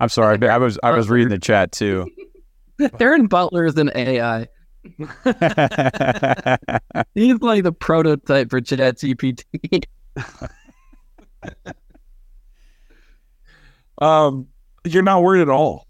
I'm 0.00 0.08
sorry. 0.08 0.38
I 0.48 0.58
was 0.58 0.78
I 0.82 0.92
was 0.92 1.10
reading 1.10 1.30
the 1.30 1.38
chat 1.38 1.72
too. 1.72 2.08
Darren 2.80 3.28
Butler 3.28 3.64
is 3.64 3.76
an 3.76 3.90
AI. 3.94 4.46
He's 7.14 7.40
like 7.40 7.62
the 7.62 7.72
prototype 7.72 8.50
for 8.50 8.60
Chat 8.60 8.96
GPT. 8.96 9.84
Um, 14.00 14.46
you're 14.84 15.02
not 15.02 15.22
worried 15.22 15.42
at 15.42 15.48
all. 15.48 15.86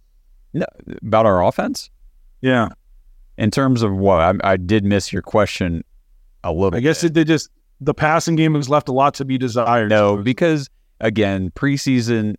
no, 0.54 0.66
about 1.02 1.26
our 1.26 1.44
offense 1.44 1.90
Yeah, 2.40 2.68
in 3.36 3.50
terms 3.50 3.82
of 3.82 3.92
what 3.94 4.20
I, 4.20 4.52
I 4.52 4.56
did 4.56 4.84
miss 4.84 5.12
your 5.12 5.22
question 5.22 5.84
a 6.42 6.52
little. 6.52 6.70
Bit. 6.70 6.78
I 6.78 6.80
guess 6.80 7.02
bit. 7.02 7.10
it, 7.10 7.14
they 7.14 7.24
just 7.24 7.50
the 7.80 7.94
passing 7.94 8.36
game 8.36 8.54
has 8.54 8.68
left 8.68 8.88
a 8.88 8.92
lot 8.92 9.14
to 9.14 9.24
be 9.24 9.38
desired. 9.38 9.90
No, 9.90 10.16
because 10.16 10.70
again, 11.00 11.50
preseason 11.50 12.36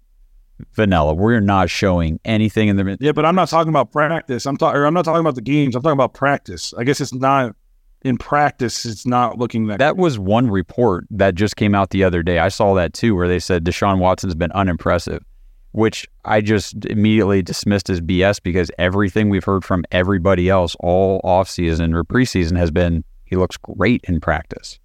vanilla. 0.74 1.14
We're 1.14 1.39
not 1.39 1.70
showing 1.70 2.20
anything 2.26 2.68
in 2.70 2.76
the. 2.76 2.97
Yeah, 2.99 3.12
but 3.12 3.26
I'm 3.26 3.36
not 3.36 3.49
talking 3.49 3.70
about 3.70 3.91
practice. 3.91 4.45
I'm 4.45 4.57
talking. 4.57 4.82
I'm 4.82 4.93
not 4.93 5.05
talking 5.05 5.22
about 5.22 5.36
the 5.36 5.41
games. 5.41 5.76
I'm 5.76 5.82
talking 5.82 5.93
about 5.93 6.14
practice. 6.14 6.74
I 6.78 6.84
guess 6.84 7.01
it's 7.01 7.14
not 7.14 7.55
in 8.03 8.18
practice. 8.18 8.86
It's 8.86 9.05
not 9.05 9.38
looking 9.38 9.68
that. 9.68 9.80
That 9.80 9.97
was 9.97 10.18
one 10.18 10.49
report 10.49 11.05
that 11.12 11.36
just 11.36 11.55
came 11.55 11.76
out 11.76 11.89
the 11.89 12.03
other 12.03 12.24
day. 12.24 12.39
I 12.39 12.49
saw 12.49 12.74
that 12.76 12.93
too, 12.93 13.16
where 13.16 13.28
they 13.28 13.39
said 13.39 13.64
Deshaun 13.66 13.99
Watson's 13.99 14.36
been 14.36 14.51
unimpressive, 14.53 15.24
which 15.72 16.07
I 16.26 16.41
just 16.41 16.86
immediately 16.86 17.41
dismissed 17.41 17.89
as 17.89 17.99
BS 18.01 18.41
because 18.41 18.72
everything 18.80 19.30
we've 19.30 19.43
heard 19.43 19.64
from 19.66 19.84
everybody 19.91 20.49
else 20.49 20.76
all 20.80 21.22
offseason 21.24 21.93
or 21.93 22.03
preseason 22.03 22.57
has 22.57 22.72
been 22.72 23.03
he 23.26 23.36
looks 23.36 23.57
great 23.57 24.01
in 24.07 24.20
practice. 24.20 24.80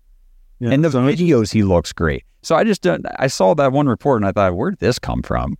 Yeah, 0.60 0.70
In 0.70 0.82
the 0.82 0.90
so- 0.90 1.00
videos, 1.02 1.52
he 1.52 1.62
looks 1.62 1.92
great. 1.92 2.24
So 2.42 2.54
I 2.56 2.62
just 2.64 2.82
don't, 2.82 3.06
I 3.18 3.26
saw 3.28 3.54
that 3.54 3.72
one 3.72 3.86
report 3.88 4.20
and 4.20 4.28
I 4.28 4.32
thought, 4.32 4.54
where'd 4.54 4.78
this 4.78 4.98
come 4.98 5.22
from? 5.22 5.56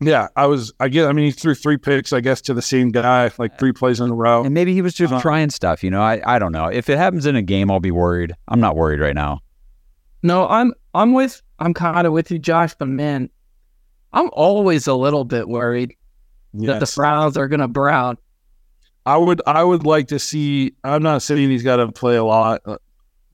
Yeah, 0.00 0.28
I 0.36 0.46
was. 0.46 0.72
I 0.78 0.88
guess. 0.88 1.06
I 1.08 1.12
mean, 1.12 1.24
he 1.24 1.30
threw 1.32 1.54
three 1.54 1.76
picks. 1.76 2.12
I 2.12 2.20
guess 2.20 2.40
to 2.42 2.54
the 2.54 2.62
same 2.62 2.90
guy, 2.90 3.30
like 3.38 3.58
three 3.58 3.72
plays 3.72 3.98
in 4.00 4.10
a 4.10 4.14
row. 4.14 4.44
And 4.44 4.54
maybe 4.54 4.72
he 4.72 4.80
was 4.82 4.94
just 4.94 5.12
Uh-huh. 5.12 5.20
trying 5.22 5.50
stuff. 5.50 5.82
You 5.82 5.90
know, 5.90 6.00
I, 6.00 6.20
I 6.24 6.38
don't 6.38 6.52
know. 6.52 6.66
If 6.66 6.88
it 6.88 6.98
happens 6.98 7.26
in 7.26 7.34
a 7.34 7.42
game, 7.42 7.68
I'll 7.70 7.80
be 7.80 7.90
worried. 7.90 8.32
I'm 8.46 8.60
not 8.60 8.76
worried 8.76 9.00
right 9.00 9.14
now. 9.14 9.40
No, 10.22 10.46
I'm 10.48 10.72
I'm 10.94 11.14
with 11.14 11.42
I'm 11.58 11.74
kind 11.74 12.06
of 12.06 12.12
with 12.12 12.30
you, 12.30 12.38
Josh, 12.38 12.74
but 12.78 12.86
man, 12.88 13.28
I'm 14.12 14.30
always 14.32 14.86
a 14.86 14.94
little 14.94 15.24
bit 15.24 15.48
worried 15.48 15.94
that 16.54 16.66
the 16.74 16.86
Yes. 16.86 16.94
Browns 16.94 17.36
are 17.36 17.48
gonna 17.48 17.68
brown. 17.68 18.18
I 19.04 19.16
would. 19.16 19.40
I 19.46 19.64
would 19.64 19.84
like 19.84 20.08
to 20.08 20.18
see. 20.18 20.74
I'm 20.84 21.02
not 21.02 21.22
saying 21.22 21.50
he's 21.50 21.62
got 21.62 21.76
to 21.76 21.90
play 21.90 22.16
a 22.16 22.24
lot. 22.24 22.60
uh, 22.66 22.76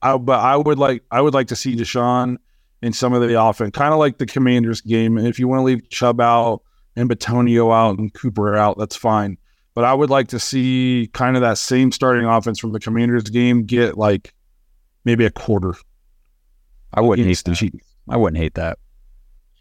I, 0.01 0.17
but 0.17 0.39
I 0.39 0.55
would 0.55 0.79
like. 0.79 1.03
I 1.11 1.21
would 1.21 1.33
like 1.33 1.47
to 1.49 1.55
see 1.55 1.75
Deshaun 1.75 2.37
in 2.81 2.93
some 2.93 3.13
of 3.13 3.21
the 3.27 3.41
offense, 3.41 3.71
kind 3.75 3.93
of 3.93 3.99
like 3.99 4.17
the 4.17 4.25
Commanders 4.25 4.81
game. 4.81 5.17
And 5.17 5.27
if 5.27 5.39
you 5.39 5.47
want 5.47 5.59
to 5.59 5.63
leave 5.63 5.89
Chubb 5.89 6.21
out 6.21 6.61
and 6.95 7.09
Bitonio 7.09 7.73
out 7.73 7.97
and 7.97 8.13
Cooper 8.13 8.55
out, 8.55 8.77
that's 8.77 8.95
fine. 8.95 9.37
But 9.73 9.83
I 9.83 9.93
would 9.93 10.09
like 10.09 10.27
to 10.29 10.39
see 10.39 11.09
kind 11.13 11.35
of 11.35 11.41
that 11.41 11.57
same 11.57 11.91
starting 11.91 12.25
offense 12.25 12.59
from 12.59 12.71
the 12.71 12.79
Commanders 12.79 13.23
game 13.23 13.63
get 13.65 13.97
like 13.97 14.33
maybe 15.03 15.25
a 15.25 15.31
quarter. 15.31 15.75
I 16.93 17.01
wouldn't 17.01 17.27
hate 17.27 17.43
the 17.43 17.51
that. 17.51 17.57
Chiefs. 17.57 17.95
I 18.07 18.17
wouldn't 18.17 18.37
hate 18.41 18.53
that. 18.55 18.77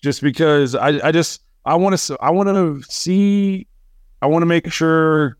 just 0.03 0.23
because 0.23 0.75
I, 0.75 1.09
I 1.09 1.13
just 1.13 1.43
I 1.65 1.77
want 1.77 1.99
to 1.99 2.19
I 2.21 2.31
want 2.31 2.49
to 2.51 2.83
see 2.93 3.67
I 4.23 4.27
want 4.27 4.43
to 4.43 4.47
make 4.47 4.71
sure 4.71 5.39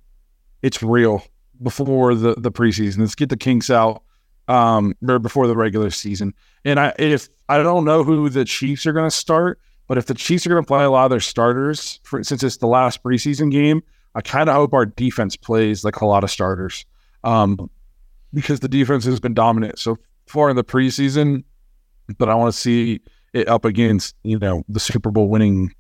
it's 0.63 0.83
real 0.83 1.23
before 1.63 2.15
the 2.15 2.35
the 2.39 2.51
preseason. 2.51 3.01
Let's 3.01 3.15
get 3.15 3.29
the 3.29 3.37
kinks 3.37 3.71
out 3.71 4.03
um 4.49 4.95
or 5.09 5.19
before 5.19 5.47
the 5.47 5.57
regular 5.57 5.91
season. 5.91 6.35
And 6.65 6.79
I 6.79 6.93
if 6.99 7.29
I 7.49 7.63
don't 7.63 7.85
know 7.85 8.05
who 8.05 8.29
the 8.29 8.45
Chiefs 8.45 8.87
are 8.87 8.93
going 8.93 9.09
to 9.09 9.15
start, 9.17 9.59
but 9.89 9.99
if 9.99 10.07
the 10.07 10.15
Chiefs 10.15 10.47
are 10.47 10.51
going 10.51 10.63
to 10.63 10.67
play 10.67 10.85
a 10.85 10.91
lot 10.91 11.05
of 11.05 11.11
their 11.11 11.21
starters 11.21 12.01
for, 12.05 12.23
since 12.25 12.43
it's 12.43 12.59
the 12.59 12.67
last 12.67 13.03
preseason 13.03 13.51
game, 13.51 13.83
I 14.15 14.21
kind 14.21 14.49
of 14.49 14.55
hope 14.55 14.73
our 14.75 14.87
defense 14.87 15.37
plays 15.37 15.85
like 15.85 15.97
a 16.01 16.07
lot 16.07 16.25
of 16.25 16.31
starters. 16.31 16.85
Um 17.23 17.71
because 18.33 18.61
the 18.61 18.69
defense 18.69 19.05
has 19.05 19.21
been 19.21 19.35
dominant 19.35 19.79
so 19.79 19.97
far 20.27 20.51
in 20.51 20.57
the 20.57 20.65
preseason, 20.65 21.45
but 22.19 22.29
I 22.29 22.35
want 22.35 22.53
to 22.53 22.59
see 22.59 23.01
it 23.33 23.49
up 23.49 23.65
against 23.65 24.15
you 24.25 24.39
know 24.39 24.65
the 24.69 24.81
Super 24.81 25.11
Bowl 25.11 25.29
winning 25.29 25.73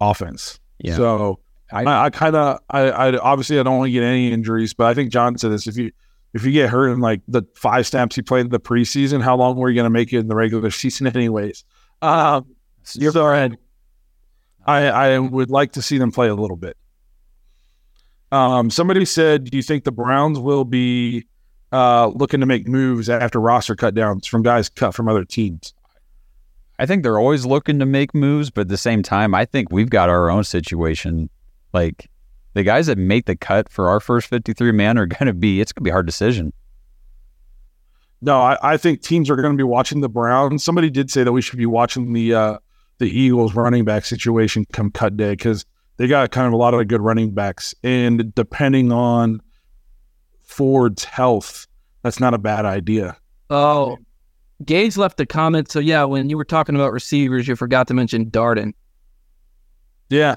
offense. 0.00 0.60
Yeah. 0.78 0.96
So 0.96 1.40
I- 1.72 1.84
I, 2.04 2.10
kind 2.10 2.36
of 2.36 2.60
I, 2.70 2.80
I 2.90 3.16
obviously 3.18 3.58
I 3.58 3.62
don't 3.64 3.78
want 3.78 3.88
to 3.88 3.92
get 3.92 4.02
any 4.04 4.30
injuries, 4.32 4.74
but 4.74 4.86
I 4.86 4.94
think 4.94 5.10
John 5.10 5.36
said 5.38 5.50
this: 5.50 5.66
if 5.66 5.76
you 5.76 5.90
if 6.36 6.44
you 6.44 6.52
get 6.52 6.68
hurt 6.68 6.90
in 6.90 7.00
like 7.00 7.22
the 7.26 7.42
five 7.54 7.86
snaps 7.86 8.14
you 8.18 8.22
played 8.22 8.44
in 8.44 8.50
the 8.50 8.60
preseason, 8.60 9.22
how 9.22 9.34
long 9.36 9.56
were 9.56 9.70
you 9.70 9.74
going 9.74 9.86
to 9.86 9.90
make 9.90 10.12
it 10.12 10.18
in 10.18 10.28
the 10.28 10.36
regular 10.36 10.70
season, 10.70 11.06
anyways? 11.16 11.64
Um, 12.02 12.44
You're 12.92 13.12
so 13.12 13.26
I, 14.66 14.86
I 14.88 15.18
would 15.18 15.50
like 15.50 15.72
to 15.72 15.82
see 15.82 15.96
them 15.96 16.12
play 16.12 16.28
a 16.28 16.34
little 16.34 16.58
bit. 16.58 16.76
Um, 18.32 18.68
somebody 18.68 19.06
said, 19.06 19.44
"Do 19.44 19.56
you 19.56 19.62
think 19.62 19.84
the 19.84 19.92
Browns 19.92 20.38
will 20.38 20.64
be 20.64 21.24
uh, 21.72 22.08
looking 22.08 22.40
to 22.40 22.46
make 22.46 22.68
moves 22.68 23.08
after 23.08 23.40
roster 23.40 23.74
cut 23.74 23.94
downs 23.94 24.26
from 24.26 24.42
guys 24.42 24.68
cut 24.68 24.94
from 24.94 25.08
other 25.08 25.24
teams?" 25.24 25.72
I 26.78 26.84
think 26.84 27.02
they're 27.02 27.18
always 27.18 27.46
looking 27.46 27.78
to 27.78 27.86
make 27.86 28.14
moves, 28.14 28.50
but 28.50 28.62
at 28.62 28.68
the 28.68 28.76
same 28.76 29.02
time, 29.02 29.34
I 29.34 29.46
think 29.46 29.72
we've 29.72 29.88
got 29.88 30.10
our 30.10 30.30
own 30.30 30.44
situation. 30.44 31.30
Like 31.72 32.10
the 32.56 32.62
guys 32.62 32.86
that 32.86 32.96
make 32.96 33.26
the 33.26 33.36
cut 33.36 33.68
for 33.68 33.90
our 33.90 34.00
first 34.00 34.28
53 34.28 34.72
man 34.72 34.96
are 34.96 35.04
going 35.04 35.26
to 35.26 35.34
be, 35.34 35.60
it's 35.60 35.72
going 35.72 35.82
to 35.82 35.84
be 35.84 35.90
a 35.90 35.92
hard 35.92 36.06
decision. 36.06 36.54
No, 38.22 38.40
I, 38.40 38.56
I 38.62 38.76
think 38.78 39.02
teams 39.02 39.28
are 39.28 39.36
going 39.36 39.52
to 39.52 39.56
be 39.58 39.62
watching 39.62 40.00
the 40.00 40.08
Browns. 40.08 40.64
Somebody 40.64 40.88
did 40.88 41.10
say 41.10 41.22
that 41.22 41.32
we 41.32 41.42
should 41.42 41.58
be 41.58 41.66
watching 41.66 42.14
the 42.14 42.32
uh, 42.34 42.58
the 42.96 43.10
Eagles 43.10 43.54
running 43.54 43.84
back 43.84 44.06
situation 44.06 44.64
come 44.72 44.90
cut 44.90 45.18
day 45.18 45.32
because 45.32 45.66
they 45.98 46.06
got 46.06 46.30
kind 46.30 46.46
of 46.46 46.54
a 46.54 46.56
lot 46.56 46.72
of 46.72 46.88
good 46.88 47.02
running 47.02 47.32
backs, 47.32 47.74
and 47.84 48.34
depending 48.34 48.90
on 48.90 49.42
Ford's 50.42 51.04
health, 51.04 51.66
that's 52.02 52.20
not 52.20 52.32
a 52.32 52.38
bad 52.38 52.64
idea. 52.64 53.18
Oh, 53.50 53.98
Gage 54.64 54.96
left 54.96 55.20
a 55.20 55.26
comment. 55.26 55.70
So 55.70 55.78
yeah, 55.78 56.04
when 56.04 56.30
you 56.30 56.38
were 56.38 56.44
talking 56.44 56.74
about 56.74 56.92
receivers, 56.92 57.46
you 57.46 57.54
forgot 57.54 57.86
to 57.88 57.94
mention 57.94 58.30
Darden. 58.30 58.72
Yeah. 60.08 60.36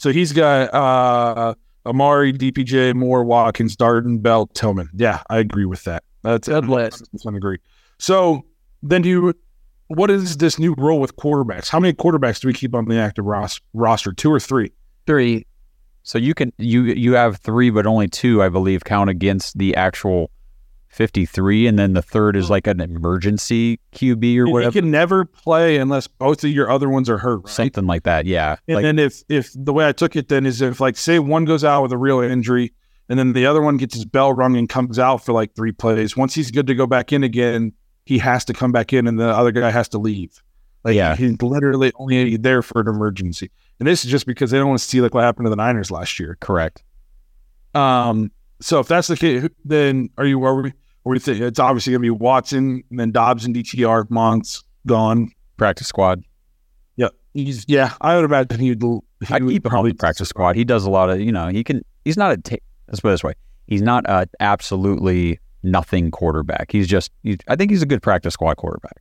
So 0.00 0.12
he's 0.12 0.32
got 0.32 0.72
uh, 0.72 1.54
Amari, 1.84 2.32
DPJ, 2.32 2.94
Moore, 2.94 3.22
Watkins, 3.22 3.76
Darden, 3.76 4.22
Bell, 4.22 4.46
Tillman. 4.46 4.88
Yeah, 4.94 5.22
I 5.28 5.36
agree 5.40 5.66
with 5.66 5.84
that. 5.84 6.04
That's 6.22 6.48
Good 6.48 6.70
list. 6.70 7.06
I 7.26 7.36
agree. 7.36 7.58
So 7.98 8.46
then 8.82 9.02
do 9.02 9.10
you, 9.10 9.34
what 9.88 10.10
is 10.10 10.38
this 10.38 10.58
new 10.58 10.74
role 10.78 11.00
with 11.00 11.16
quarterbacks? 11.16 11.68
How 11.68 11.78
many 11.78 11.92
quarterbacks 11.92 12.40
do 12.40 12.48
we 12.48 12.54
keep 12.54 12.74
on 12.74 12.86
the 12.86 12.96
active 12.96 13.26
ros- 13.26 13.60
roster? 13.74 14.14
Two 14.14 14.32
or 14.32 14.40
three? 14.40 14.72
Three. 15.06 15.46
So 16.02 16.16
you 16.16 16.32
can 16.32 16.50
you 16.56 16.84
you 16.84 17.12
have 17.12 17.36
three, 17.36 17.68
but 17.68 17.86
only 17.86 18.08
two, 18.08 18.42
I 18.42 18.48
believe, 18.48 18.84
count 18.84 19.10
against 19.10 19.58
the 19.58 19.76
actual 19.76 20.30
53, 20.90 21.66
and 21.68 21.78
then 21.78 21.92
the 21.94 22.02
third 22.02 22.36
is 22.36 22.50
like 22.50 22.66
an 22.66 22.80
emergency 22.80 23.78
QB 23.92 24.38
or 24.38 24.50
whatever. 24.50 24.76
You 24.76 24.82
can 24.82 24.90
never 24.90 25.24
play 25.24 25.78
unless 25.78 26.06
both 26.08 26.42
of 26.44 26.50
your 26.50 26.68
other 26.70 26.88
ones 26.88 27.08
are 27.08 27.18
hurt. 27.18 27.38
Right? 27.44 27.48
something 27.48 27.86
like 27.86 28.02
that. 28.02 28.26
Yeah, 28.26 28.56
And 28.68 28.74
like 28.76 28.82
then 28.82 28.98
if 28.98 29.22
if 29.28 29.50
the 29.54 29.72
way 29.72 29.86
I 29.86 29.92
took 29.92 30.16
it 30.16 30.28
then 30.28 30.46
is 30.46 30.60
if 30.60 30.80
like 30.80 30.96
say 30.96 31.18
one 31.20 31.44
goes 31.44 31.62
out 31.64 31.82
with 31.82 31.92
a 31.92 31.96
real 31.96 32.20
injury 32.20 32.72
and 33.08 33.18
then 33.18 33.32
the 33.32 33.46
other 33.46 33.62
one 33.62 33.76
gets 33.76 33.94
his 33.94 34.04
bell 34.04 34.32
rung 34.32 34.56
and 34.56 34.68
comes 34.68 34.98
out 34.98 35.24
for 35.24 35.32
like 35.32 35.54
three 35.54 35.72
plays. 35.72 36.16
Once 36.16 36.34
he's 36.34 36.50
good 36.50 36.66
to 36.66 36.74
go 36.74 36.86
back 36.86 37.12
in 37.12 37.22
again, 37.24 37.72
he 38.04 38.18
has 38.18 38.44
to 38.46 38.52
come 38.52 38.72
back 38.72 38.92
in 38.92 39.06
and 39.06 39.18
the 39.18 39.28
other 39.28 39.52
guy 39.52 39.70
has 39.70 39.88
to 39.90 39.98
leave. 39.98 40.42
Like 40.82 40.96
Yeah. 40.96 41.14
he's 41.14 41.40
literally 41.40 41.92
only 41.96 42.36
there 42.36 42.62
for 42.62 42.80
an 42.80 42.88
emergency. 42.88 43.50
And 43.78 43.86
this 43.86 44.04
is 44.04 44.10
just 44.10 44.26
because 44.26 44.50
they 44.50 44.58
don't 44.58 44.68
want 44.68 44.80
to 44.80 44.84
see 44.84 45.00
like 45.00 45.14
what 45.14 45.22
happened 45.22 45.46
to 45.46 45.50
the 45.50 45.56
Niners 45.56 45.90
last 45.92 46.18
year. 46.18 46.36
correct. 46.40 46.82
Um 47.74 48.32
so 48.62 48.78
if 48.80 48.88
that's 48.88 49.08
the 49.08 49.16
case, 49.16 49.48
then 49.64 50.10
are 50.18 50.26
you 50.26 50.42
are 50.44 50.54
we 50.60 50.60
are 50.60 50.64
we 50.64 50.70
think 50.70 50.79
it's 51.06 51.58
obviously 51.58 51.92
gonna 51.92 52.00
be 52.02 52.10
Watson 52.10 52.82
and 52.90 52.98
then 53.00 53.10
Dobbs 53.10 53.44
and 53.44 53.54
DTR, 53.54 54.08
Mond's 54.10 54.64
gone. 54.86 55.30
Practice 55.56 55.86
squad. 55.88 56.22
Yeah. 56.96 57.08
He's 57.34 57.64
yeah, 57.68 57.94
I 58.00 58.16
would 58.16 58.24
imagine 58.24 58.58
he'd, 58.60 58.82
he 58.82 59.34
I'd 59.34 59.46
keep 59.46 59.66
him 59.66 59.74
on 59.74 59.84
the 59.84 59.94
practice 59.94 60.28
squad. 60.28 60.56
He 60.56 60.64
does 60.64 60.84
a 60.84 60.90
lot 60.90 61.10
of, 61.10 61.20
you 61.20 61.32
know, 61.32 61.48
he 61.48 61.62
can. 61.64 61.82
He's 62.04 62.16
not 62.16 62.32
a. 62.32 62.58
Let's 62.88 63.00
put 63.00 63.08
it 63.08 63.12
this 63.12 63.24
way. 63.24 63.34
He's 63.66 63.82
not 63.82 64.04
a 64.08 64.26
absolutely 64.40 65.38
nothing 65.62 66.10
quarterback. 66.10 66.72
He's 66.72 66.86
just. 66.88 67.10
He's, 67.22 67.36
I 67.48 67.56
think 67.56 67.70
he's 67.70 67.82
a 67.82 67.86
good 67.86 68.02
practice 68.02 68.34
squad 68.34 68.56
quarterback. 68.56 68.96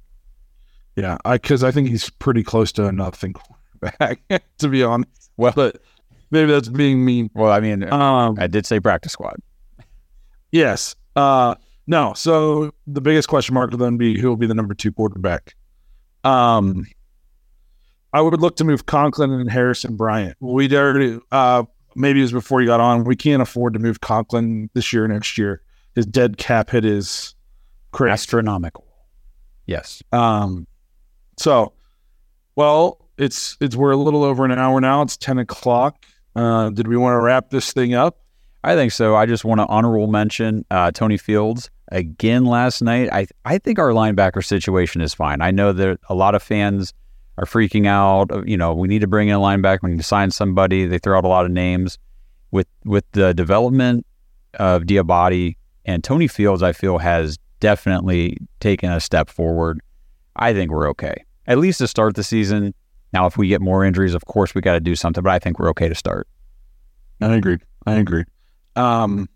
Yeah, 0.95 1.17
I 1.25 1.37
because 1.37 1.63
I 1.63 1.71
think 1.71 1.87
he's 1.87 2.09
pretty 2.09 2.43
close 2.43 2.71
to 2.73 2.85
a 2.87 2.91
nothing 2.91 3.33
quarterback, 3.33 4.19
to 4.59 4.67
be 4.67 4.83
honest. 4.83 5.31
Well- 5.37 5.53
but 5.55 5.81
maybe 6.29 6.51
that's 6.51 6.67
being 6.69 7.03
mean. 7.05 7.29
Well, 7.33 7.51
I 7.51 7.59
mean, 7.61 7.83
Um, 7.91 8.35
I 8.37 8.47
did 8.47 8.65
say 8.65 8.79
practice 8.79 9.13
squad. 9.13 9.37
yes. 10.51 10.95
Uh, 11.15 11.55
no. 11.89 12.13
So 12.13 12.71
the 12.85 13.01
biggest 13.01 13.27
question 13.27 13.55
mark 13.55 13.71
will 13.71 13.79
then 13.79 13.97
be 13.97 14.19
who 14.19 14.29
will 14.29 14.37
be 14.37 14.45
the 14.45 14.53
number 14.53 14.75
two 14.75 14.91
quarterback. 14.91 15.55
Um, 16.23 16.85
I 18.13 18.21
would 18.21 18.39
look 18.39 18.55
to 18.57 18.63
move 18.63 18.85
Conklin 18.85 19.31
and 19.31 19.49
Harrison 19.49 19.95
Bryant. 19.95 20.37
We'd 20.39 20.71
already 20.71 21.19
uh, 21.31 21.63
maybe 21.95 22.19
it 22.19 22.23
was 22.23 22.31
before 22.31 22.61
you 22.61 22.67
got 22.67 22.79
on. 22.79 23.05
We 23.05 23.15
can't 23.15 23.41
afford 23.41 23.73
to 23.73 23.79
move 23.79 24.01
Conklin 24.01 24.69
this 24.75 24.93
year 24.93 25.05
or 25.05 25.07
next 25.07 25.35
year. 25.35 25.63
His 25.95 26.05
dead 26.05 26.37
cap 26.37 26.69
hit 26.69 26.85
is 26.85 27.33
crazy. 27.91 28.11
Astronomical. 28.11 28.85
Yes. 29.65 30.03
Um, 30.11 30.67
so, 31.37 31.73
well, 32.55 33.03
it's 33.17 33.57
it's 33.59 33.75
we're 33.75 33.91
a 33.91 33.97
little 33.97 34.23
over 34.23 34.45
an 34.45 34.51
hour 34.51 34.79
now. 34.79 35.01
It's 35.01 35.17
ten 35.17 35.39
o'clock. 35.39 36.05
Uh, 36.35 36.69
did 36.69 36.87
we 36.87 36.97
want 36.97 37.13
to 37.15 37.19
wrap 37.19 37.49
this 37.49 37.73
thing 37.73 37.95
up? 37.95 38.19
I 38.63 38.75
think 38.75 38.91
so. 38.91 39.15
I 39.15 39.25
just 39.25 39.45
want 39.45 39.59
to 39.59 39.67
honorable 39.67 40.07
mention 40.07 40.65
uh, 40.69 40.91
Tony 40.91 41.17
Fields 41.17 41.69
again 41.91 42.45
last 42.45 42.81
night. 42.81 43.09
I 43.11 43.27
I 43.45 43.57
think 43.57 43.79
our 43.79 43.89
linebacker 43.89 44.43
situation 44.43 45.01
is 45.01 45.13
fine. 45.13 45.41
I 45.41 45.51
know 45.51 45.71
that 45.73 45.99
a 46.09 46.15
lot 46.15 46.35
of 46.35 46.43
fans 46.43 46.93
are 47.37 47.45
freaking 47.45 47.87
out. 47.87 48.47
You 48.47 48.57
know, 48.57 48.73
we 48.73 48.87
need 48.87 48.99
to 48.99 49.07
bring 49.07 49.29
in 49.29 49.35
a 49.35 49.39
linebacker. 49.39 49.79
We 49.83 49.91
need 49.91 49.97
to 49.97 50.03
sign 50.03 50.31
somebody. 50.31 50.85
They 50.85 50.99
throw 50.99 51.17
out 51.17 51.25
a 51.25 51.29
lot 51.29 51.45
of 51.45 51.51
names. 51.51 51.97
With 52.51 52.67
with 52.83 53.05
the 53.11 53.33
development 53.33 54.05
of 54.55 54.83
Diabate 54.83 55.55
and 55.85 56.03
Tony 56.03 56.27
Fields, 56.27 56.63
I 56.63 56.73
feel 56.73 56.97
has 56.97 57.37
definitely 57.59 58.37
taken 58.59 58.91
a 58.91 58.99
step 58.99 59.29
forward. 59.29 59.79
I 60.35 60.53
think 60.53 60.71
we're 60.71 60.89
okay, 60.89 61.23
at 61.47 61.59
least 61.59 61.77
to 61.79 61.87
start 61.87 62.15
the 62.15 62.23
season. 62.23 62.73
Now, 63.13 63.25
if 63.25 63.37
we 63.37 63.47
get 63.47 63.61
more 63.61 63.85
injuries, 63.85 64.13
of 64.13 64.25
course 64.25 64.53
we 64.53 64.61
got 64.61 64.73
to 64.73 64.79
do 64.79 64.95
something, 64.95 65.23
but 65.23 65.31
I 65.31 65.39
think 65.39 65.59
we're 65.59 65.69
okay 65.69 65.89
to 65.89 65.95
start. 65.95 66.27
I 67.21 67.35
agree. 67.35 67.57
I 67.85 67.93
agree. 67.95 68.23
Um, 68.79 69.29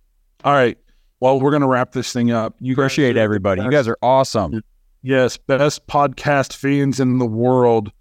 all 0.43 0.53
right. 0.53 0.77
Well, 1.19 1.39
we're 1.39 1.51
gonna 1.51 1.67
wrap 1.67 1.91
this 1.91 2.11
thing 2.11 2.31
up. 2.31 2.55
You 2.59 2.73
appreciate 2.73 3.17
everybody. 3.17 3.61
You 3.61 3.71
guys 3.71 3.87
are 3.87 3.97
awesome. 4.01 4.61
Yes, 5.01 5.37
best 5.37 5.87
podcast 5.87 6.55
fans 6.55 6.99
in 6.99 7.17
the 7.17 7.25
world 7.25 7.91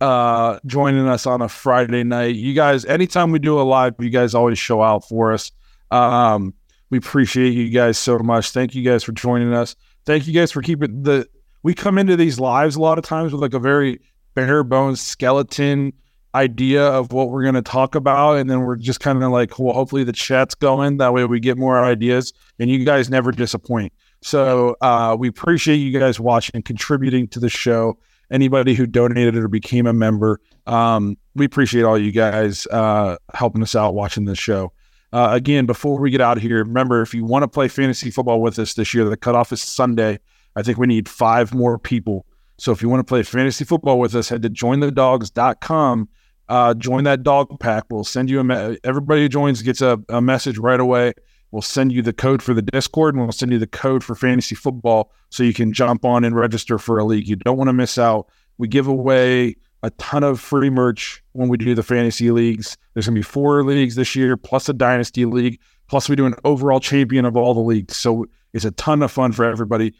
uh 0.00 0.58
joining 0.66 1.06
us 1.06 1.26
on 1.26 1.42
a 1.42 1.48
Friday 1.48 2.02
night. 2.02 2.34
You 2.34 2.54
guys, 2.54 2.84
anytime 2.84 3.30
we 3.30 3.38
do 3.38 3.60
a 3.60 3.62
live, 3.62 3.94
you 4.00 4.10
guys 4.10 4.34
always 4.34 4.58
show 4.58 4.82
out 4.82 5.08
for 5.08 5.32
us. 5.32 5.52
Um, 5.92 6.54
we 6.90 6.98
appreciate 6.98 7.50
you 7.50 7.70
guys 7.70 7.98
so 7.98 8.18
much. 8.18 8.50
Thank 8.50 8.74
you 8.74 8.82
guys 8.82 9.04
for 9.04 9.12
joining 9.12 9.54
us. 9.54 9.76
Thank 10.04 10.26
you 10.26 10.32
guys 10.32 10.50
for 10.50 10.60
keeping 10.60 11.02
the 11.04 11.28
we 11.62 11.74
come 11.74 11.98
into 11.98 12.16
these 12.16 12.40
lives 12.40 12.74
a 12.74 12.80
lot 12.80 12.98
of 12.98 13.04
times 13.04 13.32
with 13.32 13.40
like 13.40 13.54
a 13.54 13.60
very 13.60 14.00
bare 14.34 14.64
bones 14.64 15.00
skeleton 15.00 15.92
idea 16.34 16.86
of 16.86 17.12
what 17.12 17.30
we're 17.30 17.42
going 17.42 17.54
to 17.54 17.62
talk 17.62 17.94
about 17.94 18.38
and 18.38 18.48
then 18.48 18.60
we're 18.60 18.76
just 18.76 19.00
kind 19.00 19.22
of 19.22 19.30
like 19.30 19.58
well 19.58 19.74
hopefully 19.74 20.02
the 20.02 20.12
chat's 20.12 20.54
going 20.54 20.96
that 20.96 21.12
way 21.12 21.24
we 21.24 21.38
get 21.38 21.58
more 21.58 21.84
ideas 21.84 22.32
and 22.58 22.70
you 22.70 22.84
guys 22.84 23.10
never 23.10 23.32
disappoint. 23.32 23.92
So 24.22 24.76
uh, 24.80 25.16
we 25.18 25.28
appreciate 25.28 25.76
you 25.76 25.98
guys 25.98 26.18
watching 26.18 26.52
and 26.54 26.64
contributing 26.64 27.26
to 27.28 27.40
the 27.40 27.48
show. 27.48 27.98
Anybody 28.30 28.74
who 28.74 28.86
donated 28.86 29.36
or 29.36 29.48
became 29.48 29.86
a 29.86 29.92
member 29.92 30.40
um, 30.66 31.18
we 31.34 31.44
appreciate 31.44 31.82
all 31.82 31.98
you 31.98 32.12
guys 32.12 32.66
uh, 32.68 33.16
helping 33.34 33.62
us 33.62 33.74
out 33.74 33.94
watching 33.94 34.24
this 34.24 34.38
show. 34.38 34.72
Uh, 35.12 35.28
again 35.32 35.66
before 35.66 35.98
we 36.00 36.10
get 36.10 36.22
out 36.22 36.38
of 36.38 36.42
here 36.42 36.64
remember 36.64 37.02
if 37.02 37.12
you 37.12 37.26
want 37.26 37.42
to 37.42 37.48
play 37.48 37.68
fantasy 37.68 38.10
football 38.10 38.40
with 38.40 38.58
us 38.58 38.72
this 38.72 38.94
year 38.94 39.04
the 39.04 39.16
cutoff 39.18 39.52
is 39.52 39.60
sunday. 39.60 40.18
I 40.56 40.62
think 40.62 40.78
we 40.78 40.86
need 40.86 41.08
five 41.08 41.52
more 41.52 41.78
people. 41.78 42.24
So 42.58 42.72
if 42.72 42.80
you 42.80 42.88
want 42.88 43.00
to 43.00 43.04
play 43.04 43.22
fantasy 43.22 43.64
football 43.64 43.98
with 43.98 44.14
us 44.14 44.30
head 44.30 44.40
to 44.42 44.48
jointhedawgs.com 44.48 46.08
uh, 46.48 46.74
join 46.74 47.04
that 47.04 47.22
dog 47.22 47.58
pack. 47.60 47.84
We'll 47.90 48.04
send 48.04 48.30
you 48.30 48.40
a 48.40 48.44
me- 48.44 48.78
everybody 48.84 49.22
who 49.22 49.28
joins 49.28 49.62
gets 49.62 49.80
a, 49.80 50.00
a 50.08 50.20
message 50.20 50.58
right 50.58 50.80
away. 50.80 51.14
We'll 51.50 51.62
send 51.62 51.92
you 51.92 52.00
the 52.02 52.12
code 52.14 52.42
for 52.42 52.54
the 52.54 52.62
Discord 52.62 53.14
and 53.14 53.22
we'll 53.22 53.32
send 53.32 53.52
you 53.52 53.58
the 53.58 53.66
code 53.66 54.02
for 54.02 54.14
fantasy 54.14 54.54
football 54.54 55.12
so 55.28 55.42
you 55.42 55.52
can 55.52 55.72
jump 55.72 56.04
on 56.04 56.24
and 56.24 56.34
register 56.34 56.78
for 56.78 56.98
a 56.98 57.04
league. 57.04 57.28
You 57.28 57.36
don't 57.36 57.58
want 57.58 57.68
to 57.68 57.74
miss 57.74 57.98
out. 57.98 58.26
We 58.56 58.68
give 58.68 58.86
away 58.86 59.56
a 59.82 59.90
ton 59.90 60.24
of 60.24 60.40
free 60.40 60.70
merch 60.70 61.22
when 61.32 61.48
we 61.48 61.56
do 61.56 61.74
the 61.74 61.82
fantasy 61.82 62.30
leagues. 62.30 62.76
There's 62.94 63.06
going 63.06 63.16
to 63.16 63.18
be 63.18 63.22
four 63.22 63.62
leagues 63.64 63.96
this 63.96 64.14
year, 64.14 64.36
plus 64.36 64.68
a 64.68 64.72
dynasty 64.72 65.24
league, 65.24 65.60
plus 65.88 66.08
we 66.08 66.16
do 66.16 66.26
an 66.26 66.34
overall 66.44 66.80
champion 66.80 67.24
of 67.24 67.36
all 67.36 67.52
the 67.52 67.60
leagues. 67.60 67.96
So 67.96 68.26
it's 68.52 68.64
a 68.64 68.70
ton 68.72 69.02
of 69.02 69.10
fun 69.10 69.32
for 69.32 69.44
everybody. 69.44 69.92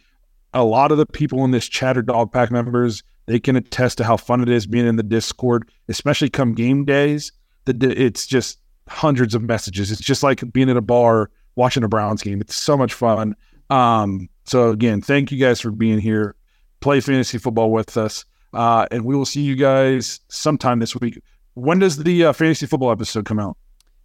A 0.54 0.64
lot 0.64 0.92
of 0.92 0.98
the 0.98 1.06
people 1.06 1.44
in 1.44 1.50
this 1.50 1.68
Chatter 1.68 2.02
dog 2.02 2.32
pack 2.32 2.50
members. 2.50 3.02
They 3.26 3.38
can 3.38 3.56
attest 3.56 3.98
to 3.98 4.04
how 4.04 4.16
fun 4.16 4.42
it 4.42 4.48
is 4.48 4.66
being 4.66 4.86
in 4.86 4.96
the 4.96 5.02
Discord, 5.02 5.70
especially 5.88 6.28
come 6.28 6.54
game 6.54 6.84
days. 6.84 7.32
It's 7.66 8.26
just 8.26 8.58
hundreds 8.88 9.34
of 9.34 9.42
messages. 9.42 9.92
It's 9.92 10.00
just 10.00 10.22
like 10.22 10.52
being 10.52 10.68
at 10.68 10.76
a 10.76 10.82
bar 10.82 11.30
watching 11.54 11.84
a 11.84 11.88
Browns 11.88 12.22
game. 12.22 12.40
It's 12.40 12.56
so 12.56 12.76
much 12.76 12.94
fun. 12.94 13.36
Um, 13.70 14.28
so 14.44 14.70
again, 14.70 15.00
thank 15.00 15.30
you 15.30 15.38
guys 15.38 15.60
for 15.60 15.70
being 15.70 15.98
here. 15.98 16.34
Play 16.80 17.00
fantasy 17.00 17.38
football 17.38 17.70
with 17.70 17.96
us, 17.96 18.24
uh, 18.52 18.86
and 18.90 19.04
we 19.04 19.14
will 19.14 19.24
see 19.24 19.40
you 19.40 19.54
guys 19.54 20.20
sometime 20.28 20.80
this 20.80 20.96
week. 20.96 21.22
When 21.54 21.78
does 21.78 22.02
the 22.02 22.24
uh, 22.24 22.32
fantasy 22.32 22.66
football 22.66 22.90
episode 22.90 23.24
come 23.24 23.38
out? 23.38 23.56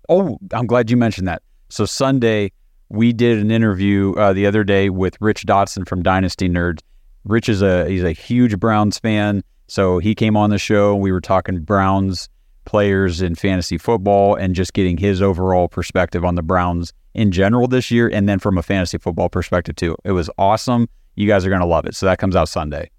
Oh, 0.09 0.37
I'm 0.51 0.67
glad 0.67 0.91
you 0.91 0.97
mentioned 0.97 1.27
that. 1.27 1.41
So 1.69 1.85
Sunday 1.85 2.51
we 2.89 3.13
did 3.13 3.39
an 3.39 3.51
interview 3.51 4.13
uh, 4.13 4.33
the 4.33 4.45
other 4.45 4.63
day 4.63 4.89
with 4.89 5.17
Rich 5.19 5.45
Dotson 5.45 5.87
from 5.87 6.03
Dynasty 6.03 6.47
Nerds. 6.47 6.79
Rich 7.27 7.49
is 7.49 7.61
a 7.61 7.87
he's 7.87 8.03
a 8.03 8.13
huge 8.13 8.57
Browns 8.59 8.97
fan, 8.97 9.43
so 9.67 9.99
he 9.99 10.15
came 10.15 10.37
on 10.37 10.49
the 10.49 10.57
show. 10.57 10.95
We 10.95 11.11
were 11.11 11.21
talking 11.21 11.59
Browns 11.59 12.29
players 12.65 13.21
in 13.21 13.35
fantasy 13.35 13.77
football 13.77 14.35
and 14.35 14.55
just 14.55 14.73
getting 14.73 14.97
his 14.97 15.21
overall 15.21 15.67
perspective 15.67 16.23
on 16.25 16.35
the 16.35 16.41
Browns 16.41 16.93
in 17.13 17.31
general 17.31 17.67
this 17.67 17.91
year, 17.91 18.07
and 18.07 18.29
then 18.29 18.39
from 18.39 18.57
a 18.57 18.63
fantasy 18.63 18.97
football 18.97 19.29
perspective 19.29 19.75
too. 19.75 19.95
It 20.03 20.11
was 20.11 20.29
awesome. 20.37 20.87
You 21.15 21.27
guys 21.27 21.45
are 21.45 21.49
going 21.49 21.61
to 21.61 21.67
love 21.67 21.85
it. 21.85 21.95
So 21.95 22.05
that 22.05 22.19
comes 22.19 22.35
out 22.35 22.47
Sunday. 22.47 22.91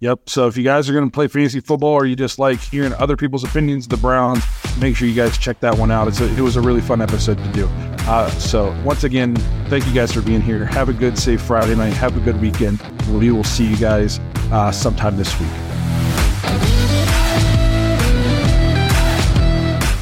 Yep. 0.00 0.28
So 0.28 0.46
if 0.46 0.56
you 0.56 0.64
guys 0.64 0.90
are 0.90 0.92
going 0.92 1.06
to 1.06 1.10
play 1.10 1.26
fantasy 1.26 1.60
football 1.60 1.92
or 1.92 2.04
you 2.04 2.16
just 2.16 2.38
like 2.38 2.60
hearing 2.60 2.92
other 2.94 3.16
people's 3.16 3.44
opinions 3.44 3.86
of 3.86 3.90
the 3.90 3.96
Browns, 3.96 4.44
make 4.78 4.94
sure 4.94 5.08
you 5.08 5.14
guys 5.14 5.38
check 5.38 5.58
that 5.60 5.76
one 5.78 5.90
out. 5.90 6.20
A, 6.20 6.24
it 6.36 6.40
was 6.40 6.56
a 6.56 6.60
really 6.60 6.82
fun 6.82 7.00
episode 7.00 7.38
to 7.38 7.52
do. 7.52 7.66
Uh, 8.08 8.28
so 8.32 8.76
once 8.84 9.04
again, 9.04 9.34
thank 9.68 9.86
you 9.86 9.94
guys 9.94 10.12
for 10.12 10.20
being 10.20 10.42
here. 10.42 10.64
Have 10.66 10.88
a 10.88 10.92
good, 10.92 11.18
safe 11.18 11.40
Friday 11.40 11.74
night. 11.74 11.94
Have 11.94 12.16
a 12.16 12.20
good 12.20 12.40
weekend. 12.40 12.80
We 13.08 13.30
will 13.30 13.44
see 13.44 13.66
you 13.66 13.76
guys 13.76 14.20
uh, 14.52 14.70
sometime 14.70 15.16
this 15.16 15.38
week. 15.40 15.75